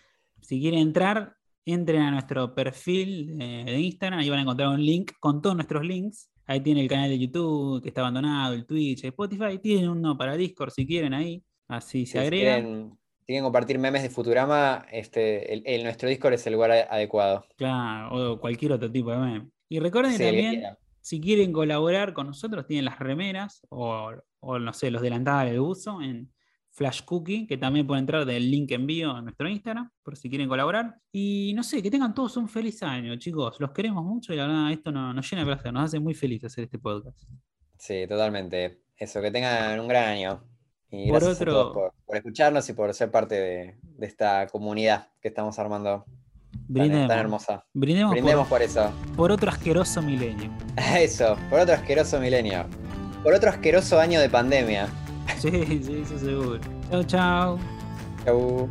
Si 0.41 0.59
quieren 0.61 0.80
entrar, 0.80 1.35
entren 1.65 2.01
a 2.01 2.11
nuestro 2.11 2.53
perfil 2.55 3.38
de, 3.38 3.64
de 3.65 3.80
Instagram, 3.81 4.19
ahí 4.19 4.30
van 4.30 4.39
a 4.39 4.41
encontrar 4.43 4.69
un 4.69 4.85
link 4.85 5.11
con 5.19 5.41
todos 5.41 5.55
nuestros 5.55 5.85
links. 5.85 6.30
Ahí 6.45 6.61
tiene 6.61 6.81
el 6.81 6.88
canal 6.88 7.09
de 7.09 7.19
YouTube 7.19 7.81
que 7.81 7.89
está 7.89 7.99
abandonado, 8.01 8.53
el 8.53 8.65
Twitch, 8.65 9.03
Spotify. 9.03 9.57
Tienen 9.61 9.89
uno 9.89 10.18
para 10.18 10.38
Discord 10.38 10.72
si 10.72 10.85
quieren 10.88 11.14
ahí. 11.14 11.43
Así 11.68 12.05
se 12.05 12.14
Si 12.14 12.18
agregan. 12.19 12.61
quieren, 12.64 12.97
si 13.27 13.33
quieren 13.33 13.43
compartir 13.43 13.77
memes 13.77 14.03
de 14.03 14.09
Futurama, 14.09 14.85
este, 14.89 15.53
el, 15.53 15.61
el- 15.65 15.83
nuestro 15.83 16.07
Discord 16.07 16.33
es 16.35 16.47
el 16.47 16.53
lugar 16.53 16.71
adecuado. 16.71 17.45
Claro, 17.57 18.31
o 18.33 18.39
cualquier 18.39 18.71
otro 18.71 18.89
tipo 18.89 19.11
de 19.11 19.17
meme. 19.17 19.49
Y 19.67 19.79
recuerden 19.79 20.13
Sí, 20.13 20.19
que 20.19 20.23
que 20.23 20.43
también, 20.43 20.77
si 21.01 21.19
quieren 21.19 21.51
colaborar 21.51 22.13
con 22.13 22.27
nosotros, 22.27 22.65
tienen 22.65 22.85
las 22.85 22.99
remeras 22.99 23.65
o, 23.69 24.13
o, 24.39 24.59
no 24.59 24.71
sé, 24.71 24.91
los 24.91 25.01
delantales 25.01 25.51
de 25.51 25.59
uso 25.59 26.01
en 26.01 26.31
Flash 26.69 27.01
Cookie, 27.03 27.47
que 27.47 27.57
también 27.57 27.85
pueden 27.85 28.03
entrar 28.03 28.23
del 28.25 28.49
link 28.49 28.71
envío 28.71 29.11
a 29.11 29.21
nuestro 29.21 29.49
Instagram, 29.49 29.89
por 30.03 30.15
si 30.15 30.29
quieren 30.29 30.47
colaborar. 30.47 30.95
Y 31.11 31.51
no 31.53 31.63
sé, 31.63 31.83
que 31.83 31.91
tengan 31.91 32.13
todos 32.13 32.37
un 32.37 32.47
feliz 32.47 32.81
año, 32.81 33.13
chicos. 33.17 33.59
Los 33.59 33.71
queremos 33.71 34.05
mucho 34.05 34.31
y 34.33 34.37
la 34.37 34.47
verdad, 34.47 34.71
esto 34.71 34.89
nos, 34.91 35.13
nos 35.13 35.29
llena 35.29 35.41
de 35.43 35.47
placer, 35.53 35.73
nos 35.73 35.83
hace 35.83 35.99
muy 35.99 36.13
felices 36.13 36.53
hacer 36.53 36.63
este 36.63 36.79
podcast. 36.79 37.27
Sí, 37.77 38.05
totalmente. 38.07 38.83
Eso, 38.95 39.21
que 39.21 39.31
tengan 39.31 39.79
un 39.81 39.87
gran 39.89 40.05
año. 40.05 40.43
Y 40.89 41.09
Por 41.09 41.19
gracias 41.19 41.41
otro- 41.41 41.51
a 41.51 41.55
todos 41.55 41.73
por, 41.73 41.93
por 42.05 42.15
escucharnos 42.18 42.69
y 42.69 42.73
por 42.73 42.93
ser 42.93 43.11
parte 43.11 43.35
de, 43.35 43.76
de 43.81 44.05
esta 44.07 44.47
comunidad 44.47 45.09
que 45.22 45.27
estamos 45.27 45.59
armando 45.59 46.05
tan, 46.73 47.11
hermosa. 47.11 47.65
Brindemos, 47.73 48.11
Brindemos 48.14 48.47
por, 48.47 48.59
por 48.59 48.61
eso. 48.61 48.91
por 49.15 49.31
otro 49.31 49.49
asqueroso 49.49 50.01
milenio. 50.01 50.49
Eso, 50.97 51.35
por 51.49 51.59
otro 51.59 51.76
asqueroso 51.76 52.19
milenio. 52.19 52.65
Por 53.23 53.34
otro 53.34 53.49
asqueroso 53.49 53.99
año 53.99 54.19
de 54.22 54.30
pandemia. 54.30 54.88
Sí, 55.38 55.49
sí, 55.84 56.01
eso 56.03 56.18
seguro. 56.18 56.59
Chau, 56.89 57.03
chau. 57.03 57.59
Chau. 58.26 58.69